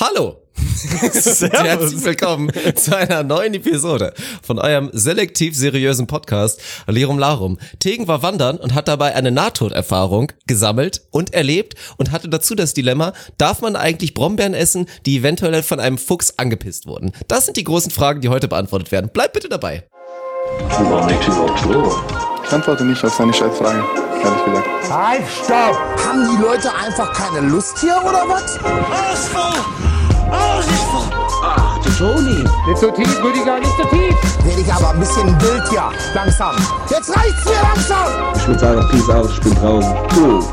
Hallo! 0.00 0.36
Herzlich 1.50 2.04
willkommen 2.04 2.52
zu 2.76 2.96
einer 2.96 3.24
neuen 3.24 3.54
Episode 3.54 4.14
von 4.44 4.60
eurem 4.60 4.90
selektiv 4.92 5.56
seriösen 5.56 6.06
Podcast 6.06 6.60
Lirum 6.86 7.18
Larum. 7.18 7.58
Tegen 7.80 8.06
war 8.06 8.22
wandern 8.22 8.58
und 8.58 8.74
hat 8.74 8.86
dabei 8.86 9.16
eine 9.16 9.32
Nahtoderfahrung 9.32 10.30
gesammelt 10.46 11.02
und 11.10 11.34
erlebt 11.34 11.74
und 11.96 12.12
hatte 12.12 12.28
dazu 12.28 12.54
das 12.54 12.74
Dilemma, 12.74 13.12
darf 13.38 13.60
man 13.60 13.74
eigentlich 13.74 14.14
Brombeeren 14.14 14.54
essen, 14.54 14.86
die 15.04 15.16
eventuell 15.16 15.64
von 15.64 15.80
einem 15.80 15.98
Fuchs 15.98 16.34
angepisst 16.36 16.86
wurden? 16.86 17.10
Das 17.26 17.46
sind 17.46 17.56
die 17.56 17.64
großen 17.64 17.90
Fragen, 17.90 18.20
die 18.20 18.28
heute 18.28 18.46
beantwortet 18.46 18.92
werden. 18.92 19.10
Bleibt 19.12 19.32
bitte 19.32 19.48
dabei. 19.48 19.82
Ich 22.44 22.52
antworte 22.52 22.84
nicht 22.84 23.04
auf 23.04 23.14
seine 23.14 23.34
Scheißfragen, 23.34 23.82
ehrlich 24.22 24.44
gesagt. 24.44 24.68
Halt, 24.90 25.22
stopp! 25.44 25.76
Haben 26.06 26.36
die 26.36 26.40
Leute 26.40 26.72
einfach 26.74 27.12
keine 27.12 27.48
Lust 27.48 27.78
hier 27.80 28.00
oder 28.06 28.24
was? 28.28 28.58
Ach, 30.30 31.78
du 31.82 31.90
Toni. 31.90 32.44
Nicht 32.66 32.78
so 32.78 32.90
tief, 32.90 33.22
Rüdiger, 33.22 33.58
nicht 33.58 33.76
so 33.76 33.84
tief. 33.84 34.14
Werde 34.44 34.60
ich 34.60 34.72
aber 34.72 34.90
ein 34.90 35.00
bisschen 35.00 35.40
wild 35.40 35.68
hier. 35.68 35.90
Langsam. 36.14 36.56
Jetzt 36.90 37.16
reicht's 37.16 37.44
mir 37.44 37.62
langsam! 37.62 38.06
Ich 38.36 38.46
würde 38.46 38.60
sagen, 38.60 38.88
Peace 38.90 39.10
out, 39.10 39.30
ich 39.30 39.40
bin 39.40 39.54
draußen. 39.54 39.94
Cool. 40.16 40.44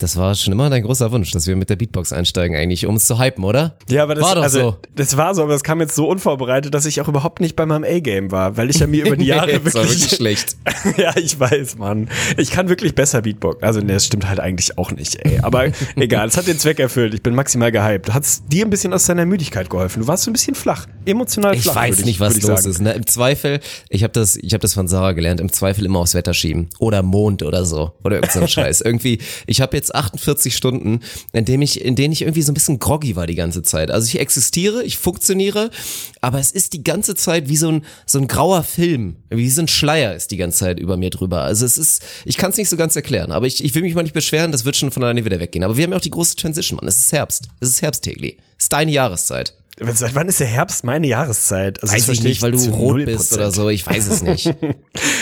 Das 0.00 0.16
war 0.16 0.32
schon 0.36 0.52
immer 0.52 0.70
dein 0.70 0.84
großer 0.84 1.10
Wunsch, 1.10 1.32
dass 1.32 1.48
wir 1.48 1.56
mit 1.56 1.70
der 1.70 1.74
Beatbox 1.74 2.12
einsteigen 2.12 2.56
eigentlich, 2.56 2.86
um 2.86 2.94
es 2.94 3.06
zu 3.08 3.18
hypen, 3.18 3.42
oder? 3.42 3.76
Ja, 3.88 4.04
aber 4.04 4.14
das 4.14 4.22
War 4.22 4.36
doch 4.36 4.42
also, 4.44 4.60
so. 4.60 4.76
das 4.94 5.16
war 5.16 5.34
so, 5.34 5.42
aber 5.42 5.54
es 5.54 5.64
kam 5.64 5.80
jetzt 5.80 5.96
so 5.96 6.08
unvorbereitet, 6.08 6.72
dass 6.72 6.86
ich 6.86 7.00
auch 7.00 7.08
überhaupt 7.08 7.40
nicht 7.40 7.56
bei 7.56 7.66
meinem 7.66 7.82
A-Game 7.82 8.30
war, 8.30 8.56
weil 8.56 8.70
ich 8.70 8.78
ja 8.78 8.86
mir 8.86 9.06
über 9.06 9.16
die 9.16 9.24
Jahre 9.26 9.46
Nee, 9.48 9.52
das 9.64 9.74
war 9.74 9.82
wirklich, 9.82 10.02
wirklich 10.02 10.16
schlecht. 10.16 10.56
ja, 10.98 11.16
ich 11.16 11.40
weiß, 11.40 11.78
Mann. 11.78 12.08
Ich 12.36 12.52
kann 12.52 12.68
wirklich 12.68 12.94
besser 12.94 13.22
Beatbox. 13.22 13.60
Also, 13.64 13.80
nee, 13.80 13.92
das 13.92 14.06
stimmt 14.06 14.28
halt 14.28 14.38
eigentlich 14.38 14.78
auch 14.78 14.92
nicht, 14.92 15.16
ey. 15.16 15.40
Aber 15.42 15.64
egal, 15.96 16.28
es 16.28 16.36
hat 16.36 16.46
den 16.46 16.60
Zweck 16.60 16.78
erfüllt. 16.78 17.12
Ich 17.14 17.22
bin 17.24 17.34
maximal 17.34 17.72
gehypt. 17.72 18.14
Hat 18.14 18.22
es 18.22 18.46
dir 18.46 18.64
ein 18.66 18.70
bisschen 18.70 18.92
aus 18.92 19.04
deiner 19.06 19.26
Müdigkeit 19.26 19.68
geholfen? 19.68 20.02
Du 20.02 20.06
warst 20.06 20.22
so 20.22 20.30
ein 20.30 20.32
bisschen 20.32 20.54
flach, 20.54 20.86
emotional 21.06 21.56
Ich 21.56 21.62
flach. 21.62 21.74
weiß 21.74 21.96
würde 21.96 22.04
nicht, 22.04 22.20
würde 22.20 22.30
was 22.30 22.36
ich 22.36 22.44
los 22.44 22.60
sagen. 22.60 22.70
ist. 22.70 22.80
Ne? 22.82 22.92
Im 22.92 23.06
Zweifel, 23.08 23.58
ich 23.88 24.04
habe 24.04 24.12
das, 24.12 24.36
ich 24.36 24.52
habe 24.52 24.62
das 24.62 24.74
von 24.74 24.86
Sarah 24.86 25.10
gelernt. 25.10 25.40
Im 25.40 25.50
Zweifel 25.50 25.84
immer 25.84 25.98
aufs 25.98 26.14
Wetter 26.14 26.34
schieben 26.34 26.68
oder 26.78 27.02
Mond 27.02 27.42
oder 27.42 27.64
so 27.64 27.94
oder 28.04 28.16
irgend 28.18 28.30
so 28.30 28.40
ein 28.42 28.46
Scheiß. 28.46 28.80
Irgendwie, 28.82 29.18
ich 29.48 29.60
habe 29.60 29.76
jetzt 29.76 29.87
48 29.94 30.56
Stunden, 30.56 31.00
in 31.32 31.44
denen 31.44 31.62
ich, 31.62 31.80
in 31.84 31.96
denen 31.96 32.12
ich 32.12 32.22
irgendwie 32.22 32.42
so 32.42 32.52
ein 32.52 32.54
bisschen 32.54 32.78
groggy 32.78 33.16
war 33.16 33.26
die 33.26 33.34
ganze 33.34 33.62
Zeit. 33.62 33.90
Also 33.90 34.06
ich 34.06 34.20
existiere, 34.20 34.82
ich 34.84 34.98
funktioniere, 34.98 35.70
aber 36.20 36.38
es 36.38 36.50
ist 36.50 36.72
die 36.72 36.84
ganze 36.84 37.14
Zeit 37.14 37.48
wie 37.48 37.56
so 37.56 37.68
ein 37.70 37.84
so 38.06 38.18
ein 38.18 38.28
grauer 38.28 38.62
Film, 38.62 39.16
wie 39.30 39.50
so 39.50 39.62
ein 39.62 39.68
Schleier 39.68 40.14
ist 40.14 40.30
die 40.30 40.36
ganze 40.36 40.58
Zeit 40.58 40.80
über 40.80 40.96
mir 40.96 41.10
drüber. 41.10 41.42
Also 41.42 41.66
es 41.66 41.78
ist, 41.78 42.02
ich 42.24 42.36
kann 42.36 42.50
es 42.50 42.56
nicht 42.56 42.68
so 42.68 42.76
ganz 42.76 42.96
erklären, 42.96 43.32
aber 43.32 43.46
ich, 43.46 43.62
ich 43.64 43.74
will 43.74 43.82
mich 43.82 43.94
mal 43.94 44.02
nicht 44.02 44.14
beschweren. 44.14 44.52
Das 44.52 44.64
wird 44.64 44.76
schon 44.76 44.90
von 44.90 45.02
alleine 45.02 45.24
wieder 45.24 45.40
weggehen. 45.40 45.64
Aber 45.64 45.76
wir 45.76 45.84
haben 45.84 45.92
ja 45.92 45.98
auch 45.98 46.02
die 46.02 46.10
große 46.10 46.36
Transition, 46.36 46.76
Mann. 46.76 46.88
Es 46.88 46.98
ist 46.98 47.12
Herbst, 47.12 47.48
es 47.60 47.68
ist 47.70 47.82
Herbst, 47.82 48.02
Tegli. 48.02 48.36
Es 48.56 48.64
ist 48.64 48.72
deine 48.72 48.90
Jahreszeit. 48.90 49.54
Seit 49.80 50.14
wann 50.14 50.28
ist 50.28 50.40
der 50.40 50.46
Herbst 50.46 50.84
meine 50.84 51.06
Jahreszeit? 51.06 51.82
Also 51.82 51.94
Weiß 51.94 52.08
ich 52.08 52.22
nicht, 52.22 52.42
weil 52.42 52.52
du 52.52 52.58
rot 52.70 52.96
0%. 52.96 53.04
bist 53.04 53.32
oder 53.34 53.50
so. 53.50 53.68
Ich 53.68 53.86
weiß 53.86 54.06
es 54.08 54.22
nicht. 54.22 54.54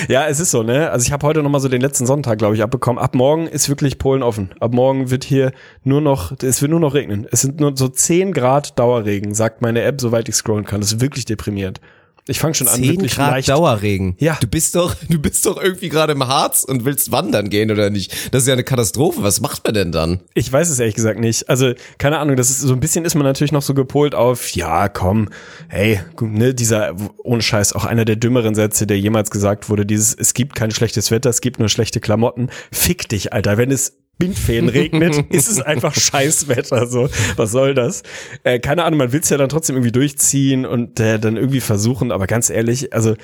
Ja, 0.09 0.27
es 0.27 0.41
ist 0.41 0.51
so, 0.51 0.62
ne? 0.62 0.91
Also 0.91 1.07
ich 1.07 1.12
habe 1.12 1.27
heute 1.27 1.43
nochmal 1.43 1.61
so 1.61 1.69
den 1.69 1.81
letzten 1.81 2.07
Sonntag, 2.07 2.39
glaube 2.39 2.55
ich, 2.55 2.62
abbekommen. 2.62 3.03
Ab 3.03 3.15
morgen 3.15 3.47
ist 3.47 3.69
wirklich 3.69 3.99
Polen 3.99 4.23
offen. 4.23 4.51
Ab 4.61 4.73
morgen 4.75 5.11
wird 5.11 5.25
hier 5.25 5.53
nur 5.84 6.01
noch, 6.01 6.33
es 6.43 6.61
wird 6.61 6.71
nur 6.71 6.81
noch 6.81 6.95
regnen. 6.95 7.27
Es 7.31 7.41
sind 7.41 7.61
nur 7.61 7.77
so 7.77 7.89
10 7.89 8.33
Grad 8.33 8.79
Dauerregen, 8.79 9.34
sagt 9.34 9.62
meine 9.62 9.83
App, 9.83 10.01
soweit 10.01 10.29
ich 10.29 10.34
scrollen 10.34 10.65
kann. 10.65 10.81
Das 10.81 10.93
ist 10.93 11.01
wirklich 11.01 11.25
deprimierend. 11.25 11.81
Ich 12.28 12.41
fange 12.41 12.55
schon 12.55 12.66
an, 12.66 12.74
10 12.74 12.88
wirklich 12.88 13.14
Grad 13.14 13.30
leicht. 13.30 13.48
Dauerregen. 13.48 14.16
Ja. 14.19 14.36
Du 14.41 14.48
bist 14.48 14.74
doch, 14.74 14.94
du 15.08 15.19
bist 15.19 15.46
doch 15.46 15.62
irgendwie 15.62 15.88
gerade 15.88 16.12
im 16.12 16.27
Harz 16.27 16.64
und 16.64 16.84
willst 16.84 17.12
wandern 17.12 17.50
gehen 17.50 17.70
oder 17.70 17.91
nicht? 17.91 18.34
Das 18.34 18.42
ist 18.42 18.48
ja 18.48 18.55
eine 18.55 18.64
Katastrophe. 18.64 19.22
Was 19.22 19.41
macht 19.41 19.64
man 19.64 19.74
denn 19.74 19.92
dann? 19.92 20.20
Ich 20.34 20.52
weiß 20.52 20.69
es 20.69 20.80
ehrlich 20.80 20.97
gesagt 20.97 21.20
nicht. 21.20 21.48
Also, 21.48 21.72
keine 21.98 22.19
Ahnung, 22.19 22.36
das 22.36 22.50
ist 22.50 22.60
so 22.60 22.72
ein 22.72 22.81
bisschen 22.81 23.04
ist 23.04 23.15
man 23.15 23.25
natürlich 23.25 23.53
noch 23.53 23.62
so 23.62 23.75
gepolt 23.75 24.15
auf, 24.15 24.50
ja, 24.50 24.88
komm, 24.88 25.28
hey, 25.69 26.00
ne, 26.20 26.54
dieser, 26.54 26.97
ohne 27.22 27.42
Scheiß, 27.42 27.75
auch 27.75 27.84
einer 27.84 28.04
der 28.04 28.16
dümmeren 28.16 28.54
Sätze, 28.54 28.86
der 28.86 28.98
jemals 28.98 29.31
gesagt 29.31 29.69
wurde, 29.69 29.86
dieses, 29.86 30.15
es 30.15 30.34
gibt 30.34 30.56
kein 30.56 30.72
schlechtes 30.72 31.10
Wetter, 31.10 31.31
es 31.31 31.41
gibt 31.41 31.60
nur 31.60 31.69
schlechte 31.69 32.00
Klamotten. 32.00 32.48
Fick 32.72 33.09
dich, 33.09 33.32
Alter, 33.32 33.56
wenn 33.56 33.70
es 33.70 33.98
Bindfäden 34.19 34.69
regnet, 34.69 35.27
ist 35.31 35.49
es 35.49 35.60
einfach 35.60 35.94
Scheißwetter, 35.94 36.87
so. 36.87 37.09
Was 37.37 37.50
soll 37.50 37.75
das? 37.75 38.03
Äh, 38.44 38.59
keine 38.60 38.84
Ahnung, 38.84 38.99
man 38.99 39.12
will 39.12 39.21
es 39.21 39.28
ja 39.28 39.37
dann 39.37 39.49
trotzdem 39.49 39.77
irgendwie 39.77 39.93
durchziehen 39.93 40.65
und 40.65 40.99
äh, 41.00 41.19
dann 41.19 41.37
irgendwie 41.37 41.60
versuchen, 41.60 42.12
aber 42.12 42.27
ganz 42.27 42.49
ehrlich, 42.50 42.93
also 42.94 43.15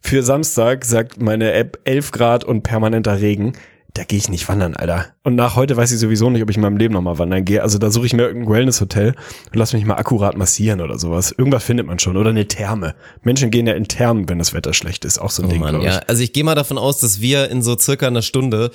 für 0.00 0.22
Samstag 0.22 0.84
sagt 0.84 1.20
meine 1.20 1.52
App 1.52 1.80
11 1.84 2.12
Grad 2.12 2.44
und 2.44 2.62
permanenter 2.62 3.20
Regen. 3.20 3.52
Da 3.94 4.04
gehe 4.04 4.18
ich 4.18 4.28
nicht 4.28 4.48
wandern, 4.48 4.76
Alter. 4.76 5.06
Und 5.24 5.34
nach 5.34 5.56
heute 5.56 5.76
weiß 5.76 5.90
ich 5.90 5.98
sowieso 5.98 6.30
nicht, 6.30 6.42
ob 6.42 6.50
ich 6.50 6.56
in 6.56 6.62
meinem 6.62 6.76
Leben 6.76 6.94
nochmal 6.94 7.18
wandern 7.18 7.44
gehe. 7.44 7.62
Also 7.62 7.78
da 7.78 7.90
suche 7.90 8.06
ich 8.06 8.12
mir 8.12 8.24
irgendein 8.28 8.52
Wellness-Hotel 8.52 9.08
und 9.08 9.56
lass 9.56 9.72
mich 9.72 9.84
mal 9.84 9.96
akkurat 9.96 10.36
massieren 10.36 10.80
oder 10.80 10.98
sowas. 10.98 11.34
Irgendwas 11.36 11.64
findet 11.64 11.86
man 11.86 11.98
schon. 11.98 12.16
Oder 12.16 12.30
eine 12.30 12.46
Therme. 12.46 12.94
Menschen 13.22 13.50
gehen 13.50 13.66
ja 13.66 13.72
in 13.72 13.88
Thermen, 13.88 14.28
wenn 14.28 14.38
das 14.38 14.54
Wetter 14.54 14.72
schlecht 14.72 15.04
ist. 15.04 15.18
Auch 15.18 15.30
so 15.30 15.42
ein 15.42 15.46
Oh 15.46 15.50
Ding, 15.50 15.60
Mann, 15.60 15.80
ja. 15.80 16.00
Also 16.06 16.22
ich 16.22 16.32
gehe 16.32 16.44
mal 16.44 16.54
davon 16.54 16.78
aus, 16.78 16.98
dass 16.98 17.20
wir 17.20 17.50
in 17.50 17.62
so 17.62 17.76
circa 17.76 18.06
einer 18.06 18.22
Stunde 18.22 18.70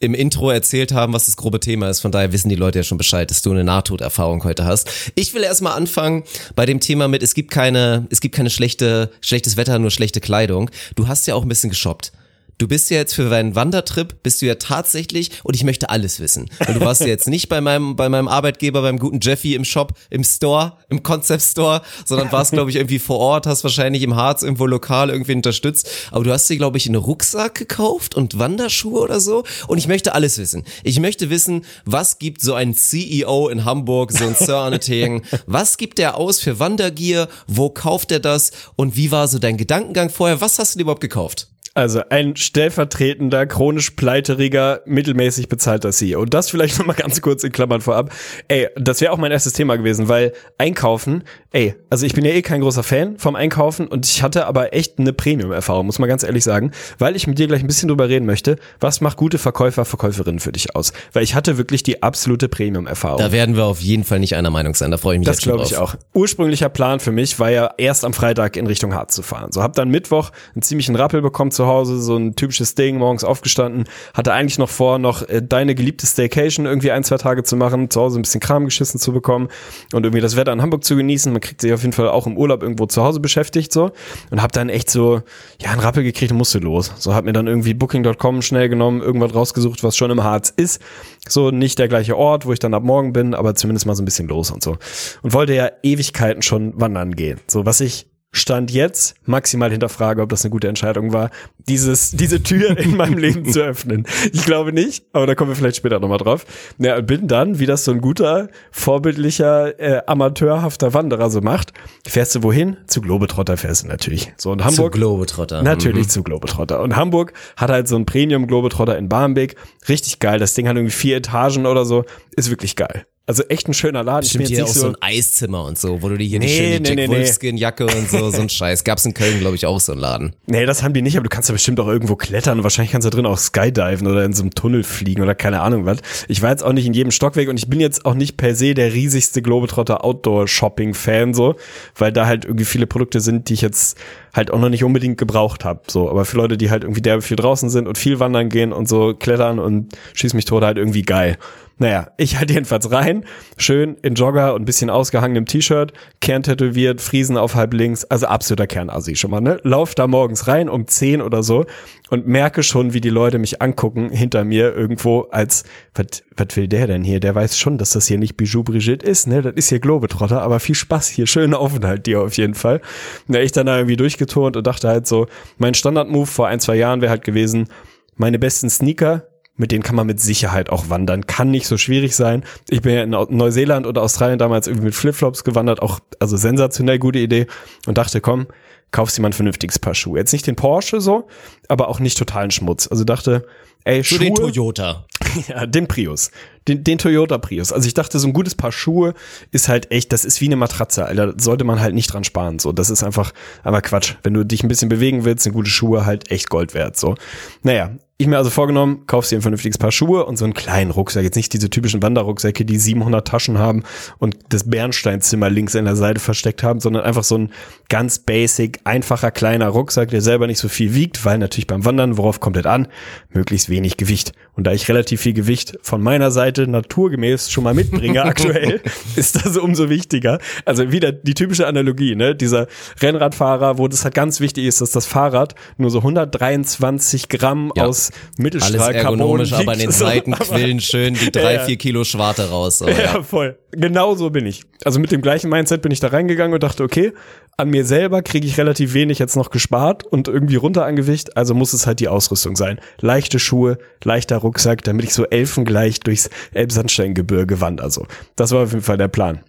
im 0.00 0.14
Intro 0.14 0.50
erzählt 0.50 0.92
haben, 0.92 1.12
was 1.12 1.26
das 1.26 1.36
grobe 1.36 1.60
Thema 1.60 1.88
ist. 1.88 2.00
Von 2.00 2.12
daher 2.12 2.32
wissen 2.32 2.48
die 2.48 2.54
Leute 2.54 2.78
ja 2.78 2.82
schon 2.82 2.98
Bescheid, 2.98 3.30
dass 3.30 3.42
du 3.42 3.50
eine 3.50 3.64
Nahtoderfahrung 3.64 4.44
heute 4.44 4.64
hast. 4.64 4.88
Ich 5.14 5.34
will 5.34 5.42
erstmal 5.42 5.72
anfangen 5.72 6.24
bei 6.54 6.66
dem 6.66 6.80
Thema 6.80 7.08
mit, 7.08 7.22
es 7.22 7.34
gibt 7.34 7.50
keine, 7.50 8.06
es 8.10 8.20
gibt 8.20 8.34
keine 8.34 8.50
schlechte, 8.50 9.10
schlechtes 9.20 9.56
Wetter, 9.56 9.78
nur 9.78 9.90
schlechte 9.90 10.20
Kleidung. 10.20 10.70
Du 10.94 11.08
hast 11.08 11.26
ja 11.26 11.34
auch 11.34 11.42
ein 11.42 11.48
bisschen 11.48 11.70
geshoppt. 11.70 12.12
Du 12.58 12.66
bist 12.66 12.90
ja 12.90 12.96
jetzt 12.96 13.14
für 13.14 13.30
deinen 13.30 13.54
Wandertrip, 13.54 14.20
bist 14.24 14.42
du 14.42 14.46
ja 14.46 14.56
tatsächlich, 14.56 15.30
und 15.44 15.54
ich 15.54 15.62
möchte 15.62 15.90
alles 15.90 16.18
wissen. 16.18 16.50
Weil 16.58 16.74
du 16.74 16.80
warst 16.80 17.02
ja 17.02 17.06
jetzt 17.06 17.28
nicht 17.28 17.48
bei 17.48 17.60
meinem, 17.60 17.94
bei 17.94 18.08
meinem 18.08 18.26
Arbeitgeber, 18.26 18.82
beim 18.82 18.98
guten 18.98 19.20
Jeffy 19.22 19.54
im 19.54 19.64
Shop, 19.64 19.92
im 20.10 20.24
Store, 20.24 20.72
im 20.88 21.04
Concept 21.04 21.42
Store, 21.42 21.82
sondern 22.04 22.32
warst, 22.32 22.50
glaube 22.50 22.70
ich, 22.70 22.76
irgendwie 22.76 22.98
vor 22.98 23.20
Ort, 23.20 23.46
hast 23.46 23.62
wahrscheinlich 23.62 24.02
im 24.02 24.16
Harz 24.16 24.42
irgendwo 24.42 24.66
lokal 24.66 25.08
irgendwie 25.10 25.34
unterstützt. 25.34 25.88
Aber 26.10 26.24
du 26.24 26.32
hast 26.32 26.50
dir, 26.50 26.56
glaube 26.56 26.78
ich, 26.78 26.86
einen 26.86 26.96
Rucksack 26.96 27.54
gekauft 27.54 28.16
und 28.16 28.40
Wanderschuhe 28.40 29.02
oder 29.02 29.20
so. 29.20 29.44
Und 29.68 29.78
ich 29.78 29.86
möchte 29.86 30.14
alles 30.14 30.36
wissen. 30.38 30.64
Ich 30.82 30.98
möchte 30.98 31.30
wissen, 31.30 31.64
was 31.84 32.18
gibt 32.18 32.42
so 32.42 32.54
ein 32.54 32.74
CEO 32.74 33.50
in 33.50 33.64
Hamburg, 33.64 34.10
so 34.10 34.24
ein 34.24 34.34
Sir 34.34 34.56
Arne 34.56 34.80
Tegen, 34.80 35.22
was 35.46 35.76
gibt 35.76 35.98
der 35.98 36.16
aus 36.16 36.40
für 36.40 36.58
Wandergier? 36.58 37.28
Wo 37.46 37.70
kauft 37.70 38.10
er 38.10 38.18
das? 38.18 38.50
Und 38.74 38.96
wie 38.96 39.12
war 39.12 39.28
so 39.28 39.38
dein 39.38 39.56
Gedankengang 39.56 40.10
vorher? 40.10 40.40
Was 40.40 40.58
hast 40.58 40.74
du 40.74 40.78
dir 40.78 40.82
überhaupt 40.82 41.00
gekauft? 41.00 41.46
Also 41.78 42.02
ein 42.10 42.34
stellvertretender, 42.34 43.46
chronisch 43.46 43.92
pleiteriger, 43.92 44.80
mittelmäßig 44.84 45.48
bezahlter 45.48 45.92
CEO. 45.92 46.20
Und 46.20 46.34
das 46.34 46.50
vielleicht 46.50 46.76
nochmal 46.80 46.96
ganz 46.96 47.22
kurz 47.22 47.44
in 47.44 47.52
Klammern 47.52 47.80
vorab. 47.80 48.12
Ey, 48.48 48.66
das 48.74 49.00
wäre 49.00 49.12
auch 49.12 49.16
mein 49.16 49.30
erstes 49.30 49.52
Thema 49.52 49.76
gewesen, 49.76 50.08
weil 50.08 50.32
Einkaufen, 50.58 51.22
ey, 51.52 51.76
also 51.88 52.04
ich 52.04 52.14
bin 52.14 52.24
ja 52.24 52.32
eh 52.32 52.42
kein 52.42 52.62
großer 52.62 52.82
Fan 52.82 53.16
vom 53.18 53.36
Einkaufen 53.36 53.86
und 53.86 54.06
ich 54.06 54.24
hatte 54.24 54.46
aber 54.46 54.74
echt 54.74 54.98
eine 54.98 55.12
Premium-Erfahrung, 55.12 55.86
muss 55.86 56.00
man 56.00 56.08
ganz 56.08 56.24
ehrlich 56.24 56.42
sagen, 56.42 56.72
weil 56.98 57.14
ich 57.14 57.28
mit 57.28 57.38
dir 57.38 57.46
gleich 57.46 57.60
ein 57.60 57.68
bisschen 57.68 57.86
drüber 57.86 58.08
reden 58.08 58.26
möchte, 58.26 58.56
was 58.80 59.00
macht 59.00 59.16
gute 59.16 59.38
Verkäufer, 59.38 59.84
Verkäuferinnen 59.84 60.40
für 60.40 60.50
dich 60.50 60.74
aus? 60.74 60.92
Weil 61.12 61.22
ich 61.22 61.36
hatte 61.36 61.58
wirklich 61.58 61.84
die 61.84 62.02
absolute 62.02 62.48
Premium-Erfahrung. 62.48 63.18
Da 63.18 63.30
werden 63.30 63.54
wir 63.54 63.66
auf 63.66 63.80
jeden 63.80 64.02
Fall 64.02 64.18
nicht 64.18 64.34
einer 64.34 64.50
Meinung 64.50 64.74
sein. 64.74 64.90
Da 64.90 64.96
freue 64.96 65.14
ich 65.14 65.20
mich 65.20 65.26
Das 65.26 65.36
jetzt 65.36 65.44
schon 65.44 65.54
glaube 65.54 65.70
ich 65.70 65.76
auch. 65.76 65.94
Ursprünglicher 66.12 66.70
Plan 66.70 66.98
für 66.98 67.12
mich 67.12 67.38
war 67.38 67.52
ja 67.52 67.70
erst 67.78 68.04
am 68.04 68.14
Freitag 68.14 68.56
in 68.56 68.66
Richtung 68.66 68.94
Harz 68.94 69.14
zu 69.14 69.22
fahren. 69.22 69.52
So 69.52 69.62
hab 69.62 69.74
dann 69.74 69.90
Mittwoch 69.90 70.32
einen 70.56 70.62
ziemlichen 70.62 70.96
Rappel 70.96 71.22
bekommen 71.22 71.52
zu 71.52 71.67
Hause, 71.68 72.00
so 72.00 72.16
ein 72.16 72.34
typisches 72.34 72.74
Ding, 72.74 72.98
morgens 72.98 73.22
aufgestanden, 73.22 73.84
hatte 74.14 74.32
eigentlich 74.32 74.58
noch 74.58 74.68
vor, 74.68 74.98
noch 74.98 75.22
äh, 75.28 75.42
deine 75.42 75.74
geliebte 75.74 76.06
Staycation 76.06 76.66
irgendwie 76.66 76.90
ein, 76.90 77.04
zwei 77.04 77.16
Tage 77.16 77.44
zu 77.44 77.56
machen, 77.56 77.90
zu 77.90 78.00
Hause 78.00 78.18
ein 78.18 78.22
bisschen 78.22 78.40
Kram 78.40 78.64
geschissen 78.64 78.98
zu 78.98 79.12
bekommen 79.12 79.48
und 79.92 80.04
irgendwie 80.04 80.20
das 80.20 80.36
Wetter 80.36 80.52
in 80.52 80.62
Hamburg 80.62 80.84
zu 80.84 80.96
genießen. 80.96 81.32
Man 81.32 81.40
kriegt 81.40 81.60
sich 81.60 81.72
auf 81.72 81.82
jeden 81.82 81.92
Fall 81.92 82.08
auch 82.08 82.26
im 82.26 82.36
Urlaub 82.36 82.62
irgendwo 82.62 82.86
zu 82.86 83.02
Hause 83.02 83.20
beschäftigt 83.20 83.72
so 83.72 83.92
und 84.30 84.42
hab 84.42 84.52
dann 84.52 84.68
echt 84.68 84.90
so 84.90 85.22
ja 85.60 85.70
einen 85.70 85.80
Rappel 85.80 86.02
gekriegt 86.02 86.32
und 86.32 86.38
musste 86.38 86.58
los. 86.58 86.92
So 86.98 87.14
hab 87.14 87.24
mir 87.24 87.32
dann 87.32 87.46
irgendwie 87.46 87.74
booking.com 87.74 88.42
schnell 88.42 88.68
genommen, 88.68 89.00
irgendwas 89.00 89.34
rausgesucht, 89.34 89.84
was 89.84 89.96
schon 89.96 90.10
im 90.10 90.24
Harz 90.24 90.52
ist. 90.56 90.80
So 91.28 91.50
nicht 91.50 91.78
der 91.78 91.88
gleiche 91.88 92.16
Ort, 92.16 92.46
wo 92.46 92.52
ich 92.52 92.58
dann 92.58 92.74
ab 92.74 92.82
morgen 92.82 93.12
bin, 93.12 93.34
aber 93.34 93.54
zumindest 93.54 93.86
mal 93.86 93.94
so 93.94 94.02
ein 94.02 94.06
bisschen 94.06 94.28
los 94.28 94.50
und 94.50 94.62
so. 94.62 94.78
Und 95.22 95.32
wollte 95.32 95.54
ja 95.54 95.70
Ewigkeiten 95.82 96.42
schon 96.42 96.78
wandern 96.80 97.14
gehen. 97.14 97.40
So 97.46 97.66
was 97.66 97.80
ich 97.80 98.06
Stand 98.30 98.70
jetzt 98.70 99.14
maximal 99.24 99.70
hinterfrage, 99.70 100.20
ob 100.20 100.28
das 100.28 100.44
eine 100.44 100.50
gute 100.50 100.68
Entscheidung 100.68 101.12
war, 101.12 101.30
dieses, 101.66 102.10
diese 102.10 102.42
Tür 102.42 102.76
in 102.76 102.96
meinem 102.96 103.16
Leben 103.18 103.50
zu 103.50 103.62
öffnen. 103.62 104.06
Ich 104.32 104.44
glaube 104.44 104.72
nicht, 104.72 105.06
aber 105.12 105.26
da 105.26 105.34
kommen 105.34 105.50
wir 105.50 105.56
vielleicht 105.56 105.76
später 105.76 105.98
nochmal 105.98 106.18
drauf. 106.18 106.44
Ja, 106.78 107.00
bin 107.00 107.26
dann, 107.26 107.58
wie 107.58 107.64
das 107.66 107.84
so 107.84 107.90
ein 107.92 108.00
guter, 108.00 108.48
vorbildlicher, 108.70 109.80
äh, 109.80 110.02
amateurhafter 110.06 110.92
Wanderer 110.92 111.30
so 111.30 111.40
macht, 111.40 111.72
fährst 112.06 112.34
du 112.34 112.42
wohin? 112.42 112.76
Zu 112.86 113.00
Globetrotter 113.00 113.56
fährst 113.56 113.84
du 113.84 113.88
natürlich. 113.88 114.32
So, 114.36 114.52
und 114.52 114.60
Zu 114.60 114.66
Hamburg. 114.66 114.92
Globetrotter. 114.92 115.62
Natürlich 115.62 116.08
zu 116.08 116.22
Globetrotter. 116.22 116.80
Und 116.80 116.96
Hamburg 116.96 117.32
hat 117.56 117.70
halt 117.70 117.88
so 117.88 117.96
ein 117.96 118.04
Premium 118.04 118.46
Globetrotter 118.46 118.98
in 118.98 119.08
Barmbek. 119.08 119.56
Richtig 119.88 120.18
geil. 120.18 120.38
Das 120.38 120.54
Ding 120.54 120.68
hat 120.68 120.76
irgendwie 120.76 120.94
vier 120.94 121.16
Etagen 121.16 121.66
oder 121.66 121.84
so. 121.84 122.04
Ist 122.36 122.50
wirklich 122.50 122.76
geil. 122.76 123.06
Also 123.28 123.42
echt 123.44 123.68
ein 123.68 123.74
schöner 123.74 124.02
Laden. 124.02 124.24
Ich 124.24 124.32
Bestimmt 124.32 124.48
jetzt 124.48 124.56
hier 124.56 124.64
auch 124.64 124.68
so 124.68 124.86
ein 124.88 124.96
Eiszimmer 125.02 125.66
und 125.66 125.78
so, 125.78 126.00
wo 126.00 126.08
du 126.08 126.16
dir 126.16 126.26
hier 126.26 126.38
nicht 126.38 126.58
Nee, 126.58 126.78
die 126.78 126.80
nee, 126.80 126.88
Jack 126.88 126.96
nee, 126.96 127.06
nee. 127.08 127.14
Wolfskin-Jacke 127.14 127.84
und 127.84 128.10
so, 128.10 128.30
so 128.30 128.40
ein 128.40 128.48
Scheiß. 128.48 128.84
Gab's 128.84 129.04
in 129.04 129.12
Köln, 129.12 129.38
glaube 129.40 129.54
ich, 129.54 129.66
auch 129.66 129.80
so 129.80 129.92
einen 129.92 130.00
Laden. 130.00 130.34
Nee, 130.46 130.64
das 130.64 130.82
haben 130.82 130.94
die 130.94 131.02
nicht, 131.02 131.14
aber 131.18 131.24
du 131.24 131.28
kannst 131.28 131.50
ja 131.50 131.52
bestimmt 131.52 131.78
auch 131.78 131.88
irgendwo 131.88 132.16
klettern 132.16 132.62
wahrscheinlich 132.62 132.90
kannst 132.90 133.04
du 133.04 133.10
da 133.10 133.16
drin 133.16 133.26
auch 133.26 133.36
skydiven 133.36 134.06
oder 134.06 134.24
in 134.24 134.32
so 134.32 134.42
einem 134.42 134.52
Tunnel 134.52 134.82
fliegen 134.82 135.22
oder 135.22 135.34
keine 135.34 135.60
Ahnung 135.60 135.84
was. 135.84 135.98
Ich 136.28 136.40
war 136.40 136.48
jetzt 136.48 136.64
auch 136.64 136.72
nicht 136.72 136.86
in 136.86 136.94
jedem 136.94 137.10
Stockwerk 137.10 137.48
und 137.48 137.58
ich 137.58 137.68
bin 137.68 137.80
jetzt 137.80 138.06
auch 138.06 138.14
nicht 138.14 138.38
per 138.38 138.54
se 138.54 138.72
der 138.72 138.94
riesigste 138.94 139.42
Globetrotter 139.42 140.04
Outdoor-Shopping-Fan 140.06 141.34
so, 141.34 141.56
weil 141.96 142.12
da 142.12 142.24
halt 142.24 142.46
irgendwie 142.46 142.64
viele 142.64 142.86
Produkte 142.86 143.20
sind, 143.20 143.50
die 143.50 143.54
ich 143.54 143.60
jetzt 143.60 143.98
halt 144.32 144.50
auch 144.50 144.58
noch 144.58 144.70
nicht 144.70 144.84
unbedingt 144.84 145.18
gebraucht 145.18 145.66
habe. 145.66 145.82
So, 145.88 146.08
aber 146.08 146.24
für 146.24 146.38
Leute, 146.38 146.56
die 146.56 146.70
halt 146.70 146.82
irgendwie 146.82 147.02
derbe 147.02 147.20
viel 147.20 147.36
draußen 147.36 147.68
sind 147.68 147.88
und 147.88 147.98
viel 147.98 148.20
wandern 148.20 148.48
gehen 148.48 148.72
und 148.72 148.88
so 148.88 149.12
klettern 149.12 149.58
und 149.58 149.92
schieß 150.14 150.32
mich 150.32 150.46
tot 150.46 150.62
halt 150.62 150.78
irgendwie 150.78 151.02
geil. 151.02 151.36
Naja, 151.78 152.10
ich 152.16 152.36
halt 152.36 152.50
jedenfalls 152.50 152.90
rein, 152.90 153.24
schön 153.56 153.96
in 154.02 154.14
Jogger 154.14 154.54
und 154.54 154.64
bisschen 154.64 154.90
ausgehangenem 154.90 155.46
T-Shirt, 155.46 155.92
Kern 156.20 156.42
tätowiert, 156.42 157.00
Friesen 157.00 157.36
auf 157.36 157.54
halb 157.54 157.72
links, 157.72 158.04
also 158.04 158.26
absoluter 158.26 158.66
Kernasi 158.66 159.14
schon 159.14 159.30
mal, 159.30 159.40
ne? 159.40 159.60
Lauf 159.62 159.94
da 159.94 160.08
morgens 160.08 160.48
rein 160.48 160.68
um 160.68 160.88
10 160.88 161.22
oder 161.22 161.44
so 161.44 161.66
und 162.10 162.26
merke 162.26 162.64
schon, 162.64 162.94
wie 162.94 163.00
die 163.00 163.10
Leute 163.10 163.38
mich 163.38 163.62
angucken 163.62 164.10
hinter 164.10 164.44
mir 164.44 164.74
irgendwo 164.74 165.28
als, 165.30 165.64
was 165.94 166.24
was 166.36 166.56
will 166.56 166.68
der 166.68 166.86
denn 166.86 167.04
hier? 167.04 167.20
Der 167.20 167.34
weiß 167.34 167.58
schon, 167.58 167.78
dass 167.78 167.90
das 167.90 168.06
hier 168.06 168.18
nicht 168.18 168.36
Bijou 168.36 168.62
Brigitte 168.62 169.06
ist, 169.06 169.26
ne? 169.26 169.42
Das 169.42 169.54
ist 169.54 169.68
hier 169.68 169.80
Globetrotter, 169.80 170.42
aber 170.42 170.60
viel 170.60 170.74
Spaß 170.74 171.08
hier, 171.08 171.26
schönen 171.26 171.54
Aufenthalt 171.54 172.06
dir 172.06 172.22
auf 172.22 172.36
jeden 172.36 172.54
Fall. 172.54 172.80
Na, 173.26 173.40
ich 173.40 173.52
dann 173.52 173.66
da 173.66 173.76
irgendwie 173.76 173.96
durchgeturnt 173.96 174.56
und 174.56 174.66
dachte 174.66 174.88
halt 174.88 175.06
so, 175.06 175.26
mein 175.58 175.74
Standard-Move 175.74 176.26
vor 176.26 176.48
ein, 176.48 176.60
zwei 176.60 176.76
Jahren 176.76 177.00
wäre 177.00 177.10
halt 177.10 177.24
gewesen, 177.24 177.68
meine 178.16 178.38
besten 178.38 178.68
Sneaker, 178.68 179.27
mit 179.58 179.72
denen 179.72 179.82
kann 179.82 179.96
man 179.96 180.06
mit 180.06 180.20
Sicherheit 180.20 180.70
auch 180.70 180.88
wandern. 180.88 181.26
Kann 181.26 181.50
nicht 181.50 181.66
so 181.66 181.76
schwierig 181.76 182.16
sein. 182.16 182.44
Ich 182.70 182.80
bin 182.80 182.94
ja 182.94 183.02
in 183.02 183.10
Neuseeland 183.10 183.86
oder 183.86 184.02
Australien 184.02 184.38
damals 184.38 184.66
irgendwie 184.66 184.86
mit 184.86 184.94
Flipflops 184.94 185.44
gewandert, 185.44 185.82
auch 185.82 186.00
also 186.20 186.36
sensationell 186.36 186.98
gute 186.98 187.18
Idee 187.18 187.46
und 187.86 187.98
dachte, 187.98 188.20
komm, 188.20 188.46
kaufst 188.92 189.18
dir 189.18 189.22
mal 189.22 189.28
ein 189.28 189.34
vernünftiges 189.34 189.78
Paar 189.78 189.94
Schuhe. 189.94 190.18
Jetzt 190.18 190.32
nicht 190.32 190.46
den 190.46 190.56
Porsche 190.56 191.00
so, 191.00 191.28
aber 191.68 191.88
auch 191.88 192.00
nicht 192.00 192.16
totalen 192.16 192.50
Schmutz. 192.50 192.86
Also 192.86 193.04
dachte, 193.04 193.46
ey, 193.84 194.02
Für 194.02 194.16
Schuhe, 194.16 194.26
den 194.26 194.34
Toyota. 194.34 195.06
ja, 195.48 195.66
den 195.66 195.88
Prius. 195.88 196.30
Den, 196.66 196.84
den 196.84 196.98
Toyota 196.98 197.38
Prius. 197.38 197.72
Also 197.72 197.86
ich 197.86 197.94
dachte, 197.94 198.18
so 198.18 198.26
ein 198.26 198.32
gutes 198.32 198.54
Paar 198.54 198.72
Schuhe 198.72 199.14
ist 199.50 199.68
halt 199.68 199.90
echt, 199.90 200.12
das 200.12 200.24
ist 200.24 200.40
wie 200.40 200.46
eine 200.46 200.56
Matratze, 200.56 201.06
Alter. 201.06 201.32
Da 201.32 201.42
sollte 201.42 201.64
man 201.64 201.80
halt 201.80 201.94
nicht 201.94 202.12
dran 202.12 202.24
sparen. 202.24 202.58
So, 202.58 202.72
das 202.72 202.90
ist 202.90 203.02
einfach, 203.02 203.32
aber 203.62 203.80
Quatsch. 203.80 204.14
Wenn 204.22 204.34
du 204.34 204.44
dich 204.44 204.62
ein 204.62 204.68
bisschen 204.68 204.88
bewegen 204.88 205.24
willst, 205.24 205.44
sind 205.44 205.52
gute 205.52 205.70
Schuhe 205.70 206.04
halt 206.06 206.30
echt 206.30 206.50
Gold 206.50 206.74
wert. 206.74 206.96
So. 206.96 207.14
Naja, 207.62 207.96
ich 208.20 208.26
mir 208.26 208.36
also 208.36 208.50
vorgenommen, 208.50 209.04
kaufst 209.06 209.30
dir 209.30 209.36
ein 209.36 209.42
vernünftiges 209.42 209.78
Paar 209.78 209.92
Schuhe 209.92 210.26
und 210.26 210.36
so 210.36 210.44
einen 210.44 210.52
kleinen 210.52 210.90
Rucksack. 210.90 211.22
Jetzt 211.22 211.36
nicht 211.36 211.52
diese 211.52 211.70
typischen 211.70 212.02
Wanderrucksäcke, 212.02 212.64
die 212.64 212.76
700 212.76 213.26
Taschen 213.26 213.58
haben 213.58 213.84
und 214.18 214.36
das 214.48 214.68
Bernsteinzimmer 214.68 215.48
links 215.48 215.76
in 215.76 215.84
der 215.84 215.94
Seite 215.94 216.18
versteckt 216.18 216.64
haben, 216.64 216.80
sondern 216.80 217.04
einfach 217.04 217.22
so 217.22 217.38
ein 217.38 217.52
ganz 217.88 218.18
basic, 218.18 218.80
einfacher 218.82 219.30
kleiner 219.30 219.68
Rucksack, 219.68 220.10
der 220.10 220.20
selber 220.20 220.48
nicht 220.48 220.58
so 220.58 220.66
viel 220.68 220.94
wiegt, 220.94 221.24
weil 221.24 221.38
natürlich 221.38 221.68
beim 221.68 221.84
Wandern, 221.84 222.16
worauf 222.16 222.40
kommt 222.40 222.56
das 222.56 222.66
an? 222.66 222.88
Möglichst 223.30 223.68
wenig 223.68 223.77
Gewicht. 223.96 224.32
Und 224.58 224.64
da 224.66 224.72
ich 224.72 224.88
relativ 224.88 225.20
viel 225.20 225.34
Gewicht 225.34 225.78
von 225.82 226.02
meiner 226.02 226.32
Seite 226.32 226.66
naturgemäß 226.66 227.48
schon 227.48 227.62
mal 227.62 227.74
mitbringe 227.74 228.24
aktuell, 228.24 228.80
ist 229.14 229.36
das 229.36 229.56
umso 229.56 229.88
wichtiger. 229.88 230.40
Also 230.64 230.90
wieder 230.90 231.12
die 231.12 231.34
typische 231.34 231.68
Analogie, 231.68 232.16
ne? 232.16 232.34
Dieser 232.34 232.66
Rennradfahrer, 233.00 233.78
wo 233.78 233.86
das 233.86 234.02
halt 234.02 234.14
ganz 234.14 234.40
wichtig 234.40 234.64
ist, 234.64 234.80
dass 234.80 234.90
das 234.90 235.06
Fahrrad 235.06 235.54
nur 235.76 235.90
so 235.92 235.98
123 235.98 237.28
Gramm 237.28 237.72
Ja. 237.76 237.84
aus 237.86 238.10
Alles 238.10 238.38
Mittelstrahlcarbon 238.38 239.20
ergonomisch, 239.20 239.52
aber 239.52 239.72
an 239.72 239.78
den. 239.78 239.92
So, 239.92 240.04
Seiten 240.04 240.34
aber- 240.34 240.44
quillen 240.44 240.80
schön 240.80 241.14
die 241.14 241.30
drei, 241.30 241.54
Ja, 241.54 241.60
vier 241.60 241.76
Kilo 241.76 242.02
Schwarte 242.02 242.50
raus. 242.50 242.78
So, 242.78 242.88
ja, 242.88 242.98
ja. 242.98 243.22
voll. 243.22 243.56
Genau 243.70 244.14
so 244.16 244.30
bin 244.30 244.44
ich. 244.46 244.62
Also 244.84 244.98
mit 244.98 245.12
dem 245.12 245.20
gleichen 245.22 245.50
Mindset 245.50 245.82
bin 245.82 245.92
ich 245.92 246.00
da 246.00 246.08
reingegangen 246.08 246.54
und 246.54 246.62
dachte, 246.62 246.82
okay, 246.82 247.12
an 247.58 247.68
mir 247.70 247.84
selber 247.84 248.22
kriege 248.22 248.46
ich 248.46 248.56
relativ 248.56 248.94
wenig 248.94 249.18
jetzt 249.18 249.36
noch 249.36 249.50
gespart 249.50 250.04
und 250.04 250.28
irgendwie 250.28 250.56
runter 250.56 250.86
an 250.86 250.94
Gewicht, 250.96 251.36
also 251.36 251.54
muss 251.54 251.72
es 251.72 251.86
halt 251.86 251.98
die 252.00 252.08
Ausrüstung 252.08 252.54
sein. 252.56 252.78
Leichte 253.00 253.38
Schuhe, 253.38 253.78
leichter 254.04 254.36
Rucksack, 254.38 254.47
damit 254.84 255.04
ich 255.04 255.14
so 255.14 255.24
elfengleich 255.24 256.00
durchs 256.00 256.30
Elbsandsteingebirge 256.52 257.60
wandere. 257.60 257.86
Also, 257.86 258.06
das 258.36 258.52
war 258.52 258.64
auf 258.64 258.72
jeden 258.72 258.84
Fall 258.84 258.98
der 258.98 259.08
Plan. 259.08 259.40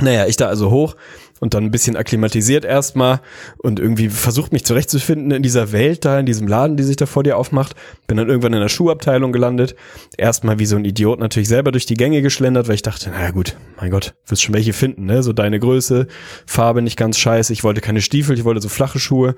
Naja, 0.00 0.26
ich 0.26 0.36
da 0.36 0.46
also 0.46 0.70
hoch 0.70 0.96
und 1.40 1.54
dann 1.54 1.64
ein 1.64 1.70
bisschen 1.70 1.96
akklimatisiert 1.96 2.64
erstmal 2.64 3.20
und 3.58 3.80
irgendwie 3.80 4.08
versucht 4.08 4.52
mich 4.52 4.64
zurechtzufinden 4.64 5.30
in 5.30 5.42
dieser 5.42 5.72
Welt 5.72 6.04
da, 6.04 6.20
in 6.20 6.26
diesem 6.26 6.46
Laden, 6.46 6.76
die 6.76 6.82
sich 6.82 6.96
da 6.96 7.06
vor 7.06 7.22
dir 7.22 7.36
aufmacht. 7.36 7.74
Bin 8.06 8.16
dann 8.16 8.28
irgendwann 8.28 8.52
in 8.52 8.60
der 8.60 8.68
Schuhabteilung 8.68 9.32
gelandet. 9.32 9.74
Erstmal 10.16 10.58
wie 10.58 10.66
so 10.66 10.76
ein 10.76 10.84
Idiot 10.84 11.18
natürlich 11.18 11.48
selber 11.48 11.72
durch 11.72 11.86
die 11.86 11.94
Gänge 11.94 12.22
geschlendert, 12.22 12.68
weil 12.68 12.76
ich 12.76 12.82
dachte, 12.82 13.10
naja 13.10 13.30
gut, 13.30 13.56
mein 13.78 13.90
Gott, 13.90 14.14
wirst 14.26 14.42
schon 14.42 14.54
welche 14.54 14.72
finden, 14.72 15.06
ne? 15.06 15.22
So 15.22 15.32
deine 15.32 15.58
Größe, 15.58 16.06
Farbe 16.46 16.82
nicht 16.82 16.96
ganz 16.96 17.18
scheiße. 17.18 17.52
Ich 17.52 17.64
wollte 17.64 17.80
keine 17.80 18.00
Stiefel, 18.00 18.38
ich 18.38 18.44
wollte 18.44 18.60
so 18.60 18.68
flache 18.68 18.98
Schuhe. 18.98 19.34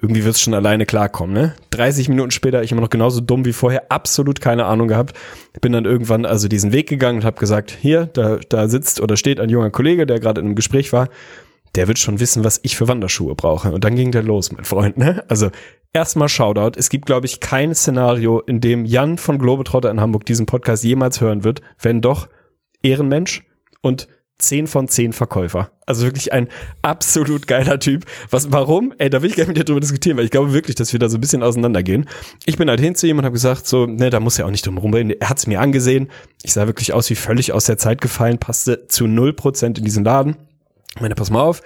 Irgendwie 0.00 0.24
wird's 0.24 0.40
schon 0.40 0.52
alleine 0.52 0.84
klarkommen, 0.84 1.34
ne? 1.34 1.54
30 1.70 2.10
Minuten 2.10 2.30
später, 2.30 2.62
ich 2.62 2.70
immer 2.70 2.82
noch 2.82 2.90
genauso 2.90 3.22
dumm 3.22 3.46
wie 3.46 3.54
vorher, 3.54 3.90
absolut 3.90 4.42
keine 4.42 4.66
Ahnung 4.66 4.88
gehabt. 4.88 5.16
Bin 5.62 5.72
dann 5.72 5.86
irgendwann 5.86 6.26
also 6.26 6.48
diesen 6.48 6.72
Weg 6.72 6.86
gegangen 6.88 7.20
und 7.20 7.24
habe 7.24 7.40
gesagt, 7.40 7.70
hier, 7.70 8.04
da, 8.06 8.38
da 8.48 8.68
sitzt 8.68 9.00
oder 9.00 9.16
steht 9.16 9.40
ein 9.40 9.48
junger 9.48 9.70
Kollege, 9.70 10.06
der 10.06 10.20
gerade 10.20 10.40
in 10.40 10.48
einem 10.48 10.54
Gespräch 10.54 10.92
war. 10.92 11.08
Der 11.76 11.88
wird 11.88 11.98
schon 11.98 12.20
wissen, 12.20 12.44
was 12.44 12.60
ich 12.62 12.76
für 12.76 12.88
Wanderschuhe 12.88 13.34
brauche. 13.34 13.72
Und 13.72 13.84
dann 13.84 13.96
ging 13.96 14.12
der 14.12 14.22
los, 14.22 14.52
mein 14.52 14.64
Freund, 14.64 14.98
ne? 14.98 15.24
Also 15.28 15.50
erstmal 15.94 16.28
Shoutout. 16.28 16.78
Es 16.78 16.90
gibt, 16.90 17.06
glaube 17.06 17.24
ich, 17.24 17.40
kein 17.40 17.74
Szenario, 17.74 18.40
in 18.40 18.60
dem 18.60 18.84
Jan 18.84 19.16
von 19.16 19.38
Globetrotter 19.38 19.90
in 19.90 20.00
Hamburg 20.00 20.26
diesen 20.26 20.44
Podcast 20.44 20.84
jemals 20.84 21.22
hören 21.22 21.42
wird, 21.42 21.62
wenn 21.80 22.02
doch 22.02 22.28
Ehrenmensch 22.82 23.44
und 23.80 24.08
10 24.38 24.66
von 24.66 24.88
10 24.88 25.12
Verkäufer. 25.12 25.70
Also 25.86 26.04
wirklich 26.04 26.32
ein 26.32 26.48
absolut 26.82 27.46
geiler 27.46 27.78
Typ. 27.78 28.04
Was, 28.30 28.52
warum? 28.52 28.92
Ey, 28.98 29.08
da 29.08 29.22
will 29.22 29.30
ich 29.30 29.36
gerne 29.36 29.48
mit 29.48 29.56
dir 29.56 29.64
drüber 29.64 29.80
diskutieren, 29.80 30.18
weil 30.18 30.26
ich 30.26 30.30
glaube 30.30 30.52
wirklich, 30.52 30.76
dass 30.76 30.92
wir 30.92 31.00
da 31.00 31.08
so 31.08 31.16
ein 31.16 31.20
bisschen 31.20 31.42
auseinandergehen. 31.42 32.06
Ich 32.44 32.58
bin 32.58 32.68
halt 32.68 32.80
hin 32.80 32.94
zu 32.94 33.06
ihm 33.06 33.18
und 33.18 33.24
habe 33.24 33.32
gesagt, 33.32 33.66
so, 33.66 33.86
ne, 33.86 34.10
da 34.10 34.20
muss 34.20 34.38
er 34.38 34.46
auch 34.46 34.50
nicht 34.50 34.66
drum 34.66 34.78
rumreden. 34.78 35.12
Er 35.18 35.30
hat's 35.30 35.46
mir 35.46 35.60
angesehen. 35.60 36.08
Ich 36.42 36.52
sah 36.52 36.66
wirklich 36.66 36.92
aus 36.92 37.08
wie 37.08 37.14
völlig 37.14 37.52
aus 37.52 37.64
der 37.64 37.78
Zeit 37.78 38.00
gefallen, 38.00 38.38
passte 38.38 38.86
zu 38.88 39.04
0% 39.06 39.78
in 39.78 39.84
diesen 39.84 40.04
Laden. 40.04 40.36
Ich 40.94 41.00
meine, 41.00 41.14
pass 41.14 41.30
mal 41.30 41.42
auf, 41.42 41.62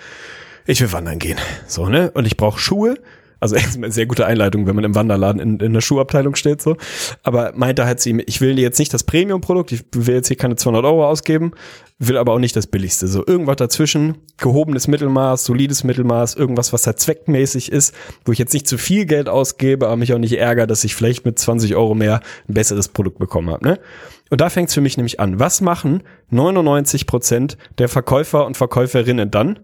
ich 0.66 0.80
will 0.80 0.92
wandern 0.92 1.18
gehen. 1.18 1.38
So, 1.66 1.88
ne? 1.88 2.10
Und 2.12 2.26
ich 2.26 2.36
brauche 2.36 2.60
Schuhe. 2.60 2.96
Also 3.40 3.56
eine 3.74 3.90
sehr 3.90 4.06
gute 4.06 4.26
Einleitung, 4.26 4.66
wenn 4.66 4.76
man 4.76 4.84
im 4.84 4.94
Wanderladen 4.94 5.40
in, 5.40 5.58
in 5.58 5.72
der 5.72 5.80
Schuhabteilung 5.80 6.36
steht, 6.36 6.62
so. 6.62 6.76
Aber 7.22 7.52
meinte 7.54 7.86
halt 7.86 8.04
ihm, 8.06 8.20
ich 8.24 8.40
will 8.40 8.58
jetzt 8.58 8.78
nicht 8.78 8.94
das 8.94 9.04
Premium-Produkt, 9.04 9.72
ich 9.72 9.84
will 9.92 10.14
jetzt 10.14 10.28
hier 10.28 10.36
keine 10.36 10.56
200 10.56 10.84
Euro 10.84 11.06
ausgeben, 11.06 11.52
will 11.98 12.16
aber 12.16 12.32
auch 12.32 12.38
nicht 12.38 12.56
das 12.56 12.66
billigste. 12.66 13.08
So 13.08 13.26
irgendwas 13.26 13.56
dazwischen, 13.56 14.18
gehobenes 14.38 14.88
Mittelmaß, 14.88 15.44
solides 15.44 15.84
Mittelmaß, 15.84 16.34
irgendwas, 16.34 16.72
was 16.72 16.86
halt 16.86 17.00
zweckmäßig 17.00 17.72
ist, 17.72 17.94
wo 18.24 18.32
ich 18.32 18.38
jetzt 18.38 18.54
nicht 18.54 18.68
zu 18.68 18.78
viel 18.78 19.06
Geld 19.06 19.28
ausgebe, 19.28 19.86
aber 19.86 19.96
mich 19.96 20.12
auch 20.14 20.18
nicht 20.18 20.38
ärgere, 20.38 20.66
dass 20.66 20.84
ich 20.84 20.94
vielleicht 20.94 21.24
mit 21.24 21.38
20 21.38 21.74
Euro 21.76 21.94
mehr 21.94 22.20
ein 22.48 22.54
besseres 22.54 22.88
Produkt 22.88 23.18
bekommen 23.18 23.50
habe, 23.50 23.64
ne? 23.64 23.78
Und 24.30 24.40
da 24.40 24.48
fängt's 24.48 24.74
für 24.74 24.80
mich 24.80 24.96
nämlich 24.96 25.18
an. 25.18 25.40
Was 25.40 25.60
machen 25.60 26.04
99 26.30 27.06
Prozent 27.06 27.58
der 27.78 27.88
Verkäufer 27.88 28.46
und 28.46 28.56
Verkäuferinnen 28.56 29.30
dann? 29.30 29.58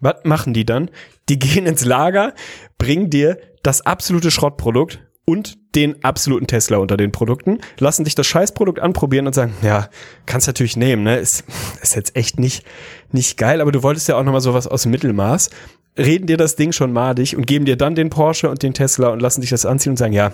Was 0.00 0.16
machen 0.24 0.54
die 0.54 0.64
dann? 0.64 0.90
Die 1.28 1.38
gehen 1.38 1.66
ins 1.66 1.84
Lager, 1.84 2.34
bringen 2.78 3.10
dir 3.10 3.38
das 3.62 3.84
absolute 3.84 4.30
Schrottprodukt 4.30 5.00
und 5.24 5.58
den 5.74 6.02
absoluten 6.02 6.46
Tesla 6.46 6.78
unter 6.78 6.96
den 6.96 7.12
Produkten, 7.12 7.58
lassen 7.78 8.04
dich 8.04 8.14
das 8.14 8.26
Scheißprodukt 8.26 8.80
anprobieren 8.80 9.26
und 9.26 9.34
sagen, 9.34 9.52
ja, 9.60 9.90
kannst 10.24 10.46
natürlich 10.46 10.76
nehmen, 10.76 11.02
ne? 11.02 11.18
Ist, 11.18 11.44
ist 11.82 11.96
jetzt 11.96 12.16
echt 12.16 12.40
nicht, 12.40 12.64
nicht 13.12 13.36
geil, 13.36 13.60
aber 13.60 13.70
du 13.70 13.82
wolltest 13.82 14.08
ja 14.08 14.16
auch 14.16 14.24
nochmal 14.24 14.40
sowas 14.40 14.66
aus 14.66 14.82
dem 14.82 14.92
Mittelmaß. 14.92 15.50
Reden 15.98 16.26
dir 16.26 16.38
das 16.38 16.56
Ding 16.56 16.72
schon 16.72 16.94
madig 16.94 17.36
und 17.36 17.46
geben 17.46 17.66
dir 17.66 17.76
dann 17.76 17.94
den 17.94 18.08
Porsche 18.08 18.48
und 18.48 18.62
den 18.62 18.72
Tesla 18.72 19.08
und 19.08 19.20
lassen 19.20 19.42
dich 19.42 19.50
das 19.50 19.66
anziehen 19.66 19.90
und 19.90 19.96
sagen, 19.98 20.14
ja, 20.14 20.32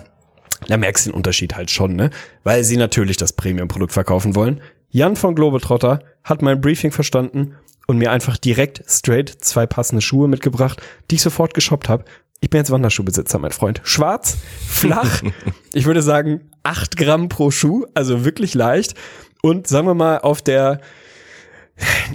da 0.68 0.76
merkst 0.76 1.06
du 1.06 1.10
den 1.10 1.16
Unterschied 1.16 1.56
halt 1.56 1.72
schon, 1.72 1.96
ne? 1.96 2.10
Weil 2.44 2.62
sie 2.62 2.76
natürlich 2.76 3.16
das 3.16 3.32
Premium-Produkt 3.32 3.92
verkaufen 3.92 4.36
wollen. 4.36 4.60
Jan 4.90 5.16
von 5.16 5.34
Globetrotter 5.34 5.98
hat 6.22 6.40
mein 6.40 6.60
Briefing 6.60 6.92
verstanden 6.92 7.56
und 7.86 7.98
mir 7.98 8.10
einfach 8.10 8.36
direkt 8.36 8.82
straight 8.88 9.28
zwei 9.28 9.66
passende 9.66 10.02
Schuhe 10.02 10.28
mitgebracht, 10.28 10.82
die 11.10 11.16
ich 11.16 11.22
sofort 11.22 11.54
geshoppt 11.54 11.88
habe. 11.88 12.04
Ich 12.40 12.50
bin 12.50 12.58
jetzt 12.58 12.70
Wanderschuhbesitzer, 12.70 13.38
mein 13.38 13.52
Freund. 13.52 13.80
Schwarz, 13.84 14.36
flach, 14.68 15.22
ich 15.72 15.86
würde 15.86 16.02
sagen 16.02 16.50
acht 16.62 16.96
Gramm 16.96 17.28
pro 17.28 17.50
Schuh, 17.50 17.86
also 17.94 18.24
wirklich 18.24 18.54
leicht. 18.54 18.94
Und 19.42 19.66
sagen 19.66 19.86
wir 19.86 19.94
mal, 19.94 20.18
auf 20.18 20.42
der 20.42 20.80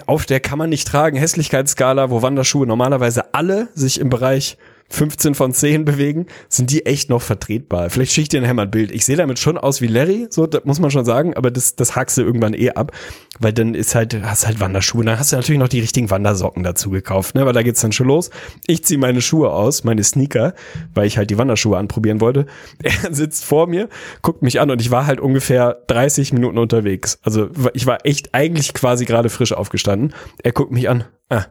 auf 0.05 0.25
der 0.25 0.39
kann 0.39 0.57
man 0.57 0.69
nicht 0.69 0.87
tragen 0.87 1.17
Hässlichkeitsskala, 1.17 2.09
wo 2.09 2.21
Wanderschuhe 2.21 2.65
normalerweise 2.65 3.33
alle 3.33 3.67
sich 3.75 3.99
im 3.99 4.09
Bereich 4.09 4.57
15 4.89 5.35
von 5.35 5.53
10 5.53 5.85
bewegen, 5.85 6.25
sind 6.47 6.71
die 6.71 6.85
echt 6.85 7.09
noch 7.09 7.21
vertretbar. 7.21 7.89
Vielleicht 7.89 8.11
schicke 8.11 8.23
ich 8.23 8.29
dir 8.29 8.41
nachher 8.41 8.57
ein 8.59 8.71
Bild. 8.71 8.91
Ich 8.91 9.05
sehe 9.05 9.15
damit 9.15 9.39
schon 9.39 9.57
aus 9.57 9.81
wie 9.81 9.87
Larry, 9.87 10.27
so, 10.29 10.47
das 10.47 10.65
muss 10.65 10.79
man 10.79 10.91
schon 10.91 11.05
sagen, 11.05 11.35
aber 11.35 11.51
das, 11.51 11.75
das 11.75 11.95
hackst 11.95 12.17
du 12.17 12.21
irgendwann 12.21 12.53
eh 12.53 12.71
ab, 12.71 12.91
weil 13.39 13.53
dann 13.53 13.75
ist 13.75 13.95
halt, 13.95 14.21
hast 14.23 14.47
halt 14.47 14.59
Wanderschuhe, 14.59 15.05
dann 15.05 15.19
hast 15.19 15.31
du 15.31 15.35
natürlich 15.35 15.59
noch 15.59 15.67
die 15.67 15.79
richtigen 15.79 16.09
Wandersocken 16.09 16.63
dazu 16.63 16.89
gekauft, 16.89 17.35
ne, 17.35 17.45
weil 17.45 17.53
da 17.53 17.61
geht's 17.61 17.81
dann 17.81 17.91
schon 17.91 18.07
los. 18.07 18.31
Ich 18.65 18.83
ziehe 18.83 18.99
meine 18.99 19.21
Schuhe 19.21 19.51
aus, 19.51 19.83
meine 19.83 20.03
Sneaker, 20.03 20.53
weil 20.93 21.05
ich 21.05 21.17
halt 21.17 21.29
die 21.29 21.37
Wanderschuhe 21.37 21.77
anprobieren 21.77 22.21
wollte. 22.21 22.45
Er 23.01 23.13
sitzt 23.13 23.45
vor 23.45 23.67
mir, 23.67 23.87
guckt 24.21 24.41
mich 24.41 24.59
an 24.59 24.71
und 24.71 24.81
ich 24.81 24.91
war 24.91 25.05
halt 25.05 25.19
ungefähr 25.19 25.83
30 25.87 26.33
Minuten 26.33 26.57
unterwegs. 26.57 27.19
Also 27.21 27.49
ich 27.73 27.85
war 27.85 28.05
echt 28.05 28.33
eigentlich 28.33 28.73
quasi 28.73 29.05
gerade 29.05 29.29
frisch 29.29 29.53
aufgestanden. 29.53 30.13
Er 30.41 30.51
guckt 30.51 30.71
mich 30.71 30.89
an, 30.89 31.05
ah, 31.29 31.45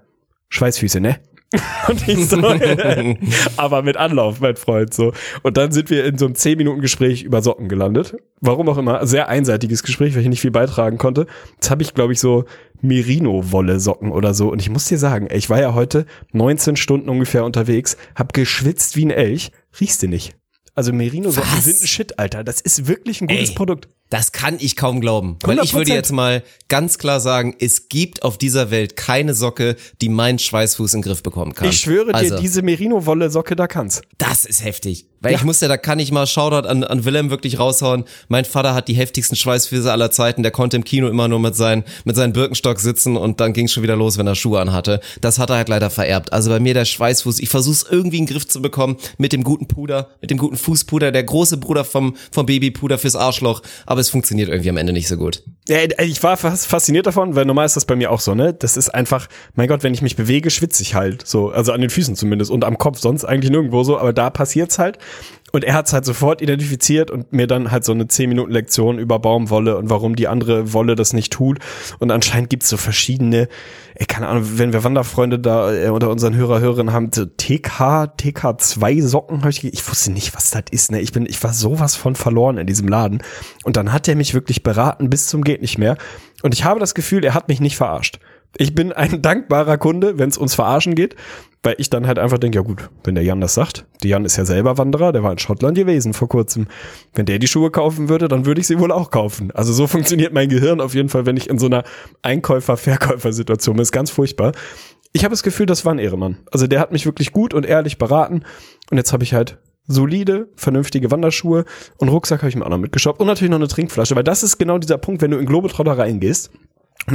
Schweißfüße, 0.48 1.00
ne? 1.00 1.20
Und 1.88 2.06
ich 2.06 2.28
so, 2.28 2.36
aber 3.56 3.82
mit 3.82 3.96
Anlauf, 3.96 4.40
mein 4.40 4.56
Freund, 4.56 4.92
so. 4.92 5.12
Und 5.42 5.56
dann 5.56 5.72
sind 5.72 5.88
wir 5.88 6.04
in 6.04 6.18
so 6.18 6.26
einem 6.26 6.34
10-Minuten-Gespräch 6.34 7.22
über 7.22 7.40
Socken 7.40 7.68
gelandet. 7.68 8.16
Warum 8.40 8.68
auch 8.68 8.76
immer, 8.76 9.06
sehr 9.06 9.28
einseitiges 9.28 9.82
Gespräch, 9.82 10.14
weil 10.14 10.22
ich 10.22 10.28
nicht 10.28 10.42
viel 10.42 10.50
beitragen 10.50 10.98
konnte. 10.98 11.26
Jetzt 11.54 11.70
habe 11.70 11.82
ich, 11.82 11.94
glaube 11.94 12.12
ich, 12.12 12.20
so 12.20 12.44
Merino-Wolle-Socken 12.82 14.12
oder 14.12 14.34
so. 14.34 14.52
Und 14.52 14.60
ich 14.60 14.68
muss 14.68 14.86
dir 14.86 14.98
sagen, 14.98 15.28
ich 15.32 15.48
war 15.48 15.60
ja 15.60 15.72
heute 15.72 16.04
19 16.32 16.76
Stunden 16.76 17.08
ungefähr 17.08 17.44
unterwegs, 17.44 17.96
hab 18.14 18.34
geschwitzt 18.34 18.96
wie 18.96 19.06
ein 19.06 19.10
Elch, 19.10 19.50
riechst 19.80 20.02
du 20.02 20.08
nicht. 20.08 20.36
Also 20.78 20.92
Merino-Socken 20.92 21.60
sind 21.60 21.82
ein 21.82 21.86
Shit, 21.88 22.20
Alter. 22.20 22.44
Das 22.44 22.60
ist 22.60 22.86
wirklich 22.86 23.20
ein 23.20 23.26
gutes 23.26 23.48
Ey. 23.48 23.54
Produkt. 23.56 23.88
Das 24.10 24.30
kann 24.30 24.58
ich 24.60 24.76
kaum 24.76 25.00
glauben. 25.00 25.36
Weil 25.42 25.58
ich 25.58 25.74
würde 25.74 25.90
100%. 25.90 25.94
jetzt 25.94 26.12
mal 26.12 26.44
ganz 26.68 26.98
klar 26.98 27.18
sagen, 27.18 27.56
es 27.58 27.88
gibt 27.88 28.22
auf 28.22 28.38
dieser 28.38 28.70
Welt 28.70 28.94
keine 28.94 29.34
Socke, 29.34 29.74
die 30.00 30.08
meinen 30.08 30.38
Schweißfuß 30.38 30.94
in 30.94 31.00
den 31.00 31.08
Griff 31.08 31.24
bekommen 31.24 31.52
kann. 31.52 31.68
Ich 31.68 31.80
schwöre 31.80 32.14
also, 32.14 32.36
dir, 32.36 32.40
diese 32.40 32.62
Merino-Wolle-Socke, 32.62 33.56
da 33.56 33.66
kann's. 33.66 34.02
Das 34.18 34.44
ist 34.44 34.62
heftig. 34.64 35.08
Weil 35.20 35.34
ich 35.34 35.42
musste, 35.42 35.66
da 35.66 35.76
kann 35.76 35.98
ich 35.98 36.12
mal 36.12 36.26
Shoutout 36.26 36.68
an, 36.68 36.84
an 36.84 37.04
Willem 37.04 37.30
wirklich 37.30 37.58
raushauen. 37.58 38.04
Mein 38.28 38.44
Vater 38.44 38.74
hat 38.74 38.88
die 38.88 38.94
heftigsten 38.94 39.36
Schweißfüße 39.36 39.90
aller 39.90 40.10
Zeiten. 40.10 40.42
Der 40.42 40.52
konnte 40.52 40.76
im 40.76 40.84
Kino 40.84 41.08
immer 41.08 41.26
nur 41.26 41.40
mit, 41.40 41.56
seinen 41.56 41.84
mit 42.04 42.14
seinem 42.14 42.32
Birkenstock 42.32 42.78
sitzen 42.78 43.16
und 43.16 43.40
dann 43.40 43.52
ging 43.52 43.66
es 43.66 43.72
schon 43.72 43.82
wieder 43.82 43.96
los, 43.96 44.16
wenn 44.16 44.26
er 44.26 44.36
Schuhe 44.36 44.60
anhatte. 44.60 45.00
Das 45.20 45.38
hat 45.38 45.50
er 45.50 45.56
halt 45.56 45.68
leider 45.68 45.90
vererbt. 45.90 46.32
Also 46.32 46.50
bei 46.50 46.60
mir 46.60 46.74
der 46.74 46.84
Schweißfuß, 46.84 47.40
ich 47.40 47.48
versuche 47.48 47.74
es 47.74 47.86
irgendwie 47.90 48.18
in 48.18 48.26
den 48.26 48.32
Griff 48.32 48.46
zu 48.46 48.62
bekommen 48.62 48.96
mit 49.18 49.32
dem 49.32 49.42
guten 49.42 49.66
Puder, 49.66 50.10
mit 50.20 50.30
dem 50.30 50.38
guten 50.38 50.56
Fußpuder, 50.56 51.10
der 51.10 51.24
große 51.24 51.56
Bruder 51.56 51.84
vom, 51.84 52.14
vom 52.30 52.46
Babypuder 52.46 52.98
fürs 52.98 53.16
Arschloch. 53.16 53.62
Aber 53.86 54.00
es 54.00 54.10
funktioniert 54.10 54.48
irgendwie 54.48 54.70
am 54.70 54.76
Ende 54.76 54.92
nicht 54.92 55.08
so 55.08 55.16
gut. 55.16 55.42
Ja, 55.68 55.78
ich 55.98 56.22
war 56.22 56.36
fasziniert 56.36 57.06
davon, 57.06 57.34
weil 57.34 57.44
normal 57.44 57.66
ist 57.66 57.76
das 57.76 57.84
bei 57.84 57.94
mir 57.94 58.10
auch 58.10 58.20
so, 58.20 58.34
ne? 58.34 58.54
Das 58.54 58.76
ist 58.76 58.88
einfach, 58.88 59.28
mein 59.54 59.68
Gott, 59.68 59.82
wenn 59.82 59.92
ich 59.92 60.00
mich 60.00 60.16
bewege, 60.16 60.48
schwitze 60.50 60.82
ich 60.82 60.94
halt. 60.94 61.26
So, 61.26 61.50
also 61.50 61.72
an 61.72 61.80
den 61.82 61.90
Füßen 61.90 62.16
zumindest 62.16 62.50
und 62.50 62.64
am 62.64 62.78
Kopf, 62.78 63.00
sonst 63.00 63.24
eigentlich 63.24 63.50
nirgendwo 63.50 63.82
so, 63.84 63.98
aber 63.98 64.14
da 64.14 64.30
passiert's 64.30 64.78
halt. 64.78 64.98
Und 65.50 65.64
er 65.64 65.74
hat's 65.74 65.92
halt 65.92 66.04
sofort 66.04 66.42
identifiziert 66.42 67.10
und 67.10 67.32
mir 67.32 67.46
dann 67.46 67.70
halt 67.70 67.84
so 67.84 67.92
eine 67.92 68.06
10 68.06 68.28
Minuten 68.28 68.52
Lektion 68.52 68.98
über 68.98 69.18
Baumwolle 69.18 69.78
und 69.78 69.88
warum 69.88 70.14
die 70.14 70.28
andere 70.28 70.72
Wolle 70.74 70.94
das 70.94 71.12
nicht 71.12 71.32
tut. 71.32 71.58
Und 71.98 72.10
anscheinend 72.10 72.50
gibt's 72.50 72.68
so 72.68 72.76
verschiedene, 72.76 73.48
ey, 73.94 74.06
keine 74.06 74.28
Ahnung, 74.28 74.44
wenn 74.56 74.72
wir 74.72 74.84
Wanderfreunde 74.84 75.38
da 75.38 75.72
äh, 75.72 75.88
unter 75.88 76.10
unseren 76.10 76.34
Hörer, 76.36 76.60
Hörerinnen 76.60 76.92
haben, 76.92 77.10
so 77.14 77.24
TK, 77.24 78.12
TK2 78.18 79.02
Socken, 79.02 79.42
hab 79.42 79.50
ich, 79.50 79.64
ich 79.64 79.88
wusste 79.88 80.12
nicht, 80.12 80.34
was 80.34 80.50
das 80.50 80.64
ist, 80.70 80.90
ne? 80.92 81.00
Ich 81.00 81.12
bin, 81.12 81.24
ich 81.24 81.42
war 81.42 81.54
sowas 81.54 81.96
von 81.96 82.14
verloren 82.14 82.58
in 82.58 82.66
diesem 82.66 82.88
Laden. 82.88 83.22
Und 83.64 83.78
dann 83.78 83.92
hat 83.92 84.06
er 84.06 84.16
mich 84.16 84.34
wirklich 84.34 84.62
beraten 84.62 85.08
bis 85.08 85.28
zum 85.28 85.44
geht 85.44 85.62
nicht 85.62 85.78
mehr. 85.78 85.96
Und 86.42 86.52
ich 86.52 86.64
habe 86.64 86.78
das 86.78 86.94
Gefühl, 86.94 87.24
er 87.24 87.34
hat 87.34 87.48
mich 87.48 87.60
nicht 87.60 87.76
verarscht. 87.76 88.18
Ich 88.60 88.74
bin 88.74 88.92
ein 88.92 89.22
dankbarer 89.22 89.78
Kunde, 89.78 90.18
wenn 90.18 90.28
es 90.28 90.36
ums 90.36 90.56
Verarschen 90.56 90.96
geht, 90.96 91.14
weil 91.62 91.76
ich 91.78 91.90
dann 91.90 92.08
halt 92.08 92.18
einfach 92.18 92.38
denke, 92.38 92.56
ja 92.56 92.62
gut, 92.62 92.90
wenn 93.04 93.14
der 93.14 93.22
Jan 93.22 93.40
das 93.40 93.54
sagt, 93.54 93.86
der 94.02 94.10
Jan 94.10 94.24
ist 94.24 94.36
ja 94.36 94.44
selber 94.44 94.76
Wanderer, 94.78 95.12
der 95.12 95.22
war 95.22 95.30
in 95.30 95.38
Schottland 95.38 95.76
gewesen 95.76 96.12
vor 96.12 96.28
kurzem. 96.28 96.66
Wenn 97.14 97.24
der 97.26 97.38
die 97.38 97.46
Schuhe 97.46 97.70
kaufen 97.70 98.08
würde, 98.08 98.26
dann 98.26 98.46
würde 98.46 98.60
ich 98.60 98.66
sie 98.66 98.80
wohl 98.80 98.90
auch 98.90 99.12
kaufen. 99.12 99.52
Also 99.52 99.72
so 99.72 99.86
funktioniert 99.86 100.32
mein 100.32 100.48
Gehirn 100.48 100.80
auf 100.80 100.94
jeden 100.94 101.08
Fall, 101.08 101.24
wenn 101.24 101.36
ich 101.36 101.48
in 101.48 101.58
so 101.58 101.66
einer 101.66 101.84
Einkäufer-Verkäufer-Situation 102.22 103.76
bin. 103.76 103.82
ist 103.82 103.92
ganz 103.92 104.10
furchtbar. 104.10 104.52
Ich 105.12 105.22
habe 105.22 105.32
das 105.32 105.44
Gefühl, 105.44 105.66
das 105.66 105.84
war 105.84 105.94
ein 105.94 106.00
Ehremann. 106.00 106.38
Also 106.50 106.66
der 106.66 106.80
hat 106.80 106.90
mich 106.90 107.06
wirklich 107.06 107.32
gut 107.32 107.54
und 107.54 107.64
ehrlich 107.64 107.96
beraten. 107.96 108.42
Und 108.90 108.96
jetzt 108.96 109.12
habe 109.12 109.22
ich 109.22 109.34
halt 109.34 109.58
solide, 109.86 110.48
vernünftige 110.56 111.10
Wanderschuhe 111.12 111.64
und 111.96 112.08
Rucksack 112.08 112.40
habe 112.40 112.50
ich 112.50 112.56
mir 112.56 112.66
auch 112.66 112.70
noch 112.70 112.78
mitgeschoppt 112.78 113.20
und 113.20 113.26
natürlich 113.26 113.50
noch 113.50 113.58
eine 113.58 113.68
Trinkflasche, 113.68 114.16
weil 114.16 114.24
das 114.24 114.42
ist 114.42 114.58
genau 114.58 114.78
dieser 114.78 114.98
Punkt, 114.98 115.22
wenn 115.22 115.30
du 115.30 115.38
in 115.38 115.46
Globetrotter 115.46 115.96
reingehst 115.96 116.50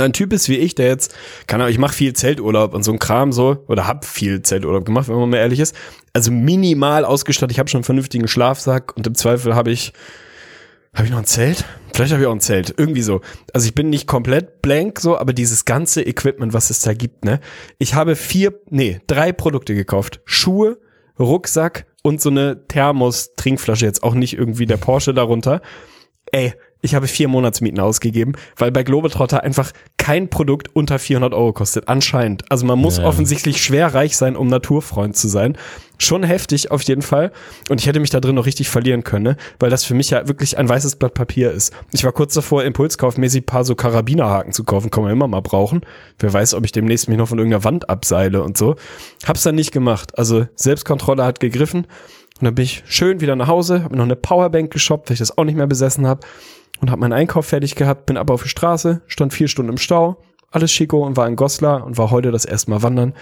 ein 0.02 0.14
Typ 0.14 0.34
ist 0.34 0.50
wie 0.50 0.58
ich, 0.58 0.76
der 0.76 0.88
jetzt, 0.88 1.14
keine 1.48 1.64
Ahnung, 1.64 1.74
ich 1.74 1.80
mache 1.80 1.94
viel 1.94 2.14
Zelturlaub 2.14 2.74
und 2.74 2.84
so 2.84 2.92
ein 2.92 3.00
Kram 3.00 3.32
so, 3.32 3.64
oder 3.68 3.88
hab 3.88 4.06
viel 4.06 4.42
Zelturlaub 4.42 4.86
gemacht, 4.86 5.08
wenn 5.08 5.16
man 5.16 5.30
mal 5.30 5.38
ehrlich 5.38 5.60
ist. 5.60 5.76
Also 6.14 6.32
minimal 6.32 7.06
ausgestattet, 7.06 7.54
ich 7.54 7.60
habe 7.60 7.70
schon 7.70 7.80
einen 7.80 7.86
vernünftigen 7.86 8.28
Schlafsack 8.28 8.96
und 8.96 9.06
im 9.08 9.16
Zweifel 9.16 9.56
habe 9.56 9.72
ich, 9.72 9.94
habe 10.94 11.06
ich 11.06 11.12
noch 11.12 11.20
ein 11.20 11.26
Zelt? 11.26 11.66
Vielleicht 11.94 12.12
habe 12.12 12.22
ich 12.22 12.28
auch 12.28 12.34
ein 12.34 12.40
Zelt, 12.40 12.74
irgendwie 12.78 13.02
so. 13.02 13.22
Also 13.54 13.66
ich 13.66 13.76
bin 13.76 13.90
nicht 13.90 14.08
komplett 14.08 14.62
blank 14.62 15.00
so, 15.00 15.18
aber 15.18 15.34
dieses 15.34 15.66
ganze 15.66 16.02
Equipment, 16.04 16.54
was 16.54 16.70
es 16.70 16.82
da 16.82 16.94
gibt, 16.94 17.26
ne? 17.26 17.40
Ich 17.80 17.94
habe 17.96 18.16
vier, 18.16 18.60
nee, 18.70 19.00
drei 19.08 19.32
Produkte 19.32 19.76
gekauft. 19.76 20.22
Schuhe, 20.26 20.80
Rucksack 21.20 21.86
und 22.04 22.22
so 22.22 22.30
eine 22.30 22.68
Thermos-Trinkflasche, 22.68 23.86
jetzt 23.86 24.04
auch 24.04 24.14
nicht 24.14 24.38
irgendwie 24.38 24.66
der 24.66 24.78
Porsche 24.78 25.14
darunter. 25.14 25.62
Ey, 26.32 26.54
ich 26.84 26.94
habe 26.96 27.08
vier 27.08 27.30
Monatsmieten 27.30 27.80
ausgegeben, 27.80 28.34
weil 28.58 28.72
bei 28.72 28.84
Globetrotter 28.84 29.42
einfach 29.42 29.72
kein 29.98 30.30
Produkt 30.30 30.76
unter 30.76 31.00
400 31.00 31.34
Euro 31.34 31.54
kostet, 31.54 31.88
anscheinend. 31.88 32.52
Also 32.52 32.66
man 32.66 32.78
muss 32.78 33.00
offensichtlich 33.00 33.64
schwer 33.64 33.94
reich 33.94 34.18
sein, 34.18 34.36
um 34.36 34.48
Naturfreund 34.48 35.16
zu 35.16 35.30
sein. 35.30 35.58
Schon 35.98 36.24
heftig 36.24 36.72
auf 36.72 36.82
jeden 36.82 37.02
Fall. 37.02 37.32
Und 37.70 37.80
ich 37.80 37.88
hätte 37.88 38.02
mich 38.02 38.10
da 38.10 38.20
drin 38.20 38.36
noch 38.36 38.46
richtig 38.46 38.70
verlieren 38.70 39.06
können, 39.06 39.24
ne? 39.24 39.38
weil 39.60 39.70
das 39.70 39.86
für 39.86 39.94
mich 39.94 40.10
ja 40.10 40.28
wirklich 40.28 40.58
ein 40.58 40.68
weißes 40.68 40.98
Blatt 40.98 41.14
Papier 41.14 41.52
ist. 41.52 41.74
Ich 41.94 42.04
war 42.04 42.12
kurz 42.12 42.34
davor, 42.34 42.66
impulskaufmäßig 42.66 43.44
ein 43.44 43.46
paar 43.46 43.64
so 43.64 43.76
Karabinerhaken 43.76 44.52
zu 44.52 44.66
kaufen, 44.66 44.90
kann 44.90 45.04
man 45.04 45.14
immer 45.14 45.30
mal 45.30 45.42
brauchen. 45.42 45.82
Wer 46.20 46.34
weiß, 46.34 46.54
ob 46.56 46.66
ich 46.66 46.74
demnächst 46.74 47.08
mich 47.08 47.18
noch 47.18 47.30
von 47.30 47.38
irgendeiner 47.38 47.64
Wand 47.64 47.90
abseile 47.90 48.44
und 48.44 48.58
so. 48.58 48.76
Hab's 49.26 49.44
dann 49.44 49.56
nicht 49.56 49.72
gemacht. 49.72 50.18
Also 50.18 50.48
Selbstkontrolle 50.56 51.24
hat 51.24 51.40
gegriffen. 51.40 51.88
Und 52.40 52.46
dann 52.46 52.56
bin 52.56 52.66
ich 52.66 52.84
schön 52.88 53.22
wieder 53.22 53.36
nach 53.36 53.48
Hause, 53.48 53.84
habe 53.84 53.94
mir 53.94 53.98
noch 53.98 54.06
eine 54.06 54.16
Powerbank 54.16 54.72
geshoppt, 54.72 55.10
weil 55.10 55.14
ich 55.14 55.20
das 55.20 55.38
auch 55.38 55.44
nicht 55.44 55.56
mehr 55.56 55.68
besessen 55.68 56.08
habe. 56.08 56.22
Und 56.80 56.92
habe 56.92 57.00
meinen 57.00 57.14
Einkauf 57.14 57.46
fertig 57.46 57.76
gehabt, 57.76 58.06
bin 58.08 58.18
aber 58.18 58.34
auf 58.34 58.44
die 58.44 58.50
Straße, 58.50 59.02
stand 59.08 59.34
vier 59.34 59.48
Stunden 59.48 59.72
im 59.72 59.78
Stau, 59.78 60.18
alles 60.52 60.72
schicko 60.72 61.06
und 61.06 61.16
war 61.16 61.28
in 61.28 61.36
Goslar 61.36 61.86
und 61.86 61.98
war 61.98 62.12
heute 62.12 62.32
das 62.32 62.46
erste 62.46 62.72
Mal 62.72 62.84
wandern. 62.84 63.14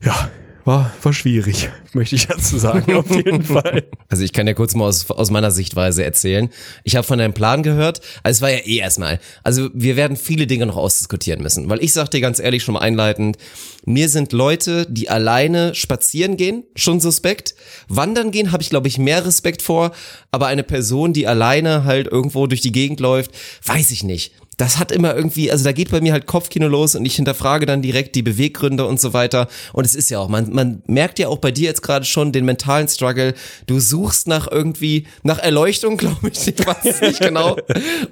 Ja, 0.00 0.30
war, 0.64 0.92
war 1.02 1.12
schwierig, 1.12 1.68
möchte 1.92 2.16
ich 2.16 2.26
dazu 2.26 2.58
sagen, 2.58 2.94
auf 2.94 3.10
jeden 3.10 3.42
Fall. 3.44 3.84
Also 4.08 4.24
ich 4.24 4.32
kann 4.32 4.46
ja 4.46 4.54
kurz 4.54 4.74
mal 4.74 4.86
aus, 4.86 5.10
aus 5.10 5.30
meiner 5.30 5.50
Sichtweise 5.50 6.04
erzählen. 6.04 6.50
Ich 6.84 6.96
habe 6.96 7.06
von 7.06 7.18
deinem 7.18 7.34
Plan 7.34 7.62
gehört. 7.62 8.00
Also 8.22 8.38
es 8.38 8.42
war 8.42 8.50
ja 8.50 8.58
eh 8.58 8.78
erstmal. 8.78 9.20
Also 9.42 9.70
wir 9.74 9.96
werden 9.96 10.16
viele 10.16 10.46
Dinge 10.46 10.66
noch 10.66 10.76
ausdiskutieren 10.76 11.42
müssen. 11.42 11.68
Weil 11.68 11.82
ich 11.82 11.92
sag 11.92 12.10
dir 12.10 12.20
ganz 12.20 12.38
ehrlich 12.38 12.62
schon 12.62 12.74
mal 12.74 12.80
einleitend, 12.80 13.36
mir 13.84 14.08
sind 14.08 14.32
Leute, 14.32 14.86
die 14.88 15.10
alleine 15.10 15.74
spazieren 15.74 16.36
gehen, 16.36 16.64
schon 16.74 17.00
suspekt. 17.00 17.54
Wandern 17.88 18.30
gehen 18.30 18.50
habe 18.50 18.62
ich, 18.62 18.70
glaube 18.70 18.88
ich, 18.88 18.98
mehr 18.98 19.26
Respekt 19.26 19.60
vor. 19.60 19.92
Aber 20.30 20.46
eine 20.46 20.62
Person, 20.62 21.12
die 21.12 21.26
alleine 21.26 21.84
halt 21.84 22.06
irgendwo 22.06 22.46
durch 22.46 22.62
die 22.62 22.72
Gegend 22.72 23.00
läuft, 23.00 23.32
weiß 23.64 23.90
ich 23.90 24.02
nicht 24.02 24.32
das 24.56 24.78
hat 24.78 24.92
immer 24.92 25.14
irgendwie, 25.14 25.50
also 25.50 25.64
da 25.64 25.72
geht 25.72 25.90
bei 25.90 26.00
mir 26.00 26.12
halt 26.12 26.26
Kopfkino 26.26 26.68
los 26.68 26.94
und 26.94 27.04
ich 27.04 27.16
hinterfrage 27.16 27.66
dann 27.66 27.82
direkt 27.82 28.14
die 28.14 28.22
Beweggründe 28.22 28.86
und 28.86 29.00
so 29.00 29.12
weiter. 29.12 29.48
Und 29.72 29.84
es 29.84 29.94
ist 29.94 30.10
ja 30.10 30.18
auch, 30.18 30.28
man, 30.28 30.52
man 30.52 30.82
merkt 30.86 31.18
ja 31.18 31.28
auch 31.28 31.38
bei 31.38 31.50
dir 31.50 31.64
jetzt 31.64 31.82
gerade 31.82 32.04
schon 32.04 32.32
den 32.32 32.44
mentalen 32.44 32.88
Struggle. 32.88 33.34
Du 33.66 33.80
suchst 33.80 34.28
nach 34.28 34.50
irgendwie, 34.50 35.06
nach 35.22 35.38
Erleuchtung, 35.38 35.96
glaube 35.98 36.30
ich, 36.30 36.46
ich 36.46 36.66
weiß 36.66 36.84
es 36.84 37.00
nicht 37.00 37.20
genau. 37.20 37.56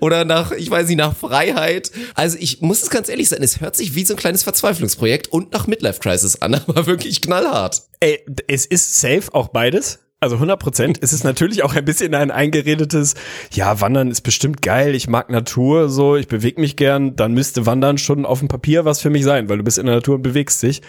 Oder 0.00 0.24
nach, 0.24 0.52
ich 0.52 0.70
weiß 0.70 0.88
nicht, 0.88 0.98
nach 0.98 1.16
Freiheit. 1.16 1.90
Also 2.14 2.36
ich 2.40 2.60
muss 2.60 2.82
es 2.82 2.90
ganz 2.90 3.08
ehrlich 3.08 3.28
sein, 3.28 3.42
es 3.42 3.60
hört 3.60 3.76
sich 3.76 3.94
wie 3.94 4.04
so 4.04 4.14
ein 4.14 4.18
kleines 4.18 4.42
Verzweiflungsprojekt 4.42 5.28
und 5.28 5.52
nach 5.52 5.66
Midlife 5.66 6.00
Crisis 6.00 6.36
an, 6.36 6.54
aber 6.66 6.86
wirklich 6.86 7.20
knallhart. 7.20 7.82
Ey, 8.00 8.20
es 8.48 8.66
ist 8.66 9.00
safe 9.00 9.32
auch 9.32 9.48
beides. 9.48 10.00
Also 10.22 10.36
100 10.36 10.60
Prozent. 10.60 10.98
Es 11.00 11.12
ist 11.12 11.24
natürlich 11.24 11.64
auch 11.64 11.74
ein 11.74 11.84
bisschen 11.84 12.14
ein 12.14 12.30
eingeredetes, 12.30 13.16
ja, 13.50 13.80
Wandern 13.80 14.08
ist 14.08 14.20
bestimmt 14.20 14.62
geil, 14.62 14.94
ich 14.94 15.08
mag 15.08 15.30
Natur, 15.30 15.88
so, 15.88 16.14
ich 16.14 16.28
bewege 16.28 16.60
mich 16.60 16.76
gern, 16.76 17.16
dann 17.16 17.32
müsste 17.32 17.66
Wandern 17.66 17.98
schon 17.98 18.24
auf 18.24 18.38
dem 18.38 18.46
Papier 18.46 18.84
was 18.84 19.00
für 19.00 19.10
mich 19.10 19.24
sein, 19.24 19.48
weil 19.48 19.58
du 19.58 19.64
bist 19.64 19.78
in 19.78 19.86
der 19.86 19.96
Natur 19.96 20.14
und 20.14 20.22
bewegst 20.22 20.62
dich. 20.62 20.80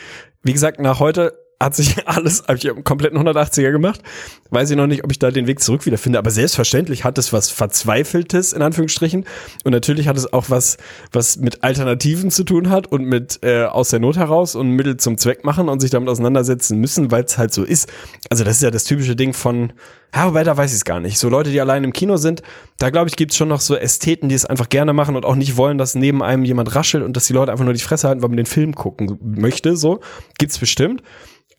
Wie 0.44 0.54
gesagt, 0.54 0.80
nach 0.80 1.00
heute 1.00 1.34
hat 1.64 1.76
sich 1.76 1.96
alles, 2.08 2.44
habe 2.48 2.58
ich 2.58 2.70
einen 2.70 2.84
kompletten 2.84 3.20
180er 3.20 3.72
gemacht. 3.72 4.02
Weiß 4.50 4.70
ich 4.70 4.78
noch 4.78 4.88
nicht, 4.88 5.04
ob 5.04 5.12
ich 5.12 5.20
da 5.20 5.32
den 5.32 5.48
Weg 5.48 5.62
zurück 5.62 5.86
wiederfinde, 5.86 6.20
aber 6.20 6.30
selbstverständlich 6.30 7.04
hat 7.04 7.18
es 7.18 7.34
was 7.34 7.50
Verzweifeltes, 7.50 8.54
in 8.54 8.62
Anführungsstrichen. 8.62 9.26
Und 9.64 9.72
natürlich 9.72 10.08
hat 10.08 10.18
es 10.18 10.32
auch 10.32 10.50
was, 10.50 10.78
was 11.12 11.38
mit 11.38 11.64
Alternativen 11.64 12.30
zu 12.30 12.44
tun 12.44 12.70
hat 12.70 12.88
und 12.88 13.06
mit 13.06 13.40
äh, 13.42 13.64
aus 13.64 13.90
der 13.90 14.00
Not 14.00 14.18
heraus 14.18 14.56
und 14.56 14.70
Mittel 14.70 14.98
zum 14.98 15.18
Zweck 15.18 15.44
machen 15.44 15.70
und 15.70 15.80
sich 15.80 15.90
damit 15.90 16.10
auseinandersetzen 16.10 16.80
müssen, 16.80 17.12
weil 17.12 17.24
es 17.24 17.38
halt 17.38 17.54
so 17.54 17.64
ist. 17.64 17.92
Also 18.30 18.44
das 18.44 18.58
ist 18.58 18.64
ja 18.64 18.72
das 18.72 18.84
typische 18.84 19.16
Ding 19.16 19.34
von, 19.34 19.74
ja, 20.14 20.28
wobei 20.28 20.44
da 20.44 20.56
weiß 20.56 20.72
ich 20.72 20.78
es 20.78 20.86
gar 20.86 21.00
nicht. 21.00 21.18
So 21.18 21.30
Leute, 21.30 21.50
die 21.50 21.60
allein 21.60 21.84
im 21.84 21.94
Kino 21.94 22.18
sind, 22.18 22.44
da 22.78 22.90
glaube 22.90 23.10
ich, 23.10 23.16
gibt's 23.16 23.36
schon 23.36 23.48
noch 23.48 23.62
so 23.62 23.76
Ästheten, 23.76 24.30
die 24.30 24.36
es 24.36 24.46
einfach 24.46 24.70
gerne 24.70 24.94
machen 24.94 25.16
und 25.16 25.26
auch 25.26 25.36
nicht 25.36 25.58
wollen, 25.58 25.78
dass 25.78 25.96
neben 25.96 26.22
einem 26.22 26.44
jemand 26.44 26.76
raschelt 26.76 27.04
und 27.04 27.18
dass 27.18 27.26
die 27.26 27.34
Leute 27.34 27.52
einfach 27.52 27.66
nur 27.66 27.74
die 27.74 27.80
Fresse 27.80 28.08
halten, 28.08 28.22
weil 28.22 28.30
man 28.30 28.38
den 28.38 28.46
Film 28.46 28.76
gucken 28.76 29.18
möchte. 29.22 29.76
So 29.76 30.02
gibt's 30.38 30.60
bestimmt. 30.60 31.02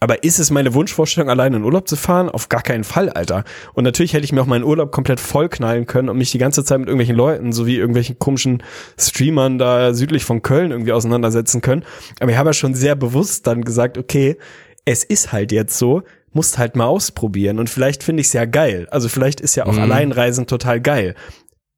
Aber 0.04 0.22
ist 0.22 0.38
es 0.38 0.50
meine 0.50 0.74
Wunschvorstellung, 0.74 1.30
alleine 1.30 1.56
in 1.56 1.64
Urlaub 1.64 1.88
zu 1.88 1.96
fahren? 1.96 2.28
Auf 2.28 2.50
gar 2.50 2.60
keinen 2.60 2.84
Fall, 2.84 3.08
Alter. 3.08 3.42
Und 3.72 3.84
natürlich 3.84 4.12
hätte 4.12 4.22
ich 4.22 4.32
mir 4.32 4.42
auch 4.42 4.46
meinen 4.46 4.62
Urlaub 4.62 4.92
komplett 4.92 5.18
vollknallen 5.18 5.86
können 5.86 6.10
und 6.10 6.18
mich 6.18 6.30
die 6.30 6.36
ganze 6.36 6.62
Zeit 6.62 6.78
mit 6.78 6.88
irgendwelchen 6.88 7.16
Leuten, 7.16 7.52
sowie 7.52 7.76
irgendwelchen 7.76 8.18
komischen 8.18 8.62
Streamern 9.00 9.56
da 9.56 9.94
südlich 9.94 10.26
von 10.26 10.42
Köln 10.42 10.72
irgendwie 10.72 10.92
auseinandersetzen 10.92 11.62
können. 11.62 11.84
Aber 12.20 12.30
ich 12.30 12.36
habe 12.36 12.50
ja 12.50 12.52
schon 12.52 12.74
sehr 12.74 12.96
bewusst 12.96 13.46
dann 13.46 13.64
gesagt, 13.64 13.96
okay, 13.96 14.36
es 14.84 15.04
ist 15.04 15.32
halt 15.32 15.52
jetzt 15.52 15.78
so, 15.78 16.02
musst 16.34 16.58
halt 16.58 16.76
mal 16.76 16.84
ausprobieren. 16.84 17.58
Und 17.58 17.70
vielleicht 17.70 18.02
finde 18.02 18.20
ich 18.20 18.26
es 18.26 18.34
ja 18.34 18.44
geil. 18.44 18.86
Also 18.90 19.08
vielleicht 19.08 19.40
ist 19.40 19.54
ja 19.54 19.64
auch 19.64 19.72
Mhm. 19.72 19.84
Alleinreisen 19.84 20.46
total 20.46 20.82
geil. 20.82 21.14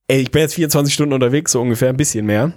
Ey, 0.08 0.20
ich 0.22 0.32
bin 0.32 0.42
jetzt 0.42 0.54
24 0.54 0.92
Stunden 0.92 1.12
unterwegs, 1.12 1.52
so 1.52 1.60
ungefähr, 1.60 1.90
ein 1.90 1.96
bisschen 1.96 2.26
mehr. 2.26 2.54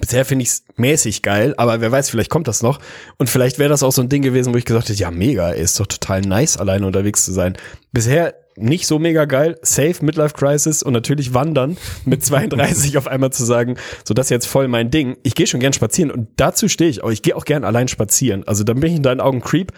Bisher 0.00 0.24
finde 0.24 0.42
ich 0.44 0.48
es 0.48 0.64
mäßig 0.76 1.22
geil, 1.22 1.54
aber 1.56 1.80
wer 1.80 1.92
weiß, 1.92 2.10
vielleicht 2.10 2.30
kommt 2.30 2.48
das 2.48 2.62
noch. 2.62 2.80
Und 3.18 3.30
vielleicht 3.30 3.58
wäre 3.58 3.68
das 3.68 3.82
auch 3.82 3.92
so 3.92 4.02
ein 4.02 4.08
Ding 4.08 4.22
gewesen, 4.22 4.52
wo 4.52 4.58
ich 4.58 4.64
gesagt 4.64 4.88
hätte, 4.88 4.98
ja, 4.98 5.10
mega, 5.10 5.50
ey, 5.50 5.62
ist 5.62 5.78
doch 5.78 5.86
total 5.86 6.22
nice, 6.22 6.56
alleine 6.56 6.86
unterwegs 6.86 7.24
zu 7.24 7.32
sein. 7.32 7.56
Bisher 7.92 8.34
nicht 8.56 8.86
so 8.86 8.98
mega 8.98 9.24
geil, 9.24 9.58
safe, 9.62 10.04
Midlife 10.04 10.34
Crisis 10.34 10.82
und 10.82 10.92
natürlich 10.92 11.32
wandern 11.34 11.76
mit 12.04 12.24
32 12.24 12.98
auf 12.98 13.06
einmal 13.06 13.32
zu 13.32 13.44
sagen, 13.44 13.76
so 14.04 14.14
das 14.14 14.26
ist 14.26 14.30
jetzt 14.30 14.46
voll 14.46 14.68
mein 14.68 14.90
Ding. 14.90 15.16
Ich 15.22 15.34
gehe 15.34 15.46
schon 15.46 15.60
gern 15.60 15.72
spazieren 15.72 16.10
und 16.10 16.28
dazu 16.36 16.68
stehe 16.68 16.90
ich 16.90 17.02
auch. 17.02 17.10
Ich 17.10 17.22
gehe 17.22 17.36
auch 17.36 17.44
gern 17.44 17.64
allein 17.64 17.88
spazieren. 17.88 18.46
Also 18.46 18.64
dann 18.64 18.80
bin 18.80 18.90
ich 18.90 18.96
in 18.96 19.02
deinen 19.02 19.20
Augen 19.20 19.40
Creep. 19.40 19.72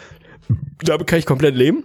Damit 0.83 1.07
kann 1.07 1.19
ich 1.19 1.27
komplett 1.27 1.55
leben. 1.55 1.85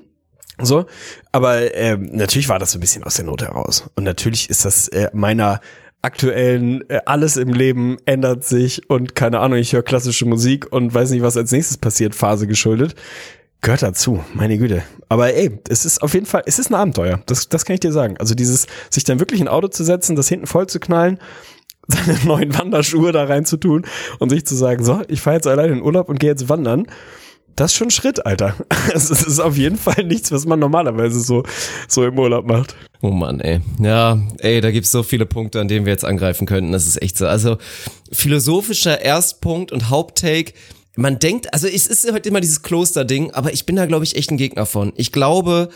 So, 0.61 0.87
aber 1.31 1.73
ähm, 1.73 2.09
natürlich 2.11 2.49
war 2.49 2.59
das 2.59 2.71
so 2.71 2.77
ein 2.77 2.81
bisschen 2.81 3.03
aus 3.03 3.15
der 3.15 3.25
Not 3.25 3.41
heraus. 3.41 3.89
Und 3.95 4.03
natürlich 4.03 4.49
ist 4.49 4.65
das 4.65 4.89
äh, 4.89 5.09
meiner 5.13 5.61
aktuellen 6.01 6.89
äh, 6.89 7.01
alles 7.05 7.37
im 7.37 7.49
Leben 7.49 7.97
ändert 8.05 8.43
sich 8.43 8.89
und 8.89 9.15
keine 9.15 9.39
Ahnung, 9.39 9.59
ich 9.59 9.73
höre 9.73 9.83
klassische 9.83 10.25
Musik 10.25 10.71
und 10.71 10.93
weiß 10.93 11.11
nicht, 11.11 11.21
was 11.21 11.37
als 11.37 11.51
nächstes 11.51 11.77
passiert, 11.77 12.15
Phase 12.15 12.47
geschuldet. 12.47 12.95
Gehört 13.61 13.81
dazu, 13.81 14.23
meine 14.33 14.57
Güte. 14.57 14.83
Aber 15.09 15.33
ey, 15.33 15.59
es 15.67 15.83
ist 15.83 16.01
auf 16.01 16.13
jeden 16.13 16.25
Fall, 16.25 16.43
es 16.45 16.59
ist 16.59 16.71
ein 16.71 16.75
Abenteuer. 16.75 17.21
Das, 17.25 17.49
das 17.49 17.65
kann 17.65 17.73
ich 17.73 17.81
dir 17.81 17.91
sagen. 17.91 18.15
Also 18.17 18.33
dieses, 18.33 18.67
sich 18.89 19.03
dann 19.03 19.19
wirklich 19.19 19.41
in 19.41 19.47
ein 19.47 19.53
Auto 19.53 19.67
zu 19.67 19.83
setzen, 19.83 20.15
das 20.15 20.29
hinten 20.29 20.47
voll 20.47 20.67
zu 20.67 20.79
knallen, 20.79 21.19
seine 21.87 22.17
neuen 22.23 22.57
Wanderschuhe 22.57 23.11
da 23.11 23.25
reinzutun 23.25 23.85
und 24.19 24.29
sich 24.29 24.45
zu 24.45 24.55
sagen, 24.55 24.83
so, 24.83 25.01
ich 25.09 25.19
fahre 25.19 25.35
jetzt 25.35 25.47
alleine 25.47 25.73
in 25.73 25.81
Urlaub 25.81 26.07
und 26.07 26.19
gehe 26.19 26.29
jetzt 26.29 26.47
wandern. 26.47 26.87
Das 27.55 27.71
ist 27.71 27.77
schon 27.77 27.87
ein 27.87 27.91
Schritt, 27.91 28.25
Alter. 28.25 28.55
Es 28.93 29.09
ist 29.11 29.39
auf 29.39 29.57
jeden 29.57 29.77
Fall 29.77 30.03
nichts, 30.03 30.31
was 30.31 30.45
man 30.45 30.59
normalerweise 30.59 31.19
so, 31.19 31.43
so 31.87 32.05
im 32.05 32.17
Urlaub 32.17 32.45
macht. 32.45 32.75
Oh 33.01 33.11
Mann, 33.11 33.39
ey. 33.39 33.61
Ja, 33.79 34.19
ey, 34.39 34.61
da 34.61 34.71
gibt's 34.71 34.91
so 34.91 35.03
viele 35.03 35.25
Punkte, 35.25 35.59
an 35.59 35.67
denen 35.67 35.85
wir 35.85 35.91
jetzt 35.91 36.05
angreifen 36.05 36.47
könnten. 36.47 36.71
Das 36.71 36.87
ist 36.87 37.01
echt 37.01 37.17
so. 37.17 37.27
Also 37.27 37.57
philosophischer 38.11 39.01
Erstpunkt 39.01 39.71
und 39.71 39.89
Haupttake. 39.89 40.53
Man 40.95 41.19
denkt, 41.19 41.53
also 41.53 41.67
es 41.67 41.87
ist 41.87 42.11
halt 42.11 42.25
immer 42.25 42.41
dieses 42.41 42.61
Kloster-Ding, 42.61 43.31
aber 43.31 43.53
ich 43.53 43.65
bin 43.65 43.75
da, 43.75 43.85
glaube 43.85 44.03
ich, 44.03 44.15
echt 44.15 44.31
ein 44.31 44.37
Gegner 44.37 44.65
von. 44.65 44.91
Ich 44.95 45.11
glaube, 45.11 45.69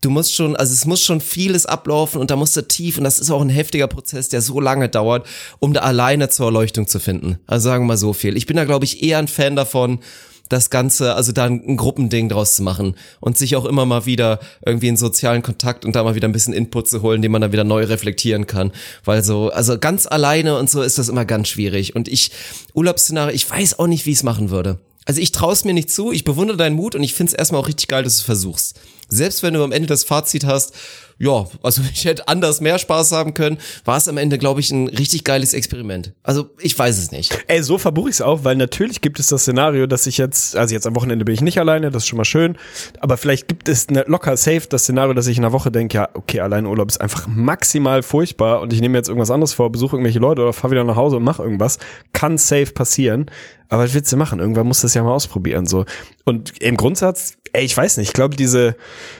du 0.00 0.10
musst 0.10 0.34
schon, 0.34 0.56
also 0.56 0.72
es 0.72 0.84
muss 0.84 1.02
schon 1.02 1.20
vieles 1.20 1.66
ablaufen 1.66 2.20
und 2.20 2.30
da 2.30 2.36
musst 2.36 2.56
du 2.56 2.66
tief 2.66 2.98
und 2.98 3.04
das 3.04 3.18
ist 3.18 3.30
auch 3.30 3.40
ein 3.40 3.48
heftiger 3.48 3.86
Prozess, 3.86 4.28
der 4.28 4.42
so 4.42 4.60
lange 4.60 4.88
dauert, 4.88 5.26
um 5.58 5.72
da 5.72 5.80
alleine 5.80 6.28
zur 6.28 6.46
Erleuchtung 6.46 6.86
zu 6.86 7.00
finden. 7.00 7.38
Also 7.46 7.68
sagen 7.68 7.84
wir 7.84 7.88
mal 7.88 7.96
so 7.96 8.12
viel. 8.12 8.36
Ich 8.36 8.46
bin 8.46 8.56
da, 8.56 8.64
glaube 8.64 8.84
ich, 8.84 9.02
eher 9.02 9.18
ein 9.18 9.28
Fan 9.28 9.56
davon, 9.56 10.00
das 10.48 10.70
Ganze, 10.70 11.14
also 11.14 11.32
da 11.32 11.44
ein 11.44 11.76
Gruppending 11.76 12.28
draus 12.28 12.56
zu 12.56 12.62
machen 12.62 12.94
und 13.20 13.38
sich 13.38 13.56
auch 13.56 13.64
immer 13.64 13.86
mal 13.86 14.06
wieder 14.06 14.40
irgendwie 14.64 14.88
in 14.88 14.96
sozialen 14.96 15.42
Kontakt 15.42 15.84
und 15.84 15.94
da 15.96 16.04
mal 16.04 16.14
wieder 16.14 16.28
ein 16.28 16.32
bisschen 16.32 16.54
Input 16.54 16.88
zu 16.88 17.02
holen, 17.02 17.22
den 17.22 17.32
man 17.32 17.40
dann 17.40 17.52
wieder 17.52 17.64
neu 17.64 17.84
reflektieren 17.84 18.46
kann. 18.46 18.72
Weil 19.04 19.22
so, 19.22 19.50
also 19.50 19.78
ganz 19.78 20.06
alleine 20.06 20.56
und 20.58 20.70
so 20.70 20.82
ist 20.82 20.98
das 20.98 21.08
immer 21.08 21.24
ganz 21.24 21.48
schwierig. 21.48 21.94
Und 21.94 22.08
ich, 22.08 22.30
Urlaubsszenario, 22.74 23.34
ich 23.34 23.48
weiß 23.48 23.78
auch 23.78 23.86
nicht, 23.86 24.06
wie 24.06 24.10
ich 24.10 24.18
es 24.18 24.22
machen 24.22 24.50
würde. 24.50 24.78
Also 25.04 25.22
ich 25.22 25.32
traue 25.32 25.54
es 25.54 25.64
mir 25.64 25.72
nicht 25.72 25.90
zu, 25.90 26.12
ich 26.12 26.24
bewundere 26.24 26.58
deinen 26.58 26.76
Mut 26.76 26.94
und 26.94 27.02
ich 27.02 27.14
finde 27.14 27.32
es 27.32 27.38
erstmal 27.38 27.60
auch 27.62 27.68
richtig 27.68 27.88
geil, 27.88 28.02
dass 28.02 28.16
du 28.16 28.20
es 28.20 28.24
versuchst. 28.26 28.78
Selbst 29.08 29.42
wenn 29.42 29.54
du 29.54 29.64
am 29.64 29.72
Ende 29.72 29.86
das 29.86 30.04
Fazit 30.04 30.44
hast, 30.44 30.74
ja, 31.18 31.46
also 31.62 31.82
ich 31.92 32.04
hätte 32.04 32.28
anders 32.28 32.60
mehr 32.60 32.78
Spaß 32.78 33.12
haben 33.12 33.34
können, 33.34 33.58
war 33.84 33.96
es 33.96 34.08
am 34.08 34.16
Ende, 34.16 34.38
glaube 34.38 34.60
ich, 34.60 34.70
ein 34.70 34.88
richtig 34.88 35.24
geiles 35.24 35.54
Experiment. 35.54 36.12
Also 36.22 36.50
ich 36.60 36.78
weiß 36.78 36.98
es 36.98 37.10
nicht. 37.10 37.36
Ey, 37.48 37.62
so 37.62 37.78
verbuche 37.78 38.08
ich 38.08 38.16
es 38.16 38.22
auch, 38.22 38.44
weil 38.44 38.56
natürlich 38.56 39.00
gibt 39.00 39.18
es 39.18 39.28
das 39.28 39.42
Szenario, 39.42 39.86
dass 39.86 40.06
ich 40.06 40.18
jetzt, 40.18 40.56
also 40.56 40.74
jetzt 40.74 40.86
am 40.86 40.94
Wochenende 40.94 41.24
bin 41.24 41.34
ich 41.34 41.40
nicht 41.40 41.58
alleine, 41.58 41.90
das 41.90 42.04
ist 42.04 42.08
schon 42.08 42.16
mal 42.16 42.24
schön, 42.24 42.56
aber 43.00 43.16
vielleicht 43.16 43.48
gibt 43.48 43.68
es 43.68 43.88
eine, 43.88 44.04
locker 44.06 44.36
safe 44.36 44.62
das 44.68 44.82
Szenario, 44.82 45.14
dass 45.14 45.26
ich 45.26 45.38
in 45.38 45.44
einer 45.44 45.52
Woche 45.52 45.70
denke, 45.70 45.96
ja, 45.98 46.08
okay, 46.14 46.40
alleine 46.40 46.68
Urlaub 46.68 46.88
ist 46.88 47.00
einfach 47.00 47.26
maximal 47.26 48.02
furchtbar 48.02 48.60
und 48.60 48.72
ich 48.72 48.80
nehme 48.80 48.96
jetzt 48.96 49.08
irgendwas 49.08 49.30
anderes 49.30 49.52
vor, 49.52 49.70
besuche 49.70 49.96
irgendwelche 49.96 50.18
Leute 50.18 50.42
oder 50.42 50.52
fahre 50.52 50.72
wieder 50.72 50.84
nach 50.84 50.96
Hause 50.96 51.16
und 51.16 51.24
mache 51.24 51.42
irgendwas. 51.42 51.78
Kann 52.12 52.38
safe 52.38 52.72
passieren. 52.72 53.26
Aber 53.68 53.84
was 53.84 53.94
willst 53.94 54.10
du 54.12 54.16
machen? 54.16 54.40
Irgendwann 54.40 54.66
musst 54.66 54.82
du 54.82 54.86
es 54.86 54.94
ja 54.94 55.02
mal 55.02 55.12
ausprobieren, 55.12 55.66
so. 55.66 55.84
Und 56.24 56.60
im 56.60 56.76
Grundsatz, 56.76 57.34
ey, 57.52 57.64
ich 57.64 57.76
weiß 57.76 57.98
nicht, 57.98 58.08
ich 58.08 58.12
glaube, 58.14 58.36
diese, 58.36 58.76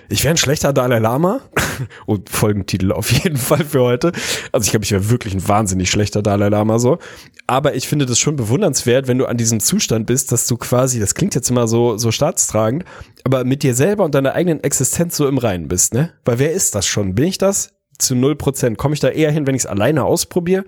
ich 0.09 0.25
wäre 0.25 0.35
ein 0.35 0.39
schlechter 0.39 0.73
Dalai 0.73 0.99
Lama. 0.99 1.41
Und 2.07 2.29
Folgentitel 2.29 2.93
auf 2.93 3.11
jeden 3.13 3.37
Fall 3.37 3.65
für 3.65 3.83
heute. 3.83 4.13
Also 4.53 4.65
ich 4.65 4.71
glaube, 4.71 4.85
ich 4.85 4.91
wäre 4.91 5.11
wirklich 5.11 5.35
ein 5.35 5.47
wahnsinnig 5.47 5.91
schlechter 5.91 6.23
Dalai 6.23 6.49
Lama 6.49 6.79
so. 6.79 6.99
Aber 7.47 7.75
ich 7.75 7.89
finde 7.89 8.07
das 8.07 8.19
schon 8.19 8.37
bewundernswert, 8.37 9.07
wenn 9.07 9.19
du 9.19 9.27
an 9.27 9.37
diesem 9.37 9.61
Zustand 9.61 10.07
bist, 10.07 10.33
dass 10.33 10.47
du 10.47 10.57
quasi, 10.57 11.01
das 11.01 11.15
klingt 11.15 11.35
jetzt 11.35 11.51
immer 11.51 11.69
so, 11.69 11.97
so 11.97 12.11
staatstragend, 12.11 12.85
aber 13.25 13.45
mit 13.45 13.63
dir 13.63 13.75
selber 13.75 14.05
und 14.05 14.15
deiner 14.15 14.35
eigenen 14.35 14.63
Existenz 14.63 15.17
so 15.17 15.29
im 15.29 15.39
Reinen 15.39 15.69
bist, 15.69 15.95
ne? 15.95 16.13
Weil 16.25 16.39
wer 16.39 16.53
ist 16.53 16.75
das 16.75 16.87
schon? 16.87 17.15
Bin 17.15 17.27
ich 17.27 17.39
das? 17.39 17.75
Zu 17.99 18.15
null 18.15 18.37
Prozent. 18.37 18.79
Komme 18.79 18.95
ich 18.95 19.01
da 19.01 19.09
eher 19.09 19.33
hin, 19.33 19.47
wenn 19.47 19.57
ich 19.57 19.63
es 19.63 19.67
alleine 19.67 20.05
ausprobiere? 20.05 20.65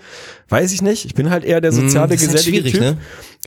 Weiß 0.49 0.73
ich 0.73 0.83
nicht. 0.83 1.05
Ich 1.05 1.15
bin 1.15 1.31
halt 1.31 1.45
eher 1.45 1.61
der 1.61 1.71
soziale, 1.71 2.09
das 2.09 2.23
ist 2.23 2.29
halt 2.29 2.37
gesellige 2.39 2.69
schwierig, 2.69 2.73
Typ. 2.73 2.81
ne? 2.81 2.99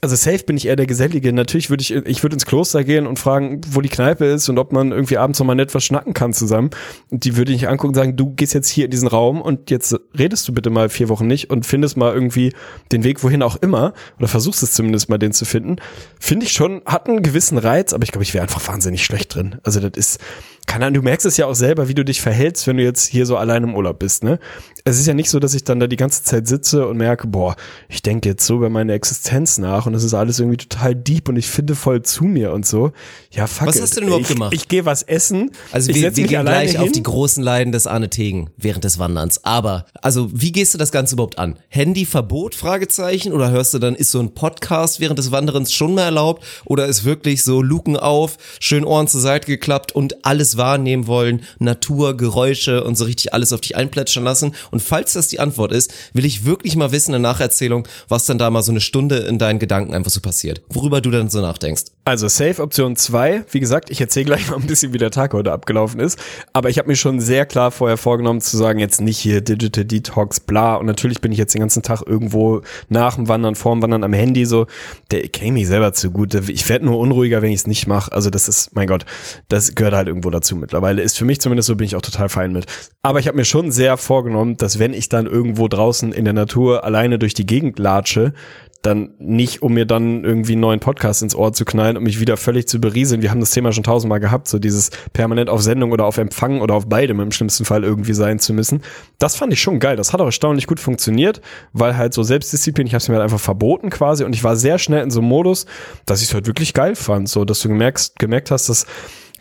Also 0.03 0.17
safe 0.17 0.43
bin 0.43 0.57
ich 0.57 0.67
eher 0.67 0.75
der 0.75 0.85
Gesellige. 0.85 1.31
Natürlich 1.31 1.69
würde 1.69 1.81
ich, 1.81 1.95
ich 1.95 2.23
würde 2.23 2.33
ins 2.33 2.45
Kloster 2.45 2.83
gehen 2.83 3.07
und 3.07 3.19
fragen, 3.19 3.61
wo 3.71 3.79
die 3.79 3.87
Kneipe 3.87 4.25
ist 4.25 4.49
und 4.49 4.59
ob 4.59 4.73
man 4.73 4.91
irgendwie 4.91 5.17
abends 5.17 5.39
noch 5.39 5.45
mal 5.45 5.55
nett 5.55 5.73
was 5.73 5.85
schnacken 5.85 6.13
kann 6.13 6.33
zusammen. 6.33 6.71
Und 7.09 7.23
die 7.23 7.37
würde 7.37 7.53
ich 7.53 7.69
angucken 7.69 7.91
und 7.91 7.95
sagen, 7.95 8.17
du 8.17 8.33
gehst 8.33 8.53
jetzt 8.53 8.67
hier 8.67 8.83
in 8.83 8.91
diesen 8.91 9.07
Raum 9.07 9.41
und 9.41 9.71
jetzt 9.71 9.95
redest 10.19 10.45
du 10.45 10.53
bitte 10.53 10.69
mal 10.71 10.89
vier 10.89 11.07
Wochen 11.07 11.25
nicht 11.25 11.49
und 11.51 11.65
findest 11.65 11.95
mal 11.95 12.13
irgendwie 12.13 12.51
den 12.91 13.05
Weg, 13.05 13.23
wohin 13.23 13.41
auch 13.41 13.55
immer. 13.55 13.93
Oder 14.19 14.27
versuchst 14.27 14.61
es 14.61 14.73
zumindest 14.73 15.07
mal, 15.07 15.17
den 15.17 15.31
zu 15.31 15.45
finden. 15.45 15.77
Finde 16.19 16.47
ich 16.47 16.51
schon, 16.51 16.81
hat 16.85 17.07
einen 17.07 17.23
gewissen 17.23 17.57
Reiz, 17.57 17.93
aber 17.93 18.03
ich 18.03 18.11
glaube, 18.11 18.23
ich 18.23 18.33
wäre 18.33 18.41
einfach 18.41 18.67
wahnsinnig 18.67 19.05
schlecht 19.05 19.33
drin. 19.33 19.55
Also 19.63 19.79
das 19.79 19.93
ist, 19.95 20.19
keine 20.65 20.85
Ahnung, 20.85 20.95
du 20.95 21.01
merkst 21.03 21.25
es 21.25 21.37
ja 21.37 21.45
auch 21.45 21.55
selber, 21.55 21.87
wie 21.87 21.93
du 21.93 22.03
dich 22.03 22.19
verhältst, 22.21 22.67
wenn 22.67 22.75
du 22.75 22.83
jetzt 22.83 23.05
hier 23.05 23.25
so 23.25 23.37
allein 23.37 23.63
im 23.63 23.73
Urlaub 23.73 23.99
bist, 23.99 24.25
ne? 24.25 24.37
Es 24.85 24.99
ist 24.99 25.05
ja 25.05 25.13
nicht 25.13 25.29
so, 25.29 25.39
dass 25.39 25.53
ich 25.53 25.63
dann 25.63 25.79
da 25.79 25.87
die 25.87 25.95
ganze 25.95 26.23
Zeit 26.23 26.45
sitze 26.45 26.85
und 26.87 26.97
merke, 26.97 27.25
boah, 27.25 27.55
ich 27.87 28.01
denke 28.01 28.27
jetzt 28.27 28.45
so 28.45 28.57
über 28.57 28.69
meine 28.69 28.91
Existenz 28.91 29.57
nach 29.57 29.85
und 29.85 29.93
das 29.93 30.03
ist 30.03 30.13
alles 30.13 30.39
irgendwie 30.39 30.57
total 30.57 30.93
deep 30.93 31.29
und 31.29 31.37
ich 31.37 31.47
finde 31.47 31.73
voll 31.75 32.01
zu 32.01 32.25
mir 32.25 32.51
und 32.51 32.65
so. 32.65 32.91
Ja, 33.31 33.47
fuck 33.47 33.69
Was 33.69 33.77
it. 33.77 33.81
hast 33.81 33.95
du 33.95 34.01
denn 34.01 34.07
überhaupt 34.07 34.29
ich, 34.29 34.33
gemacht? 34.33 34.53
Ich 34.53 34.67
gehe 34.67 34.83
was 34.83 35.03
essen. 35.03 35.51
Also 35.71 35.89
ich 35.89 35.95
wir, 35.95 36.01
wir 36.01 36.23
mich 36.23 36.29
gehen 36.29 36.41
gleich 36.41 36.71
hin. 36.71 36.81
auf 36.81 36.91
die 36.91 37.01
großen 37.01 37.41
Leiden 37.41 37.71
des 37.71 37.87
Arne 37.87 38.09
Tegen 38.09 38.49
während 38.57 38.83
des 38.83 38.99
Wanderns. 38.99 39.45
Aber, 39.45 39.85
also 40.01 40.29
wie 40.33 40.51
gehst 40.51 40.73
du 40.73 40.77
das 40.77 40.91
Ganze 40.91 41.15
überhaupt 41.15 41.37
an? 41.37 41.57
Handyverbot, 41.69 42.53
Fragezeichen? 42.53 43.31
Oder 43.31 43.51
hörst 43.51 43.73
du 43.73 43.79
dann, 43.79 43.95
ist 43.95 44.11
so 44.11 44.19
ein 44.19 44.33
Podcast 44.33 44.99
während 44.99 45.17
des 45.17 45.31
Wanderns 45.31 45.71
schon 45.71 45.95
mal 45.95 46.03
erlaubt? 46.03 46.43
Oder 46.65 46.87
ist 46.87 47.05
wirklich 47.05 47.43
so 47.43 47.61
Luken 47.61 47.95
auf, 47.95 48.37
schön 48.59 48.83
Ohren 48.83 49.07
zur 49.07 49.21
Seite 49.21 49.47
geklappt 49.47 49.93
und 49.93 50.25
alles 50.25 50.57
wahrnehmen 50.57 51.07
wollen, 51.07 51.43
Natur, 51.59 52.17
Geräusche 52.17 52.83
und 52.83 52.97
so 52.97 53.05
richtig 53.05 53.33
alles 53.33 53.53
auf 53.53 53.61
dich 53.61 53.77
einplätschern 53.77 54.25
lassen? 54.25 54.53
Und 54.73 54.81
falls 54.81 55.13
das 55.13 55.27
die 55.27 55.39
Antwort 55.39 55.71
ist, 55.71 55.93
will 56.13 56.25
ich 56.25 56.45
wirklich 56.45 56.75
mal 56.75 56.91
wissen, 56.91 57.13
eine 57.13 57.21
Nacherzählung, 57.21 57.87
was 58.09 58.25
dann 58.25 58.39
da 58.39 58.49
mal 58.49 58.63
so 58.63 58.71
eine 58.71 58.81
Stunde 58.81 59.17
in 59.17 59.37
deinen 59.37 59.59
Gedanken 59.59 59.93
einfach 59.93 60.09
so 60.09 60.19
passiert. 60.19 60.63
Worüber 60.69 60.99
du 60.99 61.11
dann 61.11 61.29
so 61.29 61.41
nachdenkst. 61.41 61.83
Also 62.05 62.27
Safe 62.27 62.61
Option 62.61 62.95
2, 62.95 63.45
wie 63.51 63.59
gesagt, 63.59 63.89
ich 63.91 64.01
erzähle 64.01 64.25
gleich 64.25 64.49
mal 64.49 64.57
ein 64.57 64.67
bisschen, 64.67 64.93
wie 64.93 64.97
der 64.97 65.11
Tag 65.11 65.33
heute 65.33 65.51
abgelaufen 65.51 65.99
ist, 65.99 66.19
aber 66.51 66.69
ich 66.69 66.79
habe 66.79 66.89
mir 66.89 66.95
schon 66.95 67.21
sehr 67.21 67.45
klar 67.45 67.71
vorher 67.71 67.97
vorgenommen 67.97 68.41
zu 68.41 68.57
sagen, 68.57 68.79
jetzt 68.79 68.99
nicht 68.99 69.19
hier 69.19 69.41
Digital 69.41 69.85
Detox, 69.85 70.39
bla 70.39 70.75
und 70.75 70.87
natürlich 70.87 71.21
bin 71.21 71.31
ich 71.31 71.37
jetzt 71.37 71.53
den 71.53 71.61
ganzen 71.61 71.81
Tag 71.83 72.01
irgendwo 72.05 72.61
nach 72.89 73.15
dem 73.15 73.29
Wandern, 73.29 73.55
vorm 73.55 73.81
Wandern 73.81 74.03
am 74.03 74.11
Handy 74.11 74.45
so, 74.45 74.65
der 75.11 75.21
kenne 75.29 75.53
mich 75.53 75.67
selber 75.67 75.93
zu 75.93 76.11
gut, 76.11 76.33
ich 76.49 76.67
werde 76.67 76.85
nur 76.85 76.99
unruhiger, 76.99 77.41
wenn 77.41 77.51
ich 77.51 77.59
es 77.59 77.67
nicht 77.67 77.87
mache, 77.87 78.11
also 78.11 78.29
das 78.29 78.49
ist, 78.49 78.75
mein 78.75 78.87
Gott, 78.87 79.05
das 79.47 79.75
gehört 79.75 79.93
halt 79.93 80.07
irgendwo 80.07 80.29
dazu 80.29 80.55
mittlerweile, 80.55 81.01
ist 81.03 81.17
für 81.17 81.25
mich 81.25 81.39
zumindest 81.39 81.67
so, 81.67 81.75
bin 81.75 81.85
ich 81.85 81.95
auch 81.95 82.01
total 82.01 82.27
fein 82.27 82.51
mit. 82.51 82.65
Aber 83.01 83.19
ich 83.19 83.27
habe 83.27 83.37
mir 83.37 83.45
schon 83.45 83.71
sehr 83.71 83.97
vorgenommen, 83.97 84.57
dass 84.63 84.79
wenn 84.79 84.93
ich 84.93 85.09
dann 85.09 85.27
irgendwo 85.27 85.67
draußen 85.67 86.13
in 86.13 86.23
der 86.23 86.33
Natur 86.33 86.85
alleine 86.85 87.19
durch 87.19 87.33
die 87.33 87.45
Gegend 87.45 87.79
latsche, 87.79 88.33
dann 88.81 89.11
nicht, 89.19 89.61
um 89.61 89.73
mir 89.73 89.85
dann 89.85 90.23
irgendwie 90.23 90.53
einen 90.53 90.61
neuen 90.61 90.79
Podcast 90.79 91.21
ins 91.21 91.35
Ohr 91.35 91.51
zu 91.51 91.65
knallen, 91.65 91.97
um 91.97 92.03
mich 92.03 92.19
wieder 92.19 92.37
völlig 92.37 92.67
zu 92.67 92.79
berieseln. 92.79 93.21
Wir 93.21 93.29
haben 93.29 93.39
das 93.41 93.51
Thema 93.51 93.73
schon 93.73 93.83
tausendmal 93.83 94.21
gehabt, 94.21 94.47
so 94.47 94.59
dieses 94.59 94.89
permanent 95.11 95.49
auf 95.49 95.61
Sendung 95.61 95.91
oder 95.91 96.05
auf 96.05 96.17
Empfang 96.17 96.61
oder 96.61 96.75
auf 96.75 96.87
beidem 96.87 97.19
im 97.19 97.31
schlimmsten 97.31 97.65
Fall 97.65 97.83
irgendwie 97.83 98.13
sein 98.13 98.39
zu 98.39 98.53
müssen. 98.53 98.81
Das 99.19 99.35
fand 99.35 99.51
ich 99.51 99.61
schon 99.61 99.79
geil. 99.79 99.97
Das 99.97 100.11
hat 100.13 100.21
auch 100.21 100.25
erstaunlich 100.25 100.67
gut 100.67 100.79
funktioniert, 100.79 101.41
weil 101.71 101.97
halt 101.97 102.13
so 102.13 102.23
Selbstdisziplin, 102.23 102.87
ich 102.87 102.93
habe 102.93 103.01
es 103.01 103.09
mir 103.09 103.15
halt 103.15 103.23
einfach 103.23 103.39
verboten 103.39 103.89
quasi 103.89 104.23
und 104.23 104.33
ich 104.33 104.43
war 104.43 104.55
sehr 104.55 104.79
schnell 104.79 105.03
in 105.03 105.11
so 105.11 105.19
einem 105.19 105.29
Modus, 105.29 105.65
dass 106.05 106.21
ich 106.21 106.29
es 106.29 106.33
halt 106.33 106.47
wirklich 106.47 106.73
geil 106.73 106.95
fand, 106.95 107.27
so 107.27 107.45
dass 107.45 107.61
du 107.61 107.69
gemerkt, 107.69 108.13
gemerkt 108.17 108.51
hast, 108.51 108.69
dass 108.69 108.85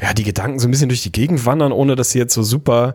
ja, 0.01 0.15
die 0.15 0.25
Gedanken 0.25 0.59
so 0.59 0.69
ein 0.69 0.71
bisschen 0.71 0.89
durch 0.89 1.03
die 1.03 1.13
Gegend 1.13 1.47
wandern, 1.47 1.73
ohne 1.73 1.97
dass 1.97 2.11
sie 2.11 2.19
jetzt 2.19 2.35
so 2.35 2.43
super 2.43 2.95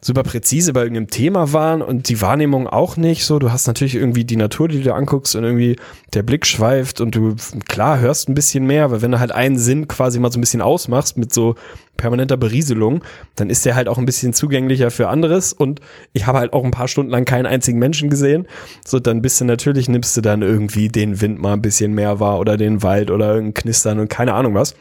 super 0.00 0.22
präzise 0.22 0.72
bei 0.72 0.82
irgendeinem 0.82 1.08
Thema 1.08 1.52
waren 1.52 1.82
und 1.82 2.08
die 2.08 2.20
Wahrnehmung 2.20 2.66
auch 2.68 2.96
nicht 2.96 3.24
so. 3.24 3.38
Du 3.38 3.50
hast 3.50 3.66
natürlich 3.66 3.96
irgendwie 3.96 4.24
die 4.24 4.36
Natur, 4.36 4.68
die 4.68 4.78
du 4.78 4.84
dir 4.84 4.94
anguckst 4.94 5.34
und 5.34 5.44
irgendwie 5.44 5.76
der 6.14 6.22
Blick 6.22 6.46
schweift 6.46 7.00
und 7.00 7.14
du, 7.14 7.34
klar, 7.66 7.98
hörst 7.98 8.28
ein 8.28 8.34
bisschen 8.34 8.64
mehr, 8.64 8.90
weil 8.90 9.02
wenn 9.02 9.10
du 9.10 9.18
halt 9.18 9.32
einen 9.32 9.58
Sinn 9.58 9.88
quasi 9.88 10.20
mal 10.20 10.30
so 10.30 10.38
ein 10.38 10.40
bisschen 10.40 10.62
ausmachst 10.62 11.16
mit 11.16 11.32
so 11.32 11.56
permanenter 11.96 12.36
Berieselung, 12.36 13.02
dann 13.34 13.50
ist 13.50 13.66
der 13.66 13.74
halt 13.74 13.88
auch 13.88 13.98
ein 13.98 14.06
bisschen 14.06 14.32
zugänglicher 14.32 14.90
für 14.92 15.08
anderes 15.08 15.52
und 15.52 15.80
ich 16.12 16.26
habe 16.26 16.38
halt 16.38 16.52
auch 16.52 16.64
ein 16.64 16.70
paar 16.70 16.86
Stunden 16.86 17.10
lang 17.10 17.24
keinen 17.24 17.46
einzigen 17.46 17.80
Menschen 17.80 18.08
gesehen. 18.08 18.46
So, 18.86 19.00
dann 19.00 19.20
bist 19.20 19.40
du 19.40 19.44
natürlich, 19.44 19.88
nimmst 19.88 20.16
du 20.16 20.20
dann 20.20 20.42
irgendwie 20.42 20.88
den 20.88 21.20
Wind 21.20 21.40
mal 21.40 21.54
ein 21.54 21.62
bisschen 21.62 21.92
mehr 21.92 22.20
wahr 22.20 22.38
oder 22.38 22.56
den 22.56 22.82
Wald 22.82 23.10
oder 23.10 23.34
irgendein 23.34 23.54
Knistern 23.54 23.98
und 23.98 24.08
keine 24.08 24.34
Ahnung 24.34 24.54
was. 24.54 24.76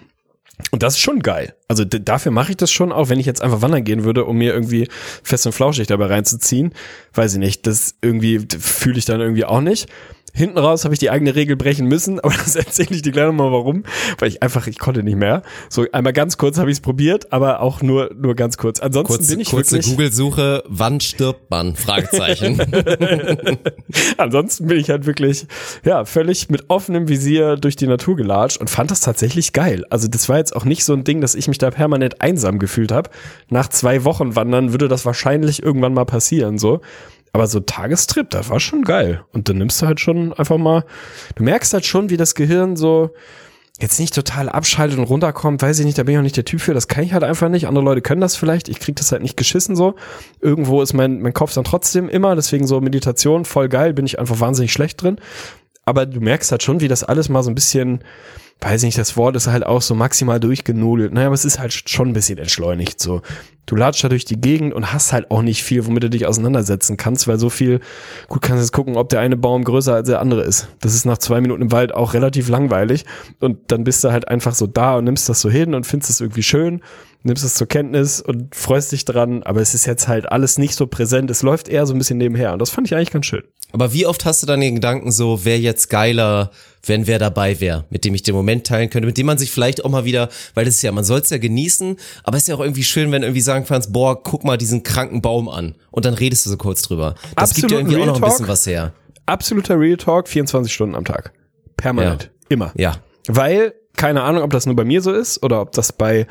Und 0.71 0.83
das 0.83 0.95
ist 0.95 1.01
schon 1.01 1.19
geil. 1.19 1.55
Also 1.67 1.85
dafür 1.85 2.31
mache 2.31 2.51
ich 2.51 2.57
das 2.57 2.71
schon, 2.71 2.91
auch 2.91 3.09
wenn 3.09 3.19
ich 3.19 3.25
jetzt 3.25 3.41
einfach 3.41 3.61
wandern 3.61 3.83
gehen 3.83 4.03
würde, 4.03 4.25
um 4.25 4.37
mir 4.37 4.53
irgendwie 4.53 4.87
fest 5.23 5.45
und 5.45 5.53
flauschig 5.53 5.87
dabei 5.87 6.07
reinzuziehen. 6.07 6.73
Weiß 7.13 7.33
ich 7.33 7.39
nicht, 7.39 7.67
das 7.67 7.95
irgendwie 8.01 8.45
fühle 8.59 8.97
ich 8.97 9.05
dann 9.05 9.21
irgendwie 9.21 9.45
auch 9.45 9.61
nicht. 9.61 9.87
Hinten 10.37 10.59
raus 10.59 10.83
habe 10.83 10.93
ich 10.93 10.99
die 10.99 11.09
eigene 11.09 11.35
Regel 11.35 11.55
brechen 11.55 11.87
müssen, 11.87 12.19
aber 12.23 12.33
das 12.33 12.55
erzähle 12.55 12.89
ich 12.91 13.01
dir 13.01 13.11
gleich 13.11 13.25
nochmal 13.25 13.51
warum, 13.51 13.83
weil 14.19 14.29
ich 14.29 14.43
einfach, 14.43 14.67
ich 14.67 14.77
konnte 14.77 15.03
nicht 15.03 15.17
mehr. 15.17 15.41
So 15.69 15.85
einmal 15.91 16.13
ganz 16.13 16.37
kurz 16.37 16.57
habe 16.57 16.69
ich 16.69 16.77
es 16.77 16.81
probiert, 16.81 17.33
aber 17.33 17.61
auch 17.61 17.81
nur 17.81 18.11
nur 18.15 18.35
ganz 18.35 18.57
kurz. 18.57 18.79
Ansonsten 18.79 19.15
Kurze, 19.15 19.31
bin 19.31 19.39
ich 19.39 19.49
kurze 19.49 19.79
Google-Suche, 19.79 20.63
wann 20.67 20.99
stirbt 20.99 21.49
man? 21.49 21.75
Fragezeichen. 21.75 22.59
ansonsten 24.17 24.67
bin 24.67 24.79
ich 24.79 24.89
halt 24.89 25.05
wirklich, 25.05 25.47
ja, 25.83 26.05
völlig 26.05 26.49
mit 26.49 26.65
offenem 26.67 27.07
Visier 27.07 27.55
durch 27.55 27.75
die 27.75 27.87
Natur 27.87 28.15
gelatscht 28.15 28.57
und 28.57 28.69
fand 28.69 28.91
das 28.91 29.01
tatsächlich 29.01 29.53
geil. 29.53 29.85
Also 29.89 30.07
das 30.07 30.29
war 30.29 30.37
jetzt 30.37 30.55
auch 30.55 30.65
nicht 30.65 30.85
so 30.85 30.93
ein 30.93 31.03
Ding, 31.03 31.21
dass 31.21 31.35
ich 31.35 31.47
mich 31.47 31.57
da 31.57 31.71
permanent 31.71 32.21
einsam 32.21 32.59
gefühlt 32.59 32.91
habe. 32.91 33.09
Nach 33.49 33.67
zwei 33.69 34.03
Wochen 34.03 34.35
Wandern 34.35 34.71
würde 34.71 34.87
das 34.87 35.05
wahrscheinlich 35.05 35.63
irgendwann 35.63 35.93
mal 35.93 36.05
passieren, 36.05 36.57
so. 36.57 36.81
Aber 37.37 37.45
so 37.45 37.59
Tagestrip, 37.59 38.31
das 38.31 38.49
war 38.49 38.59
schon 38.59 38.81
geil. 38.81 39.23
Und 39.31 39.47
dann 39.47 39.59
nimmst 39.59 39.79
du 39.79 39.85
halt 39.85 39.99
schon 39.99 40.33
einfach 40.33 40.57
mal, 40.57 40.85
du 41.35 41.43
merkst 41.43 41.71
halt 41.71 41.85
schon, 41.85 42.09
wie 42.09 42.17
das 42.17 42.33
Gehirn 42.33 42.75
so 42.75 43.11
jetzt 43.79 43.99
nicht 43.99 44.15
total 44.15 44.49
abschaltet 44.49 44.97
und 44.97 45.03
runterkommt, 45.03 45.61
weiß 45.61 45.77
ich 45.77 45.85
nicht, 45.85 45.99
da 45.99 46.01
bin 46.01 46.13
ich 46.13 46.17
auch 46.17 46.23
nicht 46.23 46.35
der 46.35 46.45
Typ 46.45 46.61
für, 46.61 46.73
das 46.73 46.87
kann 46.87 47.03
ich 47.03 47.13
halt 47.13 47.23
einfach 47.23 47.47
nicht. 47.49 47.67
Andere 47.67 47.85
Leute 47.85 48.01
können 48.01 48.21
das 48.21 48.35
vielleicht, 48.35 48.69
ich 48.69 48.79
krieg 48.79 48.95
das 48.95 49.11
halt 49.11 49.21
nicht 49.21 49.37
geschissen 49.37 49.75
so. 49.75 49.93
Irgendwo 50.41 50.81
ist 50.81 50.93
mein, 50.93 51.21
mein 51.21 51.31
Kopf 51.31 51.53
dann 51.53 51.63
trotzdem 51.63 52.09
immer, 52.09 52.35
deswegen 52.35 52.65
so 52.65 52.81
Meditation, 52.81 53.45
voll 53.45 53.69
geil, 53.69 53.93
bin 53.93 54.07
ich 54.07 54.17
einfach 54.17 54.39
wahnsinnig 54.39 54.73
schlecht 54.73 55.03
drin. 55.03 55.17
Aber 55.85 56.07
du 56.07 56.19
merkst 56.19 56.51
halt 56.51 56.63
schon, 56.63 56.81
wie 56.81 56.87
das 56.87 57.03
alles 57.03 57.29
mal 57.29 57.43
so 57.43 57.51
ein 57.51 57.55
bisschen, 57.55 58.03
weiß 58.61 58.83
nicht, 58.83 58.97
das 58.97 59.15
Wort 59.17 59.35
ist 59.35 59.47
halt 59.47 59.65
auch 59.65 59.81
so 59.81 59.93
maximal 59.93 60.39
durchgenudelt. 60.39 61.13
Naja, 61.13 61.27
aber 61.27 61.35
es 61.35 61.45
ist 61.45 61.59
halt 61.59 61.73
schon 61.73 62.09
ein 62.09 62.13
bisschen 62.13 62.37
entschleunigt 62.37 62.99
so. 62.99 63.21
Du 63.67 63.75
latschst 63.75 64.05
da 64.05 64.09
durch 64.09 64.23
die 64.23 64.39
Gegend 64.39 64.73
und 64.73 64.93
hast 64.93 65.11
halt 65.11 65.29
auch 65.29 65.41
nicht 65.41 65.61
viel, 65.61 65.85
womit 65.85 66.03
du 66.03 66.09
dich 66.09 66.25
auseinandersetzen 66.25 66.95
kannst, 66.95 67.27
weil 67.27 67.37
so 67.37 67.49
viel, 67.49 67.81
gut, 68.29 68.41
kannst 68.41 68.63
jetzt 68.63 68.71
gucken, 68.71 68.95
ob 68.95 69.09
der 69.09 69.19
eine 69.19 69.35
Baum 69.35 69.65
größer 69.65 69.93
als 69.93 70.07
der 70.07 70.21
andere 70.21 70.41
ist. 70.43 70.69
Das 70.79 70.95
ist 70.95 71.05
nach 71.05 71.17
zwei 71.17 71.41
Minuten 71.41 71.63
im 71.63 71.71
Wald 71.73 71.93
auch 71.93 72.13
relativ 72.13 72.47
langweilig 72.47 73.05
und 73.41 73.59
dann 73.67 73.83
bist 73.83 74.03
du 74.05 74.11
halt 74.11 74.29
einfach 74.29 74.55
so 74.55 74.67
da 74.67 74.95
und 74.95 75.03
nimmst 75.03 75.27
das 75.27 75.41
so 75.41 75.49
hin 75.49 75.75
und 75.75 75.85
findest 75.85 76.09
es 76.11 76.21
irgendwie 76.21 76.43
schön, 76.43 76.81
nimmst 77.23 77.43
es 77.43 77.55
zur 77.55 77.67
Kenntnis 77.67 78.21
und 78.21 78.55
freust 78.55 78.93
dich 78.93 79.03
dran, 79.03 79.43
aber 79.43 79.59
es 79.59 79.73
ist 79.73 79.85
jetzt 79.85 80.07
halt 80.07 80.31
alles 80.31 80.57
nicht 80.57 80.75
so 80.75 80.87
präsent, 80.87 81.29
es 81.29 81.43
läuft 81.43 81.67
eher 81.67 81.85
so 81.85 81.93
ein 81.93 81.97
bisschen 81.97 82.17
nebenher 82.17 82.53
und 82.53 82.59
das 82.59 82.69
fand 82.69 82.87
ich 82.87 82.95
eigentlich 82.95 83.11
ganz 83.11 83.25
schön. 83.25 83.43
Aber 83.73 83.93
wie 83.93 84.05
oft 84.05 84.25
hast 84.25 84.41
du 84.41 84.47
dann 84.47 84.61
den 84.61 84.75
Gedanken 84.75 85.11
so, 85.11 85.43
wer 85.43 85.59
jetzt 85.59 85.89
geiler, 85.89 86.51
wenn 86.85 87.05
wer 87.05 87.19
dabei 87.19 87.59
wäre, 87.59 87.85
mit 87.89 88.05
dem 88.05 88.15
ich 88.15 88.23
den 88.23 88.33
Moment 88.33 88.65
teilen 88.65 88.89
könnte, 88.89 89.05
mit 89.05 89.17
dem 89.17 89.25
man 89.25 89.37
sich 89.37 89.51
vielleicht 89.51 89.83
auch 89.83 89.89
mal 89.89 90.05
wieder, 90.05 90.29
weil 90.53 90.65
das 90.65 90.75
ist 90.75 90.81
ja, 90.83 90.91
man 90.91 91.03
soll 91.03 91.19
es 91.19 91.29
ja 91.29 91.37
genießen, 91.37 91.97
aber 92.23 92.37
es 92.37 92.43
ist 92.43 92.47
ja 92.47 92.55
auch 92.55 92.61
irgendwie 92.61 92.83
schön, 92.83 93.11
wenn 93.11 93.21
du 93.21 93.27
irgendwie 93.27 93.41
sagen 93.41 93.65
kannst, 93.67 93.91
boah, 93.91 94.21
guck 94.21 94.45
mal 94.45 94.57
diesen 94.57 94.83
kranken 94.83 95.21
Baum 95.21 95.49
an 95.49 95.75
und 95.91 96.05
dann 96.05 96.13
redest 96.13 96.45
du 96.45 96.49
so 96.49 96.57
kurz 96.57 96.81
drüber. 96.81 97.15
Das 97.35 97.53
gibt 97.53 97.69
ja 97.71 97.77
Absolut 97.77 97.93
irgendwie 97.93 97.95
auch 97.95 97.99
Real 97.99 98.07
noch 98.07 98.15
ein 98.15 98.21
Talk. 98.21 98.29
bisschen 98.31 98.47
was 98.47 98.65
her. 98.65 98.93
Absoluter 99.25 99.77
Real 99.79 99.97
Talk, 99.97 100.29
24 100.29 100.73
Stunden 100.73 100.95
am 100.95 101.03
Tag. 101.03 101.33
Permanent. 101.75 102.23
Ja. 102.23 102.29
Immer. 102.49 102.71
Ja. 102.75 102.97
Weil, 103.27 103.73
keine 103.97 104.23
Ahnung, 104.23 104.43
ob 104.43 104.51
das 104.51 104.65
nur 104.65 104.75
bei 104.75 104.85
mir 104.85 105.01
so 105.01 105.11
ist 105.11 105.43
oder 105.43 105.59
ob 105.59 105.73
das 105.73 105.91
bei 105.91 106.25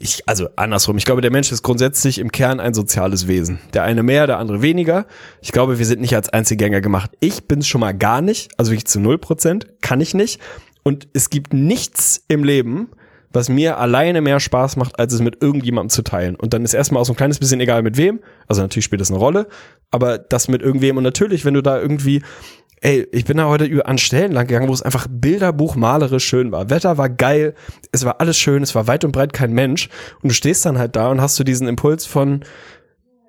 ich, 0.00 0.22
also 0.26 0.48
andersrum. 0.56 0.96
Ich 0.96 1.04
glaube, 1.04 1.20
der 1.22 1.30
Mensch 1.30 1.50
ist 1.50 1.62
grundsätzlich 1.62 2.18
im 2.18 2.30
Kern 2.30 2.60
ein 2.60 2.74
soziales 2.74 3.26
Wesen. 3.26 3.58
Der 3.74 3.82
eine 3.82 4.02
mehr, 4.02 4.26
der 4.26 4.38
andere 4.38 4.62
weniger. 4.62 5.06
Ich 5.40 5.52
glaube, 5.52 5.78
wir 5.78 5.86
sind 5.86 6.00
nicht 6.00 6.14
als 6.14 6.28
Einzelgänger 6.28 6.80
gemacht. 6.80 7.10
Ich 7.20 7.48
bin's 7.48 7.66
schon 7.66 7.80
mal 7.80 7.92
gar 7.92 8.20
nicht, 8.20 8.52
also 8.56 8.70
wirklich 8.70 8.86
zu 8.86 9.00
null 9.00 9.18
Prozent, 9.18 9.66
kann 9.80 10.00
ich 10.00 10.14
nicht. 10.14 10.40
Und 10.84 11.08
es 11.14 11.30
gibt 11.30 11.52
nichts 11.52 12.22
im 12.28 12.44
Leben, 12.44 12.88
was 13.32 13.48
mir 13.48 13.78
alleine 13.78 14.20
mehr 14.20 14.40
Spaß 14.40 14.76
macht, 14.76 14.98
als 14.98 15.12
es 15.12 15.20
mit 15.20 15.42
irgendjemandem 15.42 15.90
zu 15.90 16.02
teilen. 16.02 16.36
Und 16.36 16.54
dann 16.54 16.64
ist 16.64 16.74
erstmal 16.74 17.02
auch 17.02 17.06
so 17.06 17.12
ein 17.12 17.16
kleines 17.16 17.38
bisschen 17.38 17.60
egal 17.60 17.82
mit 17.82 17.96
wem. 17.96 18.20
Also 18.46 18.62
natürlich 18.62 18.84
spielt 18.84 19.00
das 19.00 19.10
eine 19.10 19.18
Rolle, 19.18 19.48
aber 19.90 20.18
das 20.18 20.48
mit 20.48 20.62
irgendwem. 20.62 20.96
Und 20.96 21.02
natürlich, 21.02 21.44
wenn 21.44 21.54
du 21.54 21.62
da 21.62 21.78
irgendwie 21.78 22.22
Ey, 22.80 23.08
ich 23.12 23.24
bin 23.24 23.36
da 23.36 23.46
heute 23.46 23.64
über 23.64 23.86
an 23.86 23.98
Stellen 23.98 24.32
lang 24.32 24.46
gegangen, 24.46 24.68
wo 24.68 24.72
es 24.72 24.82
einfach 24.82 25.06
bilderbuchmalerisch 25.10 26.24
schön 26.24 26.52
war. 26.52 26.70
Wetter 26.70 26.96
war 26.96 27.08
geil, 27.08 27.54
es 27.92 28.04
war 28.04 28.20
alles 28.20 28.38
schön, 28.38 28.62
es 28.62 28.74
war 28.74 28.86
weit 28.86 29.04
und 29.04 29.12
breit 29.12 29.32
kein 29.32 29.52
Mensch. 29.52 29.88
Und 30.22 30.30
du 30.30 30.34
stehst 30.34 30.64
dann 30.64 30.78
halt 30.78 30.94
da 30.94 31.10
und 31.10 31.20
hast 31.20 31.36
so 31.36 31.44
diesen 31.44 31.66
Impuls 31.66 32.06
von, 32.06 32.44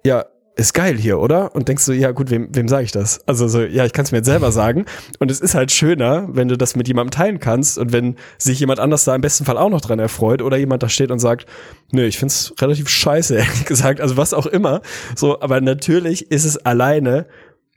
ja, 0.05 0.25
ist 0.59 0.73
geil 0.73 0.97
hier, 0.97 1.19
oder? 1.19 1.55
Und 1.55 1.69
denkst 1.69 1.85
du, 1.85 1.93
ja 1.93 2.12
gut, 2.12 2.29
wem, 2.29 2.49
wem 2.51 2.67
sage 2.67 2.83
ich 2.83 2.91
das? 2.91 3.25
Also 3.27 3.47
so, 3.47 3.62
ja, 3.62 3.85
ich 3.85 3.93
kann 3.93 4.03
es 4.03 4.12
mir 4.12 4.17
jetzt 4.17 4.25
selber 4.25 4.51
sagen. 4.51 4.85
Und 5.19 5.31
es 5.31 5.39
ist 5.39 5.55
halt 5.55 5.71
schöner, 5.71 6.27
wenn 6.31 6.49
du 6.49 6.57
das 6.57 6.75
mit 6.75 6.88
jemandem 6.88 7.12
teilen 7.12 7.39
kannst 7.39 7.77
und 7.77 7.93
wenn 7.93 8.17
sich 8.38 8.59
jemand 8.59 8.79
anders 8.79 9.05
da 9.05 9.15
im 9.15 9.21
besten 9.21 9.45
Fall 9.45 9.57
auch 9.57 9.69
noch 9.69 9.79
dran 9.79 9.99
erfreut 9.99 10.41
oder 10.41 10.57
jemand 10.57 10.83
da 10.83 10.89
steht 10.89 11.12
und 11.12 11.19
sagt, 11.19 11.45
nö, 11.91 12.03
ich 12.03 12.19
find's 12.19 12.53
relativ 12.59 12.89
scheiße, 12.89 13.35
ehrlich 13.38 13.65
gesagt, 13.65 14.01
also 14.01 14.17
was 14.17 14.33
auch 14.33 14.45
immer. 14.45 14.81
So, 15.15 15.39
aber 15.41 15.62
natürlich 15.62 16.29
ist 16.29 16.43
es 16.43 16.57
alleine 16.57 17.25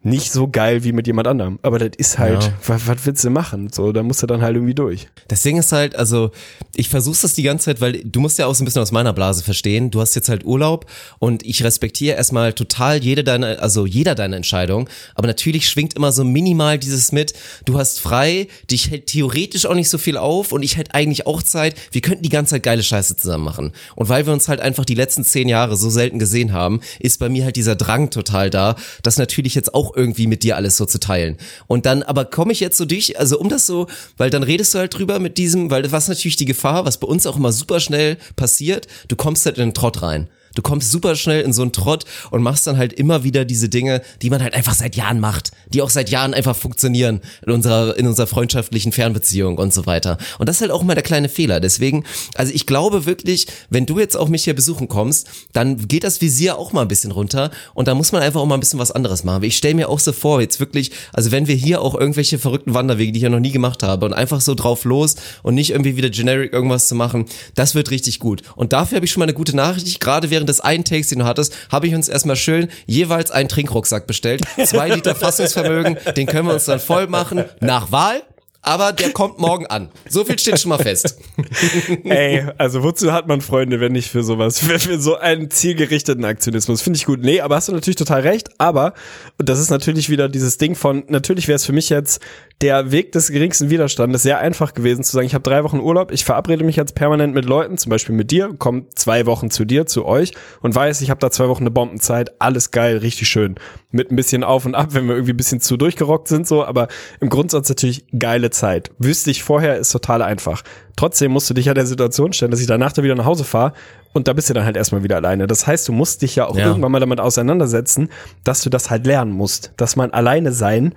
nicht 0.05 0.33
so 0.33 0.49
geil 0.49 0.83
wie 0.85 0.93
mit 0.93 1.07
jemand 1.07 1.29
anderem. 1.29 1.59
Aber 1.63 1.79
das 1.79 1.91
ist 1.97 2.19
halt, 2.19 2.43
Ja. 2.43 2.53
was, 2.67 2.87
was 2.87 2.97
willst 3.05 3.23
du 3.25 3.31
machen? 3.31 3.71
So, 3.73 3.93
da 3.93 4.03
musst 4.03 4.23
du 4.23 4.27
dann 4.27 4.43
halt 4.43 4.57
irgendwie 4.57 4.75
durch. 4.75 5.07
Das 5.29 5.43
Ding 5.43 5.57
ist 5.59 5.71
halt, 5.73 5.95
also 5.95 6.31
ich 6.75 6.89
versuch's 6.89 7.21
das 7.21 7.35
die 7.35 7.43
ganze 7.45 7.67
Zeit, 7.67 7.81
weil 7.81 8.03
du 8.05 8.21
musst 8.21 8.39
ja 8.39 8.47
auch 8.47 8.55
so 8.55 8.63
ein 8.63 8.65
bisschen 8.65 8.83
aus 8.83 8.91
meiner 8.93 9.13
Blase 9.13 9.45
verstehen. 9.45 9.91
Du 9.91 10.01
hast 10.01 10.15
jetzt 10.15 10.29
halt 10.29 10.45
Urlaub 10.45 10.87
und 11.19 11.45
ich 11.47 11.63
respektiere 11.63 12.17
erstmal 12.17 12.53
total 12.53 13.03
jede 13.03 13.23
deine, 13.23 13.61
also 13.61 13.87
jeder 13.87 14.15
deine 14.15 14.37
Entscheidung. 14.37 14.89
Aber 15.15 15.29
natürlich 15.29 15.69
schwingt 15.69 15.95
immer 15.95 16.11
so 16.11 16.25
minimal 16.25 16.79
dieses 16.79 17.13
mit, 17.13 17.33
du 17.65 17.79
hast 17.79 18.01
frei, 18.01 18.49
dich 18.71 18.91
hält 18.91 19.07
theoretisch 19.07 19.67
auch 19.67 19.75
nicht 19.75 19.89
so 19.89 19.99
viel 19.99 20.17
auf 20.17 20.51
und 20.53 20.63
ich 20.63 20.77
hätte 20.77 20.95
eigentlich 20.95 21.27
auch 21.27 21.43
Zeit. 21.43 21.77
Wir 21.93 22.01
könnten 22.01 22.23
die 22.23 22.29
ganze 22.29 22.55
Zeit 22.55 22.65
geile 22.65 22.83
Scheiße 22.83 23.17
zusammen 23.17 23.45
machen. 23.45 23.73
Und 23.95 24.09
weil 24.09 24.27
wir 24.27 24.33
uns 24.33 24.49
halt 24.49 24.61
einfach 24.61 24.85
die 24.85 24.95
letzten 24.95 25.25
zehn 25.25 25.49
Jahre 25.49 25.77
so 25.77 25.91
selten 25.91 26.19
gesehen 26.19 26.53
haben, 26.53 26.81
ist 26.99 27.19
bei 27.21 27.29
mir 27.29 27.45
halt 27.45 27.57
dieser 27.57 27.77
Drang 27.77 28.11
total 28.11 28.51
da, 28.51 28.75
das 29.05 29.17
natürlich 29.17 29.55
jetzt 29.55 29.75
auch 29.75 29.92
irgendwie 29.95 30.27
mit 30.27 30.43
dir 30.43 30.57
alles 30.57 30.77
so 30.77 30.87
zu 30.87 31.01
teilen. 31.01 31.37
Und 31.67 31.87
dann, 31.87 32.03
aber 32.03 32.25
komme 32.25 32.53
ich 32.53 32.61
jetzt 32.61 32.77
so 32.77 32.85
durch, 32.85 33.19
also 33.19 33.39
um 33.39 33.49
das 33.49 33.67
so, 33.67 33.87
weil 34.17 34.31
dann 34.31 34.43
redest 34.43 34.75
du 34.75 34.79
halt 34.79 34.97
drüber 34.97 35.19
mit 35.19 35.39
diesem, 35.39 35.71
weil 35.71 35.91
was 35.93 36.09
natürlich 36.09 36.37
die 36.37 36.45
Gefahr, 36.45 36.85
was 36.85 36.99
bei 36.99 37.07
uns 37.07 37.27
auch 37.27 37.37
immer 37.37 37.53
super 37.53 37.81
schnell 37.81 38.17
passiert, 38.37 38.87
du 39.09 39.17
kommst 39.17 39.47
halt 39.47 39.59
in 39.59 39.69
den 39.69 39.75
Trott 39.75 40.03
rein. 40.03 40.29
Du 40.55 40.63
kommst 40.63 40.91
super 40.91 41.17
schnell 41.17 41.43
in 41.43 41.53
so 41.53 41.63
einen 41.63 41.73
Trott 41.73 42.05
und 42.31 42.43
machst 42.43 42.67
dann 42.67 42.77
halt 42.77 42.93
immer 42.93 43.25
wieder 43.25 43.45
diese 43.45 43.69
Dinge, 43.69 44.03
die 44.21 44.31
man 44.31 44.43
halt 44.43 44.55
einfach 44.55 44.75
seit 44.75 44.97
Jahren 44.97 45.21
macht, 45.21 45.53
die 45.69 45.83
auch 45.83 45.91
seit 45.91 46.11
Jahren 46.11 46.35
einfach 46.35 46.57
funktionieren 46.57 47.21
in 47.47 47.53
unserer, 47.53 47.97
in 47.97 48.07
unserer 48.07 48.27
freundschaftlichen 48.27 48.93
Fernbeziehung 48.93 49.59
und 49.59 49.73
so 49.73 49.87
weiter. 49.87 50.19
Und 50.39 50.49
das 50.49 50.57
ist 50.57 50.63
halt 50.63 50.71
auch 50.71 50.83
mal 50.83 50.95
der 50.95 51.03
kleine 51.03 51.29
Fehler. 51.29 51.61
Deswegen, 51.61 52.05
also 52.35 52.53
ich 52.53 52.67
glaube 52.67 53.07
wirklich, 53.07 53.47
wenn 53.71 53.87
du 53.87 53.99
jetzt 53.99 54.17
auch 54.17 54.29
mich 54.29 54.45
hier 54.45 54.55
besuchen 54.55 54.89
kommst, 54.89 55.29
dann 55.53 55.89
geht 55.89 56.05
das 56.05 56.21
Visier 56.21 56.59
auch 56.59 56.73
mal 56.73 56.83
ein 56.83 56.89
bisschen 56.89 57.11
runter 57.11 57.51
und 57.75 57.89
da 57.89 57.95
muss 57.95 58.13
man 58.13 58.23
einfach 58.23 58.41
auch 58.41 58.47
mal 58.47 58.55
ein 58.55 58.61
bisschen 58.61 58.79
was 58.79 58.93
anderes 58.93 59.25
machen. 59.25 59.43
Ich 59.45 59.57
stelle 59.57 59.75
mir 59.75 59.89
auch 59.89 59.99
so 59.99 60.13
vor, 60.13 60.41
jetzt 60.41 60.61
wirklich, 60.61 60.91
also 61.13 61.31
wenn 61.31 61.49
wir 61.49 61.55
hier 61.55 61.81
auch 61.81 61.95
irgendwelche 61.95 62.39
verrückten 62.39 62.75
Wanderwege, 62.75 63.13
die 63.13 63.19
ich 63.19 63.25
ja 63.25 63.29
noch 63.29 63.41
nie 63.41 63.53
gemacht 63.53 63.83
habe 63.83 64.07
und 64.07 64.13
einfach 64.13 64.41
so 64.41 64.55
drauf 64.55 64.85
los 64.85 65.17
und 65.43 65.55
nicht 65.55 65.71
irgendwie 65.71 65.97
wieder 65.97 66.11
generic 66.11 66.53
irgendwas 66.53 66.89
zu 66.89 66.95
machen, 66.95 67.27
das 67.55 67.75
wird 67.75 67.91
richtig 67.91 68.19
gut. 68.19 68.43
Und 68.57 68.73
dafür 68.73 68.97
habe 68.97 69.07
ich 69.07 69.13
schon 69.13 69.21
mal 69.21 69.27
eine 69.27 69.35
gute 69.35 69.57
Nachricht. 69.57 70.01
Gerade 70.01 70.31
während 70.31 70.42
des 70.47 70.61
einen 70.61 70.85
Takes, 70.85 71.09
den 71.09 71.21
du 71.21 71.25
hattest, 71.25 71.55
habe 71.71 71.87
ich 71.87 71.95
uns 71.95 72.09
erstmal 72.09 72.37
schön 72.37 72.69
jeweils 72.87 73.31
einen 73.31 73.49
Trinkrucksack 73.49 74.07
bestellt. 74.07 74.43
Zwei 74.65 74.89
Liter 74.89 75.15
Fassungsvermögen, 75.15 75.99
den 76.17 76.27
können 76.27 76.49
wir 76.49 76.55
uns 76.55 76.67
dann 76.67 76.81
voll 76.81 77.07
machen. 77.07 77.45
Nach 77.61 77.93
Wahl. 77.93 78.23
Aber 78.65 78.93
der 78.93 79.11
kommt 79.11 79.41
morgen 79.41 79.67
an. 79.67 79.89
So 80.09 80.25
viel 80.25 80.39
steht 80.39 80.61
schon 80.61 80.69
mal 80.69 80.79
fest. 80.79 81.19
Ey, 82.05 82.47
also 82.59 82.85
wozu 82.85 83.13
hat 83.13 83.27
man 83.27 83.41
Freunde, 83.41 83.81
wenn 83.81 83.91
nicht 83.91 84.09
für 84.09 84.23
sowas, 84.23 84.61
für, 84.61 84.79
für 84.79 85.01
so 85.01 85.17
einen 85.17 85.51
zielgerichteten 85.51 86.25
Aktionismus? 86.25 86.81
Finde 86.81 86.97
ich 86.97 87.05
gut. 87.05 87.23
Nee, 87.23 87.41
aber 87.41 87.57
hast 87.57 87.69
du 87.69 87.73
natürlich 87.73 87.97
total 87.97 88.21
recht. 88.21 88.51
Aber, 88.59 88.95
und 89.37 89.49
das 89.49 89.59
ist 89.59 89.71
natürlich 89.71 90.11
wieder 90.11 90.29
dieses 90.29 90.59
Ding 90.59 90.77
von, 90.77 91.03
natürlich 91.09 91.49
wäre 91.49 91.57
es 91.57 91.67
für 91.67 91.73
mich 91.73 91.89
jetzt 91.89 92.21
der 92.63 92.93
Weg 92.93 93.11
des 93.13 93.31
geringsten 93.33 93.71
Widerstandes 93.71 94.23
sehr 94.23 94.39
einfach 94.39 94.73
gewesen 94.73 95.03
zu 95.03 95.13
sagen, 95.13 95.27
ich 95.27 95.35
habe 95.35 95.43
drei 95.43 95.65
Wochen 95.65 95.81
Urlaub, 95.81 96.13
ich 96.13 96.25
verabrede 96.25 96.63
mich 96.65 96.77
jetzt 96.77 96.95
permanent 96.95 97.35
mit 97.35 97.45
Leuten, 97.45 97.77
zum 97.77 97.91
Beispiel 97.91 98.15
mit 98.15 98.31
dir, 98.31 98.55
komme 98.57 98.85
zwei 98.95 99.27
Wochen 99.27 99.51
zu 99.51 99.65
dir, 99.65 99.87
zu 99.87 100.07
euch 100.07 100.33
und 100.61 100.73
weiß, 100.75 101.01
ich 101.01 101.11
habe 101.11 101.19
da 101.19 101.31
zwei 101.33 101.49
Wochen 101.49 101.65
eine 101.65 101.73
Bombenzeit, 101.73 102.41
alles 102.41 102.71
geil, 102.71 102.99
richtig 102.99 103.29
schön. 103.29 103.57
Mit 103.91 104.11
ein 104.13 104.17
bisschen 104.17 104.45
auf 104.45 104.65
und 104.65 104.75
ab, 104.77 104.91
wenn 104.93 105.07
wir 105.07 105.15
irgendwie 105.17 105.33
ein 105.33 105.37
bisschen 105.37 105.61
zu 105.61 105.77
durchgerockt 105.77 106.29
sind, 106.29 106.47
so, 106.47 106.65
aber 106.65 106.87
im 107.21 107.29
Grundsatz 107.29 107.69
natürlich 107.69 108.07
geile 108.17 108.51
Zeit. 108.51 108.93
Wüsste 108.99 109.31
ich 109.33 109.43
vorher, 109.43 109.77
ist 109.79 109.91
total 109.91 110.23
einfach. 110.23 110.63
Trotzdem 110.97 111.33
musst 111.33 111.51
du 111.51 111.55
dich 111.55 111.67
ja 111.67 111.75
der 111.75 111.87
Situation 111.87 112.33
stellen, 112.33 112.53
dass 112.53 112.61
ich 112.61 112.67
danach 112.69 112.93
da 112.93 113.03
wieder 113.03 113.17
nach 113.17 113.25
Hause 113.25 113.45
fahre 113.45 113.73
und 114.13 114.29
da 114.29 114.35
bist 114.35 114.49
du 114.51 114.55
dann 114.55 114.65
halt 114.65 114.77
erstmal 114.77 115.03
wieder 115.03 115.17
alleine. 115.17 115.47
Das 115.49 115.67
heißt, 115.67 115.89
du 115.89 115.93
musst 115.93 116.23
dich 116.23 116.37
ja 116.37 116.47
auch 116.47 116.57
Ja. 116.57 116.67
irgendwann 116.69 116.93
mal 116.93 117.01
damit 117.01 117.19
auseinandersetzen, 117.19 118.09
dass 118.45 118.63
du 118.63 118.71
das 118.71 118.89
halt 118.89 119.05
lernen 119.07 119.33
musst. 119.33 119.73
Dass 119.77 119.97
man 119.97 120.11
alleine 120.13 120.53
sein 120.53 120.95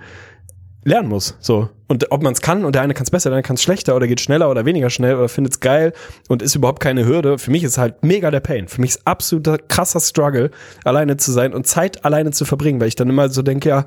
lernen 0.86 1.08
muss. 1.08 1.36
So. 1.40 1.68
Und 1.88 2.10
ob 2.12 2.22
man 2.22 2.32
es 2.32 2.40
kann 2.40 2.64
und 2.64 2.74
der 2.74 2.82
eine 2.82 2.94
kann 2.94 3.04
es 3.04 3.10
besser, 3.10 3.30
der 3.30 3.36
andere 3.36 3.46
kann 3.46 3.56
es 3.56 3.62
schlechter 3.62 3.96
oder 3.96 4.06
geht 4.06 4.20
schneller 4.20 4.50
oder 4.50 4.64
weniger 4.64 4.88
schnell 4.88 5.16
oder 5.16 5.28
findet 5.28 5.54
es 5.54 5.60
geil 5.60 5.92
und 6.28 6.42
ist 6.42 6.54
überhaupt 6.54 6.80
keine 6.80 7.04
Hürde. 7.04 7.38
Für 7.38 7.50
mich 7.50 7.64
ist 7.64 7.76
halt 7.76 8.02
mega 8.02 8.30
der 8.30 8.40
Pain. 8.40 8.68
Für 8.68 8.80
mich 8.80 8.90
ist 8.90 9.06
absoluter 9.06 9.58
krasser 9.58 10.00
Struggle, 10.00 10.50
alleine 10.84 11.16
zu 11.16 11.32
sein 11.32 11.54
und 11.54 11.66
Zeit 11.66 12.04
alleine 12.04 12.30
zu 12.30 12.44
verbringen, 12.44 12.80
weil 12.80 12.88
ich 12.88 12.94
dann 12.94 13.08
immer 13.08 13.28
so 13.28 13.42
denke, 13.42 13.68
ja, 13.68 13.84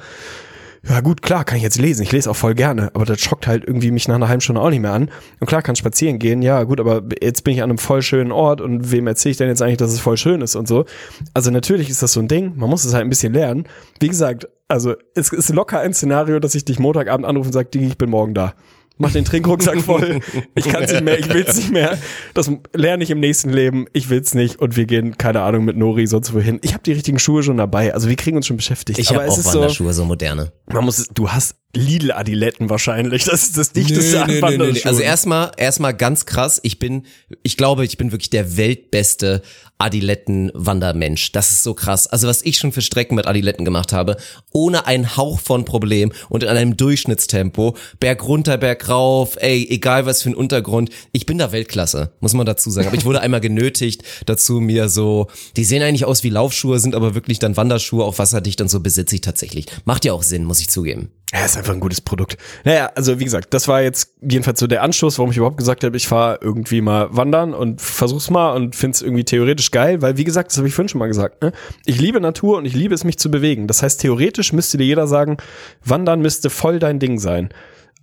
ja 0.87 1.01
gut, 1.01 1.21
klar, 1.21 1.43
kann 1.43 1.57
ich 1.57 1.63
jetzt 1.63 1.77
lesen. 1.79 2.03
Ich 2.03 2.11
lese 2.11 2.29
auch 2.29 2.35
voll 2.35 2.55
gerne, 2.55 2.91
aber 2.93 3.05
das 3.05 3.19
schockt 3.19 3.47
halt 3.47 3.65
irgendwie 3.65 3.91
mich 3.91 4.07
nach 4.07 4.15
einer 4.15 4.29
halben 4.29 4.41
Stunde 4.41 4.61
auch 4.61 4.69
nicht 4.69 4.79
mehr 4.79 4.93
an. 4.93 5.09
Und 5.39 5.47
klar, 5.47 5.61
kann 5.61 5.75
spazieren 5.75 6.19
gehen, 6.19 6.41
ja 6.41 6.63
gut, 6.63 6.79
aber 6.79 7.03
jetzt 7.21 7.43
bin 7.43 7.53
ich 7.53 7.61
an 7.61 7.69
einem 7.69 7.77
voll 7.77 8.01
schönen 8.01 8.31
Ort 8.31 8.61
und 8.61 8.91
wem 8.91 9.07
erzähle 9.07 9.31
ich 9.31 9.37
denn 9.37 9.49
jetzt 9.49 9.61
eigentlich, 9.61 9.77
dass 9.77 9.91
es 9.91 9.99
voll 9.99 10.17
schön 10.17 10.41
ist 10.41 10.55
und 10.55 10.67
so. 10.67 10.85
Also 11.33 11.51
natürlich 11.51 11.89
ist 11.89 12.01
das 12.01 12.13
so 12.13 12.19
ein 12.19 12.27
Ding, 12.27 12.53
man 12.55 12.69
muss 12.69 12.85
es 12.85 12.93
halt 12.93 13.03
ein 13.03 13.09
bisschen 13.09 13.33
lernen. 13.33 13.65
Wie 13.99 14.07
gesagt, 14.07 14.47
also 14.67 14.95
es 15.15 15.33
ist 15.33 15.49
locker 15.49 15.79
ein 15.79 15.93
Szenario, 15.93 16.39
dass 16.39 16.55
ich 16.55 16.63
dich 16.63 16.79
Montagabend 16.79 17.25
anrufe 17.25 17.47
und 17.47 17.53
sage, 17.53 17.77
ich 17.77 17.97
bin 17.97 18.09
morgen 18.09 18.33
da. 18.33 18.53
Mach 19.01 19.13
den 19.13 19.23
Trinkrucksack 19.23 19.81
voll. 19.81 20.19
Ich 20.55 20.65
kann 20.65 20.83
es 20.83 20.91
nicht 20.91 21.03
mehr, 21.03 21.17
ich 21.17 21.33
will 21.33 21.45
es 21.47 21.55
nicht 21.55 21.71
mehr. 21.71 21.97
Das 22.33 22.51
lerne 22.73 23.01
ich 23.03 23.09
im 23.09 23.21
nächsten 23.21 23.49
Leben. 23.49 23.85
Ich 23.93 24.09
will 24.09 24.19
es 24.19 24.33
nicht. 24.33 24.59
Und 24.59 24.75
wir 24.75 24.85
gehen, 24.85 25.17
keine 25.17 25.41
Ahnung, 25.41 25.63
mit 25.63 25.77
Nori 25.77 26.05
sonst 26.05 26.33
wohin. 26.33 26.59
Ich 26.63 26.73
habe 26.73 26.83
die 26.83 26.91
richtigen 26.91 27.17
Schuhe 27.17 27.41
schon 27.41 27.55
dabei. 27.55 27.93
Also 27.93 28.09
wir 28.09 28.17
kriegen 28.17 28.35
uns 28.35 28.45
schon 28.45 28.57
beschäftigt. 28.57 28.99
Ich 28.99 29.09
habe 29.09 29.21
auch 29.21 29.37
ist 29.37 29.45
so, 29.45 29.61
Wanderschuhe, 29.61 29.93
so 29.93 30.03
moderne. 30.03 30.51
man 30.67 30.83
muss 30.83 31.07
du 31.13 31.29
hast 31.29 31.55
Lidl-Adiletten 31.73 32.69
wahrscheinlich. 32.69 33.23
Das 33.23 33.43
ist 33.43 33.57
das 33.57 33.71
dichteste 33.71 34.21
an 34.21 34.41
Wanderschuhen. 34.41 34.85
Also 34.85 35.01
erstmal, 35.01 35.51
erstmal 35.55 35.93
ganz 35.93 36.25
krass. 36.25 36.59
Ich 36.63 36.77
bin, 36.77 37.05
ich 37.41 37.55
glaube, 37.55 37.85
ich 37.85 37.97
bin 37.97 38.11
wirklich 38.11 38.31
der 38.31 38.57
weltbeste 38.57 39.43
Adiletten-Wandermensch. 39.79 41.31
Das 41.31 41.51
ist 41.51 41.63
so 41.63 41.73
krass. 41.73 42.05
Also 42.05 42.27
was 42.27 42.43
ich 42.43 42.57
schon 42.57 42.71
für 42.71 42.81
Strecken 42.81 43.15
mit 43.15 43.27
Adiletten 43.27 43.65
gemacht 43.65 43.93
habe, 43.93 44.17
ohne 44.51 44.85
einen 44.85 45.17
Hauch 45.17 45.39
von 45.39 45.65
Problem 45.65 46.11
und 46.29 46.43
in 46.43 46.49
einem 46.49 46.77
Durchschnittstempo, 46.77 47.75
Berg 47.99 48.27
runter, 48.27 48.57
Berg 48.57 48.89
rauf, 48.89 49.37
ey, 49.39 49.67
egal 49.69 50.05
was 50.05 50.21
für 50.21 50.29
ein 50.29 50.35
Untergrund. 50.35 50.89
Ich 51.11 51.25
bin 51.25 51.37
da 51.37 51.51
Weltklasse, 51.51 52.11
muss 52.19 52.33
man 52.33 52.45
dazu 52.45 52.69
sagen. 52.69 52.87
Aber 52.87 52.97
ich 52.97 53.05
wurde 53.05 53.21
einmal 53.21 53.41
genötigt 53.41 54.03
dazu, 54.25 54.59
mir 54.59 54.89
so, 54.89 55.27
die 55.55 55.63
sehen 55.63 55.81
eigentlich 55.81 56.05
aus 56.05 56.23
wie 56.23 56.29
Laufschuhe, 56.29 56.79
sind 56.79 56.93
aber 56.93 57.15
wirklich 57.15 57.39
dann 57.39 57.57
Wanderschuhe, 57.57 58.03
auch 58.03 58.19
wasserdicht 58.19 58.61
und 58.61 58.69
so 58.69 58.81
besitze 58.81 59.15
ich 59.15 59.21
tatsächlich. 59.21 59.65
Macht 59.85 60.05
ja 60.05 60.13
auch 60.13 60.23
Sinn, 60.23 60.43
muss 60.43 60.59
ich 60.59 60.69
zugeben. 60.69 61.09
Ja, 61.31 61.45
ist 61.45 61.57
einfach 61.57 61.73
ein 61.73 61.79
gutes 61.79 62.01
Produkt. 62.01 62.37
Naja, 62.63 62.89
also 62.95 63.19
wie 63.19 63.23
gesagt, 63.23 63.53
das 63.53 63.67
war 63.67 63.83
jetzt 63.83 64.15
jedenfalls 64.19 64.59
so 64.59 64.65
der 64.65 64.81
Anstoß, 64.81 65.19
warum 65.19 65.29
ich 65.29 65.37
überhaupt 65.37 65.57
gesagt 65.57 65.83
habe, 65.83 65.95
ich 65.95 66.07
fahre 66.07 66.39
irgendwie 66.41 66.81
mal 66.81 67.15
wandern 67.15 67.53
und 67.53 67.81
versuch's 67.81 68.31
mal 68.31 68.55
und 68.55 68.75
find's 68.75 69.03
irgendwie 69.03 69.23
theoretisch 69.23 69.69
geil, 69.69 70.01
weil 70.01 70.17
wie 70.17 70.23
gesagt, 70.23 70.49
das 70.49 70.57
habe 70.57 70.67
ich 70.67 70.73
vorhin 70.73 70.89
schon 70.89 70.97
mal 70.97 71.07
gesagt, 71.07 71.43
ne? 71.43 71.51
ich 71.85 72.01
liebe 72.01 72.19
Natur 72.19 72.57
und 72.57 72.65
ich 72.65 72.73
liebe 72.73 72.95
es, 72.95 73.03
mich 73.03 73.19
zu 73.19 73.29
bewegen. 73.29 73.67
Das 73.67 73.83
heißt, 73.83 74.01
theoretisch 74.01 74.53
müsste 74.53 74.79
dir 74.79 74.85
jeder 74.85 75.05
sagen, 75.05 75.37
wandern 75.85 76.19
müsste 76.21 76.49
voll 76.49 76.79
dein 76.79 76.97
Ding 76.97 77.19
sein. 77.19 77.49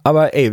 Aber 0.04 0.32
ey, 0.34 0.52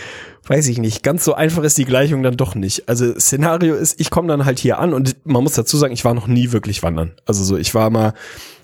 weiß 0.46 0.68
ich 0.68 0.76
nicht, 0.76 1.02
ganz 1.02 1.24
so 1.24 1.32
einfach 1.32 1.62
ist 1.62 1.78
die 1.78 1.86
Gleichung 1.86 2.22
dann 2.22 2.36
doch 2.36 2.54
nicht. 2.54 2.86
Also 2.86 3.18
Szenario 3.18 3.76
ist, 3.76 3.98
ich 3.98 4.10
komme 4.10 4.28
dann 4.28 4.44
halt 4.44 4.58
hier 4.58 4.78
an 4.78 4.92
und 4.92 5.16
man 5.24 5.42
muss 5.42 5.54
dazu 5.54 5.78
sagen, 5.78 5.94
ich 5.94 6.04
war 6.04 6.12
noch 6.12 6.26
nie 6.26 6.52
wirklich 6.52 6.82
wandern. 6.82 7.12
Also 7.24 7.44
so, 7.44 7.56
ich 7.56 7.74
war 7.74 7.88
mal 7.88 8.12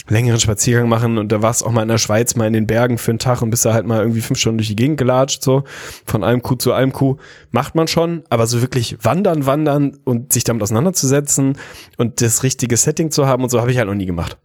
längeren 0.08 0.40
Spaziergang 0.40 0.88
machen. 0.88 1.18
Und 1.18 1.32
da 1.32 1.42
warst 1.42 1.64
auch 1.64 1.72
mal 1.72 1.82
in 1.82 1.88
der 1.88 1.98
Schweiz, 1.98 2.36
mal 2.36 2.46
in 2.46 2.52
den 2.52 2.66
Bergen 2.66 2.98
für 2.98 3.10
einen 3.10 3.18
Tag 3.18 3.42
und 3.42 3.50
bist 3.50 3.64
da 3.64 3.74
halt 3.74 3.86
mal 3.86 4.00
irgendwie 4.00 4.20
fünf 4.20 4.38
Stunden 4.38 4.58
durch 4.58 4.68
die 4.68 4.76
Gegend 4.76 4.98
gelatscht, 4.98 5.42
so. 5.42 5.64
Von 6.04 6.24
einem 6.24 6.42
Kuh 6.42 6.56
zu 6.56 6.72
einem 6.72 6.92
Kuh, 6.92 7.16
macht 7.50 7.74
man 7.74 7.88
schon, 7.88 8.22
aber 8.30 8.46
so 8.46 8.60
wirklich 8.62 8.96
wandern, 9.02 9.46
wandern 9.46 9.96
und 10.04 10.32
sich 10.32 10.44
damit 10.44 10.62
auseinanderzusetzen 10.62 11.58
und 11.96 12.20
das 12.20 12.42
richtige 12.42 12.76
Setting 12.76 13.10
zu 13.10 13.26
haben 13.26 13.42
und 13.42 13.50
so 13.50 13.60
habe 13.60 13.70
ich 13.70 13.78
halt 13.78 13.88
noch 13.88 13.94
nie 13.94 14.06
gemacht. 14.06 14.38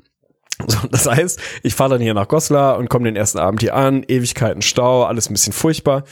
So, 0.67 0.87
das 0.89 1.07
heißt, 1.07 1.39
ich 1.63 1.75
fahre 1.75 1.91
dann 1.91 2.01
hier 2.01 2.13
nach 2.13 2.27
Goslar 2.27 2.77
und 2.77 2.89
komme 2.89 3.05
den 3.05 3.15
ersten 3.15 3.39
Abend 3.39 3.61
hier 3.61 3.75
an, 3.75 4.03
Ewigkeiten 4.07 4.61
Stau, 4.61 5.03
alles 5.03 5.29
ein 5.29 5.33
bisschen 5.33 5.53
furchtbar. 5.53 6.03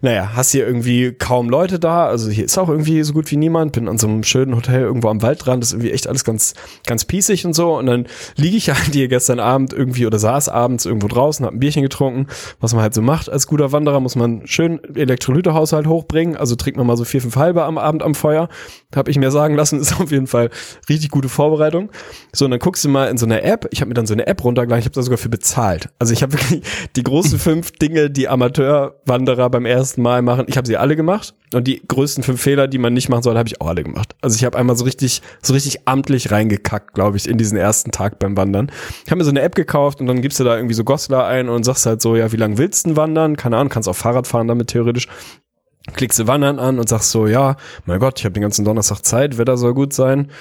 Naja, 0.00 0.32
hast 0.34 0.52
hier 0.52 0.66
irgendwie 0.66 1.12
kaum 1.12 1.48
Leute 1.48 1.78
da, 1.78 2.06
also 2.06 2.30
hier 2.30 2.44
ist 2.44 2.58
auch 2.58 2.68
irgendwie 2.68 3.02
so 3.02 3.12
gut 3.12 3.30
wie 3.30 3.36
niemand, 3.36 3.72
bin 3.72 3.88
an 3.88 3.98
so 3.98 4.06
einem 4.06 4.22
schönen 4.22 4.54
Hotel 4.54 4.82
irgendwo 4.82 5.08
am 5.08 5.22
Waldrand, 5.22 5.62
das 5.62 5.70
ist 5.70 5.74
irgendwie 5.74 5.92
echt 5.92 6.08
alles 6.08 6.24
ganz, 6.24 6.54
ganz 6.86 7.04
pießig 7.04 7.44
und 7.46 7.54
so. 7.54 7.76
Und 7.76 7.86
dann 7.86 8.06
liege 8.36 8.56
ich 8.56 8.68
halt 8.70 8.92
hier 8.92 9.08
gestern 9.08 9.40
Abend 9.40 9.72
irgendwie 9.72 10.06
oder 10.06 10.18
saß 10.18 10.48
abends 10.48 10.86
irgendwo 10.86 11.08
draußen, 11.08 11.44
hab 11.44 11.54
ein 11.54 11.60
Bierchen 11.60 11.82
getrunken, 11.82 12.26
was 12.60 12.74
man 12.74 12.82
halt 12.82 12.94
so 12.94 13.02
macht 13.02 13.30
als 13.30 13.46
guter 13.46 13.72
Wanderer, 13.72 14.00
muss 14.00 14.16
man 14.16 14.46
schön 14.46 14.80
Elektrolytehaushalt 14.94 15.86
hochbringen, 15.86 16.36
also 16.36 16.54
trinkt 16.54 16.78
man 16.78 16.86
mal 16.86 16.96
so 16.96 17.04
vier, 17.04 17.22
fünf 17.22 17.36
halbe 17.36 17.64
am 17.64 17.78
Abend 17.78 18.02
am 18.02 18.14
Feuer, 18.14 18.48
habe 18.94 19.10
ich 19.10 19.18
mir 19.18 19.30
sagen 19.30 19.54
lassen, 19.54 19.80
ist 19.80 20.00
auf 20.00 20.10
jeden 20.10 20.26
Fall 20.26 20.50
richtig 20.88 21.10
gute 21.10 21.28
Vorbereitung. 21.28 21.90
So, 22.32 22.44
und 22.44 22.50
dann 22.50 22.60
guckst 22.60 22.84
du 22.84 22.88
mal 22.88 23.08
in 23.08 23.18
so 23.18 23.26
einer 23.26 23.42
App, 23.42 23.66
ich 23.70 23.82
habe 23.86 23.90
mir 23.90 23.94
dann 23.94 24.06
so 24.06 24.14
eine 24.14 24.26
App 24.26 24.42
runtergeladen, 24.42 24.80
ich 24.80 24.86
habe 24.86 24.94
da 24.94 25.02
sogar 25.02 25.18
für 25.18 25.28
bezahlt. 25.28 25.88
Also 25.98 26.12
ich 26.12 26.22
habe 26.22 26.32
wirklich 26.32 26.62
die 26.96 27.02
großen 27.02 27.38
fünf 27.38 27.72
Dinge, 27.72 28.10
die 28.10 28.28
Amateurwanderer 28.28 29.48
beim 29.48 29.64
ersten 29.64 30.02
Mal 30.02 30.22
machen, 30.22 30.46
ich 30.48 30.56
habe 30.56 30.66
sie 30.66 30.76
alle 30.76 30.96
gemacht 30.96 31.34
und 31.54 31.66
die 31.66 31.80
größten 31.86 32.24
fünf 32.24 32.42
Fehler, 32.42 32.68
die 32.68 32.78
man 32.78 32.92
nicht 32.92 33.08
machen 33.08 33.22
soll, 33.22 33.38
habe 33.38 33.48
ich 33.48 33.60
auch 33.60 33.68
alle 33.68 33.84
gemacht. 33.84 34.14
Also 34.20 34.36
ich 34.36 34.44
habe 34.44 34.58
einmal 34.58 34.76
so 34.76 34.84
richtig 34.84 35.22
so 35.40 35.54
richtig 35.54 35.86
amtlich 35.86 36.30
reingekackt, 36.30 36.94
glaube 36.94 37.16
ich, 37.16 37.28
in 37.28 37.38
diesen 37.38 37.56
ersten 37.56 37.92
Tag 37.92 38.18
beim 38.18 38.36
Wandern. 38.36 38.70
Ich 39.04 39.10
habe 39.10 39.18
mir 39.18 39.24
so 39.24 39.30
eine 39.30 39.42
App 39.42 39.54
gekauft 39.54 40.00
und 40.00 40.06
dann 40.06 40.22
gibst 40.22 40.40
du 40.40 40.44
da 40.44 40.56
irgendwie 40.56 40.74
so 40.74 40.84
Goslar 40.84 41.26
ein 41.26 41.48
und 41.48 41.64
sagst 41.64 41.86
halt 41.86 42.02
so, 42.02 42.16
ja, 42.16 42.32
wie 42.32 42.36
lange 42.36 42.58
willst 42.58 42.86
du 42.86 42.96
wandern? 42.96 43.36
Keine 43.36 43.56
Ahnung, 43.56 43.70
kannst 43.70 43.88
auch 43.88 43.96
Fahrrad 43.96 44.26
fahren 44.26 44.48
damit 44.48 44.68
theoretisch 44.68 45.08
klickst 45.94 46.18
du 46.18 46.26
Wandern 46.26 46.58
an 46.58 46.80
und 46.80 46.88
sagst 46.88 47.12
so, 47.12 47.28
ja, 47.28 47.54
mein 47.84 48.00
Gott, 48.00 48.18
ich 48.18 48.24
habe 48.24 48.32
den 48.32 48.42
ganzen 48.42 48.64
Donnerstag 48.64 49.04
Zeit, 49.04 49.38
Wetter 49.38 49.56
soll 49.56 49.72
gut 49.72 49.92
sein. 49.92 50.32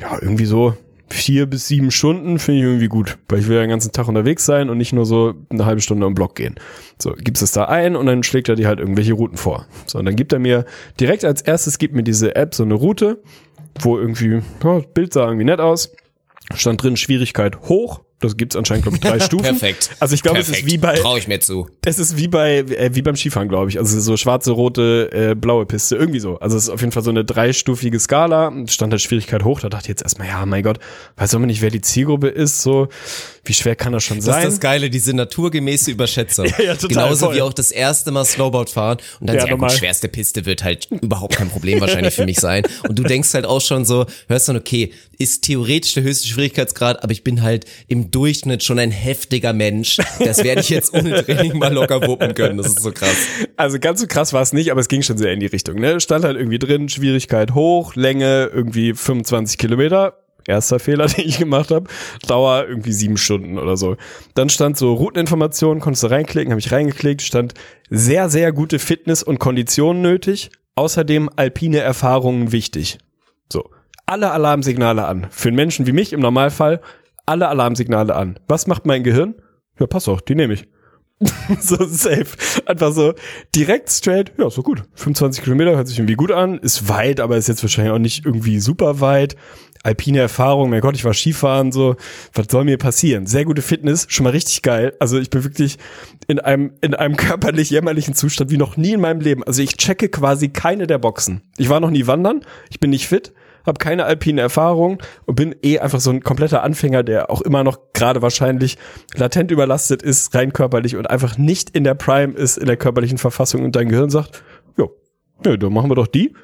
Ja, 0.00 0.16
irgendwie 0.22 0.46
so 0.46 0.76
vier 1.10 1.46
bis 1.46 1.68
sieben 1.68 1.90
Stunden 1.90 2.38
finde 2.38 2.60
ich 2.60 2.64
irgendwie 2.66 2.88
gut, 2.88 3.18
weil 3.28 3.40
ich 3.40 3.48
will 3.48 3.56
ja 3.56 3.62
den 3.62 3.70
ganzen 3.70 3.92
Tag 3.92 4.08
unterwegs 4.08 4.44
sein 4.44 4.70
und 4.70 4.78
nicht 4.78 4.92
nur 4.92 5.06
so 5.06 5.34
eine 5.50 5.64
halbe 5.64 5.80
Stunde 5.80 6.06
im 6.06 6.14
Block 6.14 6.34
gehen. 6.34 6.56
So, 7.00 7.12
gibst 7.16 7.42
es 7.42 7.52
da 7.52 7.64
ein 7.64 7.96
und 7.96 8.06
dann 8.06 8.22
schlägt 8.22 8.48
er 8.48 8.56
dir 8.56 8.68
halt 8.68 8.78
irgendwelche 8.78 9.14
Routen 9.14 9.36
vor. 9.36 9.66
So, 9.86 9.98
und 9.98 10.04
dann 10.04 10.16
gibt 10.16 10.32
er 10.32 10.38
mir 10.38 10.64
direkt 11.00 11.24
als 11.24 11.42
erstes 11.42 11.78
gibt 11.78 11.94
mir 11.94 12.02
diese 12.02 12.36
App 12.36 12.54
so 12.54 12.62
eine 12.62 12.74
Route, 12.74 13.22
wo 13.80 13.98
irgendwie, 13.98 14.42
das 14.60 14.86
Bild 14.92 15.12
sah 15.12 15.26
irgendwie 15.26 15.44
nett 15.44 15.60
aus. 15.60 15.92
Stand 16.54 16.82
drin 16.82 16.96
Schwierigkeit 16.96 17.60
hoch. 17.68 18.00
Das 18.20 18.36
gibt's 18.36 18.56
anscheinend, 18.56 18.82
glaube 18.84 18.96
ich, 18.96 19.02
drei 19.02 19.20
Stufen. 19.24 19.44
Perfekt. 19.44 19.90
Also 20.00 20.14
ich 20.14 20.22
glaube, 20.22 20.38
es 20.40 20.48
ist 20.48 20.66
wie 20.66 20.76
bei, 20.78 20.96
Traue 20.96 21.18
ich 21.20 21.28
mir 21.28 21.38
zu. 21.40 21.68
das 21.82 21.98
ist 22.00 22.16
wie 22.16 22.26
bei 22.26 22.58
äh, 22.58 22.90
wie 22.94 23.02
beim 23.02 23.14
Skifahren, 23.14 23.48
glaube 23.48 23.70
ich. 23.70 23.78
Also 23.78 24.00
so 24.00 24.16
schwarze, 24.16 24.50
rote, 24.50 25.10
äh, 25.12 25.34
blaue 25.36 25.66
Piste, 25.66 25.94
irgendwie 25.96 26.18
so. 26.20 26.38
Also 26.40 26.56
es 26.56 26.64
ist 26.64 26.70
auf 26.70 26.80
jeden 26.80 26.92
Fall 26.92 27.04
so 27.04 27.10
eine 27.10 27.24
dreistufige 27.24 27.98
Skala. 28.00 28.52
Stand 28.66 28.92
halt 28.92 29.02
Schwierigkeit 29.02 29.44
hoch. 29.44 29.60
Da 29.60 29.68
dachte 29.68 29.84
ich 29.84 29.88
jetzt 29.90 30.02
erstmal, 30.02 30.28
ja, 30.28 30.44
mein 30.46 30.62
Gott, 30.64 30.78
weiß 31.16 31.34
auch 31.36 31.38
nicht, 31.40 31.62
wer 31.62 31.70
die 31.70 31.80
Zielgruppe 31.80 32.28
ist. 32.28 32.62
So, 32.62 32.88
wie 33.48 33.54
schwer 33.54 33.74
kann 33.76 33.92
das 33.92 34.04
schon 34.04 34.18
Das 34.18 34.26
sein? 34.26 34.44
ist 34.46 34.54
das 34.54 34.60
Geile, 34.60 34.90
diese 34.90 35.12
naturgemäße 35.14 35.90
Überschätzung. 35.90 36.46
Ja, 36.58 36.64
ja, 36.64 36.74
total, 36.74 36.88
Genauso 36.88 37.26
voll. 37.26 37.36
wie 37.36 37.42
auch 37.42 37.52
das 37.52 37.70
erste 37.70 38.10
Mal 38.10 38.24
Snowboard 38.24 38.70
fahren 38.70 38.98
und 39.20 39.26
dann 39.28 39.36
Ja, 39.36 39.42
ja, 39.44 39.50
gut, 39.50 39.60
normal. 39.60 39.70
schwerste 39.76 40.08
Piste 40.08 40.44
wird 40.46 40.64
halt 40.64 40.86
überhaupt 40.90 41.36
kein 41.36 41.48
Problem 41.48 41.80
wahrscheinlich 41.80 42.14
für 42.14 42.24
mich 42.24 42.38
sein. 42.40 42.62
Und 42.88 42.98
du 42.98 43.02
denkst 43.02 43.32
halt 43.34 43.44
auch 43.46 43.60
schon 43.60 43.84
so, 43.84 44.06
hörst 44.28 44.48
dann, 44.48 44.56
okay, 44.56 44.92
ist 45.18 45.42
theoretisch 45.44 45.94
der 45.94 46.02
höchste 46.04 46.28
Schwierigkeitsgrad, 46.28 47.02
aber 47.02 47.12
ich 47.12 47.24
bin 47.24 47.42
halt 47.42 47.64
im 47.88 48.10
Durchschnitt 48.10 48.62
schon 48.62 48.78
ein 48.78 48.90
heftiger 48.90 49.52
Mensch. 49.52 49.96
Das 50.20 50.44
werde 50.44 50.60
ich 50.60 50.68
jetzt 50.68 50.92
ohne 50.94 51.24
Training 51.24 51.58
mal 51.58 51.72
locker 51.72 52.06
wuppen 52.06 52.34
können. 52.34 52.56
Das 52.58 52.66
ist 52.68 52.82
so 52.82 52.92
krass. 52.92 53.16
Also 53.56 53.78
ganz 53.78 54.00
so 54.00 54.06
krass 54.06 54.32
war 54.32 54.42
es 54.42 54.52
nicht, 54.52 54.70
aber 54.70 54.80
es 54.80 54.88
ging 54.88 55.02
schon 55.02 55.18
sehr 55.18 55.32
in 55.32 55.40
die 55.40 55.46
Richtung. 55.46 55.76
Ne? 55.80 56.00
Stand 56.00 56.24
halt 56.24 56.36
irgendwie 56.36 56.58
drin, 56.58 56.88
Schwierigkeit 56.88 57.54
hoch, 57.54 57.94
Länge 57.96 58.50
irgendwie 58.52 58.94
25 58.94 59.58
Kilometer. 59.58 60.14
Erster 60.48 60.78
Fehler, 60.80 61.06
den 61.06 61.28
ich 61.28 61.38
gemacht 61.38 61.70
habe. 61.70 61.88
Dauer 62.26 62.64
irgendwie 62.66 62.92
sieben 62.92 63.16
Stunden 63.16 63.58
oder 63.58 63.76
so. 63.76 63.96
Dann 64.34 64.48
stand 64.48 64.76
so 64.76 64.94
Routeninformationen, 64.94 65.80
konntest 65.80 66.02
du 66.02 66.08
reinklicken, 66.08 66.50
habe 66.50 66.60
ich 66.60 66.72
reingeklickt, 66.72 67.22
stand 67.22 67.54
sehr, 67.90 68.28
sehr 68.28 68.52
gute 68.52 68.78
Fitness 68.78 69.22
und 69.22 69.38
Konditionen 69.38 70.02
nötig. 70.02 70.50
Außerdem 70.74 71.28
alpine 71.36 71.78
Erfahrungen 71.78 72.52
wichtig. 72.52 72.98
So. 73.52 73.70
Alle 74.06 74.30
Alarmsignale 74.30 75.04
an. 75.04 75.26
Für 75.30 75.48
einen 75.48 75.56
Menschen 75.56 75.86
wie 75.86 75.92
mich 75.92 76.12
im 76.12 76.20
Normalfall 76.20 76.80
alle 77.26 77.48
Alarmsignale 77.48 78.14
an. 78.14 78.38
Was 78.48 78.66
macht 78.66 78.86
mein 78.86 79.02
Gehirn? 79.02 79.34
Ja, 79.78 79.86
pass 79.86 80.08
auf, 80.08 80.22
die 80.22 80.34
nehme 80.34 80.54
ich 80.54 80.66
so 81.60 81.84
safe. 81.84 82.26
Einfach 82.66 82.92
so 82.92 83.14
direkt 83.54 83.90
straight. 83.90 84.32
Ja, 84.38 84.50
so 84.50 84.62
gut. 84.62 84.84
25 84.94 85.42
Kilometer 85.42 85.76
hört 85.76 85.88
sich 85.88 85.98
irgendwie 85.98 86.14
gut 86.14 86.30
an. 86.30 86.58
Ist 86.58 86.88
weit, 86.88 87.20
aber 87.20 87.36
ist 87.36 87.48
jetzt 87.48 87.62
wahrscheinlich 87.62 87.92
auch 87.92 87.98
nicht 87.98 88.24
irgendwie 88.24 88.60
super 88.60 89.00
weit. 89.00 89.36
Alpine 89.88 90.20
Erfahrung, 90.20 90.68
mein 90.68 90.82
Gott, 90.82 90.96
ich 90.96 91.04
war 91.06 91.14
Skifahren, 91.14 91.72
so. 91.72 91.96
Was 92.34 92.48
soll 92.50 92.64
mir 92.64 92.76
passieren? 92.76 93.24
Sehr 93.24 93.46
gute 93.46 93.62
Fitness, 93.62 94.04
schon 94.10 94.24
mal 94.24 94.30
richtig 94.30 94.60
geil. 94.60 94.92
Also 95.00 95.18
ich 95.18 95.30
bin 95.30 95.44
wirklich 95.44 95.78
in 96.26 96.38
einem, 96.38 96.72
in 96.82 96.94
einem 96.94 97.16
körperlich 97.16 97.70
jämmerlichen 97.70 98.12
Zustand 98.12 98.50
wie 98.50 98.58
noch 98.58 98.76
nie 98.76 98.92
in 98.92 99.00
meinem 99.00 99.22
Leben. 99.22 99.42
Also 99.44 99.62
ich 99.62 99.78
checke 99.78 100.10
quasi 100.10 100.50
keine 100.50 100.86
der 100.86 100.98
Boxen. 100.98 101.40
Ich 101.56 101.70
war 101.70 101.80
noch 101.80 101.88
nie 101.88 102.06
wandern, 102.06 102.42
ich 102.68 102.80
bin 102.80 102.90
nicht 102.90 103.08
fit, 103.08 103.32
habe 103.64 103.78
keine 103.78 104.04
alpine 104.04 104.42
Erfahrung 104.42 105.02
und 105.24 105.36
bin 105.36 105.56
eh 105.62 105.78
einfach 105.78 106.00
so 106.00 106.10
ein 106.10 106.22
kompletter 106.22 106.62
Anfänger, 106.62 107.02
der 107.02 107.30
auch 107.30 107.40
immer 107.40 107.64
noch 107.64 107.78
gerade 107.94 108.20
wahrscheinlich 108.20 108.76
latent 109.14 109.50
überlastet 109.50 110.02
ist, 110.02 110.34
rein 110.34 110.52
körperlich 110.52 110.96
und 110.96 111.08
einfach 111.08 111.38
nicht 111.38 111.70
in 111.70 111.84
der 111.84 111.94
Prime 111.94 112.34
ist, 112.34 112.58
in 112.58 112.66
der 112.66 112.76
körperlichen 112.76 113.16
Verfassung 113.16 113.64
und 113.64 113.74
dein 113.74 113.88
Gehirn 113.88 114.10
sagt, 114.10 114.42
ja, 115.44 115.56
dann 115.56 115.72
machen 115.72 115.90
wir 115.90 115.94
doch 115.94 116.06
die. 116.06 116.34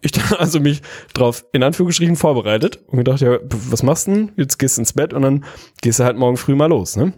Ich 0.00 0.12
dann 0.12 0.32
also 0.38 0.60
mich 0.60 0.82
drauf 1.14 1.44
in 1.52 1.62
Anführungsstrichen 1.62 2.16
vorbereitet 2.16 2.80
und 2.86 2.98
gedacht, 2.98 3.20
ja, 3.20 3.38
was 3.42 3.82
machst 3.82 4.06
du 4.06 4.12
denn? 4.12 4.32
Jetzt 4.36 4.58
gehst 4.58 4.78
du 4.78 4.82
ins 4.82 4.92
Bett 4.92 5.12
und 5.12 5.22
dann 5.22 5.44
gehst 5.82 5.98
du 6.00 6.04
halt 6.04 6.16
morgen 6.16 6.36
früh 6.36 6.54
mal 6.54 6.66
los, 6.66 6.96
ne? 6.96 7.12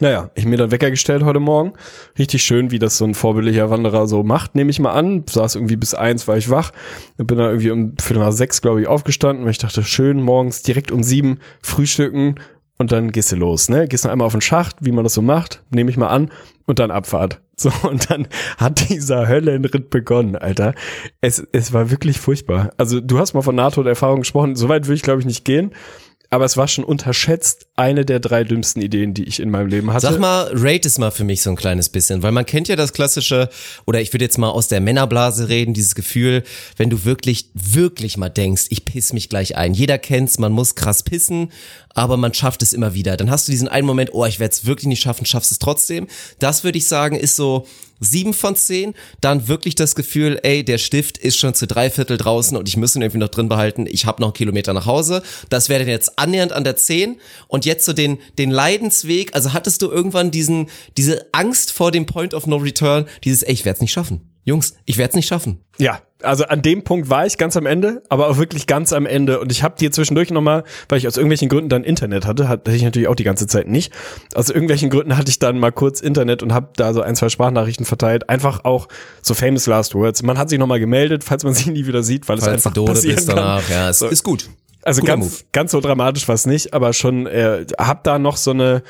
Naja, 0.00 0.30
ich 0.34 0.44
mir 0.44 0.56
dann 0.56 0.72
Wecker 0.72 0.90
gestellt 0.90 1.22
heute 1.22 1.38
Morgen. 1.38 1.74
Richtig 2.18 2.42
schön, 2.42 2.72
wie 2.72 2.80
das 2.80 2.98
so 2.98 3.04
ein 3.04 3.14
vorbildlicher 3.14 3.70
Wanderer 3.70 4.08
so 4.08 4.24
macht, 4.24 4.56
nehme 4.56 4.70
ich 4.70 4.80
mal 4.80 4.92
an. 4.92 5.24
Saß 5.28 5.54
irgendwie 5.54 5.76
bis 5.76 5.94
eins, 5.94 6.26
war 6.26 6.36
ich 6.36 6.50
wach. 6.50 6.72
Bin 7.16 7.38
dann 7.38 7.50
irgendwie 7.50 7.70
um 7.70 7.94
Viertel 7.96 8.24
nach 8.24 8.32
sechs, 8.32 8.60
glaube 8.60 8.80
ich, 8.80 8.88
aufgestanden, 8.88 9.44
weil 9.44 9.52
ich 9.52 9.58
dachte, 9.58 9.84
schön, 9.84 10.20
morgens 10.20 10.62
direkt 10.62 10.90
um 10.90 11.04
sieben 11.04 11.38
frühstücken 11.62 12.34
und 12.78 12.92
dann 12.92 13.12
gehst 13.12 13.32
du 13.32 13.36
los, 13.36 13.68
ne? 13.68 13.88
Gehst 13.88 14.04
noch 14.04 14.12
einmal 14.12 14.26
auf 14.26 14.32
den 14.32 14.40
Schacht, 14.40 14.76
wie 14.80 14.92
man 14.92 15.04
das 15.04 15.14
so 15.14 15.22
macht, 15.22 15.62
nehme 15.70 15.90
ich 15.90 15.96
mal 15.96 16.08
an, 16.08 16.30
und 16.66 16.78
dann 16.78 16.90
Abfahrt. 16.90 17.40
So, 17.58 17.72
und 17.88 18.10
dann 18.10 18.28
hat 18.58 18.90
dieser 18.90 19.28
Höllenritt 19.28 19.88
begonnen, 19.88 20.36
Alter. 20.36 20.74
Es, 21.22 21.42
es 21.52 21.72
war 21.72 21.90
wirklich 21.90 22.20
furchtbar. 22.20 22.72
Also, 22.76 23.00
du 23.00 23.18
hast 23.18 23.32
mal 23.32 23.40
von 23.40 23.54
NATO-Erfahrung 23.54 24.20
gesprochen, 24.20 24.56
soweit 24.56 24.84
würde 24.84 24.96
ich, 24.96 25.02
glaube 25.02 25.20
ich, 25.20 25.26
nicht 25.26 25.46
gehen 25.46 25.72
aber 26.30 26.44
es 26.44 26.56
war 26.56 26.68
schon 26.68 26.84
unterschätzt 26.84 27.66
eine 27.76 28.04
der 28.04 28.20
drei 28.20 28.44
dümmsten 28.44 28.82
Ideen, 28.82 29.14
die 29.14 29.24
ich 29.24 29.40
in 29.40 29.50
meinem 29.50 29.68
Leben 29.68 29.92
hatte. 29.92 30.06
Sag 30.06 30.18
mal, 30.18 30.50
rate 30.52 30.88
es 30.88 30.98
mal 30.98 31.10
für 31.10 31.24
mich 31.24 31.42
so 31.42 31.50
ein 31.50 31.56
kleines 31.56 31.88
bisschen, 31.88 32.22
weil 32.22 32.32
man 32.32 32.46
kennt 32.46 32.68
ja 32.68 32.76
das 32.76 32.92
klassische, 32.92 33.48
oder 33.86 34.00
ich 34.00 34.12
würde 34.12 34.24
jetzt 34.24 34.38
mal 34.38 34.50
aus 34.50 34.68
der 34.68 34.80
Männerblase 34.80 35.48
reden, 35.48 35.74
dieses 35.74 35.94
Gefühl, 35.94 36.42
wenn 36.76 36.90
du 36.90 37.04
wirklich, 37.04 37.50
wirklich 37.54 38.16
mal 38.16 38.28
denkst, 38.28 38.66
ich 38.70 38.84
piss 38.84 39.12
mich 39.12 39.28
gleich 39.28 39.56
ein. 39.56 39.74
Jeder 39.74 39.98
kennt's, 39.98 40.38
man 40.38 40.52
muss 40.52 40.74
krass 40.74 41.02
pissen, 41.02 41.52
aber 41.90 42.16
man 42.16 42.34
schafft 42.34 42.62
es 42.62 42.72
immer 42.72 42.94
wieder. 42.94 43.16
Dann 43.16 43.30
hast 43.30 43.48
du 43.48 43.52
diesen 43.52 43.68
einen 43.68 43.86
Moment, 43.86 44.10
oh, 44.12 44.24
ich 44.24 44.40
werde 44.40 44.52
es 44.52 44.66
wirklich 44.66 44.86
nicht 44.86 45.02
schaffen, 45.02 45.26
schaffst 45.26 45.52
es 45.52 45.58
trotzdem. 45.58 46.06
Das 46.38 46.64
würde 46.64 46.78
ich 46.78 46.88
sagen, 46.88 47.16
ist 47.16 47.36
so 47.36 47.66
sieben 48.00 48.34
von 48.34 48.56
zehn. 48.56 48.94
Dann 49.20 49.48
wirklich 49.48 49.74
das 49.74 49.94
Gefühl, 49.94 50.38
ey, 50.42 50.64
der 50.64 50.78
Stift 50.78 51.18
ist 51.18 51.36
schon 51.36 51.54
zu 51.54 51.66
drei 51.66 51.90
Viertel 51.90 52.16
draußen 52.16 52.56
und 52.56 52.68
ich 52.68 52.76
muss 52.76 52.94
ihn 52.96 53.02
irgendwie 53.02 53.18
noch 53.18 53.28
drin 53.28 53.48
behalten. 53.48 53.86
Ich 53.88 54.06
habe 54.06 54.20
noch 54.20 54.28
einen 54.28 54.34
Kilometer 54.34 54.72
nach 54.72 54.86
Hause. 54.86 55.22
Das 55.48 55.68
wäre 55.68 55.80
dann 55.80 55.88
jetzt 55.88 56.18
annähernd 56.18 56.52
an 56.52 56.64
der 56.64 56.76
zehn. 56.76 57.20
Und 57.48 57.64
jetzt 57.64 57.84
so 57.84 57.92
den, 57.92 58.18
den 58.38 58.50
Leidensweg. 58.50 59.34
Also 59.34 59.52
hattest 59.52 59.82
du 59.82 59.90
irgendwann 59.90 60.30
diesen, 60.30 60.68
diese 60.96 61.26
Angst 61.32 61.72
vor 61.72 61.90
dem 61.90 62.06
Point 62.06 62.34
of 62.34 62.46
No 62.46 62.56
Return, 62.56 63.06
dieses, 63.24 63.42
ey, 63.42 63.52
ich 63.52 63.64
werde 63.64 63.76
es 63.76 63.80
nicht 63.80 63.92
schaffen. 63.92 64.32
Jungs, 64.44 64.74
ich 64.84 64.96
werde 64.96 65.10
es 65.10 65.16
nicht 65.16 65.26
schaffen. 65.26 65.60
Ja, 65.78 66.02
also 66.22 66.44
an 66.44 66.62
dem 66.62 66.82
Punkt 66.82 67.10
war 67.10 67.26
ich 67.26 67.36
ganz 67.38 67.56
am 67.56 67.66
Ende, 67.66 68.02
aber 68.08 68.28
auch 68.28 68.38
wirklich 68.38 68.66
ganz 68.66 68.92
am 68.92 69.06
Ende. 69.06 69.40
Und 69.40 69.52
ich 69.52 69.62
habe 69.62 69.76
dir 69.78 69.92
zwischendurch 69.92 70.30
nochmal, 70.30 70.64
weil 70.88 70.98
ich 70.98 71.06
aus 71.06 71.16
irgendwelchen 71.16 71.48
Gründen 71.48 71.68
dann 71.68 71.84
Internet 71.84 72.26
hatte, 72.26 72.48
hatte 72.48 72.72
ich 72.72 72.82
natürlich 72.82 73.08
auch 73.08 73.14
die 73.14 73.24
ganze 73.24 73.46
Zeit 73.46 73.68
nicht. 73.68 73.92
Aus 74.34 74.48
irgendwelchen 74.48 74.90
Gründen 74.90 75.16
hatte 75.16 75.30
ich 75.30 75.38
dann 75.38 75.58
mal 75.58 75.72
kurz 75.72 76.00
Internet 76.00 76.42
und 76.42 76.54
habe 76.54 76.68
da 76.76 76.94
so 76.94 77.02
ein, 77.02 77.16
zwei 77.16 77.28
Sprachnachrichten 77.28 77.84
verteilt. 77.84 78.28
Einfach 78.28 78.64
auch 78.64 78.88
so 79.22 79.34
famous 79.34 79.66
last 79.66 79.94
words. 79.94 80.22
Man 80.22 80.38
hat 80.38 80.48
sich 80.48 80.58
nochmal 80.58 80.80
gemeldet, 80.80 81.22
falls 81.22 81.44
man 81.44 81.54
sich 81.54 81.66
nie 81.66 81.86
wieder 81.86 82.02
sieht, 82.02 82.28
weil 82.28 82.38
falls 82.38 82.60
es 82.60 82.66
einfach 82.66 82.84
passieren 82.84 83.26
kann. 83.26 83.36
Danach. 83.36 83.68
Ja, 83.68 83.90
es 83.90 83.98
so. 83.98 84.08
ist 84.08 84.22
gut. 84.22 84.48
Also 84.82 85.02
ganz, 85.02 85.44
ganz 85.50 85.72
so 85.72 85.80
dramatisch 85.80 86.28
war 86.28 86.36
es 86.36 86.46
nicht, 86.46 86.72
aber 86.72 86.92
schon 86.92 87.26
äh, 87.26 87.66
hab 87.76 88.04
da 88.04 88.20
noch 88.20 88.36
so 88.36 88.52
eine 88.52 88.84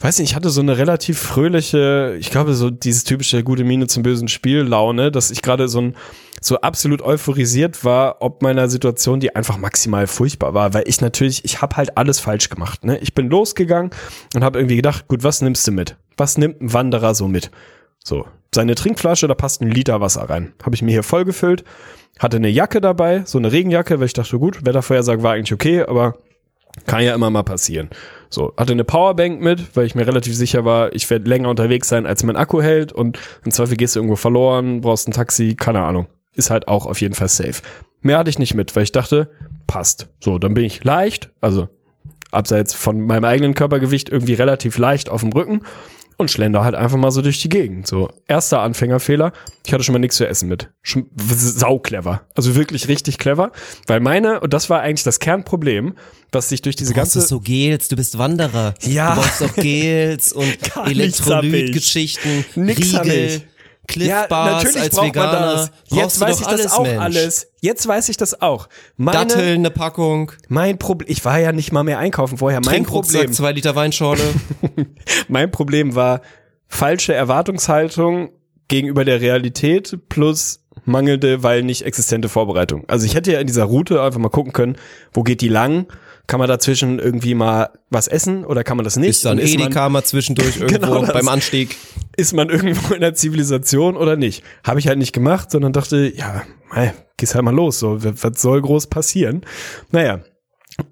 weiß 0.00 0.18
nicht, 0.18 0.30
ich 0.30 0.36
hatte 0.36 0.50
so 0.50 0.60
eine 0.60 0.78
relativ 0.78 1.18
fröhliche, 1.18 2.16
ich 2.18 2.30
glaube, 2.30 2.54
so 2.54 2.70
dieses 2.70 3.04
typische 3.04 3.42
gute 3.42 3.64
Miene 3.64 3.86
zum 3.86 4.02
bösen 4.02 4.28
Spiel 4.28 4.60
Laune, 4.60 5.10
dass 5.10 5.30
ich 5.30 5.42
gerade 5.42 5.68
so 5.68 5.80
ein 5.80 5.96
so 6.40 6.60
absolut 6.60 7.02
euphorisiert 7.02 7.84
war, 7.84 8.18
ob 8.20 8.42
meiner 8.42 8.68
Situation, 8.68 9.18
die 9.18 9.34
einfach 9.34 9.58
maximal 9.58 10.06
furchtbar 10.06 10.54
war, 10.54 10.72
weil 10.72 10.84
ich 10.86 11.00
natürlich, 11.00 11.44
ich 11.44 11.60
habe 11.62 11.76
halt 11.76 11.96
alles 11.96 12.20
falsch 12.20 12.48
gemacht. 12.48 12.84
Ne? 12.84 12.98
Ich 12.98 13.12
bin 13.12 13.28
losgegangen 13.28 13.90
und 14.36 14.44
habe 14.44 14.58
irgendwie 14.58 14.76
gedacht, 14.76 15.08
gut, 15.08 15.24
was 15.24 15.42
nimmst 15.42 15.66
du 15.66 15.72
mit? 15.72 15.96
Was 16.16 16.38
nimmt 16.38 16.60
ein 16.60 16.72
Wanderer 16.72 17.16
so 17.16 17.26
mit? 17.26 17.50
So, 18.04 18.26
seine 18.54 18.76
Trinkflasche, 18.76 19.26
da 19.26 19.34
passt 19.34 19.60
ein 19.62 19.70
Liter 19.70 20.00
Wasser 20.00 20.30
rein. 20.30 20.52
Habe 20.62 20.76
ich 20.76 20.82
mir 20.82 20.92
hier 20.92 21.02
vollgefüllt, 21.02 21.64
hatte 22.18 22.36
eine 22.36 22.48
Jacke 22.48 22.80
dabei, 22.80 23.22
so 23.24 23.38
eine 23.38 23.50
Regenjacke, 23.50 23.98
weil 23.98 24.06
ich 24.06 24.12
dachte, 24.12 24.38
gut, 24.38 24.64
Wettervorhersage 24.64 25.22
war 25.22 25.34
eigentlich 25.34 25.52
okay, 25.52 25.82
aber 25.82 26.16
kann 26.86 27.02
ja 27.02 27.14
immer 27.14 27.30
mal 27.30 27.42
passieren. 27.42 27.90
So, 28.30 28.52
hatte 28.56 28.72
eine 28.72 28.84
Powerbank 28.84 29.40
mit, 29.40 29.76
weil 29.76 29.86
ich 29.86 29.94
mir 29.94 30.06
relativ 30.06 30.34
sicher 30.34 30.64
war, 30.64 30.92
ich 30.94 31.08
werde 31.08 31.28
länger 31.28 31.48
unterwegs 31.48 31.88
sein, 31.88 32.06
als 32.06 32.22
mein 32.24 32.36
Akku 32.36 32.60
hält 32.60 32.92
und 32.92 33.18
im 33.44 33.52
Zweifel 33.52 33.76
gehst 33.76 33.96
du 33.96 34.00
irgendwo 34.00 34.16
verloren, 34.16 34.80
brauchst 34.80 35.08
ein 35.08 35.12
Taxi, 35.12 35.54
keine 35.54 35.82
Ahnung. 35.82 36.06
Ist 36.34 36.50
halt 36.50 36.68
auch 36.68 36.86
auf 36.86 37.00
jeden 37.00 37.14
Fall 37.14 37.28
safe. 37.28 37.62
Mehr 38.00 38.18
hatte 38.18 38.30
ich 38.30 38.38
nicht 38.38 38.54
mit, 38.54 38.76
weil 38.76 38.84
ich 38.84 38.92
dachte, 38.92 39.30
passt. 39.66 40.08
So, 40.20 40.38
dann 40.38 40.54
bin 40.54 40.64
ich 40.64 40.84
leicht, 40.84 41.30
also 41.40 41.68
abseits 42.30 42.74
von 42.74 43.00
meinem 43.00 43.24
eigenen 43.24 43.54
Körpergewicht 43.54 44.10
irgendwie 44.10 44.34
relativ 44.34 44.76
leicht 44.78 45.08
auf 45.08 45.22
dem 45.22 45.32
Rücken 45.32 45.62
und 46.18 46.30
schlender 46.30 46.64
halt 46.64 46.74
einfach 46.74 46.98
mal 46.98 47.10
so 47.12 47.22
durch 47.22 47.40
die 47.40 47.48
Gegend. 47.48 47.86
So, 47.86 48.10
erster 48.26 48.60
Anfängerfehler, 48.60 49.32
ich 49.64 49.72
hatte 49.72 49.84
schon 49.84 49.92
mal 49.94 50.00
nichts 50.00 50.16
zu 50.16 50.26
essen 50.26 50.48
mit. 50.48 50.68
Schon 50.82 51.08
sau 51.16 51.78
clever. 51.78 52.22
Also 52.34 52.56
wirklich 52.56 52.88
richtig 52.88 53.18
clever, 53.18 53.52
weil 53.86 54.00
meine, 54.00 54.40
und 54.40 54.52
das 54.52 54.68
war 54.68 54.80
eigentlich 54.80 55.04
das 55.04 55.20
Kernproblem, 55.20 55.94
was 56.32 56.48
sich 56.48 56.60
durch 56.60 56.76
diese 56.76 56.92
du 56.92 56.96
ganze... 56.96 57.20
Du 57.20 57.24
so 57.24 57.40
Gels, 57.40 57.88
du 57.88 57.96
bist 57.96 58.18
Wanderer. 58.18 58.74
Ja. 58.82 59.14
Du 59.14 59.20
brauchst 59.20 59.40
doch 59.40 59.54
Gels 59.54 60.32
und 60.32 60.58
Elektrolytgeschichten, 60.86 62.44
Riegel. 62.56 63.42
Cliff 63.88 64.06
ja, 64.06 64.26
Bars 64.26 64.64
natürlich 64.64 64.82
als 64.82 64.94
braucht 64.94 65.06
Veganer. 65.08 65.40
Man 65.40 65.56
das. 65.56 65.70
Jetzt 65.88 66.20
weiß 66.20 66.40
ich 66.40 66.46
alles, 66.46 66.62
das 66.62 66.72
auch 66.72 66.82
Mensch. 66.84 67.00
alles. 67.00 67.50
Jetzt 67.60 67.88
weiß 67.88 68.08
ich 68.08 68.16
das 68.16 68.40
auch. 68.40 68.68
Meine, 68.96 69.26
Datteln, 69.26 69.58
eine 69.58 69.70
Packung. 69.70 70.30
Mein 70.48 70.78
Problem, 70.78 71.10
ich 71.10 71.24
war 71.24 71.40
ja 71.40 71.50
nicht 71.50 71.72
mal 71.72 71.82
mehr 71.82 71.98
einkaufen 71.98 72.38
vorher. 72.38 72.60
Mein 72.64 72.84
Problem, 72.84 73.32
zwei 73.32 73.52
Liter 73.52 73.74
Weinschorle. 73.74 74.22
mein 75.28 75.50
Problem 75.50 75.96
war 75.96 76.20
falsche 76.68 77.14
Erwartungshaltung 77.14 78.30
gegenüber 78.68 79.04
der 79.04 79.20
Realität 79.20 79.98
plus 80.08 80.60
mangelnde, 80.84 81.42
weil 81.42 81.62
nicht 81.62 81.82
existente 81.82 82.28
Vorbereitung. 82.28 82.84
Also 82.88 83.06
ich 83.06 83.14
hätte 83.14 83.32
ja 83.32 83.40
in 83.40 83.46
dieser 83.46 83.64
Route 83.64 84.02
einfach 84.02 84.20
mal 84.20 84.28
gucken 84.28 84.52
können, 84.52 84.76
wo 85.12 85.22
geht 85.22 85.40
die 85.40 85.48
lang? 85.48 85.86
Kann 86.28 86.38
man 86.38 86.48
dazwischen 86.48 86.98
irgendwie 86.98 87.34
mal 87.34 87.70
was 87.90 88.06
essen 88.06 88.44
oder 88.44 88.62
kann 88.62 88.76
man 88.76 88.84
das 88.84 88.96
nicht? 88.96 89.08
Ist 89.08 89.24
dann 89.24 89.38
Edeka 89.38 89.88
mal 89.88 90.04
zwischendurch 90.04 90.56
irgendwo 90.60 91.00
genau 91.00 91.12
beim 91.12 91.26
Anstieg? 91.26 91.76
Ist 92.16 92.34
man 92.34 92.50
irgendwo 92.50 92.94
in 92.94 93.00
der 93.00 93.14
Zivilisation 93.14 93.96
oder 93.96 94.14
nicht? 94.14 94.44
Habe 94.62 94.78
ich 94.78 94.88
halt 94.88 94.98
nicht 94.98 95.14
gemacht, 95.14 95.50
sondern 95.50 95.72
dachte, 95.72 96.12
ja, 96.14 96.42
hey, 96.70 96.92
gehst 97.16 97.34
halt 97.34 97.44
mal 97.44 97.54
los, 97.54 97.78
so, 97.78 97.98
was 98.02 98.42
soll 98.42 98.60
groß 98.60 98.88
passieren? 98.88 99.40
Naja, 99.90 100.20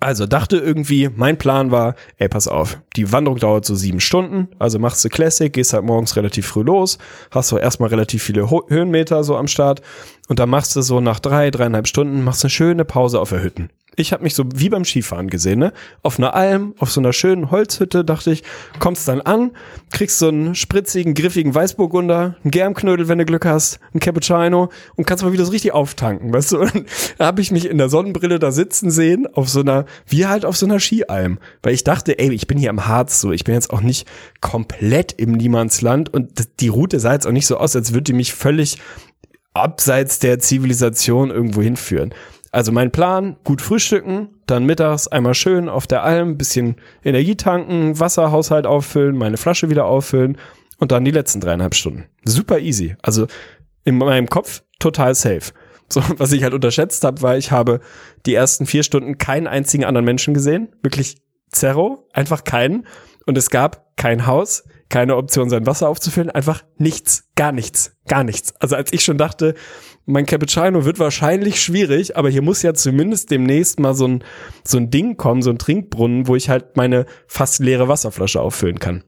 also 0.01 0.27
dachte 0.27 0.57
irgendwie, 0.57 1.11
mein 1.15 1.37
Plan 1.37 1.71
war, 1.71 1.95
ey, 2.17 2.29
pass 2.29 2.49
auf, 2.49 2.81
die 2.97 3.13
Wanderung 3.13 3.39
dauert 3.39 3.65
so 3.65 3.75
sieben 3.75 4.01
Stunden, 4.01 4.49
also 4.59 4.79
machst 4.79 5.05
du 5.05 5.09
Classic, 5.09 5.53
gehst 5.53 5.75
halt 5.75 5.85
morgens 5.85 6.17
relativ 6.17 6.47
früh 6.47 6.63
los, 6.63 6.99
hast 7.31 7.49
so 7.49 7.59
erstmal 7.59 7.91
relativ 7.91 8.23
viele 8.23 8.51
Ho 8.51 8.65
Höhenmeter 8.69 9.23
so 9.23 9.37
am 9.37 9.49
Start 9.49 9.83
und 10.29 10.39
dann 10.39 10.49
machst 10.49 10.75
du 10.75 10.83
so 10.83 11.01
nach 11.01 11.21
drei, 11.21 11.51
dreieinhalb 11.51 11.87
Stunden, 11.87 12.25
machst 12.25 12.43
eine 12.43 12.51
schöne 12.51 12.85
Pause 12.85 13.21
auf 13.21 13.29
der 13.29 13.43
Hütten. 13.43 13.71
Ich 13.99 14.13
habe 14.13 14.23
mich 14.23 14.35
so 14.35 14.45
wie 14.55 14.69
beim 14.69 14.85
Skifahren 14.85 15.29
gesehen, 15.29 15.59
ne? 15.59 15.73
Auf 16.03 16.19
einer 16.19 16.35
Alm, 16.35 16.75
auf 16.79 16.91
so 16.91 17.01
einer 17.01 17.15
schönen 17.15 17.51
Holzhütte, 17.51 18.05
dachte 18.05 18.31
ich, 18.31 18.43
kommst 18.79 19.09
dann 19.09 19.23
an, 19.23 19.53
kriegst 19.91 20.19
so 20.19 20.29
einen 20.29 20.55
spritzigen, 20.55 21.15
griffigen 21.15 21.55
Weißburgunder, 21.55 22.37
einen 22.43 22.51
Germknödel, 22.51 23.09
wenn 23.09 23.17
du 23.17 23.25
Glück 23.25 23.47
hast, 23.47 23.81
einen 23.95 24.01
Cappuccino 24.01 24.71
und 24.97 25.07
kannst 25.07 25.25
mal 25.25 25.33
wieder 25.33 25.47
so 25.47 25.51
richtig 25.51 25.73
auftanken, 25.73 26.33
weißt 26.33 26.53
du? 26.53 26.61
Und 26.61 26.85
da 27.17 27.27
habe 27.27 27.41
ich 27.41 27.51
mich 27.51 27.69
in 27.69 27.79
der 27.79 27.89
Sonnenbrille 27.89 28.39
da 28.39 28.53
sitzen 28.53 28.91
sehen, 28.91 29.27
auf 29.33 29.49
so 29.49 29.61
einer, 29.61 29.87
wie 30.07 30.27
halt 30.27 30.45
auf 30.45 30.57
so 30.57 30.67
einer 30.67 30.79
Skialm. 30.79 31.39
Weil 31.63 31.73
ich 31.73 31.83
dachte, 31.83 32.19
ey, 32.19 32.33
ich 32.33 32.47
bin 32.47 32.59
hier 32.59 32.71
am 32.71 32.87
Harz 32.87 33.21
so, 33.21 33.33
ich 33.33 33.45
bin 33.45 33.55
jetzt 33.55 33.71
auch 33.71 33.81
nicht 33.81 34.07
komplett 34.43 35.13
im 35.13 35.33
Niemandsland 35.33 36.13
und 36.13 36.61
die 36.61 36.69
Route 36.69 37.01
sah 37.01 37.15
jetzt 37.15 37.27
auch 37.27 37.33
nicht 37.33 37.47
so 37.47 37.57
aus, 37.57 37.75
als 37.75 37.93
würde 37.93 38.05
die 38.05 38.13
mich 38.13 38.35
völlig 38.35 38.79
abseits 39.55 40.19
der 40.19 40.39
Zivilisation 40.39 41.31
irgendwo 41.31 41.63
hinführen. 41.63 42.13
Also 42.57 42.73
mein 42.73 42.91
Plan, 42.91 43.37
gut 43.45 43.61
frühstücken, 43.61 44.31
dann 44.47 44.65
mittags 44.65 45.09
einmal 45.09 45.35
schön 45.35 45.69
auf 45.69 45.87
der 45.87 46.05
Alm, 46.05 46.39
bisschen 46.39 46.77
Energie 47.05 47.37
tanken, 47.37 48.01
Wasserhaushalt 48.01 48.67
auffüllen, 48.67 49.15
meine 49.15 49.37
Flasche 49.37 49.69
wieder 49.69 49.85
auffüllen 49.85 50.39
und 50.79 50.91
dann 50.91 51.05
die 51.05 51.11
letzten 51.11 51.43
dreieinhalb 51.43 51.75
Stunden. 51.75 52.05
Super 52.25 52.59
easy. 52.59 52.97
Also 53.03 53.27
in 53.85 53.99
meinem 53.99 54.31
Kopf 54.31 54.63
total 54.79 55.15
safe. 55.15 55.53
So, 55.91 56.03
was 56.17 56.33
ich 56.33 56.45
halt 56.45 56.55
unterschätzt 56.55 57.05
habe, 57.05 57.21
war, 57.21 57.37
ich 57.37 57.51
habe 57.51 57.81
die 58.25 58.33
ersten 58.33 58.65
vier 58.65 58.85
Stunden 58.85 59.19
keinen 59.19 59.49
einzigen 59.49 59.85
anderen 59.85 60.07
Menschen 60.07 60.33
gesehen. 60.33 60.69
Wirklich 60.83 61.19
zero, 61.51 62.09
einfach 62.15 62.45
keinen. 62.45 62.87
Und 63.27 63.37
es 63.37 63.51
gab 63.51 63.95
kein 63.99 64.27
Haus, 64.27 64.65
keine 64.89 65.17
Option, 65.17 65.51
sein 65.51 65.67
Wasser 65.67 65.89
aufzufüllen, 65.89 66.31
einfach 66.31 66.65
nichts, 66.79 67.29
gar 67.35 67.53
nichts, 67.53 67.97
gar 68.07 68.25
nichts. 68.25 68.55
Also 68.61 68.77
als 68.77 68.93
ich 68.93 69.03
schon 69.03 69.19
dachte, 69.19 69.55
mein 70.05 70.27
Cappuccino 70.27 70.85
wird 70.85 70.99
wahrscheinlich 70.99 71.61
schwierig, 71.61 72.17
aber 72.17 72.31
hier 72.31 72.43
muss 72.43 72.63
ja 72.63 72.75
zumindest 72.75 73.31
demnächst 73.31 73.81
mal 73.81 73.95
so 73.95 74.07
ein, 74.07 74.25
so 74.65 74.79
ein 74.79 74.91
Ding 74.91 75.17
kommen, 75.17 75.43
so 75.43 75.51
ein 75.51 75.59
Trinkbrunnen, 75.59 76.29
wo 76.29 76.37
ich 76.37 76.49
halt 76.49 76.77
meine 76.77 77.07
fast 77.27 77.59
leere 77.59 77.89
Wasserflasche 77.89 78.41
auffüllen 78.41 78.79
kann. 78.79 79.03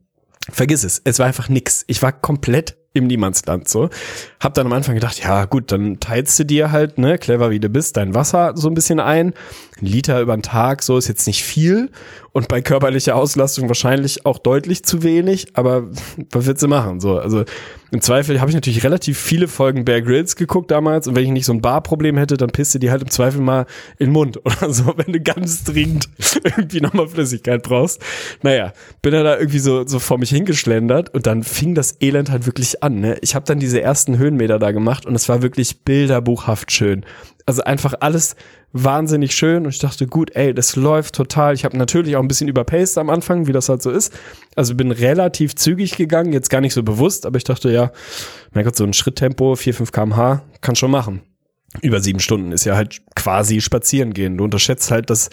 Vergiss 0.51 0.83
es, 0.83 1.01
es 1.05 1.19
war 1.19 1.27
einfach 1.27 1.49
nix. 1.49 1.85
Ich 1.87 2.03
war 2.03 2.13
komplett 2.13 2.77
im 2.95 3.07
Niemandsland 3.07 3.69
so. 3.69 3.91
Hab 4.41 4.55
dann 4.55 4.67
am 4.67 4.73
Anfang 4.73 4.95
gedacht, 4.95 5.23
ja 5.23 5.45
gut, 5.45 5.71
dann 5.73 6.01
teilst 6.01 6.39
du 6.39 6.45
dir 6.45 6.73
halt, 6.73 6.99
ne, 6.99 7.19
clever 7.19 7.51
wie 7.51 7.61
du 7.61 7.69
bist, 7.69 7.97
dein 7.97 8.15
Wasser 8.15 8.53
so 8.57 8.69
ein 8.69 8.75
bisschen 8.75 8.99
ein. 8.99 9.35
Ein 9.81 9.87
Liter 9.87 10.21
über 10.21 10.37
den 10.37 10.43
Tag, 10.43 10.83
so 10.83 10.97
ist 10.97 11.07
jetzt 11.07 11.27
nicht 11.27 11.45
viel. 11.45 11.91
Und 12.39 12.47
bei 12.47 12.63
körperlicher 12.63 13.17
Auslastung 13.17 13.67
wahrscheinlich 13.67 14.25
auch 14.25 14.39
deutlich 14.39 14.85
zu 14.85 15.03
wenig, 15.03 15.57
aber 15.57 15.89
was 16.31 16.47
willst 16.47 16.63
du 16.63 16.69
machen? 16.69 17.01
So, 17.01 17.19
also 17.19 17.45
im 17.91 18.01
Zweifel 18.01 18.41
habe 18.41 18.49
ich 18.49 18.55
natürlich 18.55 18.85
relativ 18.85 19.19
viele 19.19 19.49
Folgen 19.49 19.85
Bear 19.85 20.03
Grylls 20.03 20.37
geguckt 20.37 20.71
damals 20.71 21.09
und 21.09 21.17
wenn 21.17 21.25
ich 21.25 21.33
nicht 21.33 21.47
so 21.47 21.53
ein 21.53 21.61
Barproblem 21.61 22.17
hätte, 22.17 22.37
dann 22.37 22.51
pisst 22.51 22.77
du 22.77 22.79
die 22.79 22.93
halt 22.93 23.03
im 23.03 23.11
Zweifel 23.11 23.41
mal 23.41 23.67
in 23.99 24.07
den 24.07 24.13
Mund 24.13 24.37
oder 24.45 24.73
so, 24.73 24.95
wenn 24.97 25.13
du 25.13 25.21
ganz 25.21 25.65
dringend 25.65 26.09
irgendwie 26.45 26.81
nochmal 26.81 27.09
Flüssigkeit 27.09 27.65
brauchst. 27.65 28.01
Naja, 28.43 28.73
bin 29.03 29.15
dann 29.15 29.25
da 29.25 29.37
irgendwie 29.37 29.59
so, 29.59 29.85
so 29.85 29.99
vor 29.99 30.19
mich 30.19 30.31
hingeschlendert 30.31 31.13
und 31.13 31.27
dann 31.27 31.43
fing 31.43 31.75
das 31.75 31.97
Elend 32.01 32.31
halt 32.31 32.47
wirklich 32.47 32.85
an. 32.85 33.01
Ne? 33.01 33.19
Ich 33.21 33.35
habe 33.35 33.47
dann 33.47 33.59
diese 33.59 33.83
ersten 33.83 34.17
Höhenmeter 34.17 34.61
da 34.61 34.71
gemacht 34.71 35.07
und 35.07 35.17
es 35.17 35.29
war 35.29 35.43
wirklich 35.43 35.81
bilderbuchhaft 35.83 36.71
schön. 36.71 37.05
Also 37.47 37.65
einfach 37.65 37.95
alles 37.99 38.37
wahnsinnig 38.73 39.35
schön 39.35 39.65
und 39.65 39.71
ich 39.71 39.79
dachte, 39.79 40.07
gut, 40.07 40.31
ey, 40.35 40.53
das 40.53 40.77
läuft 40.77 41.15
total. 41.15 41.55
Ich 41.55 41.65
habe 41.65 41.77
natürlich 41.77 42.17
auch 42.17 42.23
ein 42.23 42.29
bisschen 42.29 42.49
überpaced 42.49 42.99
am 42.99 43.11
Anfang, 43.11 43.47
wie 43.47 43.53
das 43.53 43.69
halt 43.69 43.83
so 43.83 43.91
ist. 43.91 44.13
Also 44.57 44.75
bin 44.75 44.91
relativ 44.91 45.55
zügig 45.55 45.97
gegangen, 45.97 46.33
jetzt 46.33 46.51
gar 46.51 46.61
nicht 46.61 46.75
so 46.75 46.83
bewusst, 46.83 47.27
aber 47.27 47.39
ich 47.39 47.45
dachte, 47.45 47.71
ja, 47.71 47.93
mein 48.53 48.65
Gott, 48.65 48.77
so 48.77 48.85
ein 48.85 48.93
Schritttempo, 48.93 49.57
4, 49.57 49.75
5 49.75 49.93
kmh, 49.93 50.43
kann 50.61 50.77
schon 50.77 50.91
machen. 50.91 51.23
Über 51.83 52.01
sieben 52.01 52.21
Stunden 52.21 52.53
ist 52.53 52.65
ja 52.65 52.77
halt 52.77 53.01
quasi 53.15 53.61
spazieren 53.61 54.15
gehen. 54.15 54.39
Du 54.39 54.45
unterschätzt 54.45 54.91
halt, 54.91 55.11
dass 55.11 55.29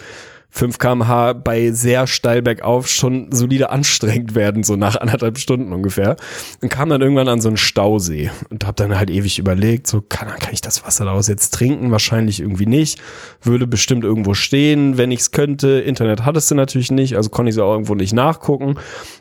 5 0.50 0.78
kmh 0.78 1.34
bei 1.34 1.70
sehr 1.70 2.06
steil 2.06 2.40
bergauf 2.40 2.88
schon 2.88 3.30
solide 3.30 3.70
anstrengend 3.70 4.34
werden, 4.34 4.62
so 4.62 4.76
nach 4.76 4.96
anderthalb 4.96 5.38
Stunden 5.38 5.72
ungefähr. 5.72 6.16
Und 6.62 6.70
kam 6.70 6.88
dann 6.88 7.02
irgendwann 7.02 7.28
an 7.28 7.40
so 7.40 7.48
einen 7.48 7.56
Stausee 7.56 8.30
und 8.50 8.64
habe 8.64 8.76
dann 8.76 8.98
halt 8.98 9.10
ewig 9.10 9.38
überlegt, 9.38 9.86
so 9.86 10.00
kann, 10.00 10.28
kann 10.38 10.54
ich 10.54 10.60
das 10.60 10.84
Wasser 10.84 11.04
daraus 11.04 11.28
jetzt 11.28 11.50
trinken? 11.54 11.90
Wahrscheinlich 11.90 12.40
irgendwie 12.40 12.66
nicht. 12.66 13.00
Würde 13.42 13.66
bestimmt 13.66 14.04
irgendwo 14.04 14.34
stehen, 14.34 14.96
wenn 14.96 15.10
ich 15.10 15.20
es 15.20 15.30
könnte. 15.30 15.80
Internet 15.80 16.24
hattest 16.24 16.50
du 16.50 16.54
natürlich 16.54 16.90
nicht, 16.90 17.16
also 17.16 17.28
konnte 17.30 17.50
ich 17.50 17.56
es 17.56 17.60
auch 17.60 17.72
irgendwo 17.72 17.94
nicht 17.94 18.14
nachgucken. 18.14 18.76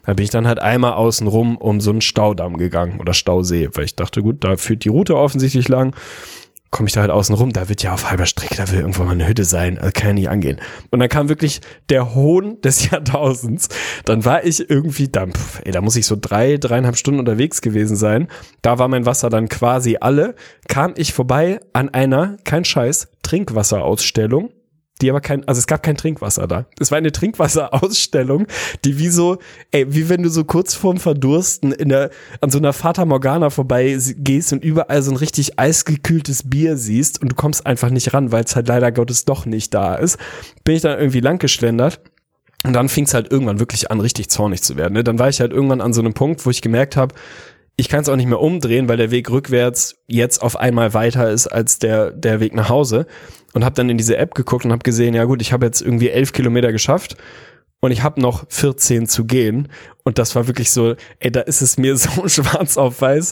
Da 0.05 0.13
bin 0.13 0.23
ich 0.23 0.31
dann 0.31 0.47
halt 0.47 0.59
einmal 0.59 0.93
außen 0.93 1.27
rum 1.27 1.57
um 1.57 1.81
so 1.81 1.91
einen 1.91 2.01
Staudamm 2.01 2.57
gegangen 2.57 2.99
oder 2.99 3.13
Stausee, 3.13 3.69
weil 3.73 3.85
ich 3.85 3.95
dachte, 3.95 4.21
gut, 4.21 4.43
da 4.43 4.55
führt 4.57 4.85
die 4.85 4.89
Route 4.89 5.17
offensichtlich 5.17 5.67
lang 5.67 5.93
komme 6.75 6.87
ich 6.87 6.93
da 6.93 6.99
halt 6.99 7.09
außen 7.09 7.33
rum, 7.33 7.53
da 7.53 7.69
wird 7.69 7.83
ja 7.83 7.93
auf 7.93 8.09
halber 8.09 8.25
Strecke, 8.25 8.55
da 8.57 8.69
will 8.69 8.81
irgendwann 8.81 9.05
mal 9.05 9.13
eine 9.13 9.29
Hütte 9.29 9.45
sein, 9.45 9.77
also 9.77 9.91
kann 9.93 10.07
ja 10.07 10.13
nicht 10.13 10.29
angehen. 10.29 10.59
Und 10.91 10.99
dann 10.99 11.07
kam 11.07 11.29
wirklich 11.29 11.61
der 11.87 12.13
Hohn 12.13 12.59
des 12.59 12.89
Jahrtausends. 12.91 13.69
Dann 14.03 14.25
war 14.25 14.43
ich 14.43 14.69
irgendwie, 14.69 15.07
da, 15.07 15.25
ey, 15.63 15.71
da 15.71 15.79
muss 15.79 15.95
ich 15.95 16.05
so 16.05 16.17
drei, 16.19 16.57
dreieinhalb 16.57 16.97
Stunden 16.97 17.21
unterwegs 17.21 17.61
gewesen 17.61 17.95
sein. 17.95 18.27
Da 18.61 18.77
war 18.77 18.89
mein 18.89 19.05
Wasser 19.05 19.29
dann 19.29 19.47
quasi 19.47 19.95
alle. 20.01 20.35
Kam 20.67 20.95
ich 20.97 21.13
vorbei 21.13 21.61
an 21.71 21.87
einer, 21.87 22.35
kein 22.43 22.65
Scheiß, 22.65 23.07
Trinkwasserausstellung 23.23 24.49
die 25.01 25.09
aber 25.09 25.19
kein, 25.19 25.45
also 25.47 25.59
es 25.59 25.67
gab 25.67 25.83
kein 25.83 25.97
Trinkwasser 25.97 26.47
da. 26.47 26.67
Es 26.79 26.89
war 26.89 26.97
eine 26.97 27.11
Trinkwasserausstellung, 27.11 28.47
die 28.85 28.97
wie 28.97 29.09
so, 29.09 29.37
ey, 29.71 29.93
wie 29.93 30.07
wenn 30.07 30.23
du 30.23 30.29
so 30.29 30.45
kurz 30.45 30.73
vorm 30.73 30.97
Verdursten 30.97 31.73
in 31.73 31.89
der, 31.89 32.11
an 32.39 32.49
so 32.49 32.57
einer 32.57 32.71
Fata 32.71 33.03
Morgana 33.03 33.49
vorbei 33.49 33.97
gehst 34.17 34.53
und 34.53 34.63
überall 34.63 35.01
so 35.01 35.11
ein 35.11 35.17
richtig 35.17 35.59
eisgekühltes 35.59 36.49
Bier 36.49 36.77
siehst 36.77 37.21
und 37.21 37.29
du 37.29 37.35
kommst 37.35 37.65
einfach 37.65 37.89
nicht 37.89 38.13
ran, 38.13 38.31
weil 38.31 38.45
es 38.45 38.55
halt 38.55 38.67
leider 38.67 38.91
Gottes 38.91 39.25
doch 39.25 39.45
nicht 39.45 39.73
da 39.73 39.95
ist. 39.95 40.17
Bin 40.63 40.75
ich 40.75 40.81
dann 40.81 40.97
irgendwie 40.97 41.19
lang 41.19 41.39
geschlendert. 41.39 41.99
Und 42.63 42.73
dann 42.73 42.89
fing 42.89 43.03
es 43.03 43.13
halt 43.13 43.31
irgendwann 43.31 43.59
wirklich 43.59 43.91
an, 43.91 43.99
richtig 43.99 44.29
zornig 44.29 44.63
zu 44.63 44.75
werden. 44.75 44.93
Ne? 44.93 45.03
Dann 45.03 45.19
war 45.19 45.29
ich 45.29 45.39
halt 45.39 45.53
irgendwann 45.53 45.81
an 45.81 45.93
so 45.93 46.01
einem 46.01 46.15
Punkt, 46.15 46.47
wo 46.47 46.49
ich 46.49 46.63
gemerkt 46.63 46.97
habe, 46.97 47.13
ich 47.77 47.89
kann 47.89 48.01
es 48.01 48.09
auch 48.09 48.15
nicht 48.15 48.27
mehr 48.27 48.39
umdrehen, 48.39 48.87
weil 48.87 48.97
der 48.97 49.11
Weg 49.11 49.29
rückwärts 49.29 49.97
jetzt 50.07 50.41
auf 50.41 50.57
einmal 50.57 50.93
weiter 50.95 51.29
ist 51.29 51.47
als 51.47 51.77
der, 51.77 52.11
der 52.11 52.39
Weg 52.39 52.55
nach 52.55 52.69
Hause 52.69 53.05
und 53.55 53.63
habe 53.63 53.73
dann 53.73 53.89
in 53.89 53.97
diese 53.97 54.17
App 54.17 54.35
geguckt 54.35 54.65
und 54.65 54.73
habe 54.73 54.83
gesehen, 54.83 55.15
ja 55.15 55.23
gut, 55.23 55.41
ich 55.41 55.53
habe 55.53 55.65
jetzt 55.65 55.81
irgendwie 55.81 56.09
elf 56.09 56.33
Kilometer 56.33 56.73
geschafft 56.73 57.15
und 57.79 57.91
ich 57.91 58.03
habe 58.03 58.21
noch 58.21 58.45
14 58.49 59.07
zu 59.07 59.25
gehen. 59.25 59.69
Und 60.03 60.19
das 60.19 60.35
war 60.35 60.47
wirklich 60.47 60.71
so, 60.71 60.95
ey, 61.19 61.31
da 61.31 61.39
ist 61.39 61.61
es 61.61 61.77
mir 61.77 61.95
so 61.97 62.27
schwarz 62.27 62.77
auf 62.77 62.99
weiß 62.99 63.31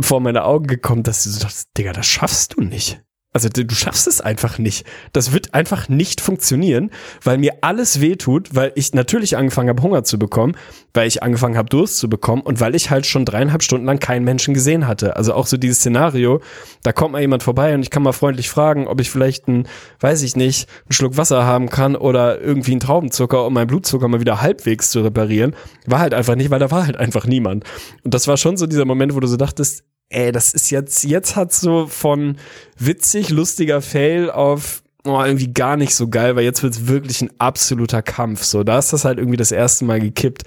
vor 0.00 0.20
meine 0.20 0.44
Augen 0.44 0.66
gekommen, 0.66 1.02
dass 1.02 1.24
du 1.24 1.30
so 1.30 1.40
dachtest, 1.40 1.68
Digga, 1.76 1.92
das 1.92 2.06
schaffst 2.06 2.56
du 2.56 2.62
nicht. 2.62 3.02
Also 3.34 3.50
du 3.50 3.74
schaffst 3.74 4.08
es 4.08 4.22
einfach 4.22 4.58
nicht. 4.58 4.86
Das 5.12 5.32
wird 5.32 5.52
einfach 5.52 5.90
nicht 5.90 6.22
funktionieren, 6.22 6.90
weil 7.22 7.36
mir 7.36 7.58
alles 7.60 8.00
wehtut, 8.00 8.54
weil 8.54 8.72
ich 8.74 8.94
natürlich 8.94 9.36
angefangen 9.36 9.68
habe, 9.68 9.82
Hunger 9.82 10.02
zu 10.02 10.18
bekommen, 10.18 10.56
weil 10.94 11.06
ich 11.06 11.22
angefangen 11.22 11.58
habe, 11.58 11.68
Durst 11.68 11.98
zu 11.98 12.08
bekommen 12.08 12.40
und 12.40 12.60
weil 12.60 12.74
ich 12.74 12.90
halt 12.90 13.04
schon 13.04 13.26
dreieinhalb 13.26 13.62
Stunden 13.62 13.84
lang 13.84 13.98
keinen 13.98 14.24
Menschen 14.24 14.54
gesehen 14.54 14.88
hatte. 14.88 15.16
Also 15.16 15.34
auch 15.34 15.46
so 15.46 15.58
dieses 15.58 15.80
Szenario, 15.80 16.40
da 16.82 16.92
kommt 16.92 17.12
mal 17.12 17.20
jemand 17.20 17.42
vorbei 17.42 17.74
und 17.74 17.82
ich 17.82 17.90
kann 17.90 18.02
mal 18.02 18.12
freundlich 18.12 18.48
fragen, 18.48 18.88
ob 18.88 18.98
ich 18.98 19.10
vielleicht 19.10 19.46
ein, 19.46 19.68
weiß 20.00 20.22
ich 20.22 20.34
nicht, 20.34 20.66
einen 20.86 20.92
Schluck 20.92 21.18
Wasser 21.18 21.44
haben 21.44 21.68
kann 21.68 21.96
oder 21.96 22.40
irgendwie 22.40 22.72
einen 22.72 22.80
Traubenzucker, 22.80 23.44
um 23.44 23.52
meinen 23.52 23.66
Blutzucker 23.66 24.08
mal 24.08 24.20
wieder 24.20 24.40
halbwegs 24.40 24.90
zu 24.90 25.00
reparieren. 25.00 25.54
War 25.86 25.98
halt 25.98 26.14
einfach 26.14 26.34
nicht, 26.34 26.48
weil 26.48 26.60
da 26.60 26.70
war 26.70 26.86
halt 26.86 26.96
einfach 26.96 27.26
niemand. 27.26 27.64
Und 28.04 28.14
das 28.14 28.26
war 28.26 28.38
schon 28.38 28.56
so 28.56 28.66
dieser 28.66 28.86
Moment, 28.86 29.14
wo 29.14 29.20
du 29.20 29.28
so 29.28 29.36
dachtest, 29.36 29.84
ey, 30.10 30.32
das 30.32 30.52
ist 30.52 30.70
jetzt, 30.70 31.04
jetzt 31.04 31.36
hat 31.36 31.52
so 31.52 31.86
von 31.86 32.36
witzig, 32.78 33.30
lustiger 33.30 33.82
Fail 33.82 34.30
auf 34.30 34.82
oh, 35.08 35.22
irgendwie 35.22 35.52
gar 35.52 35.76
nicht 35.76 35.94
so 35.94 36.08
geil, 36.08 36.36
weil 36.36 36.44
jetzt 36.44 36.62
wird's 36.62 36.86
wirklich 36.86 37.22
ein 37.22 37.30
absoluter 37.38 38.02
Kampf. 38.02 38.44
So, 38.44 38.62
da 38.62 38.78
ist 38.78 38.92
das 38.92 39.04
halt 39.04 39.18
irgendwie 39.18 39.36
das 39.36 39.52
erste 39.52 39.84
Mal 39.84 40.00
gekippt. 40.00 40.42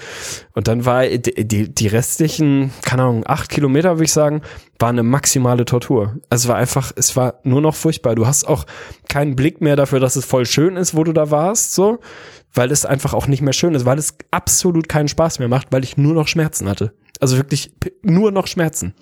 Und 0.54 0.68
dann 0.68 0.86
war 0.86 1.06
die, 1.08 1.74
die, 1.74 1.88
restlichen, 1.88 2.72
keine 2.84 3.04
Ahnung, 3.04 3.24
acht 3.26 3.50
Kilometer, 3.50 3.96
würde 3.96 4.06
ich 4.06 4.14
sagen, 4.14 4.42
war 4.80 4.90
eine 4.90 5.04
maximale 5.04 5.66
Tortur. 5.66 6.18
Also 6.30 6.46
es 6.46 6.48
war 6.50 6.56
einfach, 6.58 6.92
es 6.96 7.16
war 7.16 7.40
nur 7.44 7.62
noch 7.62 7.76
furchtbar. 7.76 8.16
Du 8.16 8.28
hast 8.28 8.48
auch 8.48 8.66
keinen 9.08 9.36
Blick 9.36 9.62
mehr 9.62 9.76
dafür, 9.76 10.00
dass 10.00 10.16
es 10.16 10.26
voll 10.26 10.46
schön 10.46 10.78
ist, 10.78 10.96
wo 10.96 11.04
du 11.04 11.14
da 11.14 11.32
warst, 11.32 11.74
so, 11.74 12.00
weil 12.54 12.72
es 12.72 12.86
einfach 12.86 13.14
auch 13.14 13.28
nicht 13.28 13.42
mehr 13.42 13.54
schön 13.54 13.76
ist, 13.76 13.86
weil 13.86 13.98
es 13.98 14.16
absolut 14.32 14.90
keinen 14.90 15.08
Spaß 15.08 15.40
mehr 15.40 15.48
macht, 15.48 15.68
weil 15.72 15.84
ich 15.84 15.98
nur 15.98 16.14
noch 16.14 16.28
Schmerzen 16.28 16.70
hatte. 16.70 16.94
Also 17.20 17.38
wirklich 17.38 17.72
nur 18.02 18.32
noch 18.32 18.48
Schmerzen. 18.48 18.96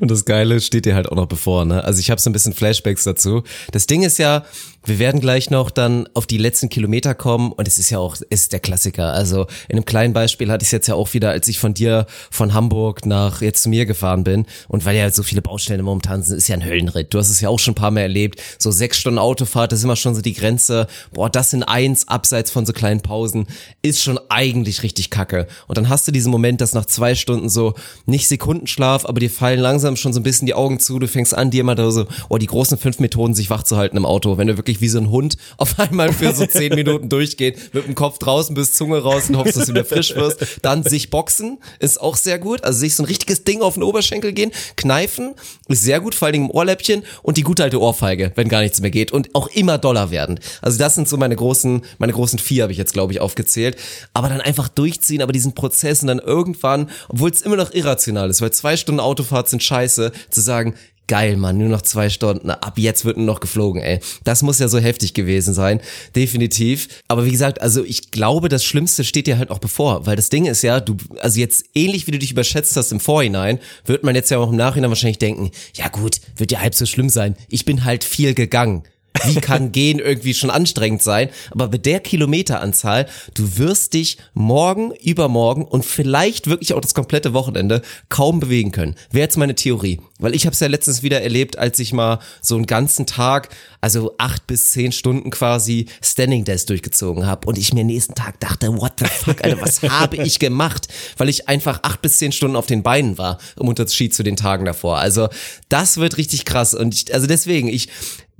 Und 0.00 0.10
das 0.10 0.24
Geile 0.24 0.60
steht 0.60 0.86
dir 0.86 0.94
halt 0.94 1.08
auch 1.08 1.16
noch 1.16 1.26
bevor, 1.26 1.64
ne? 1.64 1.84
Also 1.84 2.00
ich 2.00 2.10
habe 2.10 2.20
so 2.20 2.30
ein 2.30 2.32
bisschen 2.32 2.52
Flashbacks 2.52 3.04
dazu. 3.04 3.42
Das 3.72 3.86
Ding 3.86 4.02
ist 4.02 4.18
ja, 4.18 4.44
wir 4.84 4.98
werden 4.98 5.20
gleich 5.20 5.50
noch 5.50 5.70
dann 5.70 6.08
auf 6.14 6.26
die 6.26 6.38
letzten 6.38 6.68
Kilometer 6.68 7.14
kommen 7.14 7.52
und 7.52 7.68
es 7.68 7.78
ist 7.78 7.90
ja 7.90 7.98
auch, 7.98 8.16
ist 8.30 8.52
der 8.52 8.60
Klassiker. 8.60 9.12
Also 9.12 9.46
in 9.68 9.76
einem 9.76 9.84
kleinen 9.84 10.14
Beispiel 10.14 10.50
hatte 10.50 10.62
ich 10.62 10.68
es 10.68 10.72
jetzt 10.72 10.86
ja 10.86 10.94
auch 10.94 11.12
wieder, 11.12 11.30
als 11.30 11.46
ich 11.48 11.58
von 11.58 11.74
dir 11.74 12.06
von 12.30 12.54
Hamburg 12.54 13.04
nach 13.04 13.42
jetzt 13.42 13.62
zu 13.62 13.68
mir 13.68 13.86
gefahren 13.86 14.24
bin 14.24 14.46
und 14.68 14.84
weil 14.84 14.96
ja 14.96 15.10
so 15.10 15.22
viele 15.22 15.42
Baustellen 15.42 15.84
momentan 15.84 16.22
sind, 16.22 16.38
ist 16.38 16.48
ja 16.48 16.56
ein 16.56 16.64
Höllenritt. 16.64 17.12
Du 17.12 17.18
hast 17.18 17.28
es 17.28 17.40
ja 17.40 17.48
auch 17.48 17.58
schon 17.58 17.72
ein 17.72 17.74
paar 17.74 17.90
Mal 17.90 18.00
erlebt. 18.00 18.40
So 18.58 18.70
sechs 18.70 18.98
Stunden 18.98 19.18
Autofahrt, 19.18 19.72
das 19.72 19.80
ist 19.80 19.84
immer 19.84 19.96
schon 19.96 20.14
so 20.14 20.22
die 20.22 20.32
Grenze. 20.32 20.86
Boah, 21.12 21.28
das 21.28 21.52
in 21.52 21.62
eins, 21.62 22.08
abseits 22.08 22.50
von 22.50 22.64
so 22.64 22.72
kleinen 22.72 23.02
Pausen, 23.02 23.46
ist 23.82 24.02
schon 24.02 24.18
eigentlich 24.30 24.82
richtig 24.82 25.10
kacke. 25.10 25.46
Und 25.66 25.76
dann 25.76 25.88
hast 25.88 26.08
du 26.08 26.12
diesen 26.12 26.30
Moment, 26.30 26.60
dass 26.60 26.72
nach 26.72 26.86
zwei 26.86 27.14
Stunden 27.14 27.48
so 27.50 27.74
nicht 28.06 28.28
Sekundenschlaf, 28.28 29.04
aber 29.04 29.20
dir 29.20 29.30
fallen 29.30 29.57
langsam 29.60 29.96
schon 29.96 30.12
so 30.12 30.20
ein 30.20 30.22
bisschen 30.22 30.46
die 30.46 30.54
Augen 30.54 30.80
zu. 30.80 30.98
Du 30.98 31.08
fängst 31.08 31.34
an, 31.34 31.50
dir 31.50 31.64
mal 31.64 31.74
da 31.74 31.90
so, 31.90 32.06
oh, 32.28 32.38
die 32.38 32.46
großen 32.46 32.78
fünf 32.78 32.98
Methoden, 32.98 33.34
sich 33.34 33.50
wach 33.50 33.62
zu 33.62 33.76
halten 33.76 33.96
im 33.96 34.06
Auto, 34.06 34.38
wenn 34.38 34.46
du 34.46 34.56
wirklich 34.56 34.80
wie 34.80 34.88
so 34.88 34.98
ein 34.98 35.10
Hund 35.10 35.36
auf 35.56 35.78
einmal 35.78 36.12
für 36.12 36.34
so 36.34 36.46
zehn 36.46 36.74
Minuten 36.74 37.08
durchgeht, 37.08 37.74
mit 37.74 37.86
dem 37.86 37.94
Kopf 37.94 38.18
draußen 38.18 38.54
bis 38.54 38.72
Zunge 38.72 38.98
raus 38.98 39.28
und 39.28 39.36
hoffst, 39.36 39.56
dass 39.56 39.66
du 39.66 39.72
wieder 39.72 39.84
frisch 39.84 40.14
wirst. 40.14 40.58
Dann 40.62 40.82
sich 40.82 41.10
boxen 41.10 41.58
ist 41.78 42.00
auch 42.00 42.16
sehr 42.16 42.38
gut. 42.38 42.64
Also 42.64 42.80
sich 42.80 42.94
so 42.94 43.02
ein 43.02 43.06
richtiges 43.06 43.44
Ding 43.44 43.62
auf 43.62 43.74
den 43.74 43.82
Oberschenkel 43.82 44.32
gehen. 44.32 44.52
Kneifen 44.76 45.34
ist 45.68 45.82
sehr 45.82 46.00
gut, 46.00 46.14
vor 46.14 46.26
allen 46.26 46.34
Dingen 46.34 46.44
im 46.46 46.50
Ohrläppchen 46.50 47.02
und 47.22 47.36
die 47.36 47.42
gute 47.42 47.64
alte 47.64 47.80
Ohrfeige, 47.80 48.32
wenn 48.34 48.48
gar 48.48 48.60
nichts 48.60 48.80
mehr 48.80 48.90
geht 48.90 49.12
und 49.12 49.34
auch 49.34 49.48
immer 49.48 49.78
doller 49.78 50.10
werden. 50.10 50.40
Also 50.62 50.78
das 50.78 50.94
sind 50.94 51.08
so 51.08 51.16
meine 51.16 51.36
großen, 51.36 51.82
meine 51.98 52.12
großen 52.12 52.38
vier 52.38 52.62
habe 52.62 52.72
ich 52.72 52.78
jetzt 52.78 52.92
glaube 52.92 53.12
ich 53.12 53.20
aufgezählt. 53.20 53.76
Aber 54.14 54.28
dann 54.28 54.40
einfach 54.40 54.68
durchziehen, 54.68 55.22
aber 55.22 55.32
diesen 55.32 55.54
Prozess 55.54 56.02
und 56.02 56.08
dann 56.08 56.18
irgendwann, 56.18 56.90
obwohl 57.08 57.30
es 57.30 57.42
immer 57.42 57.56
noch 57.56 57.72
irrational 57.72 58.30
ist, 58.30 58.40
weil 58.40 58.52
zwei 58.52 58.76
Stunden 58.76 59.00
Autofahrt 59.00 59.47
sind 59.50 59.62
scheiße, 59.62 60.12
zu 60.30 60.40
sagen, 60.40 60.74
geil, 61.08 61.36
Mann, 61.36 61.58
nur 61.58 61.68
noch 61.68 61.82
zwei 61.82 62.10
Stunden, 62.10 62.50
ab 62.50 62.74
jetzt 62.76 63.04
wird 63.04 63.16
nur 63.16 63.26
noch 63.26 63.40
geflogen, 63.40 63.82
ey. 63.82 63.98
Das 64.22 64.42
muss 64.42 64.60
ja 64.60 64.68
so 64.68 64.78
heftig 64.78 65.14
gewesen 65.14 65.54
sein, 65.54 65.80
definitiv. 66.14 66.88
Aber 67.08 67.24
wie 67.24 67.32
gesagt, 67.32 67.60
also 67.60 67.82
ich 67.82 68.12
glaube, 68.12 68.48
das 68.48 68.62
Schlimmste 68.64 69.02
steht 69.02 69.26
dir 69.26 69.38
halt 69.38 69.50
auch 69.50 69.58
bevor, 69.58 70.06
weil 70.06 70.16
das 70.16 70.28
Ding 70.28 70.44
ist 70.44 70.62
ja, 70.62 70.78
du, 70.80 70.96
also 71.20 71.40
jetzt 71.40 71.64
ähnlich 71.74 72.06
wie 72.06 72.12
du 72.12 72.18
dich 72.18 72.30
überschätzt 72.30 72.76
hast 72.76 72.92
im 72.92 73.00
Vorhinein, 73.00 73.58
wird 73.86 74.04
man 74.04 74.14
jetzt 74.14 74.30
ja 74.30 74.38
auch 74.38 74.50
im 74.50 74.56
Nachhinein 74.56 74.90
wahrscheinlich 74.90 75.18
denken, 75.18 75.50
ja 75.74 75.88
gut, 75.88 76.20
wird 76.36 76.52
ja 76.52 76.60
halb 76.60 76.74
so 76.74 76.86
schlimm 76.86 77.08
sein. 77.08 77.34
Ich 77.48 77.64
bin 77.64 77.84
halt 77.84 78.04
viel 78.04 78.34
gegangen. 78.34 78.84
Wie 79.24 79.34
kann 79.34 79.72
gehen 79.72 79.98
irgendwie 79.98 80.34
schon 80.34 80.50
anstrengend 80.50 81.02
sein? 81.02 81.28
Aber 81.50 81.68
mit 81.68 81.86
der 81.86 82.00
Kilometeranzahl, 82.00 83.06
du 83.34 83.58
wirst 83.58 83.94
dich 83.94 84.18
morgen, 84.34 84.92
übermorgen 85.02 85.64
und 85.64 85.84
vielleicht 85.84 86.46
wirklich 86.46 86.74
auch 86.74 86.80
das 86.80 86.94
komplette 86.94 87.32
Wochenende 87.32 87.82
kaum 88.08 88.40
bewegen 88.40 88.72
können. 88.72 88.94
Wäre 89.10 89.24
jetzt 89.24 89.36
meine 89.36 89.54
Theorie. 89.54 90.00
Weil 90.20 90.34
ich 90.34 90.46
habe 90.46 90.54
es 90.54 90.60
ja 90.60 90.66
letztens 90.66 91.02
wieder 91.02 91.22
erlebt, 91.22 91.58
als 91.58 91.78
ich 91.78 91.92
mal 91.92 92.18
so 92.40 92.56
einen 92.56 92.66
ganzen 92.66 93.06
Tag, 93.06 93.50
also 93.80 94.14
acht 94.18 94.46
bis 94.48 94.70
zehn 94.70 94.90
Stunden 94.90 95.30
quasi 95.30 95.86
Standing 96.02 96.44
Desk 96.44 96.66
durchgezogen 96.66 97.24
habe 97.26 97.46
und 97.46 97.56
ich 97.56 97.72
mir 97.72 97.84
nächsten 97.84 98.14
Tag 98.14 98.40
dachte, 98.40 98.76
what 98.76 98.94
the 98.98 99.04
fuck, 99.04 99.44
Alter, 99.44 99.60
was 99.60 99.80
habe 99.82 100.16
ich 100.16 100.40
gemacht? 100.40 100.88
Weil 101.16 101.28
ich 101.28 101.48
einfach 101.48 101.80
acht 101.84 102.02
bis 102.02 102.18
zehn 102.18 102.32
Stunden 102.32 102.56
auf 102.56 102.66
den 102.66 102.82
Beinen 102.82 103.16
war, 103.16 103.38
im 103.60 103.68
Unterschied 103.68 104.12
zu 104.12 104.24
den 104.24 104.36
Tagen 104.36 104.64
davor. 104.64 104.98
Also 104.98 105.28
das 105.68 105.98
wird 105.98 106.16
richtig 106.16 106.44
krass. 106.44 106.74
Und 106.74 106.94
ich, 106.94 107.14
also 107.14 107.28
deswegen, 107.28 107.68
ich, 107.68 107.88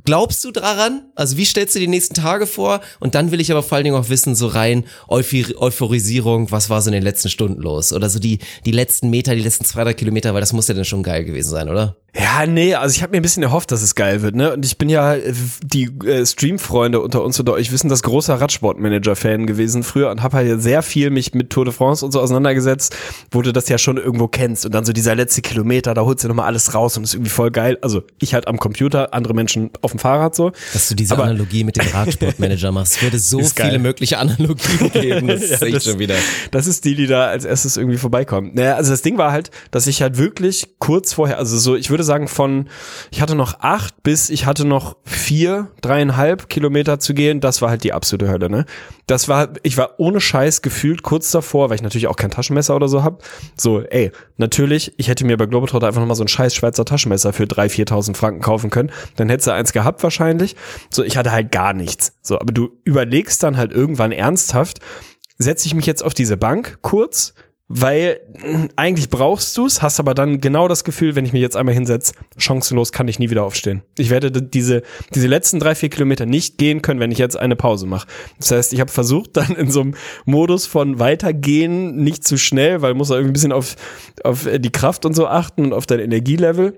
Glaubst 0.09 0.43
du 0.43 0.53
daran? 0.53 1.03
Also 1.17 1.37
wie 1.37 1.45
stellst 1.45 1.75
du 1.75 1.81
die 1.81 1.87
nächsten 1.87 2.15
Tage 2.15 2.47
vor? 2.47 2.81
Und 2.99 3.15
dann 3.15 3.31
will 3.31 3.43
ich 3.43 3.51
aber 3.51 3.63
vor 3.63 3.77
allen 3.77 3.85
Dingen 3.85 3.95
auch 3.95 4.09
wissen, 4.09 4.35
so 4.35 4.47
rein 4.47 4.85
Euphor 5.07 5.61
Euphorisierung, 5.61 6.51
was 6.51 6.71
war 6.71 6.81
so 6.81 6.89
in 6.89 6.95
den 6.95 7.03
letzten 7.03 7.29
Stunden 7.29 7.61
los? 7.61 7.93
Oder 7.93 8.09
so 8.09 8.19
die, 8.19 8.39
die 8.65 8.71
letzten 8.71 9.11
Meter, 9.11 9.35
die 9.35 9.43
letzten 9.43 9.67
zwei, 9.67 9.85
drei 9.85 9.93
Kilometer, 9.93 10.33
weil 10.33 10.41
das 10.41 10.55
muss 10.55 10.67
ja 10.67 10.73
dann 10.73 10.87
schon 10.87 11.03
geil 11.03 11.27
gewesen 11.27 11.51
sein, 11.51 11.69
oder? 11.69 11.95
Ja, 12.21 12.47
nee, 12.47 12.75
also 12.75 12.97
ich 12.97 13.03
habe 13.03 13.13
mir 13.13 13.19
ein 13.19 13.23
bisschen 13.23 13.45
erhofft, 13.45 13.71
dass 13.71 13.81
es 13.81 13.95
geil 13.95 14.23
wird, 14.23 14.35
ne? 14.35 14.53
Und 14.53 14.65
ich 14.65 14.77
bin 14.77 14.89
ja 14.89 15.15
äh, 15.15 15.33
die 15.63 15.85
äh, 16.05 16.27
Stream-Freunde 16.27 17.01
unter 17.01 17.23
uns 17.23 17.39
unter 17.39 17.53
euch 17.53 17.71
wissen, 17.71 17.89
das 17.89 18.03
großer 18.03 18.41
Radsportmanager-Fan 18.41 19.47
gewesen 19.47 19.85
früher 19.85 20.11
und 20.11 20.21
habe 20.23 20.37
halt 20.39 20.61
sehr 20.61 20.83
viel 20.83 21.11
mich 21.11 21.33
mit 21.35 21.51
Tour 21.51 21.65
de 21.65 21.73
France 21.73 22.05
und 22.05 22.11
so 22.11 22.21
auseinandergesetzt, 22.21 22.97
wo 23.31 23.41
du 23.43 23.53
das 23.53 23.69
ja 23.69 23.79
schon 23.79 23.99
irgendwo 23.99 24.27
kennst 24.27 24.67
und 24.67 24.75
dann 24.75 24.85
so 24.85 24.93
dieser 24.93 25.15
letzte 25.15 25.43
Kilometer, 25.43 25.95
da 25.95 26.03
holst 26.03 26.25
du 26.25 26.29
nochmal 26.29 26.47
alles 26.47 26.75
raus 26.75 26.97
und 26.97 27.05
ist 27.05 27.15
irgendwie 27.15 27.31
voll 27.31 27.53
geil. 27.53 27.79
Also 27.83 28.03
ich 28.21 28.35
halt 28.35 28.49
am 28.49 28.59
Computer, 28.59 29.15
andere 29.15 29.35
Menschen 29.35 29.71
auf 29.83 29.93
dem 29.93 30.01
Fahrrad 30.01 30.35
so. 30.35 30.51
Dass 30.73 30.89
du 30.89 30.97
diese 30.97 31.15
Aber- 31.15 31.25
Analogie 31.25 31.63
mit 31.63 31.77
dem 31.77 31.87
Radsportmanager 31.93 32.73
machst. 32.73 32.97
Es 32.97 33.03
würde 33.03 33.19
so 33.21 33.39
Ist 33.39 33.55
geil. 33.55 33.69
viele 33.69 33.79
mögliche 33.79 34.19
Analogien 34.19 34.91
geben. 34.93 35.29
Das 35.29 35.49
Ja, 35.49 35.59
sehe 35.59 35.77
ich 35.77 35.85
schon 35.85 36.01
wieder. 36.01 36.17
Das 36.51 36.67
ist 36.67 36.85
die, 36.85 36.97
die 36.97 37.07
da 37.07 37.27
als 37.27 37.45
erstes 37.45 37.77
irgendwie 37.77 37.97
vorbeikommt. 37.99 38.57
Naja, 38.57 38.75
also 38.75 38.91
das 38.91 39.03
Ding 39.03 39.19
war 39.19 39.31
halt, 39.31 39.53
dass 39.71 39.87
ich 39.87 40.03
halt 40.03 40.19
wirklich 40.19 40.67
kurz 40.81 41.13
vorher, 41.13 41.39
also 41.39 41.57
so, 41.59 41.77
ich 41.77 41.91
würde 41.91 42.08
sagen 42.09 42.27
von, 42.27 42.69
ich 43.13 43.23
hatte 43.23 43.37
noch 43.37 43.61
acht 43.61 44.03
bis 44.03 44.31
ich 44.31 44.47
hatte 44.47 44.67
noch 44.67 44.97
vier, 45.05 45.71
dreieinhalb 45.81 46.49
Kilometer 46.49 46.99
zu 46.99 47.15
gehen. 47.15 47.41
Das 47.41 47.63
war 47.63 47.71
halt 47.71 47.85
die 47.85 47.93
absolute 47.93 48.29
Hölle, 48.29 48.51
ne? 48.51 48.65
Das 49.07 49.29
war, 49.29 49.51
ich 49.63 49.77
war 49.77 49.95
ohne 49.99 50.21
Scheiß 50.21 50.63
gefühlt 50.63 51.03
kurz 51.03 51.31
davor, 51.31 51.69
weil 51.69 51.77
ich 51.77 51.83
natürlich 51.83 52.09
auch 52.09 52.17
kein 52.17 52.31
Taschenmesser 52.31 52.75
oder 52.75 52.89
so 52.89 53.05
hab. 53.05 53.23
So, 53.57 53.83
ey, 53.83 54.11
natürlich, 54.37 54.95
ich 54.97 55.09
hätte 55.09 55.25
mir 55.25 55.37
bei 55.37 55.47
Globetrotter 55.47 55.87
einfach 55.87 56.01
nochmal 56.01 56.17
so 56.17 56.25
ein 56.25 56.29
scheiß 56.29 56.55
Schweizer 56.55 56.85
Taschenmesser 56.85 57.33
für 57.33 57.45
3.000, 57.45 57.89
4.000 57.89 58.17
Franken 58.17 58.41
kaufen 58.41 58.71
können. 58.71 58.91
Dann 59.17 59.29
hättest 59.29 59.47
du 59.47 59.53
eins 59.53 59.73
gehabt 59.73 60.03
wahrscheinlich. 60.03 60.57
So, 60.91 61.05
ich 61.05 61.17
hatte 61.17 61.33
halt 61.33 61.53
gar 61.53 61.73
nichts. 61.73 62.15
So, 62.23 62.39
aber 62.39 62.53
du 62.53 62.71
überlegst 62.85 63.43
dann 63.43 63.57
halt 63.57 63.73
irgendwann 63.73 64.13
ernsthaft, 64.13 64.81
setze 65.39 65.67
ich 65.67 65.75
mich 65.75 65.87
jetzt 65.87 66.03
auf 66.03 66.15
diese 66.15 66.37
Bank 66.37 66.79
kurz, 66.83 67.35
weil 67.69 68.21
mh, 68.43 68.69
eigentlich 68.77 69.11
brauchst 69.11 69.57
du's, 69.57 69.83
hast 69.83 70.01
aber 70.01 70.15
dann 70.15 70.41
genau 70.41 70.69
das 70.69 70.85
Gefühl, 70.85 71.15
wenn 71.15 71.27
ich 71.27 71.33
mich 71.33 71.43
jetzt 71.43 71.57
einmal 71.57 71.75
hinsetze, 71.75 72.15
chancenlos 72.37 72.93
kann 72.93 73.09
ich 73.09 73.19
nie 73.19 73.31
wieder 73.31 73.45
aufstehen. 73.45 73.83
Ich 73.99 74.11
werde 74.11 74.31
diese, 74.31 74.83
diese 75.15 75.27
letzten 75.27 75.61
drei, 75.61 75.75
vier 75.75 75.91
Kilometer 75.91 76.27
nicht 76.27 76.59
gehen 76.59 76.83
können, 76.83 76.99
wenn 76.99 77.13
ich 77.13 77.19
jetzt 77.19 77.37
eine 77.37 77.57
Pause 77.57 77.87
mache. 77.87 78.09
Das 78.39 78.51
heißt, 78.51 78.73
ich 78.73 78.81
habe 78.81 78.91
versucht, 78.91 79.31
dann 79.37 79.55
in 79.55 79.71
so 79.71 79.83
einem 79.83 79.95
Modus 80.25 80.67
von 80.67 80.99
weitergehen, 80.99 81.97
nicht 81.97 82.27
zu 82.27 82.39
schnell, 82.39 82.83
weil 82.83 82.95
muss 82.95 83.11
irgendwie 83.11 83.31
ein 83.31 83.35
bisschen 83.35 83.53
auf, 83.53 83.77
auf 84.25 84.47
äh, 84.47 84.59
die 84.59 84.73
Kraft 84.73 85.05
und 85.05 85.15
so 85.15 85.27
achten 85.27 85.67
und 85.67 85.73
auf 85.73 85.87
dein 85.87 86.01
Energielevel 86.01 86.75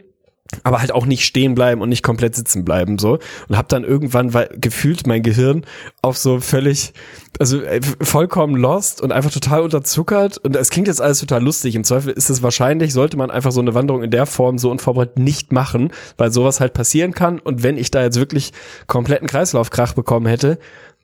aber 0.65 0.81
halt 0.81 0.93
auch 0.93 1.07
nicht 1.07 1.25
stehen 1.25 1.55
bleiben 1.55 1.81
und 1.81 1.89
nicht 1.89 2.03
komplett 2.03 2.35
sitzen 2.35 2.65
bleiben 2.65 2.99
so. 2.99 3.19
Und 3.49 3.57
habe 3.57 3.69
dann 3.69 3.85
irgendwann 3.85 4.35
weil, 4.35 4.51
gefühlt 4.61 5.07
mein 5.07 5.23
Gehirn 5.23 5.65
auf 6.03 6.19
so 6.19 6.41
völlig 6.41 6.93
also 7.39 7.63
äh, 7.63 7.81
vollkommen 8.03 8.57
lost 8.57 9.01
und 9.01 9.13
einfach 9.13 9.31
total 9.31 9.63
unterzuckert. 9.63 10.39
Und 10.39 10.57
es 10.57 10.71
klingt 10.71 10.89
jetzt 10.89 11.01
alles 11.01 11.21
total 11.21 11.43
lustig. 11.43 11.75
Im 11.75 11.85
Zweifel 11.85 12.13
ist 12.13 12.29
es 12.29 12.43
wahrscheinlich 12.43 12.93
sollte 12.93 13.17
man 13.17 13.31
einfach 13.31 13.53
so 13.53 13.61
eine 13.61 13.75
Wanderung 13.75 14.03
in 14.03 14.11
der 14.11 14.27
Form 14.27 14.59
so 14.59 14.71
unvorbereitet 14.71 15.19
nicht 15.19 15.53
machen 15.53 15.91
weil 16.17 16.31
sowas 16.33 16.61
halt 16.61 16.73
passieren 16.73 17.13
kann. 17.13 17.39
Und 17.39 17.63
wenn 17.63 17.79
ich 17.79 17.91
da 17.91 18.03
jetzt 18.03 18.19
wirklich 18.19 18.53
kompletten 18.87 19.27
Kreislaufkrach 19.27 19.95
bekommen 19.95 20.27
hätte 20.27 20.59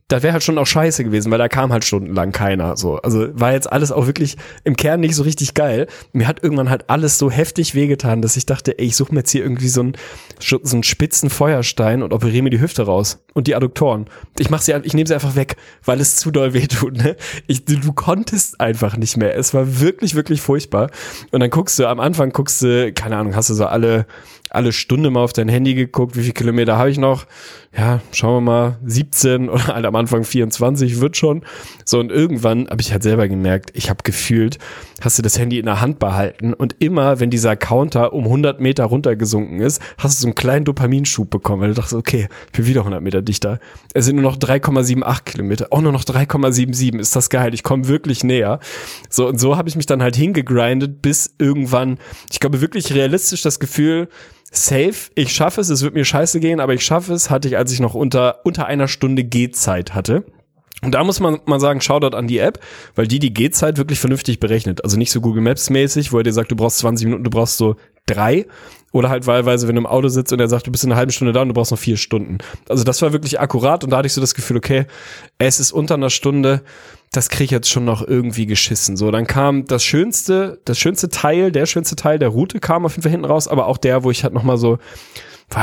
das 0.09 0.23
wäre 0.23 0.33
halt 0.33 0.45
schon 0.45 0.57
auch 0.59 0.67
scheiße 0.67 1.03
gewesen, 1.03 1.33
weil 1.33 1.39
da 1.39 1.49
kam 1.49 1.73
halt 1.73 1.85
stundenlang 1.85 2.31
keiner. 2.31 2.77
So, 2.77 2.97
also 2.97 3.27
war 3.33 3.53
jetzt 3.53 3.71
alles 3.71 3.91
auch 3.91 4.07
wirklich 4.07 4.37
im 4.63 4.77
Kern 4.77 5.01
nicht 5.01 5.17
so 5.17 5.25
richtig 5.25 5.55
geil. 5.55 5.89
Mir 6.13 6.29
hat 6.29 6.45
irgendwann 6.45 6.71
halt 6.71 6.89
alles 6.89 7.19
so 7.19 7.29
heftig 7.29 7.75
wehgetan, 7.75 8.23
dass 8.23 8.37
ich 8.37 8.47
dachte, 8.47 8.79
ey, 8.79 8.87
ich 8.87 8.97
suche 8.97 9.13
mir 9.13 9.21
jetzt 9.21 9.33
hier 9.33 9.43
irgendwie 9.43 9.69
so 9.69 9.81
einen, 9.81 9.97
so 10.39 10.59
einen 10.73 10.85
spitzen 10.85 11.29
Feuerstein 11.29 12.05
und 12.05 12.13
operiere 12.13 12.45
mir 12.45 12.51
die 12.51 12.61
Hüfte 12.61 12.85
raus 12.85 13.25
und 13.35 13.49
die 13.49 13.57
Adduktoren. 13.57 14.07
Ich 14.39 14.49
mach 14.49 14.63
sie, 14.63 14.73
ich 14.85 14.95
nehme 14.95 15.09
sie 15.09 15.15
einfach 15.15 15.35
weg, 15.35 15.57
weil 15.85 16.01
es 16.01 16.17
zu 16.17 16.31
doll 16.31 16.55
wehtut. 16.55 16.97
Ne? 16.97 17.17
Ich, 17.49 17.65
du 17.65 17.93
konntest 17.93 18.61
einfach 18.61 18.97
nicht 18.97 19.17
mehr. 19.17 19.37
Es 19.37 19.55
war 19.55 19.81
wirklich, 19.81 20.15
wirklich 20.15 20.41
furchtbar. 20.41 20.91
Und 21.33 21.41
dann 21.41 21.51
guckst 21.51 21.81
du 21.81 21.87
am 21.87 21.99
Anfang 21.99 22.31
guckst 22.31 22.63
du, 22.63 22.93
keine 22.93 23.17
Ahnung, 23.17 23.35
hast 23.35 23.51
du 23.51 23.55
so 23.55 23.67
alle 23.67 24.07
alle 24.51 24.73
Stunde 24.73 25.11
mal 25.11 25.21
auf 25.21 25.33
dein 25.33 25.49
Handy 25.49 25.75
geguckt, 25.75 26.17
wie 26.17 26.23
viele 26.23 26.33
Kilometer 26.33 26.79
habe 26.79 26.91
ich 26.91 26.99
noch? 26.99 27.27
Ja, 27.77 28.01
schauen 28.13 28.37
wir 28.37 28.53
mal, 28.53 28.79
17 28.85 29.49
oder 29.51 29.67
halt 29.69 29.85
am 29.85 29.97
Anfang 29.97 30.25
24 30.25 31.01
wird 31.01 31.17
schon. 31.17 31.45
So 31.85 31.99
und 31.99 32.11
irgendwann 32.11 32.69
habe 32.69 32.81
ich 32.81 32.93
halt 32.93 33.03
selber 33.03 33.29
gemerkt, 33.29 33.71
ich 33.75 33.91
habe 33.91 34.03
gefühlt, 34.03 34.59
hast 35.01 35.19
du 35.19 35.23
das 35.23 35.39
Handy 35.39 35.59
in 35.59 35.67
der 35.67 35.81
Hand 35.81 35.99
behalten 35.99 36.55
und 36.55 36.77
immer, 36.79 37.21
wenn 37.21 37.31
dieser 37.31 37.57
Counter 37.57 38.13
um 38.13 38.25
100 38.25 38.61
Meter 38.61 38.85
runtergesunken 38.85 39.61
ist, 39.61 39.81
hast 39.99 40.19
du 40.19 40.23
so 40.23 40.29
einen 40.29 40.35
kleinen 40.35 40.65
Dopaminschub 40.65 41.29
bekommen, 41.29 41.61
weil 41.63 41.69
du 41.69 41.75
dachtest, 41.75 41.95
okay, 41.95 42.29
ich 42.47 42.53
bin 42.53 42.67
wieder 42.67 42.81
100 42.81 43.03
Meter 43.03 43.23
dichter. 43.23 43.59
Es 43.95 44.05
sind 44.07 44.17
nur 44.17 44.31
noch 44.31 44.37
3,78 44.37 45.25
Kilometer, 45.25 45.67
auch 45.71 45.81
nur 45.81 45.93
noch 45.93 46.05
3,77, 46.05 46.99
ist 46.99 47.17
das 47.17 47.31
geil, 47.31 47.53
ich 47.53 47.63
komme 47.63 47.89
wirklich 47.89 48.25
näher. 48.25 48.61
So 49.11 49.29
und 49.29 49.39
so 49.39 49.57
habe 49.57 49.69
ich 49.69 49.77
mich 49.77 49.87
dann 49.87 50.03
halt 50.03 50.17
hingegrindet, 50.17 51.03
bis 51.03 51.35
irgendwann, 51.39 51.99
ich 52.31 52.41
glaube 52.41 52.61
wirklich 52.61 52.95
realistisch 52.95 53.43
das 53.43 53.61
Gefühl, 53.61 54.09
safe, 54.57 55.11
ich 55.15 55.33
schaffe 55.33 55.61
es, 55.61 55.69
es 55.69 55.83
wird 55.83 55.95
mir 55.95 56.05
scheiße 56.05 56.41
gehen, 56.41 56.61
aber 56.61 56.75
ich 56.75 56.85
schaffe 56.85 57.13
es, 57.13 57.31
hatte 57.31 57.49
ich, 57.49 57.57
als 57.57 57.73
ich 57.73 57.81
noch 57.81 57.95
unter, 57.95 58.41
unter 58.45 58.67
einer 58.67 58.89
Stunde 58.89 59.25
Gehzeit 59.25 59.95
hatte. 59.95 60.25
Und 60.83 60.93
da 60.93 61.03
muss 61.05 61.21
man 61.21 61.41
mal 61.47 61.59
sagen, 61.59 61.81
Shoutout 61.81 62.17
an 62.17 62.29
die 62.29 62.39
App, 62.39 62.61
weil 62.95 63.09
die 63.09 63.19
die 63.19 63.33
Gehzeit 63.33 63.79
wirklich 63.79 63.99
vernünftig 63.99 64.41
berechnet. 64.41 64.85
Also 64.85 64.99
nicht 64.99 65.11
so 65.11 65.21
Google 65.21 65.43
Maps 65.43 65.71
mäßig, 65.71 66.13
wo 66.13 66.19
er 66.19 66.23
dir 66.23 66.33
sagt, 66.33 66.51
du 66.51 66.57
brauchst 66.57 66.79
20 66.79 67.07
Minuten, 67.07 67.25
du 67.25 67.31
brauchst 67.31 67.57
so 67.57 67.77
drei. 68.05 68.47
Oder 68.93 69.09
halt 69.09 69.27
wahlweise, 69.27 69.69
wenn 69.69 69.75
du 69.75 69.81
im 69.81 69.87
Auto 69.87 70.09
sitzt 70.09 70.33
und 70.33 70.41
er 70.41 70.49
sagt, 70.49 70.67
du 70.67 70.71
bist 70.71 70.85
in 70.85 70.91
einer 70.91 70.99
halben 70.99 71.13
Stunde 71.13 71.33
da 71.33 71.43
und 71.43 71.49
du 71.49 71.55
brauchst 71.55 71.71
noch 71.71 71.79
vier 71.79 71.97
Stunden. 71.97 72.39
Also 72.69 72.85
das 72.85 73.03
war 73.03 73.13
wirklich 73.13 73.41
akkurat 73.41 73.85
und 73.85 73.91
da 73.91 73.99
hatte 73.99 74.07
ich 74.07 74.13
so 74.13 74.21
das 74.21 74.35
Gefühl, 74.35 74.57
okay, 74.57 74.87
es 75.39 75.61
ist 75.61 75.73
unter 75.73 75.95
einer 75.95 76.09
Stunde, 76.09 76.63
das 77.17 77.31
krieg 77.31 77.47
ich 77.47 77.51
jetzt 77.51 77.71
schon 77.71 77.85
noch 77.85 78.07
irgendwie 78.07 78.47
geschissen. 78.47 78.97
So, 78.97 79.11
dann 79.11 79.27
kam 79.27 79.65
das 79.65 79.83
schönste, 79.83 80.61
das 80.65 80.79
schönste 80.79 81.09
Teil, 81.09 81.51
der 81.51 81.67
schönste 81.67 81.97
Teil 81.97 82.19
der 82.19 82.29
Route 82.29 82.61
kam 82.61 82.85
auf 82.85 82.93
jeden 82.93 83.03
Fall 83.03 83.11
hinten 83.11 83.27
raus, 83.27 83.49
aber 83.49 83.67
auch 83.67 83.79
der, 83.79 84.05
wo 84.05 84.11
ich 84.11 84.23
halt 84.23 84.35
nochmal 84.35 84.59
so, 84.59 84.79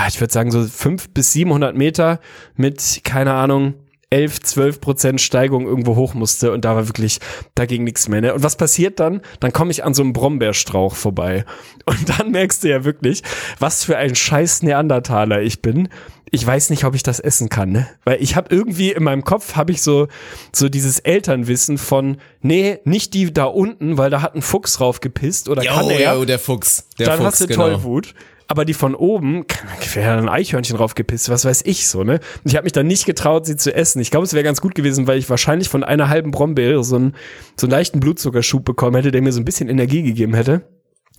ich 0.07 0.19
würde 0.19 0.33
sagen 0.33 0.49
so 0.49 0.63
fünf 0.63 1.09
bis 1.09 1.33
700 1.33 1.75
Meter 1.75 2.19
mit, 2.55 3.01
keine 3.03 3.33
Ahnung, 3.33 3.75
11, 4.13 4.41
12 4.41 4.79
Prozent 4.79 5.21
Steigung 5.21 5.65
irgendwo 5.65 5.95
hoch 5.95 6.13
musste 6.13 6.51
und 6.51 6.63
da 6.65 6.75
war 6.75 6.87
wirklich, 6.87 7.19
da 7.55 7.65
ging 7.65 7.83
nichts 7.83 8.07
mehr. 8.07 8.21
Ne? 8.21 8.35
Und 8.35 8.43
was 8.43 8.57
passiert 8.57 8.99
dann? 8.99 9.21
Dann 9.39 9.51
komme 9.51 9.71
ich 9.71 9.83
an 9.83 9.95
so 9.95 10.03
einem 10.03 10.13
Brombeerstrauch 10.13 10.95
vorbei. 10.95 11.45
Und 11.85 12.07
dann 12.07 12.29
merkst 12.29 12.63
du 12.63 12.69
ja 12.69 12.85
wirklich, 12.85 13.23
was 13.57 13.83
für 13.83 13.97
ein 13.97 14.13
scheiß 14.13 14.61
Neandertaler 14.61 15.41
ich 15.41 15.63
bin. 15.63 15.89
Ich 16.29 16.45
weiß 16.45 16.69
nicht, 16.69 16.85
ob 16.85 16.93
ich 16.93 17.01
das 17.01 17.19
essen 17.19 17.49
kann, 17.49 17.71
ne? 17.71 17.87
Weil 18.05 18.21
ich 18.21 18.35
habe 18.35 18.53
irgendwie 18.55 18.91
in 18.91 19.03
meinem 19.03 19.23
Kopf 19.23 19.55
habe 19.55 19.71
ich 19.71 19.81
so 19.81 20.07
so 20.51 20.69
dieses 20.69 20.99
Elternwissen 20.99 21.77
von 21.79 22.17
nee, 22.41 22.79
nicht 22.85 23.15
die 23.15 23.33
da 23.33 23.45
unten, 23.45 23.97
weil 23.97 24.11
da 24.11 24.21
hat 24.21 24.35
ein 24.35 24.41
Fuchs 24.41 24.73
drauf 24.73 24.99
gepisst 24.99 25.49
oder 25.49 25.63
kann 25.63 25.89
er. 25.89 26.15
yo, 26.15 26.25
der 26.25 26.39
Fuchs. 26.39 26.87
Der 26.99 27.07
dann 27.07 27.17
Fuchs, 27.17 27.25
hast 27.27 27.41
du 27.41 27.47
genau. 27.47 27.69
Tollwut. 27.69 28.13
Aber 28.47 28.65
die 28.65 28.73
von 28.73 28.95
oben, 28.95 29.45
wäre 29.93 30.17
ein 30.17 30.29
Eichhörnchen 30.29 30.77
draufgepisst, 30.77 31.29
was 31.29 31.45
weiß 31.45 31.63
ich 31.65 31.87
so, 31.87 32.03
ne? 32.03 32.19
Ich 32.43 32.55
habe 32.55 32.65
mich 32.65 32.73
dann 32.73 32.87
nicht 32.87 33.05
getraut, 33.05 33.45
sie 33.45 33.55
zu 33.55 33.73
essen. 33.73 34.01
Ich 34.01 34.11
glaube, 34.11 34.25
es 34.25 34.33
wäre 34.33 34.43
ganz 34.43 34.61
gut 34.61 34.75
gewesen, 34.75 35.07
weil 35.07 35.17
ich 35.17 35.29
wahrscheinlich 35.29 35.69
von 35.69 35.83
einer 35.83 36.09
halben 36.09 36.31
Brombeere 36.31 36.83
so 36.83 36.95
einen, 36.95 37.15
so 37.55 37.67
einen 37.67 37.71
leichten 37.71 37.99
Blutzuckerschub 37.99 38.65
bekommen 38.65 38.95
hätte, 38.95 39.11
der 39.11 39.21
mir 39.21 39.31
so 39.31 39.39
ein 39.39 39.45
bisschen 39.45 39.69
Energie 39.69 40.03
gegeben 40.03 40.33
hätte. 40.33 40.63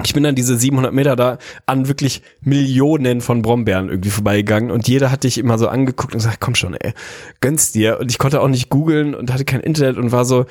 Ich 0.02 0.12
bin 0.12 0.24
dann 0.24 0.34
diese 0.34 0.56
700 0.56 0.92
Meter 0.92 1.14
da 1.14 1.38
an 1.66 1.86
wirklich 1.86 2.22
Millionen 2.40 3.20
von 3.20 3.42
Brombeeren 3.42 3.88
irgendwie 3.88 4.10
vorbeigegangen 4.10 4.72
und 4.72 4.88
jeder 4.88 5.12
hat 5.12 5.22
dich 5.22 5.38
immer 5.38 5.56
so 5.56 5.68
angeguckt 5.68 6.14
und 6.14 6.18
gesagt, 6.18 6.40
komm 6.40 6.56
schon, 6.56 6.74
ey, 6.74 6.92
gönn's 7.40 7.70
dir. 7.70 8.00
Und 8.00 8.10
ich 8.10 8.18
konnte 8.18 8.40
auch 8.40 8.48
nicht 8.48 8.70
googeln 8.70 9.14
und 9.14 9.32
hatte 9.32 9.44
kein 9.44 9.60
Internet 9.60 9.96
und 9.96 10.10
war 10.10 10.24
so, 10.24 10.46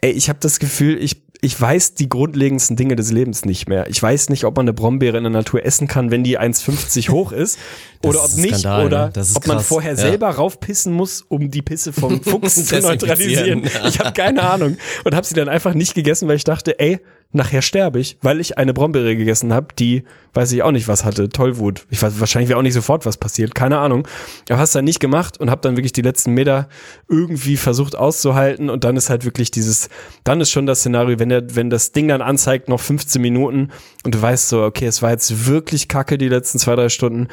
ey, 0.00 0.10
ich 0.10 0.28
habe 0.28 0.40
das 0.42 0.58
Gefühl, 0.58 1.00
ich 1.00 1.22
ich 1.42 1.58
weiß 1.58 1.94
die 1.94 2.08
grundlegendsten 2.08 2.76
Dinge 2.76 2.96
des 2.96 3.10
Lebens 3.10 3.44
nicht 3.44 3.68
mehr. 3.68 3.88
Ich 3.88 4.02
weiß 4.02 4.28
nicht, 4.28 4.44
ob 4.44 4.56
man 4.56 4.64
eine 4.64 4.74
Brombeere 4.74 5.16
in 5.16 5.24
der 5.24 5.32
Natur 5.32 5.64
essen 5.64 5.88
kann, 5.88 6.10
wenn 6.10 6.22
die 6.22 6.38
1,50 6.38 7.08
hoch 7.10 7.32
ist 7.32 7.58
Das 8.02 8.10
oder 8.10 8.24
ob 8.24 8.36
nicht 8.36 8.58
Skandal, 8.58 8.86
oder 8.86 9.06
ne? 9.06 9.24
Ob 9.34 9.46
man 9.46 9.56
krass. 9.56 9.66
vorher 9.66 9.92
Ja. 9.92 9.96
selber 9.96 10.28
raufpissen 10.28 10.92
muss, 10.92 11.22
um 11.22 11.50
die 11.50 11.62
Pisse 11.62 11.92
vom 11.92 12.22
Fuchs 12.22 12.66
zu 12.66 12.80
neutralisieren. 12.80 13.64
Ich 13.88 13.98
habe 14.00 14.12
keine 14.12 14.42
Ahnung 14.42 14.76
und 15.04 15.14
habe 15.14 15.26
sie 15.26 15.34
dann 15.34 15.48
einfach 15.48 15.74
nicht 15.74 15.94
gegessen, 15.94 16.28
weil 16.28 16.36
ich 16.36 16.44
dachte, 16.44 16.78
ey, 16.78 17.00
nachher 17.32 17.62
sterbe 17.62 18.00
ich, 18.00 18.18
weil 18.22 18.40
ich 18.40 18.58
eine 18.58 18.74
Brombeere 18.74 19.16
gegessen 19.16 19.52
habe, 19.52 19.68
die, 19.78 20.02
weiß 20.34 20.50
ich 20.52 20.62
auch 20.62 20.72
nicht, 20.72 20.88
was 20.88 21.04
hatte, 21.04 21.28
Tollwut. 21.28 21.86
Ich 21.90 22.02
weiß, 22.02 22.18
wahrscheinlich 22.18 22.48
wäre 22.48 22.58
auch 22.58 22.64
nicht 22.64 22.74
sofort 22.74 23.06
was 23.06 23.18
passiert, 23.18 23.54
keine 23.54 23.78
Ahnung. 23.78 24.06
Aber 24.48 24.58
hast 24.58 24.74
dann 24.74 24.84
nicht 24.84 24.98
gemacht 24.98 25.38
und 25.38 25.48
habe 25.48 25.60
dann 25.60 25.76
wirklich 25.76 25.92
die 25.92 26.02
letzten 26.02 26.34
Meter 26.34 26.68
irgendwie 27.08 27.56
versucht 27.56 27.96
auszuhalten 27.96 28.68
und 28.68 28.82
dann 28.82 28.96
ist 28.96 29.10
halt 29.10 29.24
wirklich 29.24 29.50
dieses, 29.50 29.88
dann 30.24 30.40
ist 30.40 30.50
schon 30.50 30.66
das 30.66 30.80
Szenario, 30.80 31.18
wenn 31.18 31.28
der, 31.28 31.54
wenn 31.54 31.70
das 31.70 31.92
Ding 31.92 32.08
dann 32.08 32.22
anzeigt, 32.22 32.68
noch 32.68 32.80
15 32.80 33.22
Minuten 33.22 33.70
und 34.04 34.14
du 34.14 34.20
weißt 34.20 34.48
so, 34.48 34.64
okay, 34.64 34.86
es 34.86 35.02
war 35.02 35.10
jetzt 35.10 35.46
wirklich 35.46 35.86
kacke 35.86 36.18
die 36.18 36.28
letzten 36.28 36.58
zwei, 36.58 36.74
drei 36.74 36.88
Stunden, 36.88 37.28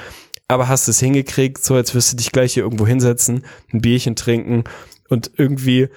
aber 0.47 0.67
hast 0.67 0.87
es 0.87 0.99
hingekriegt, 0.99 1.63
so 1.63 1.73
als 1.75 1.95
wirst 1.95 2.13
du 2.13 2.17
dich 2.17 2.31
gleich 2.31 2.53
hier 2.53 2.63
irgendwo 2.63 2.85
hinsetzen, 2.85 3.43
ein 3.73 3.81
Bierchen 3.81 4.15
trinken 4.15 4.63
und 5.09 5.31
irgendwie 5.37 5.89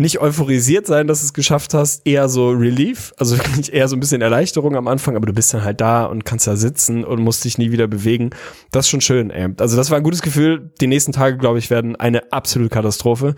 nicht 0.00 0.20
euphorisiert 0.20 0.86
sein, 0.86 1.06
dass 1.06 1.20
du 1.20 1.26
es 1.26 1.32
geschafft 1.34 1.74
hast, 1.74 2.06
eher 2.06 2.28
so 2.28 2.50
Relief, 2.50 3.12
also 3.18 3.36
wirklich 3.38 3.72
eher 3.72 3.86
so 3.86 3.96
ein 3.96 4.00
bisschen 4.00 4.22
Erleichterung 4.22 4.74
am 4.74 4.88
Anfang, 4.88 5.16
aber 5.16 5.26
du 5.26 5.32
bist 5.32 5.52
dann 5.54 5.62
halt 5.62 5.80
da 5.80 6.06
und 6.06 6.24
kannst 6.24 6.46
da 6.46 6.56
sitzen 6.56 7.04
und 7.04 7.22
musst 7.22 7.44
dich 7.44 7.58
nie 7.58 7.70
wieder 7.70 7.86
bewegen. 7.86 8.30
Das 8.72 8.86
ist 8.86 8.90
schon 8.90 9.00
schön, 9.00 9.30
ey. 9.30 9.48
Also 9.58 9.76
das 9.76 9.90
war 9.90 9.98
ein 9.98 10.02
gutes 10.02 10.22
Gefühl. 10.22 10.72
Die 10.80 10.86
nächsten 10.86 11.12
Tage, 11.12 11.36
glaube 11.36 11.58
ich, 11.58 11.70
werden 11.70 11.96
eine 11.96 12.32
absolute 12.32 12.70
Katastrophe. 12.70 13.34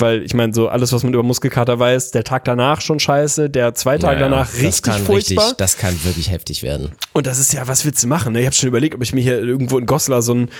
Weil 0.00 0.22
ich 0.22 0.32
meine, 0.32 0.54
so 0.54 0.68
alles, 0.68 0.92
was 0.92 1.02
man 1.02 1.12
über 1.12 1.22
Muskelkater 1.24 1.78
weiß, 1.78 2.12
der 2.12 2.22
Tag 2.22 2.44
danach 2.44 2.80
schon 2.80 3.00
scheiße, 3.00 3.50
der 3.50 3.74
zwei 3.74 3.98
Tage 3.98 4.16
Naja, 4.20 4.28
danach 4.30 4.46
das 4.50 4.62
richtig 4.62 4.82
kann 4.84 5.02
furchtbar. 5.02 5.44
Richtig, 5.46 5.56
das 5.58 5.76
kann 5.76 6.04
wirklich 6.04 6.30
heftig 6.30 6.62
werden. 6.62 6.92
Und 7.12 7.26
das 7.26 7.38
ist 7.40 7.52
ja, 7.52 7.66
was 7.66 7.84
willst 7.84 8.02
du 8.04 8.06
machen? 8.06 8.32
Ne? 8.32 8.40
Ich 8.40 8.46
habe 8.46 8.54
schon 8.54 8.68
überlegt, 8.68 8.94
ob 8.94 9.02
ich 9.02 9.12
mir 9.12 9.20
hier 9.20 9.38
irgendwo 9.40 9.76
in 9.76 9.86
Goslar 9.86 10.22
so 10.22 10.32
einen 10.32 10.50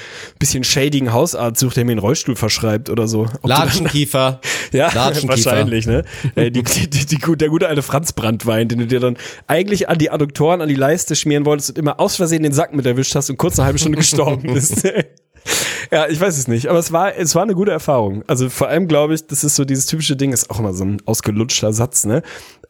bisschen 0.41 0.65
shadigen 0.65 1.13
Hausarzt 1.13 1.61
suche, 1.61 1.75
der 1.77 1.85
mir 1.85 1.93
einen 1.93 2.01
Rollstuhl 2.01 2.35
verschreibt 2.35 2.91
oder 2.91 3.07
so. 3.07 3.23
Ob 3.23 3.33
du 3.43 3.49
dann- 3.49 3.61
Latschenkiefer. 3.61 4.41
ja, 4.73 4.93
Latschenkiefer. 4.93 5.51
wahrscheinlich, 5.51 5.87
ne? 5.87 6.05
Die, 6.37 6.51
die, 6.51 6.63
die, 6.91 7.07
die, 7.07 7.37
der 7.37 7.49
gute 7.49 7.69
alte 7.69 7.83
Franz 7.83 8.13
Brandwein, 8.13 8.69
den 8.69 8.81
du 8.81 8.87
dir 8.87 8.99
dann 9.01 9.17
eigentlich 9.47 9.89
an 9.89 9.99
die 9.99 10.11
Adduktoren, 10.11 10.61
an 10.61 10.69
die 10.69 10.75
Leiste 10.75 11.15
schmieren 11.15 11.45
wolltest 11.45 11.71
und 11.71 11.79
immer 11.79 12.01
aus 12.01 12.17
Versehen 12.17 12.43
den 12.43 12.53
Sack 12.53 12.75
mit 12.75 12.87
erwischt 12.87 13.15
hast 13.15 13.31
und 13.31 13.37
kurz 13.37 13.59
eine 13.59 13.67
halbe 13.67 13.79
Stunde 13.79 13.99
gestorben 13.99 14.53
bist. 14.53 14.83
Ja, 15.91 16.07
ich 16.07 16.21
weiß 16.21 16.37
es 16.37 16.49
nicht, 16.49 16.69
aber 16.69 16.79
es 16.79 16.93
war, 16.93 17.17
es 17.17 17.35
war 17.35 17.43
eine 17.43 17.55
gute 17.55 17.71
Erfahrung. 17.71 18.23
Also 18.27 18.51
vor 18.51 18.69
allem 18.69 18.89
glaube 18.89 19.15
ich, 19.15 19.27
das 19.27 19.43
ist 19.43 19.57
so 19.57 19.65
dieses 19.65 19.87
typische 19.87 20.17
Ding, 20.17 20.33
ist 20.33 20.51
auch 20.51 20.59
immer 20.59 20.75
so 20.75 20.85
ein 20.85 21.01
ausgelutschter 21.07 21.73
Satz, 21.73 22.05
ne? 22.05 22.23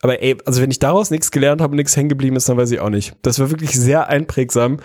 Aber 0.03 0.22
ey, 0.22 0.37
also 0.45 0.62
wenn 0.62 0.70
ich 0.70 0.79
daraus 0.79 1.11
nichts 1.11 1.33
gelernt 1.33 1.61
habe 1.61 1.72
und 1.72 1.76
nichts 1.76 1.97
hängen 1.97 2.09
geblieben 2.09 2.37
ist, 2.37 2.49
dann 2.49 2.57
weiß 2.57 2.70
ich 2.70 2.79
auch 2.79 2.91
nicht. 2.91 3.14
Das 3.22 3.41
war 3.41 3.51
wirklich 3.51 3.72
sehr 3.72 4.09
einprägsam. 4.09 4.79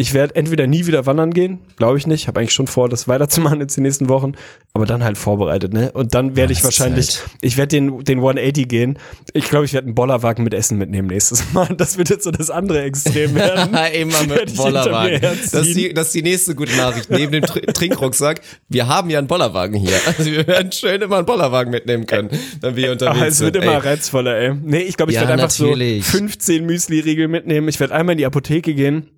Ich 0.00 0.14
werde 0.14 0.34
entweder 0.34 0.66
nie 0.66 0.86
wieder 0.86 1.04
wandern 1.04 1.34
gehen, 1.34 1.58
glaube 1.76 1.98
ich 1.98 2.06
nicht. 2.06 2.26
Habe 2.26 2.40
eigentlich 2.40 2.54
schon 2.54 2.66
vor, 2.66 2.88
das 2.88 3.06
weiterzumachen 3.06 3.60
jetzt 3.60 3.76
die 3.76 3.82
nächsten 3.82 4.08
Wochen, 4.08 4.32
aber 4.72 4.86
dann 4.86 5.04
halt 5.04 5.18
vorbereitet, 5.18 5.74
ne? 5.74 5.92
Und 5.92 6.14
dann 6.14 6.36
werde 6.36 6.54
ich 6.54 6.64
wahrscheinlich, 6.64 7.18
halt- 7.20 7.30
ich 7.42 7.58
werde 7.58 7.68
den, 7.76 8.02
den 8.02 8.18
180 8.20 8.66
gehen. 8.66 8.98
Ich 9.34 9.44
glaube, 9.50 9.66
ich 9.66 9.74
werde 9.74 9.88
einen 9.88 9.94
Bollerwagen 9.94 10.42
mit 10.42 10.54
Essen 10.54 10.78
mitnehmen 10.78 11.08
nächstes 11.08 11.44
Mal. 11.52 11.68
Das 11.76 11.98
wird 11.98 12.08
jetzt 12.08 12.24
so 12.24 12.30
das 12.30 12.48
andere 12.48 12.80
Extrem 12.80 13.34
werden. 13.34 13.74
Immer 13.94 14.22
mit 14.26 14.56
Bollerwagen. 14.56 15.20
Das 15.20 15.52
ist, 15.52 15.76
die, 15.76 15.92
das 15.92 16.06
ist 16.06 16.14
die 16.14 16.22
nächste 16.22 16.54
gute 16.54 16.74
Nachricht. 16.78 17.10
Neben 17.10 17.32
dem 17.32 17.42
Tr 17.44 17.60
Trinkrucksack, 17.74 18.40
wir 18.70 18.88
haben 18.88 19.10
ja 19.10 19.18
einen 19.18 19.28
Bollerwagen 19.28 19.76
hier. 19.78 19.92
Also 20.06 20.24
wir 20.30 20.46
werden 20.46 20.72
schön 20.72 21.02
immer 21.02 21.18
einen 21.18 21.26
Bollerwagen 21.26 21.70
mitnehmen 21.70 22.06
können, 22.06 22.30
wenn 22.62 22.74
wir 22.74 22.92
unterwegs 22.92 23.16
Aber 23.18 23.26
es 23.28 23.36
sind. 23.36 23.52
wird 23.52 23.62
immer 23.64 23.74
Ey. 23.74 23.80
reizvoller, 23.80 24.34
ey. 24.38 24.54
Nee, 24.64 24.78
ich 24.78 24.96
glaube, 24.96 25.12
ich 25.12 25.16
Ja, 25.16 25.28
werde 25.28 25.42
einfach 25.42 25.58
natürlich. 25.58 26.06
so 26.06 26.16
15 26.16 26.64
Müsli-Riegel 26.64 27.28
mitnehmen. 27.28 27.68
Ich 27.68 27.78
werde 27.80 27.94
einmal 27.94 28.14
in 28.14 28.18
die 28.18 28.24
Apotheke 28.26 28.72
gehen 28.72 29.08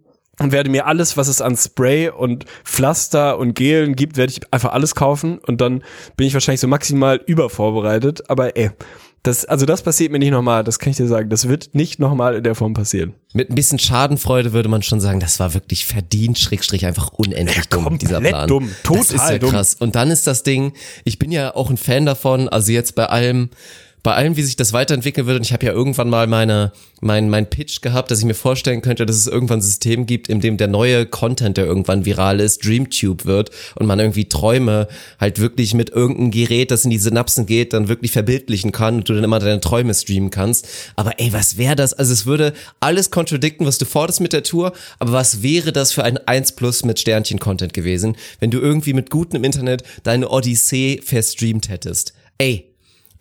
und 0.40 0.50
werde 0.52 0.70
mir 0.70 0.86
alles, 0.86 1.16
was 1.16 1.28
es 1.28 1.40
an 1.40 1.56
Spray 1.56 2.08
und 2.08 2.46
Pflaster 2.64 3.38
und 3.38 3.54
Gelen 3.54 3.94
gibt, 3.94 4.16
werde 4.16 4.32
ich 4.32 4.40
einfach 4.52 4.72
alles 4.72 4.94
kaufen 4.94 5.38
und 5.38 5.60
dann 5.60 5.82
bin 6.16 6.26
ich 6.26 6.34
wahrscheinlich 6.34 6.60
so 6.60 6.68
maximal 6.68 7.20
übervorbereitet. 7.26 8.28
Aber 8.30 8.56
ey, 8.56 8.70
das, 9.22 9.44
also 9.44 9.66
das 9.66 9.82
passiert 9.82 10.10
mir 10.10 10.18
nicht 10.18 10.32
nochmal, 10.32 10.64
das 10.64 10.78
kann 10.80 10.90
ich 10.90 10.96
dir 10.96 11.06
sagen. 11.06 11.28
Das 11.30 11.48
wird 11.48 11.74
nicht 11.74 12.00
nochmal 12.00 12.34
in 12.34 12.42
der 12.42 12.54
Form 12.56 12.74
passieren. 12.74 13.14
Mit 13.34 13.50
ein 13.50 13.54
bisschen 13.54 13.78
Schadenfreude 13.78 14.52
würde 14.52 14.68
man 14.68 14.82
schon 14.82 15.00
sagen, 15.00 15.20
das 15.20 15.38
war 15.38 15.54
wirklich 15.54 15.84
verdient, 15.86 16.38
Schrägstrich 16.40 16.86
einfach 16.86 17.10
unendlich 17.12 17.56
Ja, 17.56 17.62
dumm, 17.70 17.98
dieser 17.98 18.20
Plan. 18.20 18.48
dumm. 18.48 18.70
das 18.82 19.00
ist 19.00 19.10
Total 19.12 19.32
ja 19.32 19.38
dumm. 19.38 19.50
krass. 19.50 19.74
Und 19.78 19.94
dann 19.94 20.10
ist 20.10 20.26
das 20.26 20.42
Ding, 20.42 20.72
ich 21.04 21.18
bin 21.20 21.30
ja 21.30 21.54
auch 21.54 21.70
ein 21.70 21.76
Fan 21.76 22.04
davon, 22.06 22.48
also 22.48 22.72
jetzt 22.72 22.94
bei 22.96 23.06
allem, 23.06 23.50
bei 24.02 24.14
allem, 24.14 24.36
wie 24.36 24.42
sich 24.42 24.56
das 24.56 24.72
weiterentwickeln 24.72 25.26
wird, 25.26 25.38
und 25.38 25.46
ich 25.46 25.52
habe 25.52 25.64
ja 25.64 25.72
irgendwann 25.72 26.10
mal 26.10 26.26
meine, 26.26 26.72
mein, 27.00 27.30
mein 27.30 27.48
Pitch 27.48 27.82
gehabt, 27.82 28.10
dass 28.10 28.18
ich 28.18 28.24
mir 28.24 28.34
vorstellen 28.34 28.82
könnte, 28.82 29.06
dass 29.06 29.16
es 29.16 29.28
irgendwann 29.28 29.60
ein 29.60 29.62
System 29.62 30.06
gibt, 30.06 30.28
in 30.28 30.40
dem 30.40 30.56
der 30.56 30.66
neue 30.66 31.06
Content, 31.06 31.56
der 31.56 31.66
irgendwann 31.66 32.04
viral 32.04 32.40
ist, 32.40 32.64
Dreamtube 32.64 33.24
wird 33.26 33.50
und 33.76 33.86
man 33.86 34.00
irgendwie 34.00 34.28
Träume 34.28 34.88
halt 35.20 35.38
wirklich 35.38 35.74
mit 35.74 35.90
irgendeinem 35.90 36.32
Gerät, 36.32 36.72
das 36.72 36.84
in 36.84 36.90
die 36.90 36.98
Synapsen 36.98 37.46
geht, 37.46 37.72
dann 37.72 37.88
wirklich 37.88 38.10
verbildlichen 38.10 38.72
kann 38.72 38.96
und 38.96 39.08
du 39.08 39.14
dann 39.14 39.24
immer 39.24 39.38
deine 39.38 39.60
Träume 39.60 39.94
streamen 39.94 40.30
kannst. 40.30 40.66
Aber 40.96 41.20
ey, 41.20 41.32
was 41.32 41.56
wäre 41.56 41.76
das? 41.76 41.92
Also 41.92 42.12
es 42.12 42.26
würde 42.26 42.54
alles 42.80 43.10
kontradikten, 43.10 43.66
was 43.66 43.78
du 43.78 43.84
forderst 43.84 44.20
mit 44.20 44.32
der 44.32 44.42
Tour, 44.42 44.72
aber 44.98 45.12
was 45.12 45.42
wäre 45.42 45.72
das 45.72 45.92
für 45.92 46.02
ein 46.02 46.18
1 46.18 46.52
Plus 46.52 46.84
mit 46.84 46.98
Sternchen-Content 46.98 47.72
gewesen, 47.72 48.16
wenn 48.40 48.50
du 48.50 48.58
irgendwie 48.58 48.94
mit 48.94 49.10
gutem 49.10 49.44
Internet 49.44 49.84
deine 50.02 50.28
Odyssee 50.28 51.00
verstreamt 51.04 51.68
hättest? 51.68 52.14
Ey, 52.38 52.71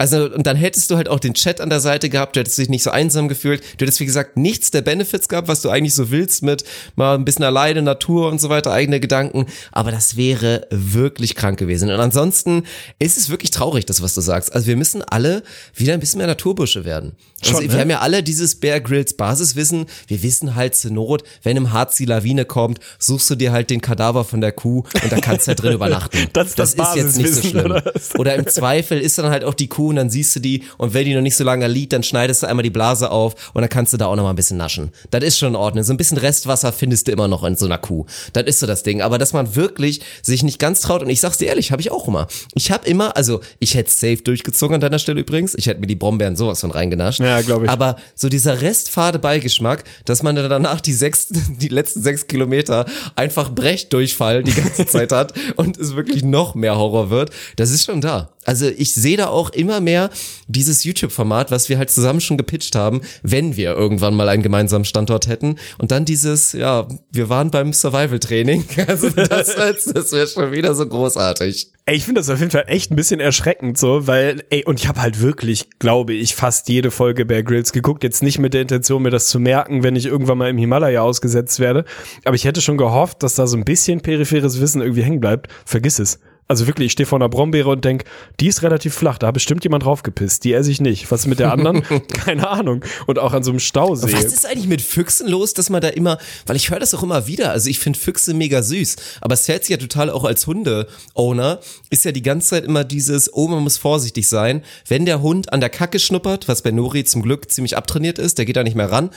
also, 0.02 0.34
und 0.34 0.48
dann 0.48 0.58
hättest 0.58 0.90
du 0.90 0.98
halt 0.98 1.08
auch 1.08 1.20
den 1.20 1.36
Chat 1.36 1.62
an 1.62 1.70
der 1.70 1.80
Seite 1.80 2.10
gehabt, 2.10 2.36
du 2.36 2.40
hättest 2.40 2.58
dich 2.58 2.70
nicht 2.70 2.82
so 2.82 2.90
einsam 2.90 3.28
gefühlt, 3.28 3.62
du 3.78 3.86
hättest, 3.86 4.00
wie 4.00 4.08
gesagt, 4.08 4.36
nichts 4.36 4.72
der 4.72 4.82
Benefits 4.82 5.30
gehabt, 5.30 5.48
was 5.48 5.62
du 5.62 5.70
eigentlich 5.70 5.94
so 5.94 6.10
willst 6.10 6.42
mit 6.42 6.64
mal 6.96 7.14
ein 7.14 7.24
bisschen 7.24 7.46
alleine, 7.46 7.84
Natur 7.84 8.28
und 8.30 8.42
so 8.42 8.50
weiter, 8.50 8.72
eigene 8.72 9.00
Gedanken, 9.00 9.46
aber 9.72 9.92
das 9.92 10.18
wäre 10.18 10.66
wirklich 10.72 11.36
krank 11.36 11.60
gewesen. 11.60 11.92
Und 11.92 12.00
ansonsten 12.00 12.64
ist 12.98 13.16
es 13.16 13.30
wirklich 13.30 13.52
traurig, 13.52 13.86
das, 13.86 14.02
was 14.02 14.16
du 14.16 14.22
sagst. 14.22 14.52
Also 14.56 14.66
wir 14.66 14.76
müssen 14.76 15.04
alle 15.04 15.44
wieder 15.76 15.94
ein 15.94 16.00
bisschen 16.00 16.18
mehr 16.18 16.26
Naturbusche 16.26 16.84
werden. 16.84 17.12
Also 17.44 17.58
Schon, 17.58 17.62
wir 17.70 17.76
ne? 17.76 17.82
haben 17.82 17.90
ja 17.92 18.00
alle 18.00 18.24
dieses 18.24 18.56
Bear 18.56 18.80
Grylls 18.80 19.14
Basiswissen, 19.14 19.86
wir 20.08 20.24
wissen 20.24 20.56
halt 20.56 20.76
zur 20.76 20.92
Not, 20.92 21.22
wenn 21.44 21.58
im 21.58 21.72
Harz 21.74 21.96
die 21.98 22.06
Lawine 22.06 22.46
kommt, 22.46 22.80
suchst 22.98 23.30
du 23.30 23.36
dir 23.36 23.52
halt 23.52 23.70
den 23.70 23.82
Kadaver 23.82 24.26
von 24.26 24.42
der 24.42 24.52
Kuh 24.52 24.84
und 25.04 25.12
da 25.12 25.18
kannst 25.18 25.46
du 25.46 25.50
halt 25.50 25.62
drin 25.62 25.74
übernachten. 25.76 26.28
Das 26.34 26.48
ist 26.50 26.58
das 26.58 26.96
jetzt 26.96 27.18
nicht 27.18 27.34
so 27.34 27.48
schlimm. 27.48 27.66
oder? 27.66 27.84
Oder 28.18 28.34
im 28.34 28.48
Zweifel 28.48 29.00
ist 29.00 29.20
dann 29.20 29.30
halt 29.30 29.44
auch 29.44 29.54
die 29.54 29.68
Kuh 29.68 29.91
und 29.92 29.98
dann 29.98 30.10
siehst 30.10 30.36
du 30.36 30.40
die 30.40 30.64
und 30.78 30.94
wenn 30.94 31.06
die 31.06 31.14
noch 31.14 31.22
nicht 31.22 31.36
so 31.36 31.44
lange 31.44 31.68
liegt, 31.68 31.94
dann 31.94 32.04
schneidest 32.04 32.44
du 32.44 32.48
einmal 32.48 32.64
die 32.64 32.70
Blase 32.70 33.12
auf 33.12 33.52
und 33.54 33.62
dann 33.62 33.70
kannst 33.70 33.94
du 33.94 33.98
da 33.98 34.08
auch 34.08 34.16
noch 34.16 34.24
mal 34.24 34.32
ein 34.32 34.36
bisschen 34.36 34.58
naschen. 34.58 34.92
Das 35.12 35.24
ist 35.24 35.38
schon 35.38 35.50
in 35.50 35.56
Ordnung. 35.56 35.84
So 35.84 35.94
ein 35.94 35.98
bisschen 35.98 36.18
Restwasser 36.18 36.74
findest 36.74 37.08
du 37.08 37.12
immer 37.12 37.28
noch 37.28 37.44
in 37.44 37.56
so 37.56 37.66
einer 37.66 37.78
Kuh. 37.78 38.06
Das 38.34 38.46
ist 38.46 38.60
so 38.60 38.68
das 38.68 38.84
Ding. 38.84 39.02
Aber 39.02 39.18
dass 39.18 39.34
man 39.34 39.56
wirklich 39.56 40.02
sich 40.22 40.44
nicht 40.44 40.60
ganz 40.60 40.82
traut 40.82 41.02
und 41.04 41.10
ich 41.10 41.22
sag's 41.22 41.38
dir 41.38 41.48
ehrlich, 41.48 41.72
habe 41.72 41.82
ich 41.82 41.92
auch 41.92 42.08
immer. 42.08 42.28
Ich 42.54 42.72
habe 42.72 42.88
immer, 42.88 43.16
also 43.18 43.42
ich 43.60 43.76
hätte 43.76 43.92
safe 43.92 44.18
durchgezogen 44.18 44.76
an 44.76 44.82
deiner 44.82 45.00
Stelle 45.00 45.22
übrigens. 45.22 45.56
Ich 45.56 45.68
hätte 45.68 45.80
mir 45.80 45.88
die 45.88 45.96
Brombeeren 45.96 46.36
sowas 46.36 46.62
von 46.62 46.72
reingenascht. 46.72 47.20
Ja, 47.20 47.42
glaub 47.42 47.64
ich. 47.64 47.70
Aber 47.70 47.98
so 48.16 48.30
dieser 48.30 48.62
restfade 48.62 49.20
Beigeschmack, 49.20 49.84
dass 50.06 50.24
man 50.24 50.36
dann 50.36 50.50
danach 50.50 50.82
die 50.82 50.94
sechs, 50.94 51.28
die 51.30 51.68
letzten 51.68 52.02
sechs 52.02 52.28
Kilometer 52.28 52.86
einfach 53.16 53.50
Brechdurchfall 53.50 54.44
die 54.44 54.54
ganze 54.54 54.86
Zeit 54.88 55.12
hat 55.12 55.34
und 55.56 55.78
es 55.78 55.96
wirklich 55.96 56.24
noch 56.24 56.56
mehr 56.56 56.78
Horror 56.78 57.10
wird, 57.10 57.32
das 57.56 57.72
ist 57.72 57.86
schon 57.86 58.02
da. 58.02 58.30
Also 58.46 58.68
ich 58.68 58.94
sehe 58.94 59.18
da 59.18 59.28
auch 59.28 59.52
immer 59.52 59.82
mehr 59.82 60.10
dieses 60.48 60.84
YouTube-Format, 60.84 61.52
was 61.52 61.70
wir 61.70 61.78
halt 61.78 61.92
zusammen 61.92 62.22
schon 62.22 62.38
gepitcht 62.38 62.76
haben, 62.76 63.02
wenn 63.22 63.56
wir 63.56 63.72
irgendwann 63.72 64.16
mal 64.16 64.30
einen 64.30 64.44
gemeinsamen 64.44 64.86
Standort 64.86 65.28
hätten. 65.28 65.58
Und 65.78 65.92
dann 65.92 66.06
dieses, 66.06 66.54
ja, 66.54 66.88
wir 67.12 67.30
waren 67.30 67.52
beim 67.52 67.74
Survival-Training. 67.74 68.66
Also 68.92 69.10
das, 69.10 69.56
das 69.86 70.12
wäre 70.12 70.28
schon 70.28 70.52
wieder 70.52 70.74
so 70.74 70.86
großartig. 70.86 71.72
Ey, 71.86 71.96
ich 71.96 72.04
finde 72.04 72.20
das 72.20 72.30
auf 72.30 72.40
jeden 72.40 72.52
Fall 72.52 72.66
echt 72.68 72.92
ein 72.92 72.96
bisschen 72.96 73.20
erschreckend 73.20 73.78
so, 73.78 74.08
weil, 74.08 74.44
ey, 74.50 74.66
und 74.66 74.80
ich 74.80 74.88
habe 74.88 75.02
halt 75.02 75.22
wirklich, 75.22 75.70
glaube 75.80 76.14
ich, 76.14 76.36
fast 76.36 76.68
jede 76.68 76.92
Folge 76.92 77.26
Bear 77.26 77.44
Grylls 77.44 77.72
geguckt. 77.72 78.04
Jetzt 78.04 78.24
nicht 78.24 78.40
mit 78.40 78.54
der 78.54 78.64
Intention, 78.64 79.04
mir 79.04 79.12
das 79.12 79.28
zu 79.28 79.40
merken, 79.40 79.84
wenn 79.84 79.96
ich 79.96 80.08
irgendwann 80.08 80.38
mal 80.40 80.50
im 80.50 80.58
Himalaya 80.58 81.02
ausgesetzt 81.02 81.60
werde. 81.60 81.86
Aber 82.26 82.36
ich 82.36 82.44
hätte 82.44 82.62
schon 82.62 82.78
gehofft, 82.78 83.24
dass 83.24 83.36
da 83.36 83.48
so 83.48 83.56
ein 83.56 83.66
bisschen 83.66 84.02
peripheres 84.02 84.60
Wissen 84.60 84.82
irgendwie 84.82 85.04
hängen 85.04 85.22
bleibt. 85.22 85.48
Vergiss 85.66 86.00
es. 86.00 86.20
Also 86.52 86.68
wirklich, 86.68 86.88
ich 86.88 86.92
stehe 86.92 87.08
vor 87.08 87.18
einer 87.18 87.30
Brombeere 87.30 87.70
und 87.70 87.86
denk, 87.86 88.04
die 88.42 88.48
ist 88.48 88.62
relativ 88.62 88.94
flach, 88.94 89.18
da 89.18 89.28
hat 89.28 89.34
bestimmt 89.36 89.64
jemand 89.64 89.86
draufgepisst, 89.86 90.44
die 90.44 90.52
esse 90.52 90.70
ich 90.70 90.82
nicht. 90.82 91.10
Was 91.10 91.22
ist 91.22 91.28
mit 91.28 91.40
der 91.40 91.50
anderen? 91.50 91.82
Keine 92.10 92.50
Ahnung. 92.50 92.84
Und 93.08 93.20
auch 93.20 93.32
an 93.32 93.42
so 93.42 93.52
einem 93.52 93.62
Stausee. 93.62 94.12
Was 94.12 94.26
ist 94.26 94.46
eigentlich 94.46 94.68
mit 94.68 94.82
Füchsen 94.82 95.30
los, 95.30 95.54
dass 95.54 95.70
man 95.70 95.80
da 95.80 95.88
immer, 95.88 96.18
weil 96.48 96.58
ich 96.58 96.70
höre 96.70 96.80
das 96.80 96.94
auch 96.94 97.04
immer 97.04 97.26
wieder, 97.26 97.52
also 97.52 97.70
ich 97.70 97.80
finde 97.80 97.98
Füchse 97.98 98.34
mega 98.34 98.62
süß, 98.64 98.98
aber 99.22 99.36
es 99.36 99.44
zählt 99.44 99.64
sich 99.64 99.70
ja 99.70 99.78
total 99.78 100.10
auch 100.10 100.26
als 100.26 100.46
Hunde-Owner, 100.46 101.62
ist 101.90 102.04
ja 102.04 102.12
die 102.12 102.22
ganze 102.22 102.50
Zeit 102.50 102.66
immer 102.66 102.84
dieses, 102.84 103.34
oh, 103.34 103.48
man 103.48 103.64
muss 103.64 103.78
vorsichtig 103.78 104.28
sein, 104.28 104.62
wenn 104.90 105.06
der 105.06 105.22
Hund 105.22 105.54
an 105.54 105.62
der 105.62 105.70
Kacke 105.70 106.00
schnuppert, 106.00 106.50
was 106.50 106.64
bei 106.64 106.72
Nori 106.72 107.06
zum 107.06 107.22
Glück 107.22 107.50
ziemlich 107.50 107.78
abtrainiert 107.78 108.20
ist, 108.20 108.40
der 108.40 108.46
geht 108.46 108.58
da 108.58 108.64
nicht 108.64 108.76
mehr 108.76 108.92
ran, 108.92 109.10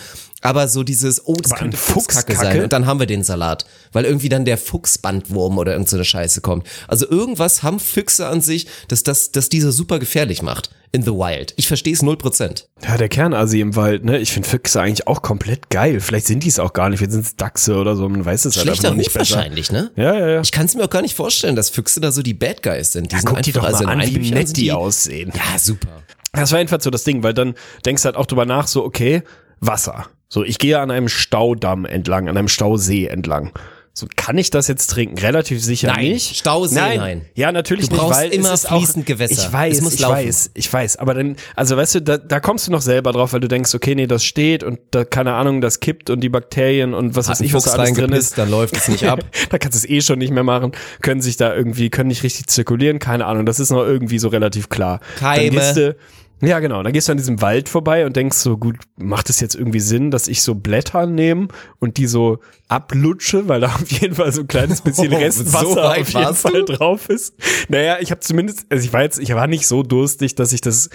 aber 0.44 0.68
so 0.68 0.84
dieses, 0.84 1.26
oh, 1.26 1.34
das 1.42 1.50
Aber 1.52 1.60
könnte 1.62 1.76
Fuchskacke 1.76 2.32
Fuchskacke? 2.34 2.54
sein 2.56 2.62
und 2.64 2.72
dann 2.72 2.86
haben 2.86 3.00
wir 3.00 3.06
den 3.06 3.24
Salat, 3.24 3.64
weil 3.92 4.04
irgendwie 4.04 4.28
dann 4.28 4.44
der 4.44 4.58
Fuchsbandwurm 4.58 5.58
oder 5.58 5.72
irgend 5.72 5.88
so 5.88 6.02
Scheiße 6.02 6.40
kommt. 6.42 6.66
Also 6.86 7.08
irgendwas 7.10 7.62
haben 7.62 7.80
Füchse 7.80 8.26
an 8.28 8.40
sich, 8.40 8.66
dass 8.88 9.02
das, 9.02 9.32
dass 9.32 9.48
diese 9.48 9.72
super 9.72 9.98
gefährlich 9.98 10.42
macht 10.42 10.70
in 10.92 11.02
the 11.02 11.10
wild. 11.10 11.54
Ich 11.56 11.66
verstehe 11.66 11.92
es 11.92 12.02
null 12.02 12.16
Prozent. 12.16 12.68
Ja, 12.86 12.96
der 12.96 13.08
Kernasi 13.08 13.58
im 13.60 13.74
Wald, 13.74 14.04
ne? 14.04 14.18
Ich 14.18 14.30
finde 14.32 14.48
Füchse 14.48 14.80
eigentlich 14.80 15.08
auch 15.08 15.22
komplett 15.22 15.68
geil. 15.70 15.98
Vielleicht 16.00 16.26
sind 16.26 16.44
die 16.44 16.48
es 16.48 16.60
auch 16.60 16.72
gar 16.72 16.88
nicht. 16.88 16.98
Vielleicht 16.98 17.12
sind 17.12 17.24
es 17.26 17.34
Dachse 17.36 17.74
oder 17.76 17.96
so. 17.96 18.08
Man 18.08 18.24
weiß 18.24 18.44
es 18.44 18.56
halt 18.56 18.68
einfach 18.68 18.74
Schlechter 18.76 18.90
noch 18.90 18.96
nicht 18.98 19.08
Ruf 19.08 19.14
besser. 19.14 19.36
wahrscheinlich, 19.36 19.72
ne? 19.72 19.90
Ja, 19.96 20.14
ja, 20.16 20.28
ja. 20.28 20.40
Ich 20.42 20.52
kann 20.52 20.66
es 20.66 20.76
mir 20.76 20.84
auch 20.84 20.90
gar 20.90 21.02
nicht 21.02 21.16
vorstellen, 21.16 21.56
dass 21.56 21.68
Füchse 21.70 22.00
da 22.00 22.12
so 22.12 22.22
die 22.22 22.34
Bad 22.34 22.62
Guys 22.62 22.92
sind. 22.92 23.10
Die 23.10 23.16
Ja, 23.16 23.22
sind 23.22 23.28
guck 23.30 23.42
die 23.42 23.50
doch 23.52 23.64
einfach- 23.64 23.80
mal 23.82 23.98
also 24.00 24.08
an, 24.12 24.22
wie 24.22 24.30
nett 24.30 24.48
sind 24.48 24.56
die 24.58 24.70
aussehen. 24.70 25.32
Ja, 25.34 25.58
super. 25.58 25.88
Das 26.32 26.52
war 26.52 26.58
jedenfalls 26.58 26.84
so 26.84 26.90
das 26.90 27.02
Ding, 27.02 27.22
weil 27.24 27.34
dann 27.34 27.54
denkst 27.84 28.02
du 28.02 28.06
halt 28.06 28.16
auch 28.16 28.26
drüber 28.26 28.44
nach, 28.46 28.66
so, 28.68 28.84
okay, 28.84 29.22
Wasser. 29.60 30.06
So, 30.34 30.42
ich 30.42 30.58
gehe 30.58 30.80
an 30.80 30.90
einem 30.90 31.06
Staudamm 31.06 31.84
entlang, 31.84 32.28
an 32.28 32.36
einem 32.36 32.48
Stausee 32.48 33.06
entlang. 33.06 33.52
So, 33.92 34.08
kann 34.16 34.36
ich 34.36 34.50
das 34.50 34.66
jetzt 34.66 34.88
trinken? 34.88 35.16
Relativ 35.16 35.62
sicher 35.62 35.86
Nein, 35.92 36.08
nicht. 36.08 36.36
Stausee, 36.36 36.74
nein. 36.74 37.26
Ja, 37.36 37.52
natürlich 37.52 37.88
Du 37.88 37.94
nicht, 37.94 38.00
brauchst 38.00 38.18
weil 38.20 38.30
immer 38.34 38.52
es 38.52 38.64
ist 38.64 38.72
auch, 38.72 38.78
fließend 38.78 39.06
Gewässer. 39.06 39.46
Ich 39.46 39.52
weiß, 39.52 39.92
ich 39.92 40.00
laufen. 40.00 40.16
weiß, 40.16 40.50
ich 40.54 40.72
weiß. 40.72 40.96
Aber 40.96 41.14
dann, 41.14 41.36
also 41.54 41.76
weißt 41.76 41.94
du, 41.94 42.02
da, 42.02 42.18
da 42.18 42.40
kommst 42.40 42.66
du 42.66 42.72
noch 42.72 42.80
selber 42.80 43.12
drauf, 43.12 43.32
weil 43.32 43.38
du 43.38 43.46
denkst, 43.46 43.72
okay, 43.76 43.94
nee, 43.94 44.08
das 44.08 44.24
steht 44.24 44.64
und 44.64 44.80
da, 44.90 45.04
keine 45.04 45.34
Ahnung, 45.34 45.60
das 45.60 45.78
kippt 45.78 46.10
und 46.10 46.18
die 46.18 46.28
Bakterien 46.30 46.94
und 46.94 47.14
was 47.14 47.28
weiß 47.28 47.38
Hat 47.38 47.46
ich, 47.46 47.54
was 47.54 47.62
da 47.62 47.74
alles 47.74 47.92
drin 47.92 48.10
ist. 48.10 48.36
dann 48.36 48.50
läuft 48.50 48.76
es 48.76 48.88
nicht 48.88 49.04
ab. 49.04 49.20
da 49.50 49.58
kannst 49.58 49.80
du 49.80 49.86
es 49.86 49.88
eh 49.88 50.00
schon 50.00 50.18
nicht 50.18 50.32
mehr 50.32 50.42
machen, 50.42 50.72
können 51.00 51.20
sich 51.22 51.36
da 51.36 51.54
irgendwie, 51.54 51.90
können 51.90 52.08
nicht 52.08 52.24
richtig 52.24 52.48
zirkulieren, 52.48 52.98
keine 52.98 53.26
Ahnung, 53.26 53.46
das 53.46 53.60
ist 53.60 53.70
noch 53.70 53.84
irgendwie 53.84 54.18
so 54.18 54.26
relativ 54.26 54.68
klar. 54.68 54.98
Keime. 55.20 55.94
Ja, 56.40 56.58
genau. 56.58 56.82
Dann 56.82 56.92
gehst 56.92 57.08
du 57.08 57.12
an 57.12 57.18
diesem 57.18 57.40
Wald 57.40 57.68
vorbei 57.68 58.04
und 58.04 58.16
denkst 58.16 58.36
so, 58.36 58.58
gut, 58.58 58.76
macht 58.96 59.30
es 59.30 59.40
jetzt 59.40 59.54
irgendwie 59.54 59.80
Sinn, 59.80 60.10
dass 60.10 60.28
ich 60.28 60.42
so 60.42 60.54
Blätter 60.54 61.06
nehme 61.06 61.48
und 61.78 61.96
die 61.96 62.06
so 62.06 62.38
ablutsche, 62.68 63.48
weil 63.48 63.60
da 63.60 63.66
auf 63.74 63.90
jeden 63.90 64.14
Fall 64.14 64.32
so 64.32 64.42
ein 64.42 64.48
kleines 64.48 64.80
bisschen 64.80 65.12
Oh, 65.12 65.16
Restwasser 65.16 65.66
so 65.66 65.76
weit 65.76 66.00
auf 66.02 66.08
jeden 66.10 66.34
Fall 66.34 66.64
du? 66.64 66.72
drauf 66.72 67.08
ist. 67.08 67.34
Naja, 67.68 67.98
ich 68.00 68.10
habe 68.10 68.20
zumindest, 68.20 68.66
also 68.70 68.84
ich 68.84 68.92
war 68.92 69.02
jetzt, 69.02 69.18
ich 69.18 69.34
war 69.34 69.46
nicht 69.46 69.66
so 69.66 69.82
durstig, 69.82 70.34
dass 70.34 70.52
ich 70.52 70.60
das 70.60 70.90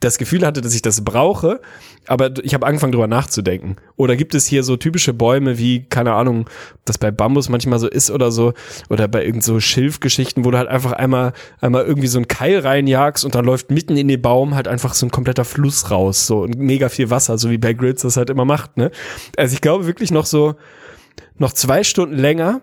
das 0.00 0.18
Gefühl 0.18 0.44
hatte, 0.44 0.60
dass 0.60 0.74
ich 0.74 0.82
das 0.82 1.04
brauche, 1.04 1.60
aber 2.06 2.32
ich 2.42 2.54
habe 2.54 2.66
angefangen 2.66 2.92
drüber 2.92 3.06
nachzudenken. 3.06 3.76
Oder 3.96 4.16
gibt 4.16 4.34
es 4.34 4.46
hier 4.46 4.62
so 4.62 4.76
typische 4.76 5.14
Bäume 5.14 5.58
wie, 5.58 5.84
keine 5.84 6.12
Ahnung, 6.12 6.48
das 6.84 6.98
bei 6.98 7.10
Bambus 7.10 7.48
manchmal 7.48 7.78
so 7.78 7.88
ist 7.88 8.10
oder 8.10 8.30
so, 8.30 8.52
oder 8.90 9.08
bei 9.08 9.24
irgend 9.24 9.44
so 9.44 9.60
Schilfgeschichten, 9.60 10.44
wo 10.44 10.50
du 10.50 10.58
halt 10.58 10.68
einfach 10.68 10.92
einmal, 10.92 11.32
einmal 11.60 11.84
irgendwie 11.84 12.08
so 12.08 12.18
einen 12.18 12.28
Keil 12.28 12.58
reinjagst 12.58 13.24
und 13.24 13.34
dann 13.34 13.44
läuft 13.44 13.70
mitten 13.70 13.96
in 13.96 14.08
den 14.08 14.20
Baum 14.20 14.54
halt 14.54 14.68
einfach 14.68 14.94
so 14.94 15.06
ein 15.06 15.10
kompletter 15.10 15.44
Fluss 15.44 15.90
raus, 15.90 16.26
so 16.26 16.42
und 16.42 16.58
mega 16.58 16.88
viel 16.88 17.10
Wasser, 17.10 17.38
so 17.38 17.50
wie 17.50 17.58
Bear 17.58 17.74
Grylls 17.74 18.02
das 18.02 18.16
halt 18.16 18.30
immer 18.30 18.44
macht, 18.44 18.76
ne? 18.76 18.90
Also 19.36 19.54
ich 19.54 19.60
glaube 19.60 19.86
wirklich 19.86 20.10
noch 20.10 20.26
so, 20.26 20.54
noch 21.38 21.52
zwei 21.52 21.84
Stunden 21.84 22.16
länger 22.16 22.62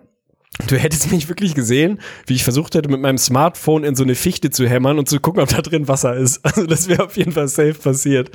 Du 0.66 0.76
hättest 0.76 1.10
mich 1.10 1.28
wirklich 1.28 1.54
gesehen, 1.54 1.98
wie 2.26 2.34
ich 2.34 2.44
versucht 2.44 2.74
hätte, 2.74 2.90
mit 2.90 3.00
meinem 3.00 3.18
Smartphone 3.18 3.84
in 3.84 3.96
so 3.96 4.02
eine 4.04 4.14
Fichte 4.14 4.50
zu 4.50 4.68
hämmern 4.68 4.98
und 4.98 5.08
zu 5.08 5.18
gucken, 5.18 5.42
ob 5.42 5.48
da 5.48 5.62
drin 5.62 5.88
Wasser 5.88 6.14
ist. 6.14 6.40
Also 6.52 6.66
das 6.66 6.88
wäre 6.88 7.04
auf 7.04 7.16
jeden 7.16 7.32
Fall 7.32 7.48
safe 7.48 7.74
passiert. 7.74 8.30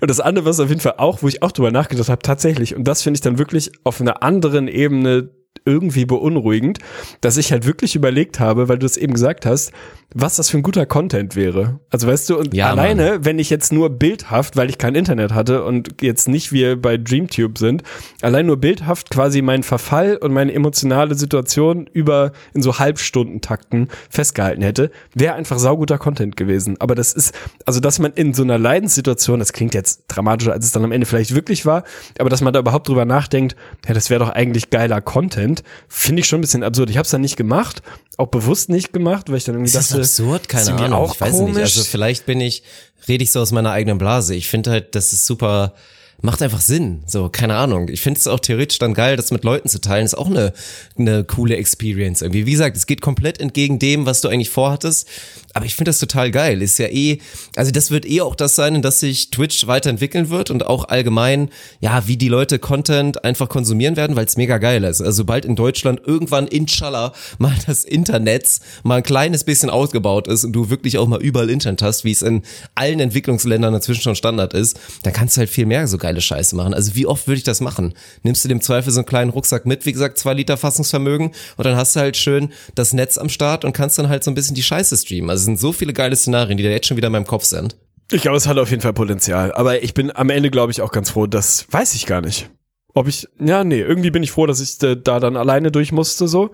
Und 0.00 0.10
das 0.10 0.20
andere, 0.20 0.44
was 0.44 0.60
auf 0.60 0.68
jeden 0.68 0.82
Fall 0.82 0.94
auch, 0.98 1.22
wo 1.22 1.28
ich 1.28 1.42
auch 1.42 1.52
drüber 1.52 1.70
nachgedacht 1.70 2.10
habe, 2.10 2.22
tatsächlich, 2.22 2.76
und 2.76 2.84
das 2.84 3.02
finde 3.02 3.16
ich 3.16 3.22
dann 3.22 3.38
wirklich 3.38 3.72
auf 3.84 4.00
einer 4.00 4.22
anderen 4.22 4.68
Ebene 4.68 5.30
irgendwie 5.64 6.04
beunruhigend, 6.04 6.78
dass 7.20 7.36
ich 7.36 7.52
halt 7.52 7.66
wirklich 7.66 7.94
überlegt 7.94 8.40
habe, 8.40 8.68
weil 8.68 8.78
du 8.78 8.86
es 8.86 8.96
eben 8.96 9.12
gesagt 9.12 9.46
hast, 9.46 9.72
was 10.14 10.36
das 10.36 10.50
für 10.50 10.58
ein 10.58 10.62
guter 10.62 10.86
Content 10.86 11.36
wäre. 11.36 11.80
Also 11.90 12.06
weißt 12.06 12.28
du, 12.28 12.38
und 12.38 12.54
Ja, 12.54 12.70
alleine, 12.70 13.24
wenn 13.24 13.38
ich 13.38 13.50
jetzt 13.50 13.72
nur 13.72 13.90
bildhaft, 13.90 14.56
weil 14.56 14.68
ich 14.68 14.78
kein 14.78 14.94
Internet 14.94 15.32
hatte 15.32 15.64
und 15.64 16.02
jetzt 16.02 16.28
nicht 16.28 16.52
wir 16.52 16.80
bei 16.80 16.98
Dreamtube 16.98 17.58
sind, 17.58 17.82
allein 18.20 18.46
nur 18.46 18.58
bildhaft 18.58 19.10
quasi 19.10 19.40
meinen 19.40 19.62
Verfall 19.62 20.16
und 20.16 20.32
meine 20.32 20.52
emotionale 20.52 21.14
Situation 21.14 21.88
über 21.92 22.32
in 22.52 22.62
so 22.62 22.78
Halbstundentakten 22.78 23.88
festgehalten 24.10 24.62
hätte, 24.62 24.90
wäre 25.14 25.34
einfach 25.34 25.58
sauguter 25.58 25.98
Content 25.98 26.36
gewesen. 26.36 26.76
Aber 26.78 26.94
das 26.94 27.12
ist, 27.12 27.34
also 27.64 27.80
dass 27.80 27.98
man 27.98 28.12
in 28.12 28.34
so 28.34 28.42
einer 28.42 28.58
Leidenssituation, 28.58 29.38
das 29.38 29.52
klingt 29.52 29.74
jetzt 29.74 30.04
dramatischer, 30.08 30.52
als 30.52 30.66
es 30.66 30.72
dann 30.72 30.84
am 30.84 30.92
Ende 30.92 31.06
vielleicht 31.06 31.34
wirklich 31.34 31.64
war, 31.64 31.84
aber 32.18 32.28
dass 32.28 32.42
man 32.42 32.52
da 32.52 32.60
überhaupt 32.60 32.88
drüber 32.88 33.04
nachdenkt, 33.04 33.56
ja, 33.86 33.94
das 33.94 34.10
wäre 34.10 34.20
doch 34.24 34.30
eigentlich 34.30 34.70
geiler 34.70 35.00
Content, 35.00 35.41
finde 35.88 36.20
ich 36.20 36.26
schon 36.26 36.38
ein 36.38 36.40
bisschen 36.42 36.62
absurd. 36.62 36.90
Ich 36.90 36.96
habe 36.96 37.04
es 37.04 37.10
dann 37.10 37.20
nicht 37.20 37.36
gemacht, 37.36 37.82
auch 38.16 38.28
bewusst 38.28 38.68
nicht 38.68 38.92
gemacht, 38.92 39.28
weil 39.28 39.36
ich 39.38 39.44
dann 39.44 39.54
irgendwie 39.54 39.68
Ist 39.68 39.76
das 39.76 39.88
dachte, 39.88 40.02
absurd? 40.02 40.48
Keine 40.48 40.62
ist 40.62 40.68
Ahnung. 40.70 40.92
auch 40.94 41.14
ich 41.14 41.20
weiß 41.20 41.32
komisch. 41.32 41.54
nicht. 41.54 41.62
Also 41.64 41.84
vielleicht 41.84 42.26
bin 42.26 42.40
ich, 42.40 42.62
rede 43.08 43.24
ich 43.24 43.32
so 43.32 43.40
aus 43.40 43.52
meiner 43.52 43.70
eigenen 43.70 43.98
Blase. 43.98 44.34
Ich 44.34 44.48
finde 44.48 44.70
halt, 44.70 44.94
das 44.94 45.12
ist 45.12 45.26
super, 45.26 45.74
macht 46.22 46.40
einfach 46.40 46.60
Sinn. 46.60 47.02
So, 47.06 47.28
keine 47.28 47.56
Ahnung. 47.56 47.88
Ich 47.88 48.00
finde 48.00 48.18
es 48.18 48.26
auch 48.26 48.40
theoretisch 48.40 48.78
dann 48.78 48.94
geil, 48.94 49.16
das 49.16 49.30
mit 49.32 49.44
Leuten 49.44 49.68
zu 49.68 49.80
teilen. 49.80 50.04
Ist 50.04 50.16
auch 50.16 50.30
eine, 50.30 50.52
eine 50.96 51.24
coole 51.24 51.56
Experience 51.56 52.22
irgendwie. 52.22 52.46
Wie 52.46 52.52
gesagt, 52.52 52.76
es 52.76 52.86
geht 52.86 53.00
komplett 53.00 53.40
entgegen 53.40 53.78
dem, 53.78 54.06
was 54.06 54.20
du 54.20 54.28
eigentlich 54.28 54.50
vorhattest. 54.50 55.08
Aber 55.54 55.66
ich 55.66 55.74
finde 55.74 55.90
das 55.90 55.98
total 55.98 56.30
geil. 56.30 56.62
Ist 56.62 56.78
ja 56.78 56.86
eh, 56.86 57.18
also 57.56 57.72
das 57.72 57.90
wird 57.90 58.08
eh 58.08 58.22
auch 58.22 58.34
das 58.34 58.54
sein, 58.54 58.76
in 58.76 58.82
das 58.82 59.00
sich 59.00 59.30
Twitch 59.30 59.66
weiterentwickeln 59.66 60.30
wird 60.30 60.50
und 60.50 60.66
auch 60.66 60.88
allgemein, 60.88 61.50
ja, 61.80 62.06
wie 62.06 62.16
die 62.16 62.28
Leute 62.28 62.58
Content 62.58 63.24
einfach 63.24 63.48
konsumieren 63.48 63.96
werden, 63.96 64.16
weil 64.16 64.24
es 64.24 64.36
mega 64.36 64.58
geil 64.58 64.84
ist. 64.84 65.00
Also 65.00 65.12
sobald 65.22 65.44
in 65.44 65.56
Deutschland 65.56 66.00
irgendwann 66.06 66.46
inshallah 66.46 67.12
mal 67.38 67.54
das 67.66 67.84
Internet 67.84 68.60
mal 68.82 68.96
ein 68.96 69.02
kleines 69.02 69.44
bisschen 69.44 69.70
ausgebaut 69.70 70.26
ist 70.28 70.44
und 70.44 70.52
du 70.52 70.70
wirklich 70.70 70.98
auch 70.98 71.06
mal 71.06 71.20
überall 71.20 71.50
Internet 71.50 71.82
hast, 71.82 72.04
wie 72.04 72.12
es 72.12 72.22
in 72.22 72.42
allen 72.74 73.00
Entwicklungsländern 73.00 73.74
inzwischen 73.74 74.02
schon 74.02 74.14
Standard 74.14 74.54
ist, 74.54 74.78
dann 75.02 75.12
kannst 75.12 75.36
du 75.36 75.40
halt 75.40 75.50
viel 75.50 75.66
mehr 75.66 75.86
so 75.86 75.98
geile 76.12 76.20
Scheiße 76.20 76.54
machen. 76.54 76.74
Also 76.74 76.94
wie 76.94 77.06
oft 77.06 77.26
würde 77.26 77.38
ich 77.38 77.44
das 77.44 77.60
machen? 77.60 77.94
Nimmst 78.22 78.44
du 78.44 78.48
dem 78.48 78.60
Zweifel 78.60 78.92
so 78.92 79.00
einen 79.00 79.06
kleinen 79.06 79.30
Rucksack 79.30 79.66
mit, 79.66 79.86
wie 79.86 79.92
gesagt, 79.92 80.18
zwei 80.18 80.34
Liter 80.34 80.56
Fassungsvermögen 80.56 81.32
und 81.56 81.64
dann 81.64 81.76
hast 81.76 81.96
du 81.96 82.00
halt 82.00 82.16
schön 82.16 82.52
das 82.74 82.92
Netz 82.92 83.18
am 83.18 83.28
Start 83.28 83.64
und 83.64 83.72
kannst 83.72 83.98
dann 83.98 84.08
halt 84.08 84.22
so 84.22 84.30
ein 84.30 84.34
bisschen 84.34 84.54
die 84.54 84.62
Scheiße 84.62 84.96
streamen. 84.96 85.30
Also 85.30 85.40
es 85.40 85.44
sind 85.46 85.60
so 85.60 85.72
viele 85.72 85.92
geile 85.92 86.16
Szenarien, 86.16 86.56
die 86.58 86.64
da 86.64 86.70
jetzt 86.70 86.86
schon 86.86 86.96
wieder 86.96 87.06
in 87.08 87.12
meinem 87.12 87.26
Kopf 87.26 87.44
sind. 87.44 87.76
Ich 88.10 88.22
glaube, 88.22 88.36
es 88.36 88.46
hat 88.46 88.58
auf 88.58 88.70
jeden 88.70 88.82
Fall 88.82 88.92
Potenzial. 88.92 89.52
Aber 89.52 89.82
ich 89.82 89.94
bin 89.94 90.14
am 90.14 90.28
Ende, 90.28 90.50
glaube 90.50 90.70
ich, 90.70 90.82
auch 90.82 90.92
ganz 90.92 91.10
froh, 91.10 91.26
das 91.26 91.66
weiß 91.70 91.94
ich 91.94 92.06
gar 92.06 92.20
nicht. 92.20 92.50
Ob 92.94 93.08
ich, 93.08 93.26
ja, 93.40 93.64
nee, 93.64 93.80
irgendwie 93.80 94.10
bin 94.10 94.22
ich 94.22 94.32
froh, 94.32 94.44
dass 94.44 94.60
ich 94.60 94.76
da 94.76 94.94
dann 95.18 95.36
alleine 95.36 95.72
durch 95.72 95.92
musste, 95.92 96.28
so. 96.28 96.50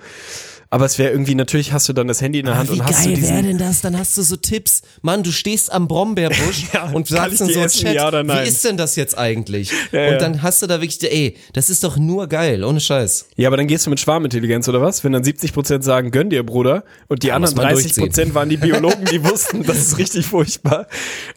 Aber 0.70 0.84
es 0.84 0.98
wäre 0.98 1.10
irgendwie, 1.10 1.34
natürlich 1.34 1.72
hast 1.72 1.88
du 1.88 1.94
dann 1.94 2.08
das 2.08 2.20
Handy 2.20 2.40
in 2.40 2.46
der 2.46 2.58
Hand 2.58 2.68
und 2.68 2.84
hast 2.84 3.06
du 3.06 3.14
diesen, 3.14 3.42
denn 3.42 3.56
das? 3.56 3.80
Dann 3.80 3.98
hast 3.98 4.18
du 4.18 4.22
so 4.22 4.36
Tipps. 4.36 4.82
Mann, 5.00 5.22
du 5.22 5.32
stehst 5.32 5.72
am 5.72 5.88
Brombeerbusch 5.88 6.66
Ja, 6.74 6.90
und 6.90 7.08
sagst 7.08 7.40
in 7.40 7.48
so 7.48 7.60
essen, 7.60 7.86
Chat, 7.86 7.94
ja 7.94 8.08
oder 8.08 8.22
nein? 8.22 8.44
wie 8.44 8.48
ist 8.48 8.62
denn 8.64 8.76
das 8.76 8.94
jetzt 8.96 9.16
eigentlich? 9.16 9.72
Ja, 9.92 10.12
und 10.12 10.20
dann 10.20 10.42
hast 10.42 10.60
du 10.60 10.66
da 10.66 10.82
wirklich, 10.82 10.98
ey, 11.10 11.36
das 11.54 11.70
ist 11.70 11.84
doch 11.84 11.96
nur 11.96 12.26
geil, 12.26 12.64
ohne 12.64 12.80
Scheiß. 12.80 13.28
Ja, 13.36 13.48
aber 13.48 13.56
dann 13.56 13.66
gehst 13.66 13.86
du 13.86 13.90
mit 13.90 13.98
Schwarmintelligenz 13.98 14.68
oder 14.68 14.82
was? 14.82 15.02
Wenn 15.04 15.12
dann 15.12 15.24
70 15.24 15.54
Prozent 15.54 15.84
sagen, 15.84 16.10
gönn 16.10 16.28
dir, 16.28 16.42
Bruder, 16.44 16.84
und 17.08 17.22
die 17.22 17.32
anderen 17.32 17.54
muss 17.54 17.64
man 17.64 17.72
30 17.72 17.96
Prozent 17.96 18.34
waren 18.34 18.50
die 18.50 18.58
Biologen, 18.58 19.06
die 19.06 19.24
wussten, 19.28 19.62
das 19.62 19.78
ist 19.78 19.98
richtig 19.98 20.26
furchtbar. 20.26 20.86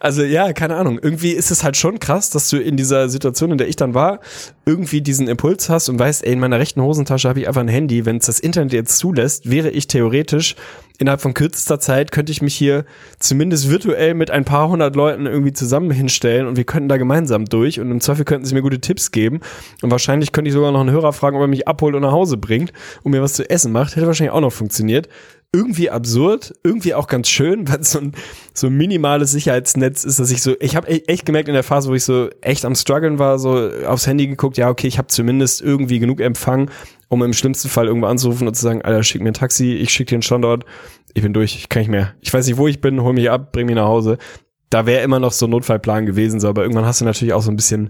Also 0.02 0.24
ja, 0.24 0.52
keine 0.52 0.76
Ahnung. 0.76 1.00
Irgendwie 1.02 1.32
ist 1.32 1.52
es 1.52 1.64
halt 1.64 1.78
schon 1.78 2.00
krass, 2.00 2.32
dass 2.32 2.50
du 2.50 2.58
in 2.58 2.76
dieser 2.76 3.08
Situation, 3.08 3.52
in 3.52 3.58
der 3.58 3.70
ich 3.70 3.78
dann 3.78 3.94
war, 3.94 4.20
irgendwie 4.66 5.02
diesen 5.02 5.30
Impuls 5.30 5.70
hast 5.70 5.88
und 5.88 5.98
weißt, 5.98 6.26
ey, 6.26 6.34
in 6.34 6.40
meiner 6.40 6.60
rechten 6.60 6.82
Hosentasche 6.82 7.30
habe 7.30 7.40
ich 7.40 7.48
einfach 7.48 7.62
ein 7.62 7.70
Handy. 7.70 8.06
Wenn 8.06 8.18
es 8.18 8.26
das 8.26 8.40
Internet 8.40 8.74
jetzt 8.74 8.98
zulässt, 8.98 9.21
wäre 9.46 9.70
ich 9.70 9.88
theoretisch 9.88 10.56
innerhalb 11.02 11.22
von 11.22 11.34
kürzester 11.34 11.80
Zeit 11.80 12.12
könnte 12.12 12.32
ich 12.32 12.44
mich 12.44 12.54
hier 12.54 12.86
zumindest 13.18 13.70
virtuell 13.70 14.14
mit 14.14 14.30
ein 14.30 14.46
paar 14.46 14.70
hundert 14.70 14.96
Leuten 14.96 15.26
irgendwie 15.26 15.52
zusammen 15.52 15.90
hinstellen 15.90 16.46
und 16.46 16.58
wir 16.58 16.64
könnten 16.64 16.90
da 16.90 16.98
gemeinsam 16.98 17.46
durch 17.46 17.80
und 17.80 17.90
im 17.90 18.02
Zweifel 18.02 18.24
könnten 18.24 18.46
sie 18.46 18.54
mir 18.54 18.62
gute 18.62 18.80
Tipps 18.80 19.12
geben 19.12 19.40
und 19.82 19.90
wahrscheinlich 19.90 20.32
könnte 20.32 20.50
ich 20.50 20.54
sogar 20.54 20.72
noch 20.72 20.80
einen 20.80 20.92
Hörer 20.92 21.12
fragen, 21.12 21.36
ob 21.38 21.42
er 21.42 21.48
mich 21.48 21.68
abholt 21.68 21.96
und 21.96 22.04
nach 22.04 22.12
Hause 22.12 22.38
bringt 22.38 22.72
und 23.02 23.12
mir 23.12 23.22
was 23.24 23.34
zu 23.34 23.50
essen 23.50 23.72
macht. 23.72 23.96
Hätte 23.96 24.06
wahrscheinlich 24.06 24.32
auch 24.32 24.42
noch 24.42 24.54
funktioniert. 24.54 25.10
Irgendwie 25.54 25.90
absurd, 25.90 26.54
irgendwie 26.64 26.94
auch 26.94 27.08
ganz 27.08 27.28
schön, 27.28 27.68
weil 27.68 27.84
so 27.84 27.98
ein, 27.98 28.14
so 28.54 28.68
ein 28.68 28.78
minimales 28.78 29.32
Sicherheitsnetz 29.32 30.04
ist, 30.04 30.20
dass 30.20 30.30
ich 30.30 30.44
so, 30.44 30.56
ich 30.60 30.76
habe 30.76 30.88
echt 30.88 31.26
gemerkt 31.26 31.50
in 31.50 31.56
der 31.56 31.64
Phase, 31.64 31.90
wo 31.90 31.96
ich 31.96 32.04
so 32.04 32.30
echt 32.42 32.64
am 32.64 32.76
struggeln 32.76 33.18
war, 33.18 33.40
so 33.40 33.72
aufs 33.88 34.06
Handy 34.06 34.28
geguckt, 34.28 34.58
ja 34.58 34.70
okay, 34.70 34.88
ich 34.88 35.00
habe 35.00 35.08
zumindest 35.08 35.62
irgendwie 35.62 35.98
genug 35.98 36.22
Empfang, 36.22 36.70
um 37.12 37.22
im 37.24 37.34
schlimmsten 37.34 37.68
Fall 37.68 37.88
irgendwo 37.88 38.08
anzurufen 38.08 38.48
und 38.48 38.54
zu 38.56 38.62
sagen, 38.62 38.84
Alter, 38.84 39.04
schick 39.04 39.22
mir 39.22 39.32
ein 39.32 39.34
Taxi, 39.34 39.74
ich 39.74 39.90
schick 39.90 40.08
dir 40.08 40.16
einen 40.16 40.22
Standort, 40.22 40.64
ich 41.14 41.22
bin 41.22 41.34
durch, 41.34 41.58
ich 41.58 41.68
kann 41.68 41.82
nicht 41.82 41.92
mehr. 41.92 42.14
Ich 42.22 42.34
weiß 42.34 42.48
nicht, 42.48 42.56
wo 42.56 42.70
ich 42.70 42.80
bin, 42.80 43.02
hol 43.02 43.12
mich 43.12 43.30
ab, 43.30 43.52
bring 43.52 43.66
mich 43.66 43.76
nach 43.76 43.88
Hause. 43.88 44.18
Da 44.70 44.86
wäre 44.86 45.04
immer 45.04 45.20
noch 45.20 45.34
so 45.34 45.46
ein 45.46 45.50
Notfallplan 45.50 46.06
gewesen, 46.06 46.40
so, 46.40 46.48
aber 46.48 46.62
irgendwann 46.62 46.86
hast 46.86 47.02
du 47.02 47.06
natürlich 47.06 47.34
auch 47.34 47.42
so 47.42 47.52
ein 47.52 47.58
bisschen 47.58 47.90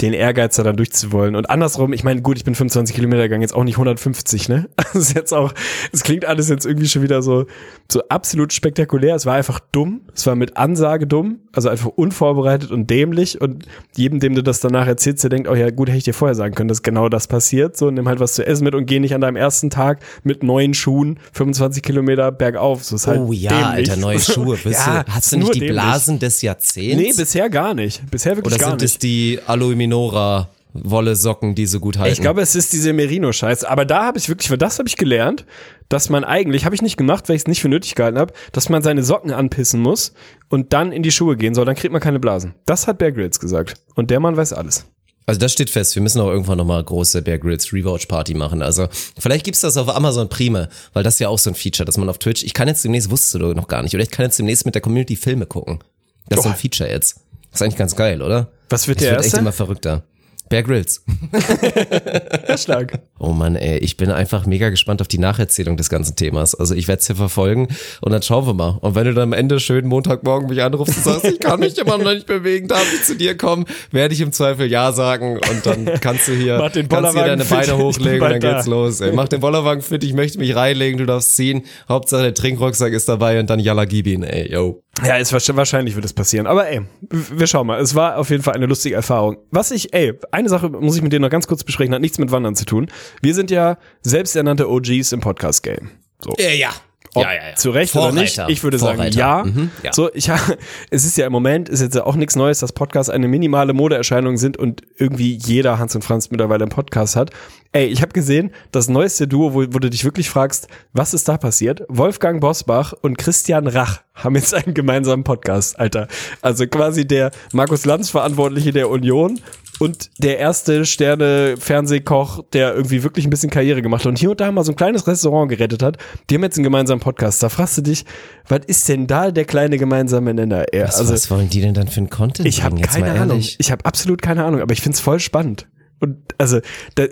den 0.00 0.12
Ehrgeiz 0.12 0.56
da 0.56 0.62
dann 0.62 0.76
durchzuwollen. 0.76 1.36
Und 1.36 1.48
andersrum, 1.50 1.92
ich 1.92 2.04
meine, 2.04 2.22
gut, 2.22 2.36
ich 2.36 2.44
bin 2.44 2.54
25 2.54 2.94
Kilometer 2.94 3.22
gegangen, 3.22 3.42
jetzt 3.42 3.54
auch 3.54 3.64
nicht 3.64 3.76
150, 3.76 4.48
ne? 4.48 4.68
Das 4.96 5.08
ist 5.10 5.14
jetzt 5.14 5.34
auch, 5.34 5.52
es 5.92 6.04
klingt 6.04 6.24
alles 6.24 6.48
jetzt 6.48 6.64
irgendwie 6.64 6.88
schon 6.88 7.02
wieder 7.02 7.20
so, 7.20 7.44
so 7.90 8.02
absolut 8.08 8.54
spektakulär. 8.54 9.14
Es 9.14 9.26
war 9.26 9.34
einfach 9.34 9.60
dumm. 9.72 10.00
Es 10.14 10.26
war 10.26 10.34
mit 10.36 10.56
Ansage 10.56 11.06
dumm. 11.06 11.40
Also 11.52 11.68
einfach 11.68 11.90
unvorbereitet 11.96 12.70
und 12.70 12.88
dämlich. 12.88 13.40
Und 13.40 13.66
jedem, 13.94 14.20
dem 14.20 14.34
du 14.34 14.42
das 14.42 14.60
danach 14.60 14.86
erzählst, 14.86 15.22
der 15.22 15.30
denkt, 15.30 15.48
oh 15.48 15.54
ja, 15.54 15.70
gut, 15.70 15.88
hätte 15.88 15.98
ich 15.98 16.04
dir 16.04 16.14
vorher 16.14 16.34
sagen 16.34 16.54
können, 16.54 16.68
dass 16.68 16.82
genau 16.82 17.08
das 17.10 17.26
passiert. 17.26 17.76
So, 17.76 17.90
nimm 17.90 18.08
halt 18.08 18.20
was 18.20 18.34
zu 18.34 18.46
essen 18.46 18.64
mit 18.64 18.74
und 18.74 18.86
geh 18.86 19.00
nicht 19.00 19.14
an 19.14 19.20
deinem 19.20 19.36
ersten 19.36 19.68
Tag 19.68 20.00
mit 20.24 20.42
neuen 20.42 20.72
Schuhen 20.72 21.18
25 21.32 21.82
Kilometer 21.82 22.32
bergauf. 22.32 22.84
So 22.84 22.96
ist 22.96 23.06
halt 23.06 23.20
Oh 23.20 23.32
ja, 23.32 23.50
dämlich. 23.50 23.90
Alter, 23.90 23.96
neue 24.00 24.20
Schuhe. 24.20 24.56
Bist 24.56 24.86
ja, 24.86 25.02
du, 25.02 25.12
hast 25.12 25.32
du 25.32 25.36
nicht 25.38 25.54
die 25.54 25.60
dämlich. 25.60 25.72
Blasen 25.76 26.18
des 26.18 26.40
Jahrzehnts? 26.42 26.96
Nee, 26.96 27.12
bisher 27.16 27.50
gar 27.50 27.74
nicht. 27.74 28.02
Bisher 28.10 28.36
wirklich 28.36 28.54
Oder 28.54 28.60
gar 28.62 28.70
sind 28.70 28.80
nicht. 28.82 28.92
es 28.92 28.98
die 28.98 29.40
Aluminora 29.86 30.50
Wolle 30.72 31.16
Socken, 31.16 31.54
die 31.54 31.64
so 31.64 31.80
gut 31.80 31.96
halten? 31.96 32.12
Ich 32.12 32.20
glaube, 32.20 32.42
es 32.42 32.54
ist 32.54 32.72
diese 32.74 32.92
Merino-Scheiß. 32.92 33.64
Aber 33.64 33.86
da 33.86 34.04
habe 34.04 34.18
ich 34.18 34.28
wirklich, 34.28 34.50
weil 34.50 34.58
das 34.58 34.78
habe 34.78 34.88
ich 34.88 34.96
gelernt, 34.96 35.46
dass 35.88 36.10
man 36.10 36.22
eigentlich, 36.22 36.66
habe 36.66 36.74
ich 36.74 36.82
nicht 36.82 36.98
gemacht, 36.98 37.28
weil 37.28 37.36
ich 37.36 37.42
es 37.42 37.46
nicht 37.46 37.62
für 37.62 37.70
nötig 37.70 37.94
gehalten 37.94 38.18
habe, 38.18 38.34
dass 38.52 38.68
man 38.68 38.82
seine 38.82 39.02
Socken 39.02 39.32
anpissen 39.32 39.80
muss 39.80 40.12
und 40.50 40.74
dann 40.74 40.92
in 40.92 41.02
die 41.02 41.10
Schuhe 41.10 41.36
gehen 41.36 41.54
soll, 41.54 41.64
dann 41.64 41.76
kriegt 41.76 41.92
man 41.92 42.02
keine 42.02 42.20
Blasen. 42.20 42.54
Das 42.66 42.86
hat 42.86 42.98
Bear 42.98 43.12
Grylls 43.12 43.40
gesagt. 43.40 43.74
Und 43.94 44.10
der 44.10 44.20
Mann 44.20 44.36
weiß 44.36 44.52
alles. 44.52 44.84
Also 45.24 45.40
das 45.40 45.52
steht 45.52 45.70
fest, 45.70 45.94
wir 45.96 46.02
müssen 46.02 46.20
auch 46.20 46.28
irgendwann 46.28 46.58
nochmal 46.58 46.84
große 46.84 47.22
Bear 47.22 47.38
Grylls 47.38 47.72
Rewatch 47.72 48.04
Party 48.06 48.34
machen. 48.34 48.60
Also 48.60 48.88
vielleicht 49.18 49.46
gibt's 49.46 49.62
das 49.62 49.78
auf 49.78 49.88
Amazon 49.88 50.28
Prime, 50.28 50.68
weil 50.92 51.02
das 51.02 51.14
ist 51.14 51.20
ja 51.20 51.28
auch 51.28 51.38
so 51.38 51.50
ein 51.50 51.54
Feature, 51.54 51.86
dass 51.86 51.96
man 51.96 52.10
auf 52.10 52.18
Twitch, 52.18 52.44
ich 52.44 52.52
kann 52.52 52.68
jetzt 52.68 52.84
demnächst, 52.84 53.10
wusstest 53.10 53.34
du 53.34 53.54
noch 53.54 53.66
gar 53.66 53.82
nicht, 53.82 53.94
oder 53.94 54.04
ich 54.04 54.10
kann 54.10 54.26
jetzt 54.26 54.38
demnächst 54.38 54.66
mit 54.66 54.74
der 54.74 54.82
Community 54.82 55.16
Filme 55.16 55.46
gucken. 55.46 55.80
Das 56.28 56.38
ist 56.38 56.44
so 56.44 56.50
ein. 56.50 56.56
Feature 56.56 56.90
jetzt. 56.90 57.20
Ist 57.56 57.62
eigentlich 57.62 57.76
ganz 57.76 57.96
geil, 57.96 58.22
oder? 58.22 58.48
Was 58.70 58.86
wird 58.88 58.98
Das 58.98 59.02
der 59.04 59.10
wird 59.12 59.20
echt 59.20 59.26
erste? 59.28 59.40
immer 59.40 59.52
verrückter. 59.52 60.02
Bear 60.48 60.62
Grylls. 60.62 61.02
Stark. 62.56 63.00
Oh 63.18 63.32
Mann, 63.32 63.56
ey, 63.56 63.78
ich 63.78 63.96
bin 63.96 64.10
einfach 64.12 64.46
mega 64.46 64.68
gespannt 64.70 65.00
auf 65.00 65.08
die 65.08 65.18
Nacherzählung 65.18 65.76
des 65.76 65.88
ganzen 65.88 66.14
Themas. 66.14 66.54
Also 66.54 66.74
ich 66.76 66.86
werde 66.86 67.00
es 67.00 67.06
hier 67.08 67.16
verfolgen 67.16 67.66
und 68.00 68.12
dann 68.12 68.22
schauen 68.22 68.46
wir 68.46 68.54
mal. 68.54 68.78
Und 68.80 68.94
wenn 68.94 69.06
du 69.06 69.14
dann 69.14 69.24
am 69.24 69.32
Ende 69.32 69.58
schön 69.58 69.86
Montagmorgen 69.86 70.48
mich 70.48 70.62
anrufst 70.62 70.98
und 70.98 71.04
sagst, 71.04 71.24
ich 71.24 71.40
kann 71.40 71.58
mich 71.60 71.76
immer 71.78 71.98
noch 71.98 72.12
nicht 72.12 72.26
bewegen, 72.26 72.68
darf 72.68 72.86
ich 72.94 73.02
zu 73.04 73.16
dir 73.16 73.36
kommen, 73.36 73.64
werde 73.90 74.14
ich 74.14 74.20
im 74.20 74.30
Zweifel 74.30 74.70
Ja 74.70 74.92
sagen 74.92 75.38
und 75.50 75.66
dann 75.66 75.86
kannst 76.00 76.28
du 76.28 76.32
hier, 76.32 76.58
kannst 76.58 76.76
du 76.76 77.18
hier 77.18 77.26
deine 77.26 77.44
fit, 77.44 77.50
Beine 77.50 77.62
ich 77.64 77.70
bin 77.72 77.78
hochlegen 77.78 78.22
und 78.22 78.30
dann 78.30 78.40
da. 78.40 78.52
geht's 78.54 78.66
los. 78.66 79.00
Ey. 79.00 79.12
Mach 79.12 79.28
den 79.28 79.40
Bollerwagen 79.40 79.82
fit, 79.82 80.04
ich 80.04 80.12
möchte 80.14 80.38
mich 80.38 80.54
reinlegen, 80.54 80.98
du 80.98 81.06
darfst 81.06 81.34
ziehen. 81.34 81.64
Hauptsache 81.88 82.22
der 82.22 82.34
Trinkrucksack 82.34 82.92
ist 82.92 83.08
dabei 83.08 83.40
und 83.40 83.50
dann 83.50 83.58
Yalla 83.58 83.84
gib 83.84 84.06
ihn, 84.06 84.22
ey, 84.22 84.52
yo. 84.52 84.82
Ja, 85.04 85.16
ist 85.16 85.32
wahrscheinlich, 85.32 85.94
wird 85.94 86.04
es 86.04 86.14
passieren. 86.14 86.46
Aber 86.46 86.68
ey, 86.68 86.82
wir 87.10 87.46
schauen 87.46 87.66
mal. 87.66 87.80
Es 87.80 87.94
war 87.94 88.16
auf 88.16 88.30
jeden 88.30 88.42
Fall 88.42 88.54
eine 88.54 88.66
lustige 88.66 88.94
Erfahrung. 88.94 89.36
Was 89.50 89.70
ich, 89.70 89.92
ey, 89.92 90.14
eine 90.32 90.48
Sache 90.48 90.70
muss 90.70 90.96
ich 90.96 91.02
mit 91.02 91.12
dir 91.12 91.20
noch 91.20 91.30
ganz 91.30 91.46
kurz 91.46 91.64
besprechen, 91.64 91.94
hat 91.94 92.00
nichts 92.00 92.18
mit 92.18 92.30
Wandern 92.30 92.56
zu 92.56 92.64
tun. 92.64 92.90
Wir 93.20 93.34
sind 93.34 93.50
ja 93.50 93.76
selbsternannte 94.02 94.70
OGs 94.70 95.12
im 95.12 95.20
Podcast-Game. 95.20 95.90
So. 96.20 96.32
Ja, 96.38 96.50
ja. 96.50 96.70
Ob 97.14 97.22
ja, 97.22 97.32
ja, 97.32 97.48
ja. 97.50 97.54
zu 97.54 97.70
Recht 97.70 97.94
oder 97.96 98.12
nicht? 98.12 98.34
Vorreiter. 98.34 98.52
Ich 98.52 98.62
würde 98.62 98.78
sagen, 98.78 98.96
Vorreiter. 98.96 99.18
ja. 99.18 99.44
Mhm, 99.44 99.70
ja. 99.82 99.92
So, 99.92 100.12
ich 100.12 100.30
es 100.90 101.04
ist 101.04 101.16
ja 101.16 101.26
im 101.26 101.32
Moment 101.32 101.68
ist 101.68 101.80
jetzt 101.80 101.94
ja 101.94 102.04
auch 102.04 102.16
nichts 102.16 102.36
Neues, 102.36 102.58
dass 102.58 102.72
Podcasts 102.72 103.10
eine 103.10 103.28
minimale 103.28 103.72
Modeerscheinung 103.72 104.36
sind 104.36 104.56
und 104.56 104.82
irgendwie 104.96 105.34
jeder 105.34 105.78
Hans 105.78 105.94
und 105.94 106.02
Franz 106.02 106.30
mittlerweile 106.30 106.64
einen 106.64 106.72
Podcast 106.72 107.16
hat. 107.16 107.30
Ey, 107.76 107.88
ich 107.88 108.00
habe 108.00 108.14
gesehen, 108.14 108.52
das 108.72 108.88
neueste 108.88 109.28
Duo, 109.28 109.52
wo, 109.52 109.60
wo 109.60 109.78
du 109.78 109.90
dich 109.90 110.02
wirklich 110.02 110.30
fragst, 110.30 110.66
was 110.94 111.12
ist 111.12 111.28
da 111.28 111.36
passiert? 111.36 111.82
Wolfgang 111.88 112.40
Bosbach 112.40 112.94
und 113.02 113.18
Christian 113.18 113.66
Rach 113.66 114.00
haben 114.14 114.34
jetzt 114.34 114.54
einen 114.54 114.72
gemeinsamen 114.72 115.24
Podcast, 115.24 115.78
Alter. 115.78 116.08
Also 116.40 116.66
quasi 116.68 117.06
der 117.06 117.32
Markus 117.52 117.84
Lanz 117.84 118.08
Verantwortliche 118.08 118.72
der 118.72 118.88
Union 118.88 119.40
und 119.78 120.08
der 120.16 120.38
erste 120.38 120.86
Sterne-Fernsehkoch, 120.86 122.44
der 122.54 122.74
irgendwie 122.74 123.02
wirklich 123.02 123.26
ein 123.26 123.30
bisschen 123.30 123.50
Karriere 123.50 123.82
gemacht 123.82 124.06
hat 124.06 124.08
und 124.08 124.18
hier 124.18 124.30
und 124.30 124.40
da 124.40 124.50
mal 124.50 124.64
so 124.64 124.72
ein 124.72 124.76
kleines 124.76 125.06
Restaurant 125.06 125.50
gerettet 125.50 125.82
hat, 125.82 125.98
die 126.30 126.36
haben 126.36 126.44
jetzt 126.44 126.56
einen 126.56 126.64
gemeinsamen 126.64 127.00
Podcast. 127.00 127.42
Da 127.42 127.50
fragst 127.50 127.76
du 127.76 127.82
dich, 127.82 128.06
was 128.48 128.60
ist 128.68 128.88
denn 128.88 129.06
da 129.06 129.30
der 129.30 129.44
kleine 129.44 129.76
gemeinsame 129.76 130.32
Nenner? 130.32 130.64
Was, 130.72 130.96
also 130.96 131.12
was 131.12 131.30
wollen 131.30 131.50
die 131.50 131.60
denn 131.60 131.74
dann 131.74 131.88
für 131.88 132.00
ein 132.00 132.08
Content 132.08 132.48
ich 132.48 132.62
habe 132.62 132.80
keine 132.80 133.10
mal 133.10 133.18
Ahnung. 133.18 133.44
Ich 133.58 133.70
habe 133.70 133.84
absolut 133.84 134.22
keine 134.22 134.46
Ahnung, 134.46 134.62
aber 134.62 134.72
ich 134.72 134.80
find's 134.80 135.00
voll 135.00 135.20
spannend. 135.20 135.66
Und 136.00 136.18
also 136.38 136.60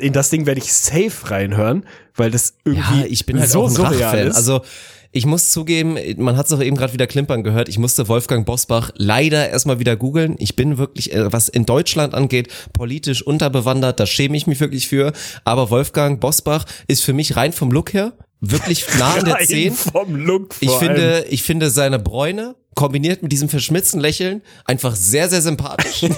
in 0.00 0.12
das 0.12 0.30
Ding 0.30 0.46
werde 0.46 0.60
ich 0.60 0.72
safe 0.72 1.30
reinhören, 1.30 1.86
weil 2.14 2.30
das 2.30 2.54
irgendwie 2.64 3.00
Ja, 3.00 3.06
ich 3.06 3.26
bin 3.26 3.40
halt 3.40 3.50
so 3.50 3.62
auch 3.62 3.68
ein 3.68 3.74
surreal 3.74 4.26
ist. 4.26 4.36
Also 4.36 4.62
ich 5.16 5.26
muss 5.26 5.50
zugeben, 5.50 5.96
man 6.16 6.36
hat 6.36 6.46
es 6.46 6.52
auch 6.52 6.60
eben 6.60 6.76
gerade 6.76 6.92
wieder 6.92 7.06
klimpern 7.06 7.44
gehört. 7.44 7.68
Ich 7.68 7.78
musste 7.78 8.08
Wolfgang 8.08 8.44
Bosbach 8.44 8.90
leider 8.96 9.48
erstmal 9.48 9.78
wieder 9.78 9.94
googeln. 9.94 10.34
Ich 10.38 10.56
bin 10.56 10.76
wirklich, 10.76 11.12
äh, 11.12 11.32
was 11.32 11.48
in 11.48 11.66
Deutschland 11.66 12.14
angeht, 12.14 12.48
politisch 12.72 13.22
unterbewandert. 13.22 14.00
Da 14.00 14.06
schäme 14.06 14.36
ich 14.36 14.48
mich 14.48 14.58
wirklich 14.58 14.88
für. 14.88 15.12
Aber 15.44 15.70
Wolfgang 15.70 16.20
Bosbach 16.20 16.64
ist 16.88 17.04
für 17.04 17.12
mich 17.12 17.36
rein 17.36 17.52
vom 17.52 17.70
Look 17.70 17.94
her 17.94 18.12
wirklich 18.40 18.84
nah 18.98 19.14
an 19.14 19.24
der 19.24 19.34
Rein 19.34 19.46
10. 19.46 19.74
vom 19.74 20.14
Look 20.16 20.54
Ich 20.60 20.68
allem. 20.68 20.78
finde, 20.80 21.24
ich 21.30 21.42
finde 21.42 21.70
seine 21.70 21.98
Bräune 21.98 22.54
kombiniert 22.74 23.22
mit 23.22 23.30
diesem 23.30 23.48
verschmitzten 23.48 24.00
Lächeln 24.00 24.42
einfach 24.64 24.96
sehr, 24.96 25.28
sehr 25.28 25.40
sympathisch. 25.42 26.10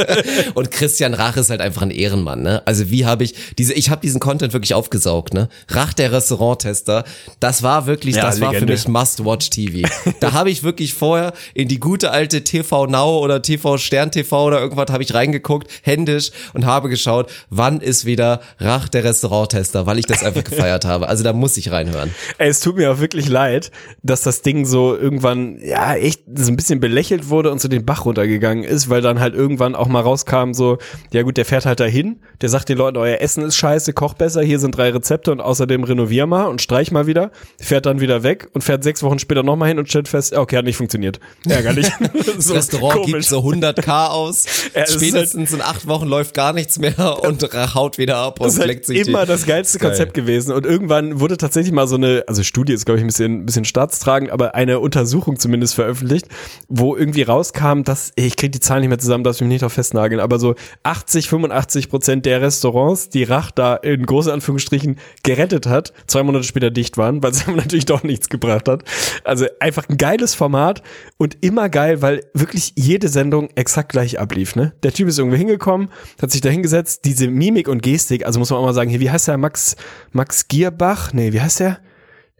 und 0.54 0.70
Christian 0.70 1.12
Rach 1.12 1.36
ist 1.36 1.50
halt 1.50 1.60
einfach 1.60 1.82
ein 1.82 1.90
Ehrenmann, 1.90 2.42
ne? 2.42 2.62
Also 2.66 2.90
wie 2.90 3.04
habe 3.04 3.24
ich 3.24 3.34
diese, 3.58 3.74
ich 3.74 3.90
habe 3.90 4.00
diesen 4.00 4.18
Content 4.18 4.54
wirklich 4.54 4.72
aufgesaugt, 4.72 5.34
ne? 5.34 5.50
Rach 5.68 5.92
der 5.92 6.10
Restauranttester, 6.12 7.04
das 7.40 7.62
war 7.62 7.86
wirklich, 7.86 8.16
Ja, 8.16 8.22
das 8.22 8.40
war 8.40 8.48
für 8.52 8.60
Legende. 8.60 8.72
mich 8.72 8.88
Must-Watch-TV. 8.88 9.86
da 10.20 10.32
habe 10.32 10.50
ich 10.50 10.62
wirklich 10.62 10.94
vorher 10.94 11.34
in 11.52 11.68
die 11.68 11.78
gute 11.78 12.10
alte 12.10 12.42
TV 12.42 12.86
Now 12.86 13.18
oder 13.18 13.42
TV 13.42 13.76
Stern 13.76 14.10
TV 14.10 14.46
oder 14.46 14.60
irgendwas 14.60 14.90
habe 14.90 15.02
ich 15.02 15.12
reingeguckt, 15.14 15.70
händisch 15.82 16.30
und 16.54 16.64
habe 16.64 16.88
geschaut, 16.88 17.30
wann 17.50 17.82
ist 17.82 18.06
wieder 18.06 18.40
Rach 18.58 18.88
der 18.88 19.04
Restauranttester, 19.04 19.84
weil 19.86 19.98
ich 19.98 20.06
das 20.06 20.22
einfach 20.24 20.44
gefeiert 20.44 20.84
habe. 20.86 21.08
Also 21.08 21.22
da 21.22 21.34
muss 21.42 21.56
ich 21.56 21.72
reinhören. 21.72 22.14
Ey, 22.38 22.48
es 22.48 22.60
tut 22.60 22.76
mir 22.76 22.92
auch 22.92 23.00
wirklich 23.00 23.28
leid, 23.28 23.72
dass 24.04 24.22
das 24.22 24.42
Ding 24.42 24.64
so 24.64 24.96
irgendwann, 24.96 25.58
ja, 25.60 25.96
echt 25.96 26.22
so 26.32 26.52
ein 26.52 26.56
bisschen 26.56 26.78
belächelt 26.78 27.28
wurde 27.30 27.50
und 27.50 27.60
so 27.60 27.66
den 27.66 27.84
Bach 27.84 28.04
runtergegangen 28.04 28.62
ist, 28.62 28.88
weil 28.88 29.02
dann 29.02 29.18
halt 29.18 29.34
irgendwann 29.34 29.74
auch 29.74 29.88
mal 29.88 30.00
rauskam 30.00 30.52
so, 30.52 30.78
ja 31.12 31.22
gut, 31.22 31.36
der 31.36 31.44
fährt 31.44 31.66
halt 31.66 31.80
dahin, 31.80 32.20
der 32.40 32.48
sagt 32.48 32.68
den 32.68 32.78
Leuten, 32.78 32.96
euer 32.96 33.20
Essen 33.20 33.42
ist 33.42 33.56
scheiße, 33.56 33.92
koch 33.92 34.14
besser, 34.14 34.42
hier 34.42 34.60
sind 34.60 34.76
drei 34.76 34.90
Rezepte 34.90 35.32
und 35.32 35.40
außerdem 35.40 35.82
renovier 35.82 36.26
mal 36.26 36.44
und 36.44 36.62
streich 36.62 36.92
mal 36.92 37.08
wieder, 37.08 37.32
fährt 37.60 37.86
dann 37.86 38.00
wieder 38.00 38.22
weg 38.22 38.48
und 38.54 38.62
fährt 38.62 38.84
sechs 38.84 39.02
Wochen 39.02 39.18
später 39.18 39.42
nochmal 39.42 39.68
hin 39.68 39.80
und 39.80 39.88
stellt 39.88 40.06
fest, 40.06 40.32
okay, 40.32 40.56
hat 40.58 40.64
nicht 40.64 40.76
funktioniert. 40.76 41.18
Ärgerlich. 41.48 41.88
so 42.38 42.54
Das 42.54 42.72
Restaurant 42.72 43.06
gibt 43.06 43.24
so 43.24 43.40
100k 43.40 44.08
aus. 44.08 44.44
Ja, 44.74 44.84
ist 44.84 44.94
Spätestens 44.94 45.52
in 45.52 45.60
acht 45.60 45.86
Wochen 45.86 46.06
läuft 46.06 46.34
gar 46.34 46.52
nichts 46.52 46.78
mehr 46.78 47.22
und 47.22 47.42
haut 47.74 47.98
wieder 47.98 48.16
ab 48.18 48.40
und 48.40 48.46
Das 48.46 48.54
ist 48.54 48.60
halt 48.60 48.68
leckt 48.68 48.86
sich 48.86 49.06
immer 49.06 49.22
die. 49.22 49.28
das 49.28 49.44
geilste 49.44 49.78
Geil. 49.78 49.90
Konzept 49.90 50.14
gewesen. 50.14 50.52
Und 50.52 50.64
irgendwann 50.64 51.20
wurde 51.20 51.31
tatsächlich 51.36 51.72
mal 51.72 51.86
so 51.86 51.96
eine, 51.96 52.24
also 52.26 52.42
Studie 52.42 52.72
ist, 52.72 52.84
glaube 52.84 52.98
ich, 52.98 53.04
ein 53.04 53.08
bisschen, 53.08 53.42
ein 53.42 53.46
bisschen 53.46 53.64
staatstragend, 53.64 54.30
aber 54.30 54.54
eine 54.54 54.80
Untersuchung 54.80 55.38
zumindest 55.38 55.74
veröffentlicht, 55.74 56.28
wo 56.68 56.96
irgendwie 56.96 57.22
rauskam, 57.22 57.82
dass, 57.82 58.12
ich 58.16 58.36
kriege 58.36 58.50
die 58.50 58.60
Zahlen 58.60 58.80
nicht 58.80 58.88
mehr 58.88 58.98
zusammen, 58.98 59.24
darf 59.24 59.36
ich 59.36 59.40
mich 59.42 59.50
nicht 59.50 59.64
auf 59.64 59.72
festnageln, 59.72 60.20
aber 60.20 60.38
so 60.38 60.54
80, 60.82 61.28
85 61.28 61.88
Prozent 61.88 62.26
der 62.26 62.40
Restaurants, 62.40 63.08
die 63.08 63.24
Rach 63.24 63.50
da 63.50 63.76
in 63.76 64.04
große 64.04 64.32
Anführungsstrichen 64.32 64.98
gerettet 65.22 65.66
hat, 65.66 65.92
zwei 66.06 66.22
Monate 66.22 66.44
später 66.44 66.70
dicht 66.70 66.96
waren, 66.96 67.22
weil 67.22 67.30
es 67.32 67.46
natürlich 67.46 67.86
doch 67.86 68.02
nichts 68.02 68.28
gebracht 68.28 68.68
hat. 68.68 68.84
Also 69.24 69.46
einfach 69.60 69.88
ein 69.88 69.96
geiles 69.96 70.34
Format 70.34 70.82
und 71.18 71.38
immer 71.40 71.68
geil, 71.68 72.02
weil 72.02 72.24
wirklich 72.34 72.72
jede 72.76 73.08
Sendung 73.08 73.48
exakt 73.54 73.90
gleich 73.90 74.18
ablief. 74.18 74.56
Ne? 74.56 74.72
Der 74.82 74.92
Typ 74.92 75.08
ist 75.08 75.18
irgendwo 75.18 75.36
hingekommen, 75.36 75.88
hat 76.20 76.30
sich 76.30 76.40
da 76.40 76.48
hingesetzt, 76.48 77.04
diese 77.04 77.28
Mimik 77.28 77.68
und 77.68 77.82
Gestik, 77.82 78.26
also 78.26 78.38
muss 78.38 78.50
man 78.50 78.58
auch 78.58 78.64
mal 78.64 78.74
sagen, 78.74 78.90
hier, 78.90 79.00
wie 79.00 79.10
heißt 79.10 79.28
der 79.28 79.38
Max, 79.38 79.76
Max 80.12 80.48
Gierbach? 80.48 81.12
Nee, 81.12 81.21
wie 81.30 81.40
heißt 81.40 81.60
der? 81.60 81.78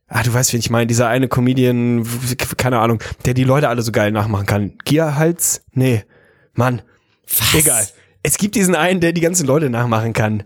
Ah, 0.08 0.22
du 0.22 0.34
weißt, 0.34 0.52
wen 0.52 0.60
ich 0.60 0.68
meine, 0.68 0.86
dieser 0.86 1.08
eine 1.08 1.28
Comedian, 1.28 2.06
keine 2.58 2.80
Ahnung, 2.80 3.02
der 3.24 3.34
die 3.34 3.44
Leute 3.44 3.68
alle 3.68 3.82
so 3.82 3.92
geil 3.92 4.12
nachmachen 4.12 4.46
kann. 4.46 4.72
Gierhals? 4.84 5.62
Nee, 5.72 6.04
Mann, 6.54 6.82
Was? 7.26 7.54
egal. 7.54 7.86
Es 8.22 8.36
gibt 8.36 8.54
diesen 8.54 8.74
einen, 8.74 9.00
der 9.00 9.12
die 9.12 9.20
ganzen 9.20 9.46
Leute 9.46 9.70
nachmachen 9.70 10.12
kann. 10.12 10.42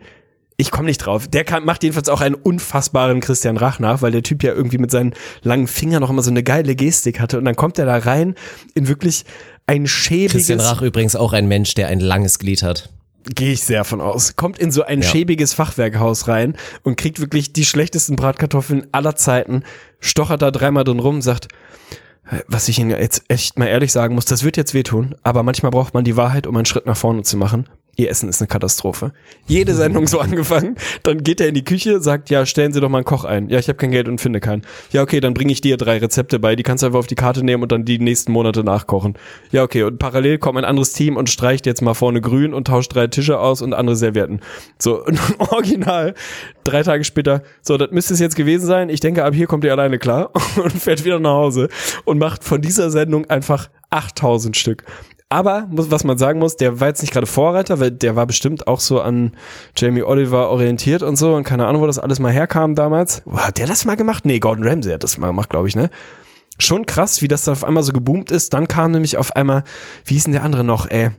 Ich 0.56 0.70
komme 0.70 0.86
nicht 0.86 0.98
drauf. 0.98 1.28
Der 1.28 1.44
kann, 1.44 1.64
macht 1.64 1.82
jedenfalls 1.82 2.08
auch 2.08 2.20
einen 2.20 2.34
unfassbaren 2.34 3.20
Christian 3.20 3.56
Rach 3.58 3.78
nach, 3.78 4.00
weil 4.02 4.12
der 4.12 4.22
Typ 4.22 4.42
ja 4.42 4.52
irgendwie 4.54 4.78
mit 4.78 4.90
seinen 4.90 5.14
langen 5.42 5.66
Fingern 5.66 6.00
noch 6.00 6.10
immer 6.10 6.22
so 6.22 6.30
eine 6.30 6.42
geile 6.42 6.74
Gestik 6.74 7.20
hatte. 7.20 7.36
Und 7.36 7.44
dann 7.44 7.56
kommt 7.56 7.78
er 7.78 7.84
da 7.86 7.98
rein 7.98 8.36
in 8.74 8.88
wirklich 8.88 9.24
ein 9.66 9.86
schäbiges, 9.86 10.32
Christian 10.32 10.60
Rach 10.60 10.80
übrigens 10.80 11.16
auch 11.16 11.32
ein 11.32 11.48
Mensch, 11.48 11.74
der 11.74 11.88
ein 11.88 12.00
langes 12.00 12.38
Glied 12.38 12.62
hat. 12.62 12.90
Gehe 13.34 13.52
ich 13.52 13.62
sehr 13.64 13.84
von 13.84 14.00
aus, 14.00 14.36
kommt 14.36 14.58
in 14.58 14.70
so 14.70 14.82
ein 14.84 15.02
Ja. 15.02 15.08
schäbiges 15.08 15.52
Fachwerkhaus 15.54 16.28
rein 16.28 16.56
und 16.82 16.96
kriegt 16.96 17.20
wirklich 17.20 17.52
die 17.52 17.64
schlechtesten 17.64 18.16
Bratkartoffeln 18.16 18.86
aller 18.92 19.16
Zeiten, 19.16 19.62
stochert 20.00 20.42
da 20.42 20.50
dreimal 20.50 20.84
drin 20.84 21.00
rum, 21.00 21.20
sagt, 21.22 21.48
"Äh, 22.30 22.40
was 22.46 22.68
ich 22.68 22.78
Ihnen 22.78 22.90
jetzt 22.90 23.24
echt 23.28 23.58
mal 23.58 23.66
ehrlich 23.66 23.92
sagen 23.92 24.14
muss, 24.14 24.24
das 24.26 24.44
wird 24.44 24.56
jetzt 24.56 24.74
wehtun, 24.74 25.14
aber 25.22 25.42
manchmal 25.42 25.70
braucht 25.70 25.94
man 25.94 26.04
die 26.04 26.16
Wahrheit, 26.16 26.46
um 26.46 26.56
einen 26.56 26.66
Schritt 26.66 26.86
nach 26.86 26.96
vorne 26.96 27.22
zu 27.22 27.36
machen. 27.36 27.68
Ihr 27.98 28.10
Essen 28.10 28.28
ist 28.28 28.42
eine 28.42 28.48
Katastrophe. 28.48 29.12
Jede 29.46 29.74
Sendung 29.74 30.06
so 30.06 30.20
angefangen, 30.20 30.76
dann 31.02 31.22
geht 31.22 31.40
er 31.40 31.48
in 31.48 31.54
die 31.54 31.64
Küche, 31.64 32.00
sagt, 32.00 32.28
ja, 32.28 32.44
stellen 32.44 32.74
Sie 32.74 32.80
doch 32.80 32.90
mal 32.90 32.98
einen 32.98 33.06
Koch 33.06 33.24
ein. 33.24 33.48
Ja, 33.48 33.58
ich 33.58 33.68
habe 33.68 33.78
kein 33.78 33.90
Geld 33.90 34.06
und 34.06 34.20
finde 34.20 34.38
keinen. 34.40 34.62
Ja, 34.92 35.02
okay, 35.02 35.20
dann 35.20 35.32
bringe 35.32 35.50
ich 35.50 35.62
dir 35.62 35.78
drei 35.78 35.96
Rezepte 35.96 36.38
bei, 36.38 36.56
die 36.56 36.62
kannst 36.62 36.82
du 36.82 36.88
einfach 36.88 36.98
auf 36.98 37.06
die 37.06 37.14
Karte 37.14 37.42
nehmen 37.42 37.62
und 37.62 37.72
dann 37.72 37.86
die 37.86 37.98
nächsten 37.98 38.32
Monate 38.32 38.64
nachkochen. 38.64 39.14
Ja, 39.50 39.62
okay, 39.62 39.82
und 39.82 39.98
parallel 39.98 40.36
kommt 40.36 40.58
ein 40.58 40.66
anderes 40.66 40.92
Team 40.92 41.16
und 41.16 41.30
streicht 41.30 41.64
jetzt 41.64 41.80
mal 41.80 41.94
vorne 41.94 42.20
grün 42.20 42.52
und 42.52 42.66
tauscht 42.66 42.94
drei 42.94 43.06
Tische 43.06 43.38
aus 43.38 43.62
und 43.62 43.72
andere 43.72 43.96
Servietten. 43.96 44.40
So, 44.78 45.02
original, 45.38 46.14
drei 46.64 46.82
Tage 46.82 47.02
später, 47.04 47.42
so, 47.62 47.78
das 47.78 47.90
müsste 47.92 48.12
es 48.12 48.20
jetzt 48.20 48.36
gewesen 48.36 48.66
sein. 48.66 48.90
Ich 48.90 49.00
denke, 49.00 49.24
ab 49.24 49.34
hier 49.34 49.46
kommt 49.46 49.64
ihr 49.64 49.72
alleine 49.72 49.98
klar 49.98 50.32
und 50.62 50.72
fährt 50.72 51.04
wieder 51.06 51.18
nach 51.18 51.30
Hause 51.30 51.70
und 52.04 52.18
macht 52.18 52.44
von 52.44 52.60
dieser 52.60 52.90
Sendung 52.90 53.24
einfach 53.30 53.70
8000 53.88 54.54
Stück. 54.54 54.84
Aber, 55.28 55.66
muss, 55.70 55.90
was 55.90 56.04
man 56.04 56.18
sagen 56.18 56.38
muss, 56.38 56.56
der 56.56 56.78
war 56.78 56.86
jetzt 56.86 57.02
nicht 57.02 57.12
gerade 57.12 57.26
Vorreiter, 57.26 57.80
weil 57.80 57.90
der 57.90 58.14
war 58.14 58.26
bestimmt 58.26 58.68
auch 58.68 58.78
so 58.78 59.00
an 59.00 59.32
Jamie 59.76 60.04
Oliver 60.04 60.50
orientiert 60.50 61.02
und 61.02 61.16
so 61.16 61.34
und 61.34 61.42
keine 61.42 61.66
Ahnung, 61.66 61.82
wo 61.82 61.86
das 61.86 61.98
alles 61.98 62.20
mal 62.20 62.32
herkam 62.32 62.76
damals. 62.76 63.22
Boah, 63.22 63.48
hat 63.48 63.58
der 63.58 63.66
das 63.66 63.84
mal 63.84 63.96
gemacht? 63.96 64.24
Nee, 64.24 64.38
Gordon 64.38 64.66
Ramsay 64.66 64.92
hat 64.92 65.02
das 65.02 65.18
mal 65.18 65.28
gemacht, 65.28 65.50
glaube 65.50 65.66
ich, 65.66 65.74
ne? 65.74 65.90
Schon 66.58 66.86
krass, 66.86 67.22
wie 67.22 67.28
das 67.28 67.44
da 67.44 67.52
auf 67.52 67.64
einmal 67.64 67.82
so 67.82 67.92
geboomt 67.92 68.30
ist. 68.30 68.54
Dann 68.54 68.68
kam 68.68 68.92
nämlich 68.92 69.16
auf 69.16 69.34
einmal, 69.34 69.64
wie 70.04 70.14
hieß 70.14 70.24
denn 70.24 70.32
der 70.32 70.44
andere 70.44 70.62
noch, 70.62 70.88
ey? 70.88 71.10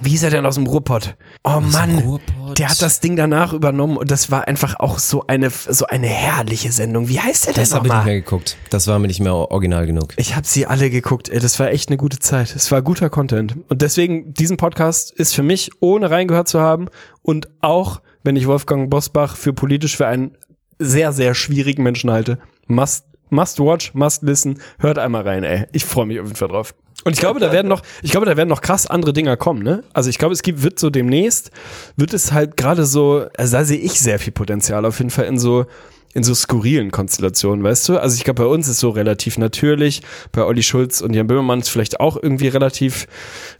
Wie 0.00 0.10
hieß 0.10 0.22
er 0.22 0.30
denn 0.30 0.46
aus 0.46 0.54
dem 0.54 0.66
Ruhrpott? 0.66 1.16
Oh 1.44 1.60
Mann, 1.60 1.98
Ruhrpott? 1.98 2.58
der 2.58 2.68
hat 2.70 2.80
das 2.80 3.00
Ding 3.00 3.16
danach 3.16 3.52
übernommen 3.52 3.96
und 3.96 4.10
das 4.10 4.30
war 4.30 4.46
einfach 4.46 4.78
auch 4.78 4.98
so 4.98 5.26
eine, 5.26 5.50
so 5.50 5.86
eine 5.86 6.06
herrliche 6.06 6.72
Sendung. 6.72 7.08
Wie 7.08 7.20
heißt 7.20 7.46
der 7.46 7.54
denn 7.54 7.62
Das 7.62 7.74
habe 7.74 7.88
ich 7.88 7.92
nicht 7.92 8.04
mehr 8.04 8.20
geguckt. 8.20 8.56
Das 8.70 8.86
war 8.86 8.98
mir 8.98 9.08
nicht 9.08 9.20
mehr 9.20 9.34
original 9.34 9.86
genug. 9.86 10.14
Ich 10.16 10.36
habe 10.36 10.46
sie 10.46 10.66
alle 10.66 10.90
geguckt. 10.90 11.30
Das 11.32 11.58
war 11.58 11.70
echt 11.70 11.88
eine 11.88 11.96
gute 11.96 12.18
Zeit. 12.18 12.54
Es 12.54 12.70
war 12.70 12.82
guter 12.82 13.10
Content. 13.10 13.56
Und 13.68 13.82
deswegen, 13.82 14.32
diesen 14.32 14.56
Podcast 14.56 15.12
ist 15.12 15.34
für 15.34 15.42
mich, 15.42 15.70
ohne 15.80 16.10
reingehört 16.10 16.48
zu 16.48 16.60
haben 16.60 16.88
und 17.22 17.48
auch, 17.60 18.00
wenn 18.22 18.36
ich 18.36 18.46
Wolfgang 18.46 18.90
Bosbach 18.90 19.36
für 19.36 19.52
politisch 19.52 19.96
für 19.96 20.06
einen 20.06 20.36
sehr, 20.78 21.12
sehr 21.12 21.34
schwierigen 21.34 21.82
Menschen 21.82 22.10
halte, 22.10 22.38
must 22.66 23.04
Must 23.30 23.58
watch, 23.60 23.94
must 23.94 24.22
listen. 24.22 24.60
Hört 24.78 24.98
einmal 24.98 25.22
rein, 25.22 25.44
ey. 25.44 25.66
Ich 25.72 25.84
freue 25.84 26.06
mich 26.06 26.20
auf 26.20 26.26
jeden 26.26 26.36
Fall 26.36 26.48
drauf. 26.48 26.74
Und 27.04 27.12
ich 27.12 27.20
glaube, 27.20 27.40
da 27.40 27.50
werden 27.50 27.68
noch, 27.68 27.82
ich 28.02 28.10
glaube, 28.10 28.26
da 28.26 28.36
werden 28.36 28.48
noch 28.48 28.60
krass 28.60 28.86
andere 28.86 29.12
Dinger 29.12 29.36
kommen, 29.36 29.62
ne? 29.62 29.84
Also 29.94 30.10
ich 30.10 30.18
glaube, 30.18 30.34
es 30.34 30.42
gibt, 30.42 30.62
wird 30.62 30.78
so 30.78 30.90
demnächst, 30.90 31.50
wird 31.96 32.12
es 32.12 32.32
halt 32.32 32.58
gerade 32.58 32.84
so, 32.84 33.26
also 33.38 33.56
da 33.56 33.64
sehe 33.64 33.78
ich 33.78 33.98
sehr 34.00 34.18
viel 34.18 34.34
Potenzial 34.34 34.84
auf 34.84 34.98
jeden 34.98 35.10
Fall 35.10 35.24
in 35.24 35.38
so, 35.38 35.64
in 36.12 36.24
so 36.24 36.34
skurrilen 36.34 36.90
Konstellationen, 36.90 37.64
weißt 37.64 37.88
du? 37.88 37.98
Also 37.98 38.16
ich 38.16 38.24
glaube, 38.24 38.42
bei 38.42 38.48
uns 38.48 38.68
ist 38.68 38.80
so 38.80 38.90
relativ 38.90 39.38
natürlich, 39.38 40.02
bei 40.32 40.44
Olli 40.44 40.62
Schulz 40.62 41.00
und 41.00 41.14
Jan 41.14 41.26
Böhmermann 41.26 41.60
ist 41.60 41.70
vielleicht 41.70 42.00
auch 42.00 42.18
irgendwie 42.22 42.48
relativ, 42.48 43.06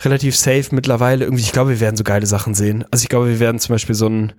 relativ 0.02 0.36
safe 0.36 0.66
mittlerweile. 0.72 1.24
Irgendwie, 1.24 1.42
ich 1.42 1.52
glaube, 1.52 1.70
wir 1.70 1.80
werden 1.80 1.96
so 1.96 2.04
geile 2.04 2.26
Sachen 2.26 2.54
sehen. 2.54 2.84
Also 2.90 3.04
ich 3.04 3.08
glaube, 3.08 3.28
wir 3.28 3.40
werden 3.40 3.58
zum 3.58 3.74
Beispiel 3.74 3.94
so 3.94 4.06
ein 4.06 4.34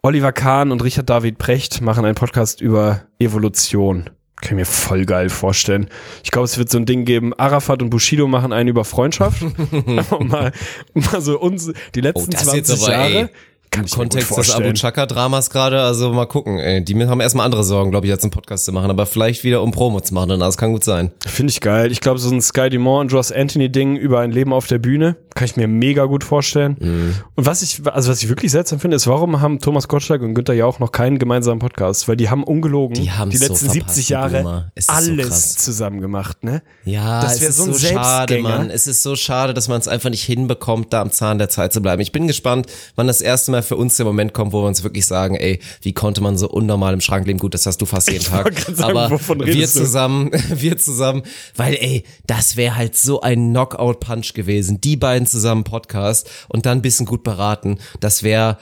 Oliver 0.00 0.32
Kahn 0.32 0.72
und 0.72 0.82
Richard 0.82 1.10
David 1.10 1.36
Precht 1.36 1.82
machen 1.82 2.04
einen 2.04 2.14
Podcast 2.14 2.60
über 2.62 3.02
Evolution. 3.18 4.08
Kann 4.40 4.52
ich 4.52 4.56
mir 4.56 4.64
voll 4.66 5.04
geil 5.04 5.30
vorstellen. 5.30 5.88
Ich 6.22 6.30
glaube, 6.30 6.44
es 6.44 6.58
wird 6.58 6.70
so 6.70 6.78
ein 6.78 6.86
Ding 6.86 7.04
geben, 7.04 7.34
Arafat 7.34 7.82
und 7.82 7.90
Bushido 7.90 8.28
machen 8.28 8.52
einen 8.52 8.68
über 8.68 8.84
Freundschaft. 8.84 9.42
mal, 10.20 10.52
mal 10.94 11.20
so 11.20 11.38
uns, 11.40 11.72
die 11.94 12.00
letzten 12.00 12.30
Oh, 12.34 12.38
das 12.38 12.54
jetzt 12.54 12.68
20 12.68 12.82
aber, 12.84 12.92
Jahre. 12.92 13.14
ey. 13.14 13.28
Kann 13.70 13.84
Im 13.84 13.90
Kontext 13.90 14.34
des. 14.36 14.50
Abu 14.54 14.72
Chaka-Dramas 14.72 15.50
gerade, 15.50 15.82
also 15.82 16.10
mal 16.12 16.24
gucken. 16.26 16.58
Ey. 16.58 16.82
Die 16.82 16.94
haben 17.06 17.20
erstmal 17.20 17.44
andere 17.44 17.64
Sorgen, 17.64 17.90
glaube 17.90 18.06
ich, 18.06 18.12
als 18.12 18.22
einen 18.22 18.30
Podcast 18.30 18.64
zu 18.64 18.72
machen, 18.72 18.88
aber 18.90 19.04
vielleicht 19.04 19.44
wieder 19.44 19.62
um 19.62 19.72
Promo 19.72 20.00
zu 20.00 20.14
machen, 20.14 20.40
das 20.40 20.56
kann 20.56 20.72
gut 20.72 20.84
sein. 20.84 21.10
Finde 21.26 21.50
ich 21.50 21.60
geil. 21.60 21.92
Ich 21.92 22.00
glaube, 22.00 22.18
so 22.18 22.30
ein 22.30 22.40
Sky 22.40 22.70
Dumont 22.70 23.02
und 23.02 23.12
Joss 23.12 23.30
Anthony 23.30 23.70
Ding 23.70 23.96
über 23.96 24.20
ein 24.20 24.30
Leben 24.32 24.54
auf 24.54 24.68
der 24.68 24.78
Bühne 24.78 25.16
kann 25.38 25.46
ich 25.46 25.56
mir 25.56 25.68
mega 25.68 26.04
gut 26.06 26.24
vorstellen. 26.24 26.76
Mhm. 26.80 27.14
Und 27.36 27.46
was 27.46 27.62
ich, 27.62 27.80
also 27.86 28.10
was 28.10 28.22
ich 28.22 28.28
wirklich 28.28 28.50
seltsam 28.50 28.80
finde, 28.80 28.96
ist, 28.96 29.06
warum 29.06 29.40
haben 29.40 29.60
Thomas 29.60 29.86
Gottschalk 29.86 30.20
und 30.22 30.34
Günther 30.34 30.54
Jauch 30.54 30.80
noch 30.80 30.90
keinen 30.90 31.18
gemeinsamen 31.20 31.60
Podcast? 31.60 32.08
Weil 32.08 32.16
die 32.16 32.28
haben 32.28 32.42
ungelogen 32.42 32.94
Die 32.94 33.12
haben's 33.12 33.38
so 33.38 33.46
letzten 33.46 33.70
verpasst, 33.70 33.94
70 33.94 34.06
die 34.06 34.12
Jahre 34.12 34.70
so 34.76 34.92
alles 34.92 35.28
krass. 35.28 35.56
zusammen 35.58 36.00
gemacht, 36.00 36.42
ne? 36.42 36.62
Ja, 36.84 37.22
Das 37.22 37.36
es 37.36 37.40
wär 37.40 37.48
ist 37.50 37.56
so 37.58 37.72
so, 37.72 37.78
schade. 37.86 38.40
Mann. 38.40 38.68
Es 38.70 38.88
ist 38.88 39.02
so 39.04 39.14
schade, 39.14 39.54
dass 39.54 39.68
man 39.68 39.78
es 39.80 39.86
einfach 39.86 40.10
nicht 40.10 40.24
hinbekommt, 40.24 40.92
da 40.92 41.00
am 41.02 41.12
Zahn 41.12 41.38
der 41.38 41.48
Zeit 41.48 41.72
zu 41.72 41.80
bleiben. 41.80 42.02
Ich 42.02 42.10
bin 42.10 42.26
gespannt, 42.26 42.66
wann 42.96 43.06
das 43.06 43.20
erste 43.20 43.52
Mal 43.52 43.62
für 43.62 43.76
uns 43.76 43.96
der 43.96 44.06
Moment 44.06 44.34
kommt, 44.34 44.52
wo 44.52 44.62
wir 44.62 44.66
uns 44.66 44.82
wirklich 44.82 45.06
sagen, 45.06 45.36
ey, 45.36 45.60
wie 45.82 45.92
konnte 45.92 46.20
man 46.20 46.36
so 46.36 46.48
unnormal 46.48 46.94
im 46.94 47.00
Schrank 47.00 47.28
leben? 47.28 47.38
Gut, 47.38 47.54
das 47.54 47.64
hast 47.64 47.80
du 47.80 47.86
fast 47.86 48.10
jeden 48.10 48.24
Tag. 48.24 48.44
wollte 48.44 48.60
grad 48.62 48.76
sagen, 48.76 48.90
aber 48.98 49.10
wovon 49.12 49.46
wir 49.46 49.68
zusammen, 49.68 50.30
wir 50.48 50.76
zusammen, 50.78 51.22
weil 51.54 51.74
ey, 51.74 52.02
das 52.26 52.56
wäre 52.56 52.74
halt 52.74 52.96
so 52.96 53.20
ein 53.20 53.50
Knockout-Punch 53.50 54.32
gewesen. 54.34 54.80
Die 54.80 54.96
beiden 54.96 55.27
zusammen 55.28 55.64
Podcast 55.64 56.28
und 56.48 56.66
dann 56.66 56.78
ein 56.78 56.82
bisschen 56.82 57.06
gut 57.06 57.22
beraten. 57.22 57.78
Das 58.00 58.22
wäre 58.22 58.58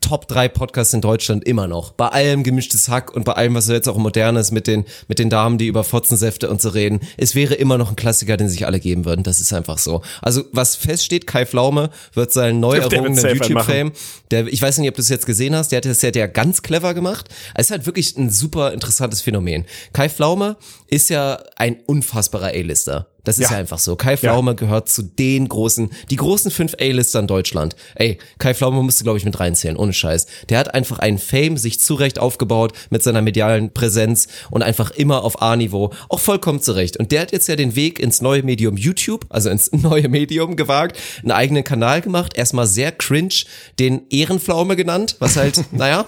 Top 0.00 0.28
3 0.28 0.48
Podcasts 0.48 0.94
in 0.94 1.00
Deutschland 1.00 1.44
immer 1.44 1.66
noch. 1.66 1.92
Bei 1.92 2.08
allem 2.08 2.44
gemischtes 2.44 2.88
Hack 2.88 3.12
und 3.12 3.24
bei 3.24 3.32
allem, 3.32 3.56
was 3.56 3.66
jetzt 3.66 3.88
auch 3.88 3.96
modern 3.96 4.36
ist 4.36 4.52
mit 4.52 4.68
den, 4.68 4.84
mit 5.08 5.18
den 5.18 5.30
Damen, 5.30 5.58
die 5.58 5.66
über 5.66 5.82
Fotzensäfte 5.82 6.48
und 6.48 6.62
so 6.62 6.68
reden. 6.68 7.00
Es 7.16 7.34
wäre 7.34 7.54
immer 7.54 7.76
noch 7.76 7.90
ein 7.90 7.96
Klassiker, 7.96 8.36
den 8.36 8.48
sich 8.48 8.66
alle 8.66 8.78
geben 8.78 9.04
würden. 9.04 9.24
Das 9.24 9.40
ist 9.40 9.52
einfach 9.52 9.78
so. 9.78 10.02
Also, 10.22 10.44
was 10.52 10.76
feststeht, 10.76 11.26
Kai 11.26 11.44
Flaume 11.44 11.90
wird 12.14 12.32
seinen 12.32 12.60
neu 12.60 12.78
Der 12.78 12.92
errungenen 12.92 13.34
YouTube-Fame, 13.34 13.92
der, 14.30 14.46
ich 14.46 14.62
weiß 14.62 14.78
nicht, 14.78 14.88
ob 14.88 14.94
du 14.94 15.02
es 15.02 15.08
jetzt 15.08 15.26
gesehen 15.26 15.56
hast, 15.56 15.72
der 15.72 15.78
hat 15.78 15.84
das 15.84 15.98
der 15.98 16.12
ja 16.14 16.28
ganz 16.28 16.62
clever 16.62 16.94
gemacht. 16.94 17.28
Es 17.54 17.66
ist 17.66 17.70
halt 17.72 17.86
wirklich 17.86 18.16
ein 18.16 18.30
super 18.30 18.72
interessantes 18.72 19.20
Phänomen. 19.22 19.66
Kai 19.92 20.08
Flaume 20.08 20.56
ist 20.86 21.10
ja 21.10 21.42
ein 21.56 21.78
unfassbarer 21.86 22.48
A-Lister. 22.48 23.08
Das 23.24 23.38
ist 23.38 23.50
Ja. 23.50 23.52
ja. 23.52 23.58
einfach 23.58 23.78
so. 23.78 23.96
Kai 23.96 24.16
Flaume 24.16 24.54
gehört 24.54 24.88
zu 24.88 25.02
den 25.02 25.48
großen, 25.48 25.90
die 26.10 26.16
großen 26.16 26.50
fünf 26.50 26.74
A-Lister 26.80 27.20
in 27.20 27.26
Deutschland. 27.26 27.76
Ey, 27.94 28.18
Kai 28.38 28.54
Flaume 28.54 28.82
musste, 28.82 29.04
glaube 29.04 29.18
ich, 29.18 29.24
mit 29.24 29.38
reinzählen, 29.38 29.76
ohne 29.76 29.92
Scheiß. 29.92 30.26
Der 30.48 30.58
hat 30.58 30.74
einfach 30.74 30.98
einen 30.98 31.18
Fame 31.18 31.56
sich 31.56 31.80
zurecht 31.80 32.18
aufgebaut 32.18 32.72
mit 32.90 33.02
seiner 33.02 33.22
medialen 33.22 33.72
Präsenz 33.72 34.28
und 34.50 34.62
einfach 34.62 34.90
immer 34.90 35.24
auf 35.24 35.42
A-Niveau, 35.42 35.90
auch 36.08 36.20
vollkommen 36.20 36.60
zurecht. 36.60 36.96
Und 36.96 37.12
der 37.12 37.22
hat 37.22 37.32
jetzt 37.32 37.48
ja 37.48 37.56
den 37.56 37.76
Weg 37.76 37.98
ins 37.98 38.20
neue 38.20 38.42
Medium 38.42 38.76
YouTube, 38.76 39.26
also 39.28 39.50
ins 39.50 39.72
neue 39.72 40.08
Medium 40.08 40.56
gewagt, 40.56 40.98
einen 41.22 41.32
eigenen 41.32 41.64
Kanal 41.64 42.00
gemacht, 42.00 42.36
erstmal 42.36 42.66
sehr 42.66 42.92
cringe, 42.92 43.44
den 43.78 44.02
Ehrenpflaume 44.10 44.76
genannt, 44.76 45.16
was 45.18 45.36
halt, 45.36 45.64
naja, 45.72 46.06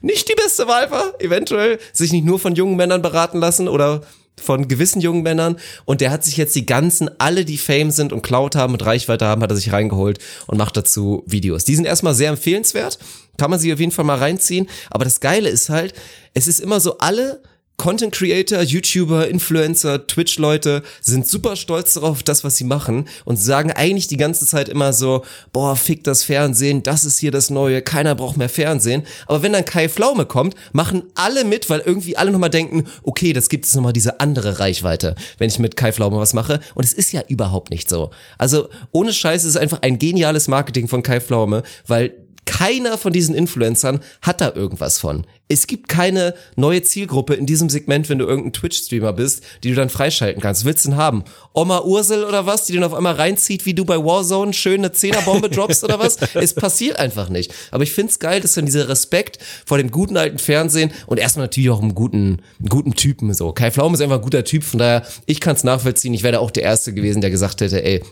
nicht 0.00 0.28
die 0.28 0.34
beste 0.34 0.66
Wahl 0.66 0.90
war, 0.90 1.14
eventuell, 1.20 1.78
sich 1.92 2.12
nicht 2.12 2.24
nur 2.24 2.38
von 2.38 2.54
jungen 2.54 2.76
Männern 2.76 3.02
beraten 3.02 3.38
lassen 3.38 3.68
oder 3.68 4.02
von 4.40 4.68
gewissen 4.68 5.00
jungen 5.00 5.22
Männern. 5.22 5.56
Und 5.84 6.00
der 6.00 6.10
hat 6.10 6.24
sich 6.24 6.36
jetzt 6.36 6.54
die 6.54 6.66
ganzen, 6.66 7.10
alle 7.18 7.44
die 7.44 7.58
Fame 7.58 7.90
sind 7.90 8.12
und 8.12 8.22
Cloud 8.22 8.54
haben 8.54 8.74
und 8.74 8.84
Reichweite 8.84 9.26
haben, 9.26 9.42
hat 9.42 9.50
er 9.50 9.56
sich 9.56 9.72
reingeholt 9.72 10.18
und 10.46 10.58
macht 10.58 10.76
dazu 10.76 11.22
Videos. 11.26 11.64
Die 11.64 11.74
sind 11.74 11.86
erstmal 11.86 12.14
sehr 12.14 12.30
empfehlenswert, 12.30 12.98
kann 13.38 13.50
man 13.50 13.58
sich 13.58 13.72
auf 13.72 13.80
jeden 13.80 13.92
Fall 13.92 14.04
mal 14.04 14.18
reinziehen, 14.18 14.68
aber 14.90 15.04
das 15.04 15.20
Geile 15.20 15.48
ist 15.48 15.68
halt, 15.68 15.94
es 16.34 16.48
ist 16.48 16.60
immer 16.60 16.80
so, 16.80 16.98
alle 16.98 17.40
Content 17.76 18.14
Creator, 18.14 18.62
YouTuber, 18.62 19.28
Influencer, 19.28 20.06
Twitch-Leute 20.06 20.82
sind 21.00 21.26
super 21.26 21.56
stolz 21.56 21.94
darauf, 21.94 22.22
das, 22.22 22.42
was 22.42 22.56
sie 22.56 22.64
machen 22.64 23.06
und 23.24 23.36
sagen 23.36 23.70
eigentlich 23.70 24.08
die 24.08 24.16
ganze 24.16 24.46
Zeit 24.46 24.68
immer 24.68 24.92
so, 24.92 25.24
boah, 25.52 25.76
fick 25.76 26.02
das 26.04 26.22
Fernsehen, 26.22 26.82
das 26.82 27.04
ist 27.04 27.18
hier 27.18 27.30
das 27.30 27.50
Neue, 27.50 27.82
keiner 27.82 28.14
braucht 28.14 28.38
mehr 28.38 28.48
Fernsehen. 28.48 29.02
Aber 29.26 29.42
wenn 29.42 29.52
dann 29.52 29.64
Kai 29.64 29.88
Pflaume 29.88 30.24
kommt, 30.26 30.54
machen 30.72 31.02
alle 31.14 31.44
mit, 31.44 31.68
weil 31.68 31.80
irgendwie 31.80 32.16
alle 32.16 32.30
nochmal 32.30 32.50
denken, 32.50 32.84
okay, 33.02 33.32
das 33.32 33.48
gibt 33.48 33.66
es 33.66 33.74
nochmal 33.74 33.92
diese 33.92 34.20
andere 34.20 34.58
Reichweite, 34.58 35.14
wenn 35.38 35.48
ich 35.48 35.58
mit 35.58 35.76
Kai 35.76 35.92
Pflaume 35.92 36.16
was 36.18 36.34
mache. 36.34 36.60
Und 36.74 36.84
es 36.84 36.92
ist 36.92 37.12
ja 37.12 37.22
überhaupt 37.28 37.70
nicht 37.70 37.88
so. 37.88 38.10
Also 38.38 38.68
ohne 38.92 39.12
Scheiß 39.12 39.44
ist 39.44 39.50
es 39.50 39.56
einfach 39.56 39.82
ein 39.82 39.98
geniales 39.98 40.48
Marketing 40.48 40.88
von 40.88 41.02
Kai 41.02 41.20
Pflaume, 41.20 41.62
weil 41.86 42.14
keiner 42.46 42.96
von 42.96 43.12
diesen 43.12 43.34
Influencern 43.34 44.00
hat 44.22 44.40
da 44.40 44.52
irgendwas 44.54 44.98
von. 44.98 45.26
Es 45.48 45.66
gibt 45.66 45.88
keine 45.88 46.34
neue 46.56 46.82
Zielgruppe 46.82 47.34
in 47.34 47.46
diesem 47.46 47.68
Segment, 47.68 48.08
wenn 48.08 48.18
du 48.18 48.24
irgendein 48.24 48.52
Twitch-Streamer 48.52 49.12
bist, 49.12 49.44
die 49.62 49.70
du 49.70 49.74
dann 49.76 49.90
freischalten 49.90 50.40
kannst. 50.40 50.64
Willst 50.64 50.84
du 50.84 50.90
denn 50.90 50.98
haben? 50.98 51.24
Oma 51.52 51.82
Ursel 51.82 52.24
oder 52.24 52.46
was, 52.46 52.64
die 52.64 52.72
den 52.72 52.82
auf 52.82 52.94
einmal 52.94 53.14
reinzieht, 53.14 53.66
wie 53.66 53.74
du 53.74 53.84
bei 53.84 53.96
Warzone 53.96 54.52
schön 54.52 54.80
eine 54.80 54.92
Zehnerbombe 54.92 55.50
droppst 55.50 55.84
oder 55.84 55.98
was? 55.98 56.16
Es 56.34 56.54
passiert 56.54 56.98
einfach 56.98 57.28
nicht. 57.28 57.52
Aber 57.70 57.82
ich 57.82 57.92
find's 57.92 58.18
geil, 58.18 58.40
dass 58.40 58.54
dann 58.54 58.66
dieser 58.66 58.88
Respekt 58.88 59.38
vor 59.64 59.78
dem 59.78 59.90
guten 59.90 60.16
alten 60.16 60.38
Fernsehen 60.38 60.92
und 61.06 61.18
erstmal 61.18 61.44
natürlich 61.46 61.70
auch 61.70 61.80
einem 61.80 61.94
guten, 61.94 62.42
guten 62.68 62.94
Typen 62.94 63.34
so. 63.34 63.52
Kai 63.52 63.70
Pflaume 63.70 63.94
ist 63.94 64.00
einfach 64.00 64.16
ein 64.16 64.22
guter 64.22 64.44
Typ, 64.44 64.64
von 64.64 64.78
daher, 64.78 65.02
ich 65.26 65.40
kann's 65.40 65.64
nachvollziehen. 65.64 66.14
Ich 66.14 66.22
wäre 66.22 66.40
auch 66.40 66.50
der 66.50 66.62
Erste 66.62 66.94
gewesen, 66.94 67.20
der 67.20 67.30
gesagt 67.30 67.60
hätte, 67.60 67.82
ey, 67.82 68.02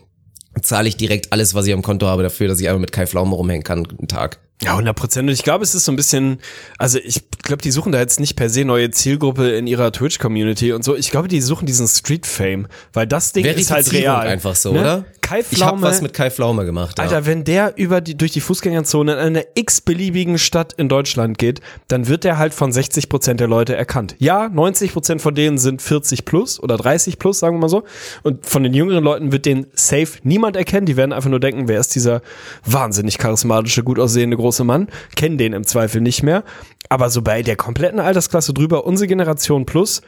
zahle 0.63 0.89
ich 0.89 0.97
direkt 0.97 1.33
alles, 1.33 1.55
was 1.55 1.67
ich 1.67 1.73
am 1.75 1.83
Konto 1.83 2.07
habe, 2.07 2.23
dafür, 2.23 2.49
dass 2.49 2.61
ich 2.61 2.69
einfach 2.69 2.81
mit 2.81 2.93
Kai 2.93 3.07
Pflaume 3.07 3.35
rumhängen 3.35 3.65
kann, 3.65 3.87
einen 3.99 4.09
Tag. 4.09 4.39
Ja, 4.63 4.71
100 4.73 4.95
Prozent. 4.97 5.29
Und 5.29 5.35
ich 5.35 5.43
glaube, 5.43 5.65
es 5.65 5.75
ist 5.75 5.85
so 5.85 5.93
ein 5.93 5.97
bisschen, 5.97 6.39
also 6.79 6.99
ich 6.99 7.23
glaube, 7.43 7.61
die 7.61 7.71
suchen 7.73 7.91
da 7.93 7.99
jetzt 7.99 8.21
nicht 8.21 8.37
per 8.37 8.49
se 8.49 8.65
neue 8.65 8.91
Zielgruppe 8.91 9.51
in 9.51 9.67
ihrer 9.67 9.91
Twitch-Community 9.93 10.73
und 10.73 10.85
so. 10.85 10.95
Ich 10.97 11.11
glaube, 11.11 11.27
die 11.29 11.41
suchen 11.41 11.67
diesen 11.67 11.89
Street-Fame, 11.89 12.69
weil 12.93 13.07
das 13.07 13.33
Ding 13.33 13.45
ist 13.45 13.71
halt 13.73 13.93
real. 13.93 14.27
einfach 14.27 14.55
so, 14.55 14.73
Ne? 14.73 14.81
oder? 14.81 15.05
Kai 15.25 15.41
ich 15.41 15.63
habe 15.63 15.79
Pflaume, 15.79 15.83
was 15.83 16.03
mit 16.03 16.13
Kai 16.13 16.31
Pflaume 16.31 16.65
gemacht. 16.67 16.99
Ja. 16.99 17.05
Alter, 17.05 17.25
wenn 17.25 17.45
der 17.45 17.73
über 17.77 18.01
die, 18.01 18.17
durch 18.17 18.33
die 18.33 18.41
Fußgängerzone 18.41 19.13
in 19.15 19.19
einer 19.19 19.43
x-beliebigen 19.55 20.39
Stadt 20.39 20.75
in 20.75 20.89
Deutschland 20.89 21.39
geht, 21.39 21.61
dann 21.89 22.09
wird 22.09 22.25
der 22.25 22.37
halt 22.39 22.53
von 22.53 22.73
60 22.73 23.09
Prozent 23.09 23.41
der 23.41 23.49
Leute 23.49 23.75
erkannt. 23.75 24.17
Ja, 24.19 24.51
90 24.51 24.93
Prozent 24.93 25.23
von 25.23 25.35
denen 25.35 25.57
sind 25.57 25.81
40 25.81 26.27
plus 26.27 26.63
oder 26.63 26.77
30 26.77 27.19
plus, 27.19 27.39
sagen 27.39 27.57
wir 27.57 27.61
mal 27.61 27.69
so. 27.69 27.85
Und 28.23 28.45
von 28.45 28.63
den 28.63 28.75
jüngeren 28.75 29.03
Leuten 29.03 29.33
wird 29.33 29.47
den 29.47 29.67
safe 29.75 30.19
niemand 30.25 30.57
erkennen. 30.57 30.85
Die 30.85 30.97
werden 30.97 31.13
einfach 31.13 31.31
nur 31.31 31.41
denken, 31.41 31.69
wer 31.69 31.81
ist 31.81 31.95
dieser 31.95 32.21
wahnsinnig 32.67 33.17
charismatische, 33.17 33.83
gut 33.83 33.99
aussehende 33.99 34.37
große 34.37 34.65
Mann? 34.65 34.89
Kennen 35.17 35.39
den 35.39 35.55
im 35.55 35.65
Zweifel 35.65 36.03
nicht 36.03 36.23
mehr. 36.23 36.45
Aber 36.91 37.09
so 37.09 37.23
bei 37.23 37.43
der 37.43 37.57
kompletten 37.57 37.99
Altersklasse 37.99 38.53
drüber, 38.53 38.85
unsere 38.85 39.09
Generation 39.09 39.65
plus, 39.65 40.03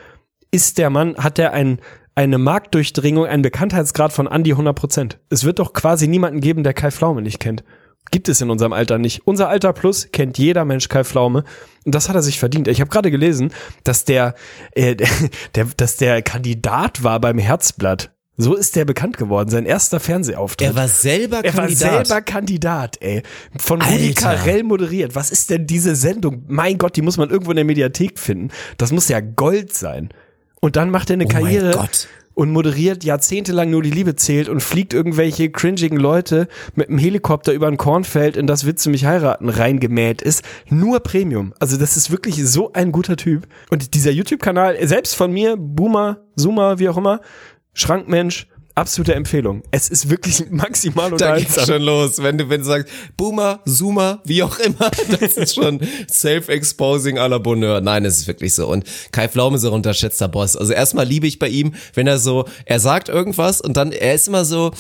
ist 0.51 0.79
der 0.79 0.91
Mann, 0.91 1.17
hat 1.17 1.39
der 1.39 1.53
ein, 1.53 1.81
eine 2.17 2.39
Marktdurchdringung, 2.39 3.27
einen 3.27 3.43
Bekanntheitsgrad 3.43 4.13
von 4.13 4.27
an 4.27 4.43
die 4.43 4.53
100 4.53 4.75
Prozent. 4.75 5.19
Es 5.29 5.45
wird 5.45 5.59
doch 5.59 5.75
quasi 5.75 6.09
niemanden 6.09 6.41
geben, 6.41 6.65
der 6.65 6.73
Kai 6.75 6.91
Pflaume 6.91 7.23
nicht 7.23 7.39
kennt. 7.39 7.63
Gibt 8.11 8.29
es 8.29 8.41
in 8.41 8.51
unserem 8.51 8.73
Alter 8.73 8.99
nicht. 8.99 9.27
Unser 9.27 9.49
Alter 9.49 9.73
plus 9.73 10.09
kennt 10.13 10.39
jeder 10.39 10.65
Mensch 10.65 10.89
Kai 10.89 11.05
Pflaume. 11.05 11.45
Und 11.85 11.95
das 11.95 12.09
hat 12.09 12.15
er 12.17 12.23
sich 12.23 12.39
verdient. 12.39 12.69
Ich 12.69 12.81
habe 12.81 12.89
gerade 12.89 13.11
gelesen, 13.11 13.53
dass 13.85 14.05
der, 14.05 14.35
äh, 14.73 14.97
der, 15.55 15.67
dass 15.77 15.97
der 15.97 16.23
Kandidat 16.23 17.03
war 17.05 17.21
beim 17.21 17.39
Herzblatt. 17.39 18.13
So 18.39 18.55
ist 18.55 18.77
der 18.77 18.85
bekannt 18.85 19.17
geworden. 19.17 19.49
Sein 19.51 19.67
erster 19.67 19.99
Fernsehauftritt. 19.99 20.69
er 20.69 20.75
war 20.77 20.89
selber 20.89 21.45
Er 21.45 21.55
war 21.55 21.65
Kandidat. 21.65 22.07
selber 22.07 22.23
Kandidat, 22.23 22.97
ey. 23.03 23.23
Von 23.59 23.83
Rudi. 23.83 24.15
Carell 24.15 24.63
moderiert. 24.63 25.15
Was 25.15 25.31
ist 25.31 25.51
denn 25.51 25.67
diese 25.67 25.97
Sendung? 25.97 26.45
Mein 26.47 26.79
Gott, 26.79 26.97
die 26.97 27.03
muss 27.03 27.17
man 27.17 27.29
irgendwo 27.31 27.51
in 27.51 27.57
der 27.57 27.65
Mediathek 27.65 28.19
finden. 28.19 28.51
Das 28.79 28.93
muss 28.93 29.09
ja 29.09 29.21
Gold 29.21 29.75
sein. 29.75 30.11
Und 30.67 30.75
dann 30.75 30.91
macht 30.91 31.11
er 31.11 31.15
eine 31.15 31.27
Oh 31.27 31.29
Karriere 31.29 31.89
und 32.35 32.51
moderiert 32.51 33.05
jahrzehntelang 33.05 33.71
nur 33.71 33.85
die 33.85 33.93
Liebe 33.93 34.17
zählt 34.17 34.49
und 34.49 34.65
fliegt 34.65 34.95
irgendwelche 34.95 35.49
cringigen 35.49 35.97
Leute 35.97 36.49
mit 36.75 36.89
einem 36.89 36.99
Helikopter 36.99 37.53
über 37.53 37.69
ein 37.69 37.77
Kornfeld, 37.77 38.37
in 38.37 38.49
das 38.49 38.67
Willst 38.67 38.85
du 38.85 38.91
mich 38.91 39.05
heiraten 39.05 39.49
reingemäht 39.49 40.23
ist. 40.23 40.43
Nur 40.69 40.99
Premium. 40.99 41.55
Also 41.61 41.77
das 41.77 41.97
ist 41.97 42.11
wirklich 42.11 42.45
so 42.45 42.73
ein 42.73 42.91
guter 42.91 43.17
Typ. 43.17 43.47
Und 43.71 43.95
dieser 43.95 44.11
YouTube-Kanal, 44.11 44.85
selbst 44.89 45.15
von 45.15 45.31
mir, 45.31 45.57
Boomer, 45.57 46.23
Zoomer, 46.35 46.81
wie 46.81 46.89
auch 46.89 46.97
immer, 46.97 47.21
Schrankmensch, 47.73 48.49
absolute 48.77 49.15
Empfehlung. 49.15 49.63
Es 49.71 49.89
ist 49.89 50.09
wirklich 50.11 50.45
maximal 50.51 51.11
Da 51.11 51.37
geht's 51.37 51.57
unterhaltsam. 51.57 51.65
schon 51.67 51.83
los. 51.83 52.23
Wenn 52.23 52.39
du, 52.39 52.49
wenn 52.49 52.61
du 52.61 52.67
sagst, 52.67 52.93
Boomer, 53.17 53.61
Zoomer, 53.67 54.21
wie 54.25 54.43
auch 54.43 54.59
immer, 54.59 54.91
das 55.21 55.37
ist 55.37 55.55
schon 55.55 55.81
self-exposing 56.09 57.19
à 57.19 57.27
la 57.29 57.39
Bonheur. 57.39 57.81
Nein, 57.81 58.05
es 58.05 58.19
ist 58.19 58.27
wirklich 58.27 58.55
so. 58.55 58.69
Und 58.69 58.85
Kai 59.13 59.29
Pflaume 59.29 59.57
ist 59.57 59.65
ein 59.65 59.73
unterschätzter 59.73 60.29
Boss. 60.29 60.57
Also 60.57 60.73
erstmal 60.73 61.07
liebe 61.07 61.27
ich 61.27 61.39
bei 61.39 61.49
ihm, 61.49 61.75
wenn 61.95 62.07
er 62.07 62.19
so, 62.19 62.45
er 62.65 62.79
sagt 62.79 63.09
irgendwas 63.09 63.61
und 63.61 63.77
dann, 63.77 63.93
er 63.93 64.15
ist 64.15 64.29
immer 64.29 64.45
so, 64.45 64.73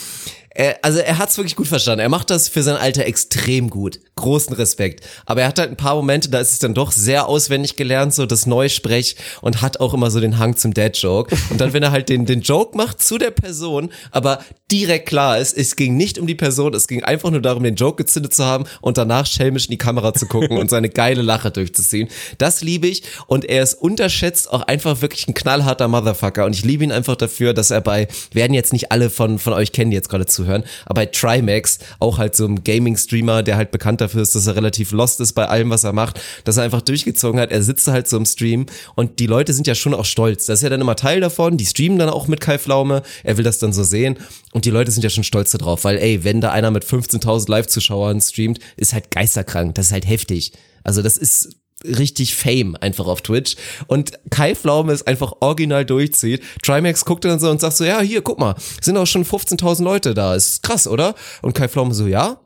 er, 0.58 0.78
also 0.82 0.98
er 0.98 1.18
hat's 1.18 1.36
wirklich 1.36 1.56
gut 1.56 1.68
verstanden. 1.68 2.00
Er 2.00 2.08
macht 2.08 2.30
das 2.30 2.48
für 2.48 2.62
sein 2.62 2.76
Alter 2.76 3.04
extrem 3.04 3.68
gut. 3.70 4.00
Großen 4.14 4.54
Respekt. 4.54 5.04
Aber 5.26 5.42
er 5.42 5.48
hat 5.48 5.58
halt 5.58 5.70
ein 5.70 5.76
paar 5.76 5.94
Momente, 5.94 6.30
da 6.30 6.40
ist 6.40 6.52
es 6.52 6.58
dann 6.58 6.74
doch 6.74 6.92
sehr 6.92 7.26
auswendig 7.28 7.76
gelernt, 7.76 8.14
so 8.14 8.24
das 8.24 8.46
Neusprech 8.46 9.16
und 9.42 9.60
hat 9.60 9.80
auch 9.80 9.92
immer 9.92 10.10
so 10.10 10.20
den 10.20 10.38
Hang 10.38 10.56
zum 10.56 10.72
Dad-Joke. 10.72 11.36
Und 11.50 11.60
dann, 11.60 11.72
wenn 11.72 11.82
er 11.82 11.90
halt 11.90 12.08
den, 12.08 12.24
den 12.24 12.40
Joke 12.40 12.76
macht 12.76 13.02
zu 13.02 13.18
der 13.18 13.30
Person, 13.30 13.90
aber 14.10 14.40
direkt 14.70 15.06
klar 15.08 15.38
ist, 15.38 15.56
es 15.56 15.76
ging 15.76 15.96
nicht 15.96 16.18
um 16.18 16.26
die 16.26 16.34
Person, 16.34 16.74
es 16.74 16.88
ging 16.88 17.04
einfach 17.04 17.30
nur 17.30 17.42
darum, 17.42 17.62
den 17.62 17.76
Joke 17.76 18.02
gezündet 18.02 18.34
zu 18.34 18.44
haben 18.44 18.64
und 18.80 18.98
danach 18.98 19.26
schelmisch 19.26 19.66
in 19.66 19.72
die 19.72 19.78
Kamera 19.78 20.14
zu 20.14 20.26
gucken 20.26 20.58
und 20.58 20.70
seine 20.70 20.88
geile 20.88 21.22
Lache 21.22 21.50
durchzuziehen. 21.50 22.08
Das 22.38 22.62
liebe 22.62 22.86
ich 22.86 23.02
und 23.26 23.44
er 23.44 23.62
ist 23.62 23.74
unterschätzt 23.74 24.50
auch 24.50 24.62
einfach 24.62 25.02
wirklich 25.02 25.28
ein 25.28 25.34
knallharter 25.34 25.88
Motherfucker 25.88 26.46
und 26.46 26.54
ich 26.54 26.64
liebe 26.64 26.82
ihn 26.82 26.92
einfach 26.92 27.16
dafür, 27.16 27.54
dass 27.54 27.70
er 27.70 27.80
bei, 27.80 28.08
werden 28.32 28.54
jetzt 28.54 28.72
nicht 28.72 28.90
alle 28.90 29.10
von, 29.10 29.38
von 29.38 29.52
euch 29.52 29.72
kennen, 29.72 29.90
die 29.90 29.96
jetzt 29.96 30.08
gerade 30.08 30.26
zuhören, 30.26 30.45
aber 30.46 30.96
bei 30.96 31.06
Trimax, 31.06 31.78
auch 31.98 32.18
halt 32.18 32.34
so 32.34 32.46
ein 32.46 32.64
Gaming-Streamer, 32.64 33.42
der 33.42 33.56
halt 33.56 33.70
bekannt 33.70 34.00
dafür 34.00 34.22
ist, 34.22 34.34
dass 34.34 34.46
er 34.46 34.56
relativ 34.56 34.92
lost 34.92 35.20
ist 35.20 35.34
bei 35.34 35.46
allem, 35.46 35.70
was 35.70 35.84
er 35.84 35.92
macht, 35.92 36.20
dass 36.44 36.56
er 36.56 36.64
einfach 36.64 36.80
durchgezogen 36.80 37.40
hat, 37.40 37.50
er 37.50 37.62
sitzt 37.62 37.86
halt 37.88 38.08
so 38.08 38.16
im 38.16 38.24
Stream 38.24 38.66
und 38.94 39.18
die 39.18 39.26
Leute 39.26 39.52
sind 39.52 39.66
ja 39.66 39.74
schon 39.74 39.94
auch 39.94 40.04
stolz. 40.04 40.46
Das 40.46 40.60
ist 40.60 40.62
ja 40.62 40.70
dann 40.70 40.80
immer 40.80 40.96
Teil 40.96 41.20
davon, 41.20 41.56
die 41.56 41.66
streamen 41.66 41.98
dann 41.98 42.08
auch 42.08 42.28
mit 42.28 42.40
Kai 42.40 42.58
Pflaume, 42.58 43.02
er 43.22 43.36
will 43.36 43.44
das 43.44 43.58
dann 43.58 43.72
so 43.72 43.84
sehen. 43.84 44.18
Und 44.52 44.64
die 44.64 44.70
Leute 44.70 44.90
sind 44.90 45.02
ja 45.02 45.10
schon 45.10 45.24
stolz 45.24 45.50
darauf, 45.50 45.84
weil 45.84 45.98
ey, 45.98 46.24
wenn 46.24 46.40
da 46.40 46.50
einer 46.50 46.70
mit 46.70 46.84
15.000 46.84 47.50
Live-Zuschauern 47.50 48.20
streamt, 48.20 48.58
ist 48.76 48.92
halt 48.94 49.10
geisterkrank, 49.10 49.74
das 49.74 49.86
ist 49.86 49.92
halt 49.92 50.08
heftig. 50.08 50.52
Also 50.82 51.02
das 51.02 51.16
ist 51.16 51.56
richtig 51.84 52.34
Fame 52.34 52.76
einfach 52.76 53.06
auf 53.06 53.22
Twitch 53.22 53.56
und 53.86 54.12
Kai 54.30 54.54
Pflaume 54.54 54.92
es 54.92 55.06
einfach 55.06 55.34
original 55.40 55.84
durchzieht. 55.84 56.42
Trimax 56.62 57.04
guckt 57.04 57.24
dann 57.24 57.38
so 57.38 57.50
und 57.50 57.60
sagt 57.60 57.76
so, 57.76 57.84
ja, 57.84 58.00
hier, 58.00 58.22
guck 58.22 58.38
mal, 58.38 58.54
sind 58.80 58.96
auch 58.96 59.06
schon 59.06 59.24
15.000 59.24 59.82
Leute 59.82 60.14
da, 60.14 60.34
ist 60.34 60.62
krass, 60.62 60.88
oder? 60.88 61.14
Und 61.42 61.54
Kai 61.54 61.68
Pflaume 61.68 61.94
so, 61.94 62.06
ja, 62.06 62.40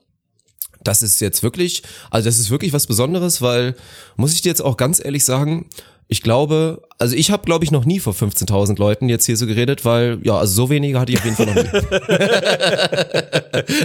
das 0.83 1.03
ist 1.03 1.21
jetzt 1.21 1.43
wirklich, 1.43 1.83
also 2.11 2.29
das 2.29 2.39
ist 2.39 2.51
wirklich 2.51 2.73
was 2.73 2.87
Besonderes, 2.87 3.43
weil, 3.43 3.77
muss 4.17 4.33
ich 4.33 4.43
dir 4.43 4.49
jetzt 4.49 4.63
auch 4.63 4.77
ganz 4.77 5.03
ehrlich 5.05 5.25
sagen, 5.25 5.69
ich 6.13 6.23
glaube, 6.23 6.83
also 6.99 7.15
ich 7.15 7.31
habe, 7.31 7.45
glaube 7.45 7.65
ich, 7.65 7.71
noch 7.71 7.85
nie 7.85 8.01
vor 8.01 8.13
15.000 8.13 8.77
Leuten 8.79 9.09
jetzt 9.09 9.27
hier 9.27 9.37
so 9.37 9.47
geredet, 9.47 9.85
weil, 9.85 10.19
ja, 10.25 10.37
also 10.37 10.65
so 10.65 10.69
wenige 10.69 10.99
hatte 10.99 11.13
ich 11.13 11.19
auf 11.19 11.25
jeden 11.25 11.37
Fall 11.37 11.47
noch 11.47 11.55
nie. 11.55 11.63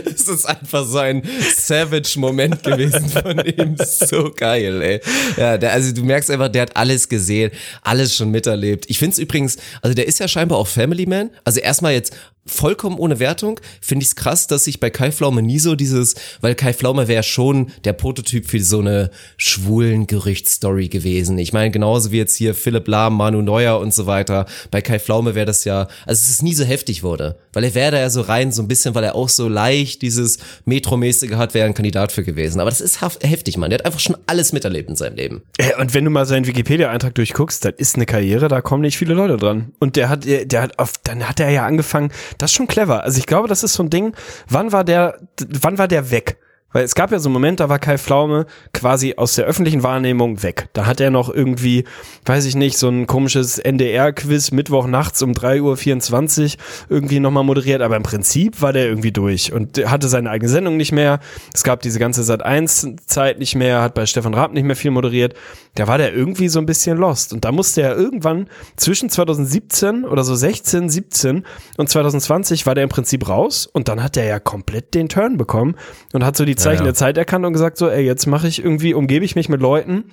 Es 0.06 0.28
ist 0.28 0.46
einfach 0.46 0.86
so 0.86 0.98
ein 0.98 1.22
Savage-Moment 1.56 2.64
gewesen 2.64 3.10
von 3.10 3.40
ihm. 3.46 3.76
So 3.78 4.32
geil, 4.36 4.82
ey. 4.82 5.02
Ja, 5.38 5.58
der, 5.58 5.74
also 5.74 5.94
du 5.94 6.04
merkst 6.04 6.32
einfach, 6.32 6.48
der 6.48 6.64
hat 6.64 6.76
alles 6.76 7.10
gesehen, 7.10 7.52
alles 7.84 8.16
schon 8.16 8.32
miterlebt. 8.32 8.86
Ich 8.90 8.98
finde 8.98 9.14
es 9.14 9.20
übrigens, 9.20 9.58
also 9.84 9.94
der 9.94 10.08
ist 10.08 10.20
ja 10.20 10.28
scheinbar 10.28 10.58
auch 10.58 10.68
Family 10.68 11.06
Man. 11.06 11.30
Also 11.44 11.60
erstmal 11.60 11.94
jetzt 11.94 12.16
vollkommen 12.48 12.98
ohne 12.98 13.20
Wertung, 13.20 13.60
finde 13.82 14.04
ich 14.04 14.10
es 14.10 14.16
krass, 14.16 14.48
dass 14.48 14.66
sich 14.66 14.80
bei 14.80 14.90
Kai 14.90 15.12
Pflaume 15.12 15.42
nie 15.42 15.60
so 15.60 15.76
dieses, 15.76 16.16
weil 16.42 16.54
Kai 16.54 16.74
Pflaume 16.74 17.08
wäre 17.08 17.24
schon 17.24 17.72
der 17.84 17.94
Prototyp 17.94 18.48
für 18.48 18.62
so 18.62 18.80
eine 18.80 19.10
schwulen 19.38 20.06
Gerüchtsstory 20.08 20.88
gewesen. 20.90 21.38
Ich 21.40 21.54
meine, 21.54 21.72
genauso 21.72 22.12
wie 22.12 22.18
jetzt 22.18 22.36
hier 22.36 22.54
Philipp 22.54 22.88
Lahm, 22.88 23.18
Manu 23.18 23.42
Neuer 23.42 23.80
und 23.80 23.94
so 23.94 24.06
weiter. 24.06 24.46
Bei 24.70 24.82
Kai 24.82 25.00
Pflaume 25.00 25.34
wäre 25.34 25.48
das 25.48 25.64
ja, 25.66 25.88
also 26.06 26.22
es 26.22 26.30
ist 26.30 26.44
nie 26.44 26.54
so 26.54 26.64
heftig 26.64 27.02
wurde, 27.02 27.40
weil 27.54 27.64
er 27.64 27.74
wäre 27.74 27.92
da 27.92 28.00
ja 28.00 28.10
so 28.10 28.22
rein, 28.22 28.52
so 28.52 28.62
ein 28.62 28.68
bisschen, 28.68 28.94
weil 28.94 29.04
er 29.04 29.16
auch 29.16 29.30
so 29.30 29.50
leicht 29.50 30.02
dieses 30.04 30.38
Metromäßige 30.66 31.32
hat, 31.32 31.54
wäre 31.54 31.66
ein 31.66 31.74
Kandidat 31.74 32.12
für 32.12 32.24
gewesen. 32.24 32.60
Aber 32.60 32.70
das 32.70 32.82
ist 32.82 33.02
heftig, 33.02 33.58
Mann. 33.58 33.72
Der 33.72 33.80
hat 33.80 33.86
einfach 33.86 34.00
schon 34.00 34.18
alles 34.28 34.54
miterlebt 34.54 34.90
in 34.90 34.96
seinem 34.96 35.16
Leben. 35.16 35.42
Äh, 35.58 35.72
Und 35.80 35.94
wenn 35.94 36.06
du 36.06 36.12
mal 36.12 36.26
seinen 36.26 36.46
Wikipedia-Eintrag 36.46 37.16
durchguckst, 37.16 37.66
das 37.66 37.74
ist 37.78 37.96
eine 37.96 38.06
Karriere, 38.06 38.48
da 38.48 38.62
kommen 38.62 38.82
nicht 38.82 38.98
viele 38.98 39.14
Leute 39.16 39.38
dran. 39.38 39.72
Und 39.80 39.96
der 39.96 40.10
hat, 40.10 40.26
der 40.26 40.62
hat 40.62 40.78
auf, 40.80 40.94
dann 41.04 41.28
hat 41.28 41.40
er 41.40 41.50
ja 41.50 41.66
angefangen, 41.66 42.12
das 42.38 42.52
ist 42.52 42.56
schon 42.56 42.68
clever. 42.68 43.04
Also 43.04 43.18
ich 43.20 43.26
glaube, 43.26 43.48
das 43.48 43.64
ist 43.64 43.74
so 43.74 43.84
ein 43.84 43.90
Ding, 43.90 44.16
wann 44.48 44.72
war 44.72 44.84
der, 44.84 45.20
wann 45.48 45.78
war 45.78 45.88
der 45.88 46.12
weg? 46.12 46.38
Weil 46.76 46.84
es 46.84 46.94
gab 46.94 47.10
ja 47.14 47.20
so 47.20 47.30
einen 47.30 47.34
Moment, 47.36 47.62
da 47.62 47.70
war 47.70 47.80
Kai 47.80 47.98
Pflaume 47.98 48.48
quasi 48.74 49.14
aus 49.16 49.36
der 49.36 49.46
öffentlichen 49.46 49.82
Wahrnehmung 49.82 50.44
weg. 50.44 50.68
Da 50.74 50.86
hat 50.86 51.00
er 51.00 51.10
noch 51.10 51.34
irgendwie, 51.34 51.86
weiß 52.26 52.44
ich 52.44 52.56
nicht, 52.56 52.78
so 52.78 52.90
ein 52.90 53.08
komisches 53.08 53.60
NDR-Quiz 53.60 54.52
Mittwoch 54.52 54.86
nachts 54.86 55.22
um 55.22 55.32
3.24 55.32 56.44
Uhr 56.44 56.60
irgendwie 56.90 57.22
nochmal 57.22 57.46
moderiert. 57.46 57.82
Aber 57.82 57.96
im 57.96 58.04
Prinzip 58.04 58.62
war 58.62 58.74
der 58.74 58.88
irgendwie 58.88 59.14
durch 59.14 59.54
und 59.54 59.78
hatte 59.90 60.10
seine 60.10 60.30
eigene 60.30 60.50
Sendung 60.50 60.76
nicht 60.76 60.92
mehr. 60.92 61.22
Es 61.54 61.64
gab 61.64 61.82
diese 61.82 61.98
ganze 61.98 62.24
Sat1-Zeit 62.24 63.40
nicht 63.40 63.56
mehr, 63.56 63.82
hat 63.82 63.94
bei 63.94 64.06
Stefan 64.06 64.34
Raab 64.34 64.52
nicht 64.52 64.66
mehr 64.66 64.76
viel 64.76 64.92
moderiert. 64.92 65.34
Da 65.76 65.88
war 65.88 65.98
der 65.98 66.14
irgendwie 66.14 66.50
so 66.50 66.60
ein 66.60 66.66
bisschen 66.66 66.98
lost. 66.98 67.32
Und 67.32 67.46
da 67.46 67.54
musste 67.54 67.84
er 67.84 67.96
irgendwann 67.96 68.50
zwischen 68.76 69.10
2017 69.10 70.04
oder 70.04 70.26
so 70.26 70.36
16, 70.36 70.90
17 70.90 71.46
und 71.78 71.90
2020 71.90 72.66
war 72.66 72.76
der 72.76 72.84
im 72.84 72.90
Prinzip 72.90 73.30
raus 73.30 73.66
und 73.66 73.88
dann 73.88 74.04
hat 74.04 74.18
er 74.18 74.26
ja 74.26 74.40
komplett 74.40 74.94
den 74.94 75.08
Turn 75.08 75.38
bekommen 75.38 75.76
und 76.12 76.26
hat 76.26 76.36
so 76.36 76.44
die 76.44 76.65
Zeichen 76.66 76.80
Ja, 76.80 76.86
ja. 76.86 76.92
der 76.92 76.94
Zeit 76.96 77.18
erkannt 77.18 77.46
und 77.46 77.54
gesagt 77.54 77.78
so, 77.78 77.90
ey, 77.90 78.06
jetzt 78.06 78.26
mache 78.26 78.48
ich 78.48 78.64
irgendwie, 78.64 78.94
umgebe 78.94 79.26
ich 79.26 79.36
mich 79.36 79.50
mit 79.50 79.62
Leuten, 79.62 80.06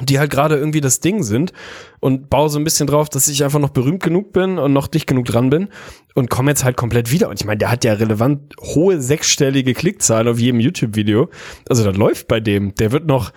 die 0.00 0.18
halt 0.18 0.30
gerade 0.30 0.56
irgendwie 0.56 0.80
das 0.80 1.00
Ding 1.00 1.22
sind 1.22 1.52
und 2.00 2.30
baue 2.30 2.48
so 2.48 2.58
ein 2.58 2.64
bisschen 2.64 2.86
drauf, 2.86 3.10
dass 3.10 3.28
ich 3.28 3.44
einfach 3.44 3.58
noch 3.58 3.70
berühmt 3.70 4.02
genug 4.02 4.32
bin 4.32 4.58
und 4.58 4.72
noch 4.72 4.86
dicht 4.86 5.06
genug 5.06 5.26
dran 5.26 5.50
bin 5.50 5.68
und 6.14 6.30
komme 6.30 6.50
jetzt 6.50 6.64
halt 6.64 6.78
komplett 6.78 7.10
wieder. 7.10 7.28
Und 7.28 7.38
ich 7.38 7.44
meine, 7.44 7.58
der 7.58 7.70
hat 7.70 7.84
ja 7.84 7.92
relevant 7.92 8.54
hohe 8.58 9.02
sechsstellige 9.02 9.74
Klickzahlen 9.74 10.28
auf 10.28 10.38
jedem 10.38 10.60
YouTube-Video. 10.60 11.28
Also 11.68 11.84
das 11.84 11.94
läuft 11.94 12.26
bei 12.26 12.40
dem. 12.40 12.74
Der 12.76 12.90
wird 12.90 13.06
noch, 13.06 13.32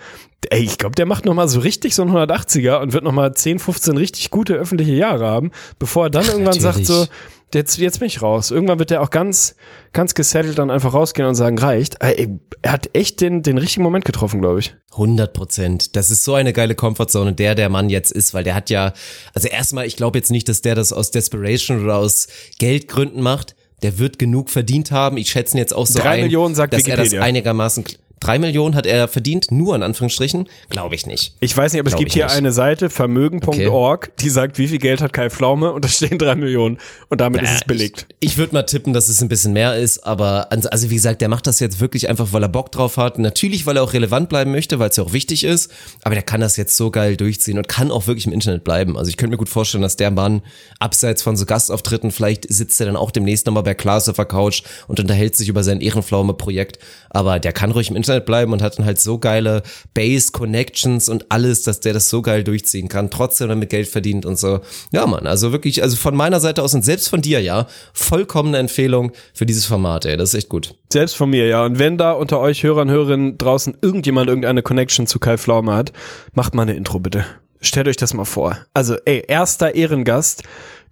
ey, 0.48 0.62
ich 0.62 0.78
glaube, 0.78 0.94
der 0.94 1.04
macht 1.04 1.26
noch 1.26 1.34
mal 1.34 1.46
so 1.46 1.60
richtig 1.60 1.94
so 1.94 2.02
ein 2.02 2.10
180er 2.10 2.80
und 2.80 2.94
wird 2.94 3.04
noch 3.04 3.12
mal 3.12 3.34
10, 3.34 3.58
15 3.58 3.98
richtig 3.98 4.30
gute 4.30 4.54
öffentliche 4.54 4.94
Jahre 4.94 5.26
haben, 5.26 5.50
bevor 5.78 6.06
er 6.06 6.10
dann 6.10 6.24
irgendwann 6.24 6.58
sagt 6.58 6.78
natürlich. 6.78 6.88
so, 6.88 7.06
jetzt, 7.54 7.78
jetzt 7.78 8.00
bin 8.00 8.06
ich 8.06 8.22
raus. 8.22 8.50
Irgendwann 8.50 8.78
wird 8.78 8.90
der 8.90 9.02
auch 9.02 9.10
ganz, 9.10 9.56
ganz 9.92 10.14
gesettelt 10.14 10.58
dann 10.58 10.70
einfach 10.70 10.94
rausgehen 10.94 11.28
und 11.28 11.34
sagen, 11.34 11.58
reicht. 11.58 11.96
Ey, 12.00 12.38
er 12.62 12.72
hat 12.72 12.90
echt 12.94 13.20
den, 13.20 13.42
den 13.42 13.58
richtigen 13.58 13.82
Moment 13.82 14.04
getroffen, 14.04 14.40
glaube 14.40 14.60
ich. 14.60 14.74
100 14.92 15.32
Prozent. 15.32 15.96
Das 15.96 16.10
ist 16.10 16.24
so 16.24 16.34
eine 16.34 16.52
geile 16.52 16.74
Comfortzone, 16.74 17.32
der 17.32 17.54
der 17.54 17.68
Mann 17.68 17.90
jetzt 17.90 18.10
ist, 18.12 18.34
weil 18.34 18.44
der 18.44 18.54
hat 18.54 18.70
ja, 18.70 18.92
also 19.34 19.48
erstmal, 19.48 19.86
ich 19.86 19.96
glaube 19.96 20.18
jetzt 20.18 20.30
nicht, 20.30 20.48
dass 20.48 20.62
der 20.62 20.74
das 20.74 20.92
aus 20.92 21.10
Desperation 21.10 21.84
oder 21.84 21.96
aus 21.96 22.28
Geldgründen 22.58 23.22
macht. 23.22 23.54
Der 23.82 23.98
wird 23.98 24.18
genug 24.18 24.48
verdient 24.48 24.90
haben. 24.90 25.18
Ich 25.18 25.30
schätze 25.30 25.58
jetzt 25.58 25.74
auch 25.74 25.86
so 25.86 25.98
Drei 25.98 26.12
ein, 26.12 26.20
Millionen, 26.22 26.54
sagt 26.54 26.72
dass 26.72 26.86
er 26.86 26.96
das 26.96 27.06
Wikipedia. 27.06 27.22
einigermaßen. 27.22 27.84
Drei 28.26 28.40
Millionen 28.40 28.74
hat 28.74 28.86
er 28.86 29.06
verdient, 29.06 29.52
nur 29.52 29.76
in 29.76 29.84
Anführungsstrichen? 29.84 30.48
Glaube 30.68 30.96
ich 30.96 31.06
nicht. 31.06 31.36
Ich 31.38 31.56
weiß 31.56 31.72
nicht, 31.72 31.78
aber 31.78 31.86
es 31.86 31.92
Glaub 31.92 32.00
gibt 32.00 32.08
ich 32.08 32.14
hier 32.14 32.24
nicht. 32.24 32.34
eine 32.34 32.50
Seite, 32.50 32.90
vermögen.org, 32.90 34.16
die 34.16 34.30
sagt, 34.30 34.58
wie 34.58 34.66
viel 34.66 34.78
Geld 34.78 35.00
hat 35.00 35.12
Kai 35.12 35.30
Pflaume 35.30 35.72
und 35.72 35.84
da 35.84 35.88
stehen 35.88 36.18
drei 36.18 36.34
Millionen 36.34 36.78
und 37.08 37.20
damit 37.20 37.42
ist 37.42 37.54
es 37.54 37.64
belegt. 37.64 38.06
Ich, 38.18 38.32
ich 38.32 38.36
würde 38.36 38.52
mal 38.52 38.64
tippen, 38.64 38.92
dass 38.92 39.08
es 39.08 39.22
ein 39.22 39.28
bisschen 39.28 39.52
mehr 39.52 39.76
ist, 39.76 40.04
aber 40.04 40.48
also 40.50 40.90
wie 40.90 40.96
gesagt, 40.96 41.20
der 41.20 41.28
macht 41.28 41.46
das 41.46 41.60
jetzt 41.60 41.78
wirklich 41.78 42.08
einfach, 42.08 42.32
weil 42.32 42.42
er 42.42 42.48
Bock 42.48 42.72
drauf 42.72 42.96
hat. 42.96 43.20
Natürlich, 43.20 43.64
weil 43.64 43.76
er 43.76 43.84
auch 43.84 43.92
relevant 43.92 44.28
bleiben 44.28 44.50
möchte, 44.50 44.80
weil 44.80 44.90
es 44.90 44.96
ja 44.96 45.04
auch 45.04 45.12
wichtig 45.12 45.44
ist, 45.44 45.70
aber 46.02 46.16
der 46.16 46.24
kann 46.24 46.40
das 46.40 46.56
jetzt 46.56 46.76
so 46.76 46.90
geil 46.90 47.16
durchziehen 47.16 47.58
und 47.58 47.68
kann 47.68 47.92
auch 47.92 48.08
wirklich 48.08 48.26
im 48.26 48.32
Internet 48.32 48.64
bleiben. 48.64 48.98
Also 48.98 49.08
ich 49.08 49.16
könnte 49.16 49.30
mir 49.30 49.38
gut 49.38 49.48
vorstellen, 49.48 49.82
dass 49.82 49.94
der 49.94 50.10
Mann 50.10 50.42
abseits 50.80 51.22
von 51.22 51.36
so 51.36 51.46
Gastauftritten, 51.46 52.10
vielleicht 52.10 52.52
sitzt 52.52 52.80
er 52.80 52.86
dann 52.86 52.96
auch 52.96 53.12
demnächst 53.12 53.46
nochmal 53.46 53.62
bei 53.62 53.74
Klaas 53.74 54.08
auf 54.08 54.16
der 54.16 54.24
Couch 54.24 54.64
und 54.88 54.98
unterhält 54.98 55.36
sich 55.36 55.48
über 55.48 55.62
sein 55.62 55.80
Ehrenpflaume-Projekt, 55.80 56.80
aber 57.10 57.38
der 57.38 57.52
kann 57.52 57.70
ruhig 57.70 57.88
im 57.88 57.94
Internet 57.94 58.15
bleiben 58.24 58.52
und 58.52 58.62
hat 58.62 58.78
dann 58.78 58.86
halt 58.86 58.98
so 58.98 59.18
geile 59.18 59.62
Base-Connections 59.92 61.08
und 61.08 61.26
alles, 61.30 61.62
dass 61.62 61.80
der 61.80 61.92
das 61.92 62.08
so 62.08 62.22
geil 62.22 62.44
durchziehen 62.44 62.88
kann, 62.88 63.10
trotzdem 63.10 63.48
damit 63.48 63.68
Geld 63.68 63.88
verdient 63.88 64.24
und 64.24 64.38
so. 64.38 64.60
Ja, 64.92 65.06
Mann, 65.06 65.26
also 65.26 65.52
wirklich, 65.52 65.82
also 65.82 65.96
von 65.96 66.16
meiner 66.16 66.40
Seite 66.40 66.62
aus 66.62 66.72
und 66.74 66.84
selbst 66.84 67.08
von 67.08 67.20
dir, 67.20 67.40
ja, 67.40 67.66
vollkommene 67.92 68.58
Empfehlung 68.58 69.12
für 69.34 69.44
dieses 69.44 69.66
Format, 69.66 70.06
ey, 70.06 70.16
das 70.16 70.30
ist 70.30 70.34
echt 70.34 70.48
gut. 70.48 70.74
Selbst 70.92 71.16
von 71.16 71.28
mir, 71.28 71.46
ja. 71.46 71.64
Und 71.64 71.78
wenn 71.78 71.98
da 71.98 72.12
unter 72.12 72.40
euch 72.40 72.62
Hörern, 72.62 72.90
Hörerinnen 72.90 73.38
draußen 73.38 73.76
irgendjemand 73.82 74.28
irgendeine 74.28 74.62
Connection 74.62 75.06
zu 75.06 75.18
Kai 75.18 75.36
Pflaume 75.36 75.74
hat, 75.74 75.92
macht 76.32 76.54
mal 76.54 76.62
eine 76.62 76.74
Intro 76.74 77.00
bitte. 77.00 77.26
Stellt 77.60 77.88
euch 77.88 77.96
das 77.96 78.14
mal 78.14 78.24
vor. 78.24 78.56
Also, 78.74 78.96
ey, 79.04 79.24
erster 79.26 79.74
Ehrengast. 79.74 80.42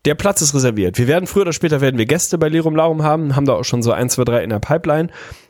Der 0.05 0.14
Platz 0.14 0.43
ist 0.43 0.55
reserviert. 0.55 0.99
Wir 0.99 1.07
werden 1.07 1.27
früher 1.27 1.43
oder 1.43 1.55
später 1.55 1.81
werden 1.81 1.97
wir 1.97 2.05
Gäste 2.05 2.37
bei 2.37 2.51
Lirum 2.51 2.77
Larum 2.77 3.03
haben, 3.03 3.35
haben 3.37 3.47
da 3.47 3.55
auch 3.55 3.64
schon 3.64 3.83
so 3.83 3.91
ein, 3.91 4.11
zwei, 4.11 4.25
drei 4.25 4.45
in 4.45 4.51
der 4.51 4.59
Pipeline. 4.59 5.09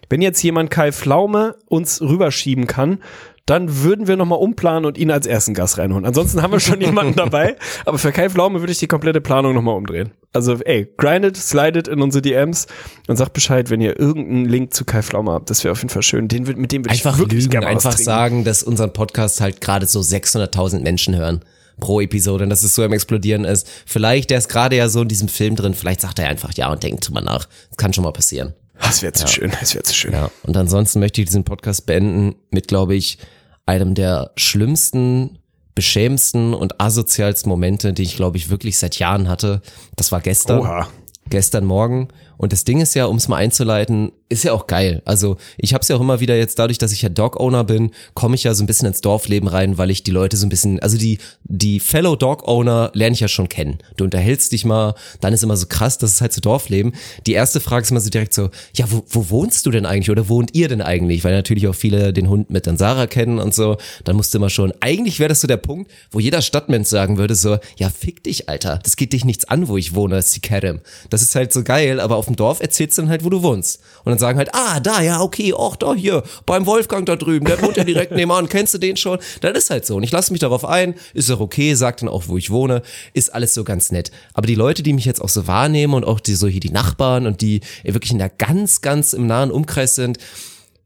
Wenn 0.09 0.23
jetzt 0.23 0.43
jemand 0.43 0.71
Kai 0.71 0.93
Pflaume 0.93 1.57
uns 1.67 2.01
rüberschieben 2.01 2.67
kann, 2.67 2.99
dann 3.47 3.83
würden 3.83 4.07
wir 4.07 4.17
nochmal 4.17 4.39
umplanen 4.39 4.87
und 4.87 4.97
ihn 4.97 5.11
als 5.11 5.27
ersten 5.27 5.53
Gast 5.53 5.77
reinholen. 5.77 6.07
Ansonsten 6.07 6.41
haben 6.41 6.53
wir 6.53 6.61
schon 6.61 6.81
jemanden 6.81 7.15
dabei, 7.15 7.57
aber 7.85 7.99
für 7.99 8.11
Kai 8.11 8.31
Pflaume 8.31 8.61
würde 8.61 8.73
ich 8.73 8.79
die 8.79 8.87
komplette 8.87 9.21
Planung 9.21 9.55
nochmal 9.55 9.77
umdrehen. 9.77 10.13
Also, 10.33 10.55
ey, 10.65 10.89
grindet, 10.97 11.37
slidet 11.37 11.87
in 11.87 12.01
unsere 12.01 12.23
DMs 12.23 12.67
und 13.07 13.17
sagt 13.17 13.35
Bescheid, 13.35 13.69
wenn 13.71 13.81
ihr 13.81 14.01
irgendeinen 14.01 14.47
Link 14.47 14.73
zu 14.73 14.85
Kai 14.85 15.03
Pflaume 15.03 15.31
habt. 15.31 15.51
Das 15.51 15.63
wäre 15.63 15.73
auf 15.73 15.79
jeden 15.79 15.91
Fall 15.91 16.03
schön. 16.03 16.27
Den, 16.29 16.45
mit 16.45 16.73
dem 16.73 16.85
würde 16.85 16.95
ich 16.95 17.05
Einfach 17.07 17.19
wirklich 17.19 17.43
lügen, 17.43 17.51
gerne 17.51 17.67
einfach 17.67 17.97
sagen, 17.97 18.45
dass 18.45 18.63
unseren 18.63 18.93
Podcast 18.93 19.41
halt 19.41 19.61
gerade 19.61 19.87
so 19.87 20.01
600.000 20.01 20.81
Menschen 20.81 21.15
hören. 21.15 21.41
pro 21.81 22.01
Episode 22.01 22.45
und 22.45 22.51
dass 22.51 22.63
es 22.63 22.75
so 22.75 22.83
am 22.83 22.93
explodieren 22.93 23.45
ist. 23.45 23.69
Vielleicht, 23.85 24.31
der 24.31 24.39
ist 24.39 24.49
gerade 24.49 24.77
ja 24.77 24.89
so 24.89 25.03
in 25.03 25.09
diesem 25.09 25.29
Film 25.29 25.57
drin, 25.57 25.75
vielleicht 25.75 26.01
sagt 26.01 26.19
er 26.19 26.29
einfach 26.29 26.55
ja 26.55 26.71
und 26.71 26.83
denkt 26.83 27.07
drüber 27.07 27.21
nach. 27.21 27.47
Das 27.69 27.77
kann 27.77 27.93
schon 27.93 28.05
mal 28.05 28.13
passieren. 28.13 28.55
Das 28.81 29.03
wäre 29.03 29.13
zu 29.13 29.27
schön, 29.29 29.53
das 29.61 29.75
wäre 29.75 29.85
zu 29.85 29.95
schön. 29.95 30.13
Ja. 30.13 30.31
Und 30.43 30.57
ansonsten 30.57 31.01
möchte 31.01 31.21
ich 31.21 31.27
diesen 31.27 31.45
Podcast 31.45 31.87
beenden 31.87 32.35
mit, 32.51 32.69
glaube 32.69 32.95
ich, 32.95 33.19
einem 33.67 33.95
der 33.95 34.33
schlimmsten, 34.37 35.39
beschämendsten 35.75 36.55
und 36.55 36.81
asozialsten 36.81 37.49
Momente, 37.49 37.93
die 37.93 38.03
ich, 38.03 38.17
glaube 38.17 38.37
ich, 38.37 38.51
wirklich 38.51 38.79
seit 38.79 38.99
Jahren 38.99 39.29
hatte. 39.29 39.63
Das 39.97 40.13
war 40.13 40.21
gestern. 40.21 40.61
Oha. 40.61 40.89
Gestern 41.31 41.65
Morgen. 41.65 42.09
Und 42.37 42.53
das 42.53 42.65
Ding 42.65 42.81
ist 42.81 42.95
ja, 42.95 43.07
um 43.07 43.17
es 43.17 43.29
mal 43.29 43.37
einzuleiten, 43.37 44.13
ist 44.29 44.45
ja 44.45 44.53
auch 44.53 44.67
geil. 44.67 45.03
Also 45.05 45.37
ich 45.57 45.75
habe 45.75 45.83
es 45.83 45.89
ja 45.89 45.97
auch 45.97 46.01
immer 46.01 46.21
wieder 46.21 46.37
jetzt 46.37 46.59
dadurch, 46.59 46.79
dass 46.79 46.93
ich 46.93 47.03
ja 47.03 47.09
Dog-Owner 47.09 47.65
bin, 47.65 47.93
komme 48.15 48.35
ich 48.35 48.45
ja 48.45 48.55
so 48.55 48.65
ein 48.65 48.67
bisschen 48.67 48.89
ins 48.89 49.01
Dorfleben 49.01 49.49
rein, 49.49 49.79
weil 49.79 49.91
ich 49.91 50.03
die 50.03 50.11
Leute 50.11 50.37
so 50.37 50.47
ein 50.47 50.49
bisschen, 50.49 50.81
also 50.81 50.97
die 50.97 51.19
die 51.45 51.79
Fellow 51.79 52.17
Dog-Owner 52.17 52.91
lerne 52.95 53.15
ich 53.15 53.21
ja 53.21 53.29
schon 53.29 53.49
kennen. 53.49 53.79
Du 53.97 54.05
unterhältst 54.05 54.53
dich 54.53 54.65
mal, 54.65 54.95
dann 55.21 55.33
ist 55.33 55.43
immer 55.43 55.57
so 55.57 55.67
krass, 55.67 55.99
das 55.99 56.13
ist 56.13 56.21
halt 56.21 56.33
so 56.33 56.41
Dorfleben. 56.41 56.93
Die 57.27 57.33
erste 57.33 57.61
Frage 57.61 57.83
ist 57.83 57.91
immer 57.91 58.01
so 58.01 58.11
direkt 58.11 58.35
so, 58.35 58.51
ja, 58.75 58.87
wo, 58.91 59.05
wo 59.09 59.31
wohnst 59.31 59.67
du 59.67 59.71
denn 59.71 59.87
eigentlich 59.87 60.11
oder 60.11 60.29
wohnt 60.29 60.55
ihr 60.55 60.69
denn 60.69 60.83
eigentlich? 60.83 61.23
Weil 61.23 61.35
natürlich 61.35 61.69
auch 61.69 61.75
viele 61.75 62.13
den 62.13 62.29
Hund 62.29 62.51
mit 62.51 62.67
dann 62.67 62.77
Sarah 62.77 63.07
kennen 63.07 63.39
und 63.39 63.55
so. 63.55 63.77
Dann 64.05 64.17
musst 64.17 64.35
du 64.35 64.39
immer 64.39 64.51
schon, 64.51 64.73
eigentlich 64.81 65.21
wäre 65.21 65.29
das 65.29 65.41
so 65.41 65.47
der 65.47 65.59
Punkt, 65.59 65.91
wo 66.11 66.19
jeder 66.19 66.43
Stadtmensch 66.43 66.89
sagen 66.89 67.19
würde 67.19 67.35
so, 67.35 67.59
ja, 67.77 67.91
fick 67.91 68.25
dich, 68.25 68.49
Alter. 68.49 68.81
Das 68.83 68.97
geht 68.97 69.13
dich 69.13 69.25
nichts 69.25 69.45
an, 69.45 69.69
wo 69.69 69.77
ich 69.77 69.95
wohne, 69.95 70.19
ist 70.19 70.35
die. 70.35 70.81
Das 71.11 71.23
ist 71.23 71.35
halt 71.35 71.53
so 71.53 71.63
geil, 71.63 72.01
aber 72.01 72.17
auf 72.17 72.24
dem 72.27 72.37
Dorf 72.37 72.61
erzählst 72.61 72.99
du 72.99 73.03
dann 73.03 73.11
halt, 73.11 73.25
wo 73.25 73.31
du 73.31 73.43
wohnst. 73.43 73.81
Und 74.05 74.11
dann 74.11 74.19
sagen 74.19 74.39
halt, 74.39 74.55
ah, 74.55 74.81
da, 74.81 75.01
ja, 75.01 75.21
okay, 75.21 75.55
ach, 75.59 75.77
da 75.77 75.95
hier, 75.95 76.23
beim 76.47 76.67
Wolfgang 76.67 77.07
da 77.07 77.17
drüben, 77.17 77.47
der 77.47 77.61
wohnt 77.63 77.77
ja 77.77 77.85
direkt 77.85 78.13
nebenan, 78.17 78.49
kennst 78.49 78.75
du 78.75 78.79
den 78.79 78.97
schon? 78.97 79.19
Das 79.41 79.57
ist 79.57 79.71
halt 79.71 79.87
so. 79.87 79.97
Und 79.97 80.03
ich 80.03 80.13
lasse 80.13 80.33
mich 80.33 80.41
darauf 80.41 80.65
ein, 80.65 80.95
ist 81.13 81.31
auch 81.31 81.41
okay, 81.41 81.75
sag 81.75 81.97
dann 81.99 82.09
auch, 82.09 82.25
wo 82.29 82.37
ich 82.37 82.51
wohne, 82.51 82.83
ist 83.13 83.35
alles 83.35 83.55
so 83.55 83.65
ganz 83.65 83.91
nett. 83.91 84.11
Aber 84.33 84.47
die 84.47 84.55
Leute, 84.55 84.83
die 84.83 84.93
mich 84.93 85.05
jetzt 85.05 85.21
auch 85.21 85.29
so 85.29 85.47
wahrnehmen 85.47 85.95
und 85.95 86.05
auch 86.05 86.21
die 86.21 86.35
so 86.35 86.47
hier 86.47 86.61
die 86.61 86.71
Nachbarn 86.71 87.27
und 87.27 87.41
die 87.41 87.61
wirklich 87.85 88.13
in 88.13 88.19
der 88.19 88.31
ganz, 88.31 88.81
ganz 88.81 89.13
im 89.13 89.27
nahen 89.27 89.51
Umkreis 89.51 89.95
sind, 89.95 90.19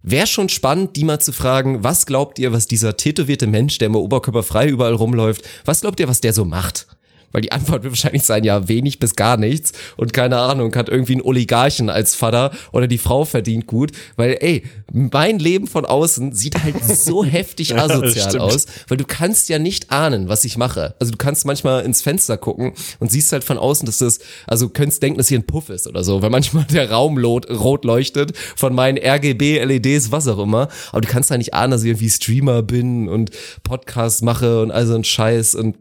Wäre 0.02 0.28
schon 0.28 0.48
spannend, 0.48 0.94
die 0.94 1.02
mal 1.05 1.19
zu 1.20 1.32
fragen, 1.32 1.82
was 1.82 2.06
glaubt 2.06 2.39
ihr, 2.39 2.52
was 2.52 2.69
dieser 2.69 2.97
tätowierte 2.97 3.48
Mensch, 3.48 3.78
der 3.78 3.86
immer 3.86 4.01
oberkörperfrei 4.01 4.69
überall 4.69 4.94
rumläuft, 4.94 5.43
was 5.65 5.81
glaubt 5.81 5.98
ihr, 5.98 6.09
was 6.09 6.20
der 6.20 6.32
so 6.32 6.44
macht? 6.44 6.86
Weil 7.32 7.42
die 7.42 7.52
Antwort 7.52 7.82
wird 7.82 7.92
wahrscheinlich 7.92 8.22
sein, 8.22 8.44
ja, 8.44 8.68
wenig 8.68 8.98
bis 8.98 9.14
gar 9.16 9.36
nichts. 9.36 9.72
Und 9.96 10.12
keine 10.12 10.38
Ahnung, 10.38 10.74
hat 10.74 10.88
irgendwie 10.88 11.12
einen 11.14 11.22
Oligarchen 11.22 11.90
als 11.90 12.14
Vater 12.14 12.50
oder 12.72 12.86
die 12.86 12.98
Frau 12.98 13.24
verdient 13.24 13.66
gut. 13.66 13.92
Weil, 14.16 14.36
ey, 14.40 14.62
mein 14.92 15.38
Leben 15.38 15.66
von 15.66 15.84
außen 15.84 16.32
sieht 16.32 16.62
halt 16.62 16.82
so 16.84 17.24
heftig 17.24 17.70
Ja, 17.70 17.84
asozial 17.84 18.28
stimmt. 18.30 18.42
aus. 18.42 18.66
Weil 18.88 18.96
du 18.96 19.05
kannst 19.05 19.48
ja 19.48 19.59
nicht 19.59 19.90
ahnen, 19.90 20.28
was 20.28 20.44
ich 20.44 20.56
mache. 20.56 20.94
Also 20.98 21.12
du 21.12 21.18
kannst 21.18 21.44
manchmal 21.44 21.84
ins 21.84 22.00
Fenster 22.02 22.36
gucken 22.38 22.72
und 22.98 23.10
siehst 23.10 23.32
halt 23.32 23.44
von 23.44 23.59
außen, 23.59 23.84
dass 23.86 23.98
das, 23.98 24.20
also 24.46 24.66
du 24.66 24.72
könntest 24.72 25.02
denken, 25.02 25.18
dass 25.18 25.28
hier 25.28 25.38
ein 25.38 25.46
Puff 25.46 25.68
ist 25.68 25.86
oder 25.86 26.02
so. 26.05 26.22
Weil 26.22 26.30
manchmal 26.30 26.64
der 26.64 26.90
Raum 26.90 27.18
lot, 27.18 27.50
rot 27.50 27.84
leuchtet 27.84 28.36
von 28.56 28.74
meinen 28.74 28.98
RGB, 28.98 29.62
LEDs, 29.64 30.10
was 30.10 30.26
auch 30.28 30.38
immer. 30.38 30.68
Aber 30.92 31.00
du 31.02 31.09
kannst 31.09 31.30
halt 31.30 31.38
nicht 31.38 31.55
ahnen, 31.55 31.72
dass 31.72 31.82
ich 31.82 31.88
irgendwie 31.88 32.10
Streamer 32.10 32.62
bin 32.62 33.09
und 33.09 33.30
Podcasts 33.62 34.22
mache 34.22 34.62
und 34.62 34.70
all 34.70 34.86
so 34.86 34.94
ein 34.94 35.05
Scheiß 35.05 35.55
und 35.55 35.76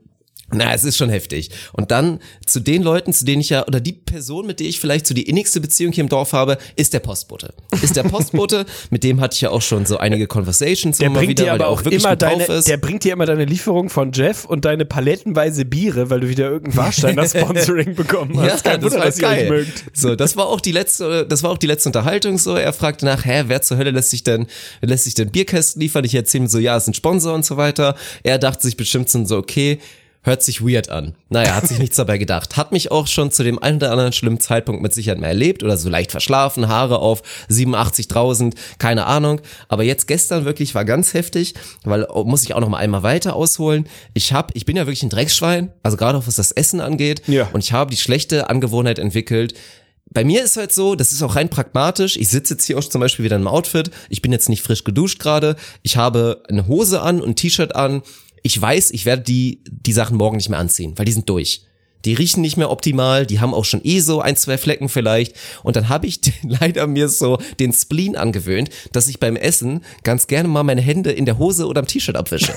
na, 0.54 0.74
es 0.74 0.86
ist 0.86 0.96
schon 0.96 1.10
heftig. 1.10 1.50
Und 1.74 1.92
dann 1.92 2.20
zu 2.46 2.62
den 2.62 2.82
Leuten, 2.82 3.12
zu 3.12 3.26
denen 3.26 3.42
ich 3.42 3.50
ja, 3.50 3.68
oder 3.68 3.82
die 3.82 3.92
Person, 3.92 4.48
mit 4.48 4.62
der 4.62 4.68
ich 4.68 4.80
vielleicht 4.80 5.06
so 5.06 5.14
die 5.14 5.24
innigste 5.24 5.60
Beziehung 5.60 5.92
hier 5.92 6.04
im 6.04 6.10
Dorf 6.10 6.32
habe, 6.32 6.58
ist 6.78 6.94
der 6.94 7.00
Postbote. 7.00 7.54
Ist 7.82 7.98
der 7.98 8.04
Postbote, 8.04 8.66
mit 8.90 9.04
dem 9.04 9.20
hatte 9.20 9.36
ich 9.36 9.42
ja 9.42 9.50
auch 9.50 9.62
schon 9.62 9.86
so 9.86 9.98
einige 9.98 10.26
Conversations 10.26 11.00
Der 11.00 11.08
immer 11.08 11.20
bringt 11.20 11.32
wieder, 11.32 11.44
dir 11.44 11.50
aber 11.52 11.58
der 11.58 11.68
auch 11.68 11.84
wirklich 11.84 12.02
immer 12.02 12.16
deine, 12.16 12.46
ist. 12.46 12.68
der 12.68 12.78
bringt 12.78 13.04
dir 13.04 13.12
immer 13.12 13.26
deine 13.26 13.44
Lieferung 13.44 13.90
von 13.90 14.14
Jeff 14.14 14.46
und 14.46 14.64
deine 14.64 14.86
palettenweise 14.86 15.66
Biere, 15.66 16.10
weil 16.10 16.22
du 16.22 16.30
wieder 16.30 16.50
irgendein 16.50 16.78
Warsteiner 16.78 17.26
Sponsoring 17.28 17.96
bekommen 17.96 18.40
hast. 18.40 18.64
Kein 18.64 18.82
Wunder, 18.82 19.02
dass 19.02 19.20
ihr 19.20 19.28
euch 19.28 19.50
mögt. 19.50 19.84
So, 19.92 20.16
das 20.16 20.38
war 20.38 20.48
auch 20.48 20.62
die 20.62 20.72
letzte, 20.72 21.26
das 21.26 21.44
war 21.44 21.52
auch 21.52 21.58
die 21.58 21.68
letzte 21.68 21.90
Unterhaltung 21.90 22.38
so. 22.38 22.56
Er 22.56 22.72
fragte 22.72 23.04
nach, 23.04 23.26
hä, 23.26 23.44
wer 23.48 23.62
zur 23.62 23.78
Hölle 23.78 23.92
lässt 23.92 24.12
sich 24.12 24.24
denn, 24.24 24.48
lässt 24.80 25.04
sich 25.04 25.14
denn 25.14 25.30
Bierkästen 25.30 25.82
liefern? 25.82 26.06
Ich 26.06 26.16
erzähle 26.16 26.46
ihm 26.46 26.48
so, 26.48 26.58
ja, 26.58 26.78
ist 26.78 26.88
ein 26.88 26.94
Sponsor 26.94 27.34
und 27.34 27.46
so 27.46 27.58
weiter. 27.58 27.96
Er 28.24 28.38
dachte 28.38 28.66
sich 28.66 28.78
bestimmt 28.78 29.10
so, 29.10 29.36
okay, 29.36 29.80
hört 30.28 30.44
sich 30.44 30.62
weird 30.62 30.90
an. 30.90 31.16
Naja, 31.30 31.56
hat 31.56 31.68
sich 31.68 31.80
nichts 31.80 31.96
dabei 31.96 32.20
gedacht. 32.20 32.58
Hat 32.58 32.72
mich 32.72 32.92
auch 32.92 33.08
schon 33.08 33.32
zu 33.32 33.44
dem 33.44 33.58
einen 33.58 33.78
oder 33.78 33.92
anderen 33.92 34.14
schlimmen 34.14 34.40
Zeitpunkt 34.40 34.82
mit 34.82 34.94
Sicherheit 34.94 35.20
mal 35.20 35.28
erlebt 35.28 35.64
oder 35.64 35.78
so 35.78 35.90
leicht 35.90 36.12
verschlafen, 36.12 36.68
Haare 36.68 37.00
auf 37.00 37.24
87.000, 37.50 38.54
keine 38.78 39.08
Ahnung. 39.08 39.42
Aber 39.70 39.84
jetzt 39.84 40.08
gestern 40.08 40.46
wirklich 40.46 40.76
war 40.76 40.86
ganz 40.86 41.14
heftig, 41.16 41.56
weil 41.84 42.06
oh, 42.10 42.26
muss 42.26 42.44
ich 42.44 42.54
auch 42.54 42.60
noch 42.60 42.70
mal 42.70 42.78
einmal 42.78 43.02
weiter 43.02 43.36
ausholen. 43.36 43.88
Ich 44.14 44.34
hab, 44.34 44.56
ich 44.56 44.66
bin 44.66 44.78
ja 44.78 44.86
wirklich 44.86 45.04
ein 45.04 45.10
Drecksschwein, 45.10 45.72
also 45.82 45.98
gerade 45.98 46.18
auch 46.18 46.28
was 46.28 46.36
das 46.36 46.52
Essen 46.52 46.82
angeht. 46.82 47.24
Ja. 47.28 47.50
Und 47.54 47.64
ich 47.64 47.72
habe 47.74 47.90
die 47.90 47.98
schlechte 47.98 48.50
Angewohnheit 48.50 49.00
entwickelt, 49.00 49.56
bei 50.10 50.24
mir 50.24 50.44
ist 50.44 50.58
halt 50.58 50.72
so, 50.72 50.96
das 50.96 51.12
ist 51.12 51.22
auch 51.22 51.36
rein 51.36 51.50
pragmatisch. 51.50 52.18
Ich 52.18 52.30
sitze 52.30 52.54
jetzt 52.54 52.64
hier 52.64 52.78
auch 52.78 52.84
zum 52.84 53.02
Beispiel 53.02 53.26
wieder 53.26 53.36
im 53.36 53.48
Outfit. 53.48 53.92
Ich 54.10 54.22
bin 54.22 54.32
jetzt 54.32 54.50
nicht 54.50 54.62
frisch 54.62 54.84
geduscht 54.84 55.20
gerade. 55.20 55.56
Ich 55.84 55.98
habe 55.98 56.44
eine 56.48 56.68
Hose 56.68 57.02
an 57.02 57.22
und 57.22 57.30
ein 57.30 57.36
T-Shirt 57.36 57.76
an. 57.76 58.02
Ich 58.48 58.62
weiß, 58.62 58.92
ich 58.92 59.04
werde 59.04 59.24
die, 59.24 59.62
die 59.70 59.92
Sachen 59.92 60.16
morgen 60.16 60.38
nicht 60.38 60.48
mehr 60.48 60.58
anziehen, 60.58 60.94
weil 60.96 61.04
die 61.04 61.12
sind 61.12 61.28
durch. 61.28 61.66
Die 62.06 62.14
riechen 62.14 62.40
nicht 62.40 62.56
mehr 62.56 62.72
optimal, 62.72 63.26
die 63.26 63.42
haben 63.42 63.54
auch 63.54 63.66
schon 63.66 63.82
eh 63.84 64.00
so 64.00 64.22
ein, 64.22 64.38
zwei 64.38 64.58
Flecken 64.58 64.88
vielleicht. 64.88 65.36
Und 65.64 65.76
dann 65.76 65.90
habe 65.90 66.08
ich 66.08 66.22
leider 66.44 66.88
mir 66.88 67.10
so 67.10 67.40
den 67.60 67.74
Spleen 67.74 68.16
angewöhnt, 68.16 68.70
dass 68.94 69.10
ich 69.10 69.20
beim 69.20 69.36
Essen 69.36 69.84
ganz 70.04 70.28
gerne 70.28 70.48
mal 70.48 70.64
meine 70.64 70.80
Hände 70.80 71.12
in 71.12 71.26
der 71.26 71.40
Hose 71.40 71.68
oder 71.68 71.82
am 71.82 71.88
T-Shirt 71.88 72.16
abwische. 72.16 72.54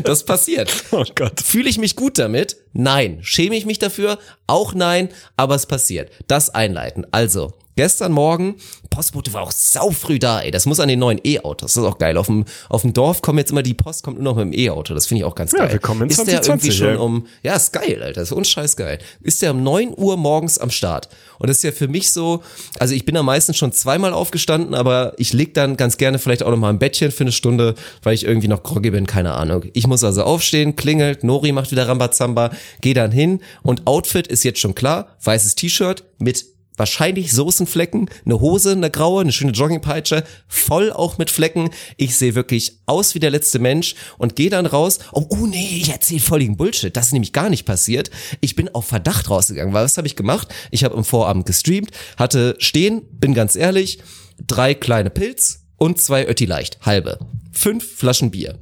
das 0.04 0.24
passiert. 0.24 0.72
Oh 0.92 1.04
Gott. 1.14 1.42
Fühle 1.42 1.68
ich 1.68 1.76
mich 1.76 1.94
gut 1.94 2.16
damit? 2.16 2.56
Nein. 2.72 3.18
Schäme 3.20 3.56
ich 3.56 3.66
mich 3.66 3.78
dafür? 3.78 4.18
Auch 4.46 4.72
nein, 4.72 5.10
aber 5.36 5.56
es 5.56 5.66
passiert. 5.66 6.10
Das 6.26 6.48
einleiten. 6.48 7.04
Also, 7.10 7.52
gestern 7.76 8.12
Morgen, 8.12 8.56
Postbote 8.90 9.32
war 9.32 9.42
auch 9.42 9.52
sau 9.52 9.90
früh 9.90 10.18
da, 10.18 10.40
ey. 10.40 10.50
Das 10.50 10.66
muss 10.66 10.80
an 10.80 10.88
den 10.88 10.98
neuen 10.98 11.20
E-Autos. 11.24 11.74
Das 11.74 11.82
ist 11.82 11.88
auch 11.88 11.98
geil. 11.98 12.16
Auf 12.16 12.26
dem, 12.26 12.44
auf 12.68 12.82
dem 12.82 12.92
Dorf 12.92 13.22
kommt 13.22 13.38
jetzt 13.38 13.50
immer 13.50 13.62
die 13.62 13.74
Post, 13.74 14.02
kommt 14.04 14.18
nur 14.20 14.32
noch 14.34 14.36
mit 14.44 14.52
dem 14.54 14.58
E-Auto. 14.58 14.94
Das 14.94 15.06
finde 15.06 15.20
ich 15.20 15.24
auch 15.24 15.34
ganz 15.34 15.52
Ja, 15.52 15.60
geil. 15.60 15.72
willkommen 15.72 16.02
in 16.02 16.10
ist 16.10 16.18
der 16.18 16.42
2020, 16.42 16.68
irgendwie 16.68 16.76
schon 16.78 16.88
ey. 16.88 16.96
um, 16.96 17.26
ja, 17.42 17.54
ist 17.56 17.72
geil, 17.72 18.02
Alter. 18.02 18.22
Ist 18.22 18.32
unscheiß 18.32 18.76
geil. 18.76 18.98
Ist 19.20 19.42
der 19.42 19.50
um 19.52 19.62
9 19.62 19.94
Uhr 19.96 20.16
morgens 20.16 20.58
am 20.58 20.70
Start. 20.70 21.08
Und 21.38 21.48
das 21.48 21.58
ist 21.58 21.62
ja 21.64 21.72
für 21.72 21.88
mich 21.88 22.12
so, 22.12 22.42
also 22.78 22.94
ich 22.94 23.04
bin 23.04 23.14
da 23.16 23.22
meistens 23.22 23.56
schon 23.56 23.72
zweimal 23.72 24.12
aufgestanden, 24.12 24.74
aber 24.74 25.14
ich 25.18 25.32
leg 25.32 25.54
dann 25.54 25.76
ganz 25.76 25.96
gerne 25.96 26.18
vielleicht 26.18 26.42
auch 26.42 26.50
noch 26.50 26.56
mal 26.56 26.70
im 26.70 26.78
Bettchen 26.78 27.10
für 27.10 27.24
eine 27.24 27.32
Stunde, 27.32 27.74
weil 28.02 28.14
ich 28.14 28.24
irgendwie 28.24 28.48
noch 28.48 28.62
groggy 28.62 28.90
bin, 28.90 29.06
keine 29.06 29.32
Ahnung. 29.34 29.64
Ich 29.72 29.86
muss 29.86 30.04
also 30.04 30.22
aufstehen, 30.22 30.76
klingelt, 30.76 31.24
Nori 31.24 31.52
macht 31.52 31.70
wieder 31.72 31.88
Rambazamba, 31.88 32.50
geh 32.80 32.94
dann 32.94 33.10
hin 33.10 33.40
und 33.62 33.86
Outfit 33.86 34.26
ist 34.28 34.44
jetzt 34.44 34.60
schon 34.60 34.74
klar, 34.74 35.16
weißes 35.24 35.56
T-Shirt 35.56 36.04
mit 36.18 36.53
wahrscheinlich 36.76 37.32
Soßenflecken, 37.32 38.10
eine 38.24 38.40
Hose, 38.40 38.72
eine 38.72 38.90
graue, 38.90 39.22
eine 39.22 39.32
schöne 39.32 39.52
Joggingpeitsche, 39.52 40.24
voll 40.48 40.92
auch 40.92 41.18
mit 41.18 41.30
Flecken. 41.30 41.70
Ich 41.96 42.16
sehe 42.16 42.34
wirklich 42.34 42.80
aus 42.86 43.14
wie 43.14 43.20
der 43.20 43.30
letzte 43.30 43.58
Mensch 43.58 43.94
und 44.18 44.36
gehe 44.36 44.50
dann 44.50 44.66
raus. 44.66 44.98
Oh, 45.12 45.26
oh 45.28 45.46
nee, 45.46 45.78
ich 45.80 45.90
erzähle 45.90 46.20
völligen 46.20 46.56
Bullshit. 46.56 46.96
Das 46.96 47.06
ist 47.06 47.12
nämlich 47.12 47.32
gar 47.32 47.50
nicht 47.50 47.64
passiert. 47.64 48.10
Ich 48.40 48.56
bin 48.56 48.74
auf 48.74 48.86
Verdacht 48.86 49.30
rausgegangen. 49.30 49.74
Weil 49.74 49.84
was 49.84 49.96
habe 49.96 50.06
ich 50.06 50.16
gemacht? 50.16 50.48
Ich 50.70 50.84
habe 50.84 50.96
am 50.96 51.04
Vorabend 51.04 51.46
gestreamt, 51.46 51.90
hatte 52.16 52.56
stehen, 52.58 53.02
bin 53.12 53.34
ganz 53.34 53.56
ehrlich, 53.56 53.98
drei 54.46 54.74
kleine 54.74 55.10
Pilz 55.10 55.64
und 55.76 56.00
zwei 56.00 56.26
Ötti 56.26 56.46
leicht, 56.46 56.78
halbe. 56.82 57.18
Fünf 57.52 57.96
Flaschen 57.96 58.30
Bier. 58.30 58.58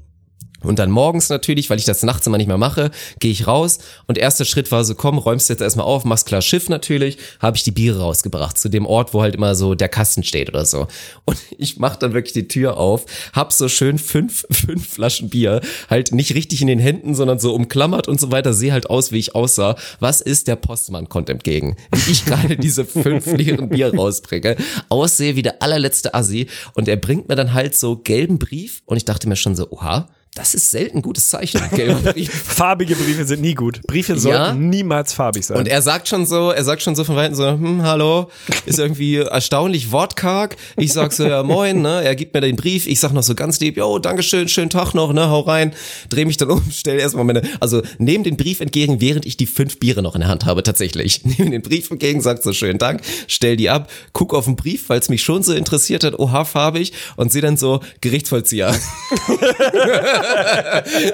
Und 0.63 0.79
dann 0.79 0.91
morgens 0.91 1.29
natürlich, 1.29 1.71
weil 1.71 1.79
ich 1.79 1.85
das 1.85 2.03
nachts 2.03 2.27
immer 2.27 2.39
nicht 2.39 2.47
mehr 2.47 2.59
mache, 2.59 2.91
gehe 3.19 3.31
ich 3.31 3.47
raus 3.47 3.79
und 4.07 4.19
erster 4.19 4.45
Schritt 4.45 4.71
war 4.73 4.85
so, 4.85 4.95
komm, 4.95 5.19
räumst 5.19 5.49
jetzt 5.49 5.63
erstmal 5.63 5.87
auf, 5.87 6.05
machst 6.05 6.27
klar 6.27 6.43
Schiff 6.43 6.69
natürlich, 6.69 7.19
habe 7.41 7.57
ich 7.57 7.63
die 7.63 7.71
Biere 7.71 8.01
rausgebracht 8.01 8.59
zu 8.59 8.69
dem 8.69 8.87
Ort, 8.87 9.15
wo 9.15 9.23
halt 9.23 9.35
immer 9.35 9.55
so 9.55 9.75
der 9.75 9.89
Kasten 9.89 10.23
steht 10.25 10.49
oder 10.49 10.65
so. 10.65 10.87
Und 11.25 11.39
ich 11.59 11.79
mach 11.79 11.97
dann 11.97 12.15
wirklich 12.15 12.33
die 12.33 12.49
Tür 12.49 12.77
auf, 12.77 13.07
hab 13.33 13.53
so 13.53 13.69
schön 13.69 13.99
fünf, 13.99 14.47
fünf 14.51 14.89
Flaschen 14.89 15.29
Bier, 15.29 15.61
halt 15.89 16.13
nicht 16.13 16.35
richtig 16.35 16.61
in 16.61 16.67
den 16.67 16.79
Händen, 16.79 17.15
sondern 17.15 17.39
so 17.39 17.55
umklammert 17.55 18.09
und 18.09 18.21
so 18.21 18.31
weiter, 18.31 18.53
sehe 18.53 18.73
halt 18.73 18.91
aus, 18.91 19.13
wie 19.13 19.19
ich 19.19 19.35
aussah. 19.35 19.77
Was 20.01 20.21
ist 20.21 20.49
der 20.49 20.57
Postmann 20.57 21.09
kommt 21.09 21.29
entgegen? 21.29 21.77
Wie 21.93 22.13
ich 22.13 22.25
gerade 22.25 22.57
diese 22.57 22.85
fünf 22.85 23.27
leeren 23.27 23.69
Bier 23.69 23.95
rausbringe, 23.95 24.57
aussehe 24.89 25.37
wie 25.37 25.43
der 25.43 25.63
allerletzte 25.63 26.15
Assi 26.15 26.49
und 26.75 26.89
er 26.89 26.97
bringt 26.97 27.29
mir 27.29 27.37
dann 27.37 27.53
halt 27.53 27.77
so 27.77 27.97
gelben 27.97 28.39
Brief 28.39 28.83
und 28.87 28.97
ich 28.97 29.05
dachte 29.05 29.29
mir 29.29 29.37
schon 29.37 29.57
so, 29.57 29.71
oha, 29.71 30.09
das 30.35 30.55
ist 30.55 30.71
selten 30.71 30.99
ein 30.99 31.03
gutes 31.03 31.29
Zeichen. 31.29 31.61
Brief. 32.05 32.33
Farbige 32.33 32.97
Briefe 32.97 33.27
sind 33.27 33.43
nie 33.43 33.55
gut. 33.55 33.83
Briefe 33.87 34.19
sollten 34.19 34.39
Ja. 34.39 34.55
niemals 34.55 35.13
farbig 35.13 35.45
sein. 35.45 35.59
Und 35.59 35.69
er 35.69 35.83
sagt 35.83 36.09
schon 36.09 36.25
so, 36.25 36.51
er 36.51 36.65
sagt 36.65 36.81
schon 36.81 36.95
so 36.97 37.05
von 37.05 37.17
Weitem 37.17 37.35
so, 37.35 37.47
hm, 37.47 37.83
hallo, 37.83 38.31
ist 38.65 38.79
irgendwie 38.79 39.17
erstaunlich 39.17 39.93
wortkarg. 39.93 40.57
Ich 40.77 40.95
sag 40.95 41.13
so, 41.13 41.27
ja 41.27 41.43
moin, 41.43 41.83
ne, 41.83 42.03
er 42.03 42.15
gibt 42.17 42.33
mir 42.33 42.41
den 42.41 42.57
Brief, 42.57 42.87
ich 42.87 42.99
sag 42.99 43.13
noch 43.13 43.23
so 43.23 43.35
ganz 43.35 43.61
lieb, 43.61 43.77
jo, 43.77 43.99
dankeschön, 43.99 44.49
schönen 44.49 44.71
Tag 44.71 44.95
noch, 44.95 45.13
ne, 45.13 45.29
hau 45.29 45.41
rein, 45.41 45.75
dreh 46.09 46.25
mich 46.25 46.39
dann 46.39 46.51
um, 46.51 46.63
stell 46.73 46.99
erstmal 46.99 47.25
meine, 47.25 47.43
also 47.61 47.83
nehme 47.99 48.25
den 48.25 48.39
Brief 48.39 48.61
entgegen, 48.61 49.03
während 49.03 49.27
ich 49.27 49.37
die 49.37 49.47
fünf 49.47 49.79
Biere 49.81 50.01
noch 50.03 50.15
in 50.15 50.23
der 50.23 50.31
Hand 50.31 50.47
habe, 50.47 50.63
tatsächlich. 50.63 51.25
Nehme 51.25 51.51
den 51.51 51.63
Brief 51.63 51.91
entgegen, 51.91 52.23
sagt 52.23 52.43
so, 52.43 52.55
schönen 52.55 52.79
Dank, 52.79 53.03
stell 53.29 53.57
die 53.57 53.69
ab, 53.69 53.91
guck 54.15 54.33
auf 54.33 54.47
den 54.47 54.57
Brief, 54.57 54.89
weil 54.89 54.99
es 54.99 55.11
mich 55.11 55.23
schon 55.23 55.43
so 55.43 55.53
interessiert 55.53 56.05
hat, 56.05 56.19
oha, 56.19 56.47
farbig, 56.47 56.95
und 57.17 57.31
sehe 57.33 57.43
dann 57.43 57.59
so, 57.59 57.81
Gerichtsvollzieher. 58.01 58.75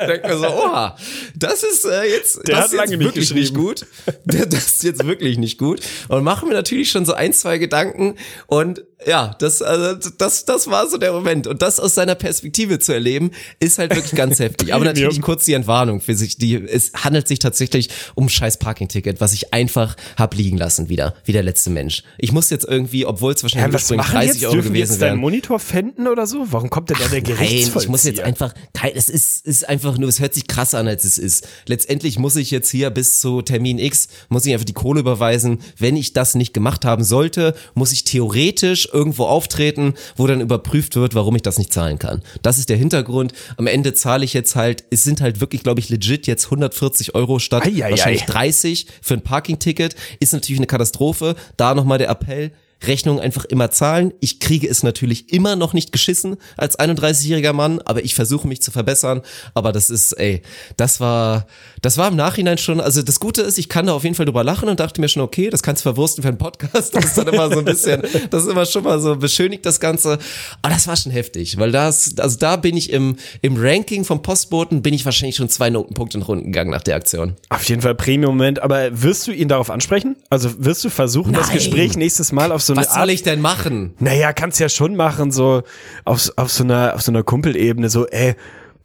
Denk 0.08 0.24
mir 0.24 0.38
so, 0.38 0.46
oha, 0.46 0.96
das 1.34 1.62
ist 1.62 1.84
äh, 1.84 2.04
jetzt, 2.04 2.46
Der 2.46 2.56
das 2.56 2.72
ist 2.72 2.80
jetzt 2.80 2.98
wirklich 2.98 3.34
nicht 3.34 3.54
gut. 3.54 3.86
Das 4.24 4.66
ist 4.66 4.84
jetzt 4.84 5.06
wirklich 5.06 5.38
nicht 5.38 5.58
gut. 5.58 5.80
Und 6.08 6.22
machen 6.24 6.48
mir 6.48 6.54
natürlich 6.54 6.90
schon 6.90 7.04
so 7.04 7.14
ein, 7.14 7.32
zwei 7.32 7.58
Gedanken 7.58 8.16
und 8.46 8.84
ja, 9.06 9.36
das, 9.38 9.62
also, 9.62 10.10
das, 10.18 10.44
das 10.44 10.66
war 10.68 10.88
so 10.88 10.98
der 10.98 11.12
Moment. 11.12 11.46
Und 11.46 11.62
das 11.62 11.78
aus 11.78 11.94
seiner 11.94 12.16
Perspektive 12.16 12.80
zu 12.80 12.92
erleben, 12.92 13.30
ist 13.60 13.78
halt 13.78 13.94
wirklich 13.94 14.14
ganz 14.14 14.38
heftig. 14.40 14.74
Aber 14.74 14.84
natürlich 14.84 15.20
kurz 15.20 15.44
die 15.44 15.52
Entwarnung 15.52 16.00
für 16.00 16.16
sich. 16.16 16.36
Die, 16.36 16.56
es 16.56 16.92
handelt 16.94 17.28
sich 17.28 17.38
tatsächlich 17.38 17.90
um 18.16 18.26
ein 18.26 18.28
scheiß 18.28 18.58
Parking-Ticket, 18.58 19.20
was 19.20 19.32
ich 19.34 19.54
einfach 19.54 19.96
hab 20.16 20.34
liegen 20.34 20.58
lassen 20.58 20.88
wieder, 20.88 21.14
wie 21.24 21.32
der 21.32 21.44
letzte 21.44 21.70
Mensch. 21.70 22.02
Ich 22.18 22.32
muss 22.32 22.50
jetzt 22.50 22.66
irgendwie, 22.66 23.06
obwohl 23.06 23.32
es 23.32 23.42
wahrscheinlich 23.44 23.68
Ja, 23.68 23.74
was 23.74 23.90
machen 23.90 24.12
30 24.12 24.34
jetzt? 24.34 24.44
Euro 24.44 24.54
Dürfen 24.54 24.72
gewesen 24.72 24.92
jetzt 24.92 25.02
deinen. 25.02 25.18
Monitor 25.18 25.60
fänden 25.60 26.08
oder 26.08 26.26
so? 26.26 26.46
Warum 26.50 26.68
kommt 26.68 26.90
denn 26.90 26.96
da 26.98 27.04
der 27.04 27.22
Nein, 27.22 27.36
Gerichtsvollzieher? 27.36 27.82
ich 27.82 27.88
muss 27.88 28.02
jetzt 28.02 28.20
einfach, 28.20 28.52
kein, 28.74 28.92
es 28.96 29.08
ist, 29.08 29.46
ist 29.46 29.68
einfach 29.68 29.96
nur, 29.96 30.08
es 30.08 30.18
hört 30.18 30.34
sich 30.34 30.48
krasser 30.48 30.78
an, 30.78 30.88
als 30.88 31.04
es 31.04 31.18
ist. 31.18 31.46
Letztendlich 31.66 32.18
muss 32.18 32.34
ich 32.34 32.50
jetzt 32.50 32.70
hier 32.70 32.90
bis 32.90 33.20
zu 33.20 33.42
Termin 33.42 33.78
X, 33.78 34.08
muss 34.28 34.44
ich 34.44 34.52
einfach 34.52 34.66
die 34.66 34.72
Kohle 34.72 35.00
überweisen. 35.00 35.60
Wenn 35.78 35.96
ich 35.96 36.14
das 36.14 36.34
nicht 36.34 36.52
gemacht 36.52 36.84
haben 36.84 37.04
sollte, 37.04 37.54
muss 37.74 37.92
ich 37.92 38.02
theoretisch 38.02 38.87
irgendwo 38.92 39.24
auftreten, 39.24 39.94
wo 40.16 40.26
dann 40.26 40.40
überprüft 40.40 40.96
wird, 40.96 41.14
warum 41.14 41.36
ich 41.36 41.42
das 41.42 41.58
nicht 41.58 41.72
zahlen 41.72 41.98
kann. 41.98 42.22
Das 42.42 42.58
ist 42.58 42.68
der 42.68 42.76
Hintergrund. 42.76 43.32
Am 43.56 43.66
Ende 43.66 43.94
zahle 43.94 44.24
ich 44.24 44.34
jetzt 44.34 44.56
halt, 44.56 44.84
es 44.90 45.04
sind 45.04 45.20
halt 45.20 45.40
wirklich, 45.40 45.62
glaube 45.62 45.80
ich, 45.80 45.88
legit 45.88 46.26
jetzt 46.26 46.46
140 46.46 47.14
Euro 47.14 47.38
statt 47.38 47.66
Ei, 47.66 47.84
ei, 47.84 47.90
wahrscheinlich 47.90 48.22
ei. 48.24 48.32
30 48.32 48.86
für 49.02 49.14
ein 49.14 49.22
Parking-Ticket. 49.22 49.94
Ist 50.20 50.32
natürlich 50.32 50.58
eine 50.58 50.66
Katastrophe. 50.66 51.34
Da 51.56 51.74
nochmal 51.74 51.98
der 51.98 52.10
Appell. 52.10 52.52
Rechnung 52.86 53.20
einfach 53.20 53.44
immer 53.44 53.70
zahlen. 53.70 54.12
Ich 54.20 54.40
kriege 54.40 54.68
es 54.68 54.82
natürlich 54.82 55.32
immer 55.32 55.56
noch 55.56 55.72
nicht 55.72 55.92
geschissen 55.92 56.36
als 56.56 56.78
31-jähriger 56.78 57.52
Mann, 57.52 57.80
aber 57.84 58.04
ich 58.04 58.14
versuche 58.14 58.46
mich 58.46 58.62
zu 58.62 58.70
verbessern. 58.70 59.22
Aber 59.54 59.72
das 59.72 59.90
ist, 59.90 60.12
ey, 60.12 60.42
das 60.76 61.00
war, 61.00 61.46
das 61.82 61.98
war 61.98 62.08
im 62.08 62.16
Nachhinein 62.16 62.58
schon, 62.58 62.80
also 62.80 63.02
das 63.02 63.20
Gute 63.20 63.42
ist, 63.42 63.58
ich 63.58 63.68
kann 63.68 63.86
da 63.86 63.94
auf 63.94 64.04
jeden 64.04 64.14
Fall 64.14 64.26
drüber 64.26 64.44
lachen 64.44 64.68
und 64.68 64.80
dachte 64.80 65.00
mir 65.00 65.08
schon, 65.08 65.22
okay, 65.22 65.50
das 65.50 65.62
kannst 65.62 65.82
du 65.82 65.90
verwursten 65.90 66.22
für 66.22 66.28
einen 66.28 66.38
Podcast. 66.38 66.94
Das 66.94 67.04
ist 67.06 67.18
dann 67.18 67.28
immer 67.28 67.50
so 67.50 67.58
ein 67.58 67.64
bisschen, 67.64 68.02
das 68.30 68.44
ist 68.44 68.50
immer 68.50 68.66
schon 68.66 68.84
mal 68.84 69.00
so 69.00 69.16
beschönigt 69.16 69.66
das 69.66 69.80
Ganze. 69.80 70.18
Aber 70.62 70.74
das 70.74 70.86
war 70.86 70.96
schon 70.96 71.12
heftig, 71.12 71.58
weil 71.58 71.72
das, 71.72 72.16
also 72.18 72.38
da 72.38 72.56
bin 72.56 72.76
ich 72.76 72.92
im, 72.92 73.16
im 73.42 73.56
Ranking 73.56 74.04
vom 74.04 74.22
Postboten, 74.22 74.82
bin 74.82 74.94
ich 74.94 75.04
wahrscheinlich 75.04 75.36
schon 75.36 75.48
zwei 75.48 75.70
Notenpunkte 75.70 76.18
in 76.18 76.22
Runden 76.22 76.46
gegangen 76.46 76.70
nach 76.70 76.82
der 76.82 76.96
Aktion. 76.96 77.34
Auf 77.48 77.68
jeden 77.68 77.82
Fall 77.82 77.94
Premium-Moment, 77.94 78.62
aber 78.62 79.02
wirst 79.02 79.26
du 79.26 79.32
ihn 79.32 79.48
darauf 79.48 79.70
ansprechen? 79.70 80.16
Also 80.30 80.64
wirst 80.64 80.84
du 80.84 80.90
versuchen, 80.90 81.32
das 81.32 81.48
Nein. 81.48 81.56
Gespräch 81.56 81.96
nächstes 81.96 82.32
Mal 82.32 82.52
auf 82.52 82.62
so 82.68 82.76
Was 82.76 82.88
Art 82.88 82.98
soll 83.00 83.10
ich 83.10 83.22
denn 83.22 83.40
machen? 83.40 83.94
Naja, 83.98 84.32
kannst 84.32 84.60
ja 84.60 84.68
schon 84.68 84.94
machen, 84.94 85.32
so 85.32 85.62
auf, 86.04 86.30
auf 86.36 86.52
so 86.52 86.64
einer, 86.64 86.94
auf 86.94 87.02
so 87.02 87.10
einer 87.10 87.22
Kumpelebene, 87.22 87.88
so, 87.88 88.06
ey, 88.06 88.36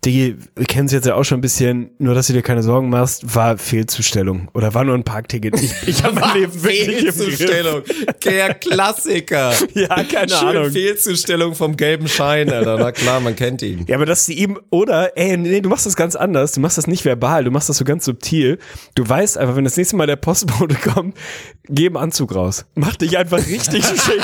die, 0.06 0.38
wir 0.56 0.66
kennen 0.66 0.88
sie 0.88 0.96
jetzt 0.96 1.06
ja 1.06 1.16
auch 1.16 1.24
schon 1.24 1.40
ein 1.40 1.42
bisschen, 1.42 1.92
nur 2.00 2.14
dass 2.16 2.28
du 2.28 2.34
dir 2.34 2.42
keine 2.42 2.64
Sorgen 2.64 2.90
machst, 2.90 3.36
war 3.36 3.58
Fehlzustellung 3.58 4.50
oder 4.54 4.74
war 4.74 4.84
nur 4.84 4.96
ein 4.96 5.04
Parkticket. 5.04 5.60
Ich, 5.62 5.72
ich 5.88 6.04
habe 6.04 6.20
mein 6.20 6.42
Leben 6.42 6.64
wirklich. 6.64 7.12
Fehlzustellung. 7.12 7.82
Der 8.24 8.54
Klassiker. 8.56 9.54
Ja, 9.74 10.04
keine 10.04 10.30
Schön 10.30 10.48
Ahnung. 10.50 10.72
Fehlzustellung 10.72 11.56
vom 11.56 11.76
gelben 11.76 12.08
Schein, 12.08 12.52
Alter. 12.52 12.78
Na 12.78 12.92
klar, 12.92 13.20
man 13.20 13.36
kennt 13.36 13.62
ihn. 13.62 13.86
Ja, 13.88 13.96
aber 13.96 14.06
dass 14.06 14.26
sie 14.26 14.34
ihm, 14.34 14.60
oder, 14.70 15.18
ey, 15.18 15.36
nee, 15.36 15.62
du 15.62 15.70
machst 15.70 15.86
das 15.86 15.96
ganz 15.96 16.16
anders, 16.16 16.52
du 16.52 16.60
machst 16.60 16.78
das 16.78 16.86
nicht 16.86 17.04
verbal, 17.06 17.44
du 17.44 17.52
machst 17.52 17.70
das 17.70 17.78
so 17.78 17.86
ganz 17.86 18.06
subtil. 18.06 18.60
Du 18.96 19.08
weißt 19.08 19.38
einfach, 19.38 19.56
wenn 19.56 19.64
das 19.64 19.78
nächste 19.78 19.96
Mal 19.96 20.06
der 20.06 20.16
Postbote 20.18 20.76
kommt, 20.94 21.18
geh 21.70 21.88
im 21.88 21.98
Anzug 21.98 22.36
raus. 22.36 22.66
Mach 22.76 22.96
dich 22.96 23.18
einfach 23.18 23.40
richtig 23.40 23.84
schick. 23.86 24.22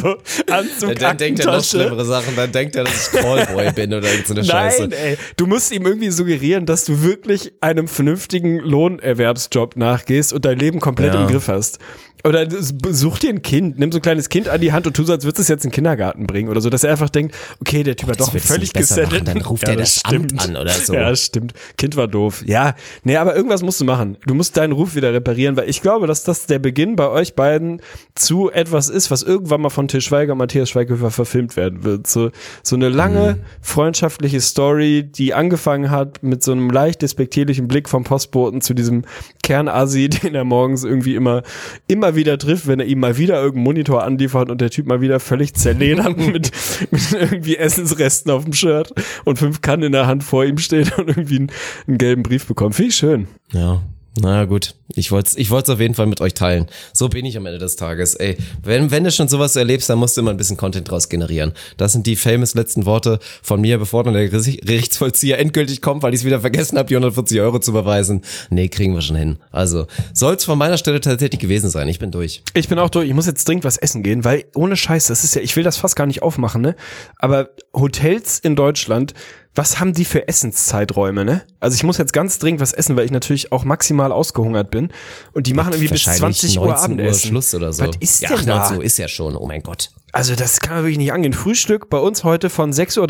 so, 0.00 0.16
Anzug, 0.52 0.98
Dann 0.98 1.16
denkt 1.16 1.40
er 1.40 1.56
noch 1.56 1.64
schlimmere 1.64 2.04
Sachen. 2.04 2.36
Dann 2.36 2.52
denkt 2.52 2.76
er, 2.76 2.84
dass 2.84 3.08
ich 3.12 3.20
Callboy 3.20 3.72
bin 3.72 3.94
oder 3.94 4.08
irgendeine 4.08 4.44
so 4.44 4.50
Scheiße. 4.50 4.81
Nein, 4.90 4.98
ey. 4.98 5.16
Du 5.36 5.46
musst 5.46 5.72
ihm 5.72 5.86
irgendwie 5.86 6.10
suggerieren, 6.10 6.66
dass 6.66 6.84
du 6.84 7.02
wirklich 7.02 7.52
einem 7.60 7.88
vernünftigen 7.88 8.58
Lohnerwerbsjob 8.58 9.76
nachgehst 9.76 10.32
und 10.32 10.44
dein 10.44 10.58
Leben 10.58 10.80
komplett 10.80 11.14
Ja. 11.14 11.22
im 11.22 11.28
Griff 11.28 11.48
hast. 11.48 11.78
Oder 12.24 12.46
such 12.50 13.18
dir 13.18 13.30
ein 13.30 13.42
Kind, 13.42 13.78
nimm 13.78 13.90
so 13.90 13.98
ein 13.98 14.02
kleines 14.02 14.28
Kind 14.28 14.48
an 14.48 14.60
die 14.60 14.72
Hand 14.72 14.86
und 14.86 14.94
tu 14.94 15.02
so, 15.02 15.12
als 15.12 15.24
würdest 15.24 15.38
du 15.38 15.42
es 15.42 15.48
jetzt 15.48 15.64
in 15.64 15.70
den 15.70 15.74
Kindergarten 15.74 16.26
bringen 16.26 16.48
oder 16.48 16.60
so, 16.60 16.70
dass 16.70 16.84
er 16.84 16.92
einfach 16.92 17.10
denkt, 17.10 17.34
okay, 17.60 17.82
der 17.82 17.96
Typ 17.96 18.10
hat 18.10 18.20
das 18.20 18.30
doch 18.30 18.38
völlig 18.38 18.72
gesettelt. 18.72 19.26
dann 19.26 19.40
ruft 19.40 19.64
er 19.64 19.76
das 19.76 20.04
Amt 20.04 20.40
an 20.40 20.56
oder 20.56 20.70
so. 20.70 20.94
Ja, 20.94 21.10
das 21.10 21.24
stimmt. 21.24 21.52
Kind 21.76 21.96
war 21.96 22.06
doof. 22.06 22.44
Ja, 22.46 22.74
nee, 23.02 23.16
aber 23.16 23.34
irgendwas 23.34 23.62
musst 23.62 23.80
du 23.80 23.84
machen. 23.84 24.18
Du 24.26 24.34
musst 24.34 24.56
deinen 24.56 24.72
Ruf 24.72 24.94
wieder 24.94 25.12
reparieren, 25.12 25.56
weil 25.56 25.68
ich 25.68 25.82
glaube, 25.82 26.06
dass 26.06 26.22
das 26.22 26.46
der 26.46 26.60
Beginn 26.60 26.94
bei 26.94 27.08
euch 27.08 27.34
beiden 27.34 27.80
zu 28.14 28.50
etwas 28.50 28.88
ist, 28.88 29.10
was 29.10 29.22
irgendwann 29.22 29.60
mal 29.60 29.70
von 29.70 29.88
Til 29.88 30.00
Schweiger 30.00 30.32
und 30.32 30.38
Matthias 30.38 30.70
Schweighöfer 30.70 31.10
verfilmt 31.10 31.56
werden 31.56 31.82
wird. 31.82 32.06
So, 32.06 32.30
so 32.62 32.76
eine 32.76 32.88
lange 32.88 33.38
freundschaftliche 33.60 34.40
Story, 34.40 35.02
die 35.02 35.34
angefangen 35.34 35.90
hat 35.90 36.22
mit 36.22 36.42
so 36.42 36.52
einem 36.52 36.70
leicht 36.70 37.02
despektierlichen 37.02 37.66
Blick 37.66 37.88
vom 37.88 38.04
Postboten 38.04 38.60
zu 38.60 38.74
diesem 38.74 39.02
Kernasi, 39.42 40.08
den 40.22 40.34
er 40.34 40.44
morgens 40.44 40.84
irgendwie 40.84 41.16
immer, 41.16 41.42
immer 41.88 42.11
wieder 42.14 42.38
trifft, 42.38 42.66
wenn 42.66 42.80
er 42.80 42.86
ihm 42.86 43.00
mal 43.00 43.16
wieder 43.18 43.36
irgendeinen 43.36 43.64
Monitor 43.64 44.02
anliefert 44.04 44.50
und 44.50 44.60
der 44.60 44.70
Typ 44.70 44.86
mal 44.86 45.00
wieder 45.00 45.20
völlig 45.20 45.54
zerledert 45.54 46.16
mit, 46.32 46.50
mit 46.90 47.12
irgendwie 47.12 47.56
Essensresten 47.56 48.30
auf 48.30 48.44
dem 48.44 48.52
Shirt 48.52 48.92
und 49.24 49.38
fünf 49.38 49.60
Kannen 49.60 49.84
in 49.84 49.92
der 49.92 50.06
Hand 50.06 50.24
vor 50.24 50.44
ihm 50.44 50.58
steht 50.58 50.98
und 50.98 51.08
irgendwie 51.08 51.36
einen, 51.36 51.52
einen 51.86 51.98
gelben 51.98 52.22
Brief 52.22 52.46
bekommt. 52.46 52.74
Finde 52.74 52.88
ich 52.90 52.96
schön. 52.96 53.28
Ja. 53.52 53.82
Na 54.20 54.44
gut, 54.44 54.74
ich 54.94 55.10
wollte 55.10 55.28
es 55.30 55.36
ich 55.38 55.50
wollt's 55.50 55.70
auf 55.70 55.80
jeden 55.80 55.94
Fall 55.94 56.04
mit 56.06 56.20
euch 56.20 56.34
teilen. 56.34 56.66
So 56.92 57.08
bin 57.08 57.24
ich 57.24 57.34
am 57.38 57.46
Ende 57.46 57.58
des 57.58 57.76
Tages. 57.76 58.14
Ey, 58.14 58.36
wenn, 58.62 58.90
wenn 58.90 59.04
du 59.04 59.10
schon 59.10 59.26
sowas 59.26 59.56
erlebst, 59.56 59.88
dann 59.88 59.98
musst 59.98 60.16
du 60.18 60.20
immer 60.20 60.32
ein 60.32 60.36
bisschen 60.36 60.58
Content 60.58 60.90
draus 60.90 61.08
generieren. 61.08 61.52
Das 61.78 61.92
sind 61.92 62.06
die 62.06 62.16
famous 62.16 62.54
letzten 62.54 62.84
Worte 62.84 63.20
von 63.42 63.62
mir, 63.62 63.78
bevor 63.78 64.04
dann 64.04 64.12
der 64.12 64.28
Gericht- 64.28 64.66
Gerichtsvollzieher 64.66 65.38
endgültig 65.38 65.80
kommt, 65.80 66.02
weil 66.02 66.12
ich 66.12 66.20
es 66.20 66.26
wieder 66.26 66.40
vergessen 66.40 66.76
habe, 66.76 66.88
die 66.88 66.94
140 66.96 67.40
Euro 67.40 67.58
zu 67.58 67.70
überweisen. 67.70 68.20
Nee, 68.50 68.68
kriegen 68.68 68.94
wir 68.94 69.00
schon 69.00 69.16
hin. 69.16 69.38
Also, 69.50 69.86
soll's 70.12 70.44
von 70.44 70.58
meiner 70.58 70.76
Stelle 70.76 71.00
tatsächlich 71.00 71.40
gewesen 71.40 71.70
sein. 71.70 71.88
Ich 71.88 71.98
bin 71.98 72.10
durch. 72.10 72.42
Ich 72.52 72.68
bin 72.68 72.78
auch 72.78 72.90
durch. 72.90 73.08
Ich 73.08 73.14
muss 73.14 73.24
jetzt 73.26 73.48
dringend 73.48 73.64
was 73.64 73.78
essen 73.78 74.02
gehen, 74.02 74.24
weil 74.24 74.44
ohne 74.54 74.76
Scheiß, 74.76 75.06
das 75.06 75.24
ist 75.24 75.36
ja, 75.36 75.40
ich 75.40 75.56
will 75.56 75.64
das 75.64 75.78
fast 75.78 75.96
gar 75.96 76.06
nicht 76.06 76.22
aufmachen, 76.22 76.60
ne? 76.60 76.76
Aber 77.16 77.48
Hotels 77.72 78.38
in 78.40 78.56
Deutschland, 78.56 79.14
was 79.54 79.80
haben 79.80 79.92
die 79.92 80.04
für 80.04 80.28
Essenszeiträume, 80.28 81.24
ne? 81.24 81.42
Also 81.60 81.74
ich 81.74 81.84
muss 81.84 81.98
jetzt 81.98 82.12
ganz 82.12 82.38
dringend 82.38 82.60
was 82.60 82.72
essen, 82.72 82.96
weil 82.96 83.04
ich 83.04 83.10
natürlich 83.10 83.52
auch 83.52 83.64
maximal 83.64 84.10
ausgehungert 84.10 84.70
bin. 84.70 84.90
Und 85.32 85.46
die 85.46 85.52
machen 85.52 85.72
irgendwie 85.72 85.88
bis 85.88 86.06
Wahrscheinlich 86.06 86.38
20 86.40 86.58
Uhr 86.58 86.66
19 86.68 86.84
Abendessen. 86.84 87.28
Schluss 87.28 87.54
oder 87.54 87.72
so. 87.72 87.86
Was 87.86 87.96
ist 88.00 88.22
ja, 88.22 88.34
denn 88.34 88.46
da? 88.46 88.58
19 88.60 88.76
Uhr 88.78 88.84
ist 88.84 88.96
ja 88.96 89.08
schon. 89.08 89.36
Oh 89.36 89.46
mein 89.46 89.62
Gott. 89.62 89.90
Also 90.12 90.34
das 90.34 90.60
kann 90.60 90.76
man 90.76 90.84
wirklich 90.84 90.98
nicht 90.98 91.12
angehen. 91.12 91.34
Frühstück 91.34 91.90
bei 91.90 91.98
uns 91.98 92.24
heute 92.24 92.48
von 92.48 92.72
6.30 92.72 93.00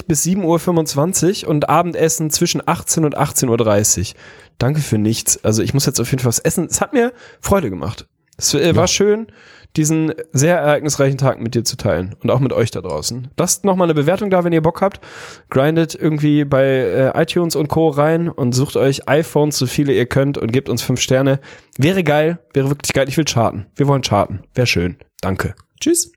Uhr 0.00 0.06
bis 0.08 0.24
7.25 0.24 1.44
Uhr 1.44 1.50
und 1.50 1.68
Abendessen 1.68 2.30
zwischen 2.30 2.66
18 2.66 3.04
und 3.04 3.16
18.30 3.16 4.00
Uhr. 4.00 4.20
Danke 4.58 4.80
für 4.80 4.98
nichts. 4.98 5.42
Also 5.44 5.62
ich 5.62 5.72
muss 5.72 5.86
jetzt 5.86 6.00
auf 6.00 6.10
jeden 6.10 6.20
Fall 6.20 6.28
was 6.28 6.40
essen. 6.40 6.66
Es 6.68 6.80
hat 6.80 6.92
mir 6.92 7.12
Freude 7.40 7.70
gemacht. 7.70 8.06
Es 8.36 8.54
äh, 8.54 8.74
war 8.74 8.88
schön, 8.88 9.28
diesen 9.76 10.12
sehr 10.32 10.58
ereignisreichen 10.58 11.18
Tag 11.18 11.40
mit 11.40 11.54
dir 11.54 11.64
zu 11.64 11.76
teilen 11.76 12.14
und 12.22 12.30
auch 12.30 12.40
mit 12.40 12.52
euch 12.52 12.70
da 12.70 12.80
draußen. 12.80 13.28
Lasst 13.38 13.64
nochmal 13.64 13.86
eine 13.86 13.94
Bewertung 13.94 14.30
da, 14.30 14.44
wenn 14.44 14.52
ihr 14.52 14.62
Bock 14.62 14.82
habt. 14.82 15.00
Grindet 15.50 15.94
irgendwie 15.94 16.44
bei 16.44 16.64
äh, 16.64 17.22
iTunes 17.22 17.56
und 17.56 17.68
Co. 17.68 17.88
rein 17.88 18.28
und 18.28 18.52
sucht 18.52 18.76
euch 18.76 19.08
iPhones, 19.08 19.58
so 19.58 19.66
viele 19.66 19.92
ihr 19.92 20.06
könnt 20.06 20.38
und 20.38 20.52
gebt 20.52 20.68
uns 20.68 20.82
fünf 20.82 21.00
Sterne. 21.00 21.40
Wäre 21.78 22.04
geil, 22.04 22.38
wäre 22.52 22.68
wirklich 22.68 22.92
geil. 22.92 23.08
Ich 23.08 23.16
will 23.16 23.24
charten. 23.24 23.66
Wir 23.76 23.88
wollen 23.88 24.02
charten. 24.02 24.42
Wäre 24.54 24.66
schön. 24.66 24.96
Danke. 25.20 25.54
Tschüss. 25.80 26.12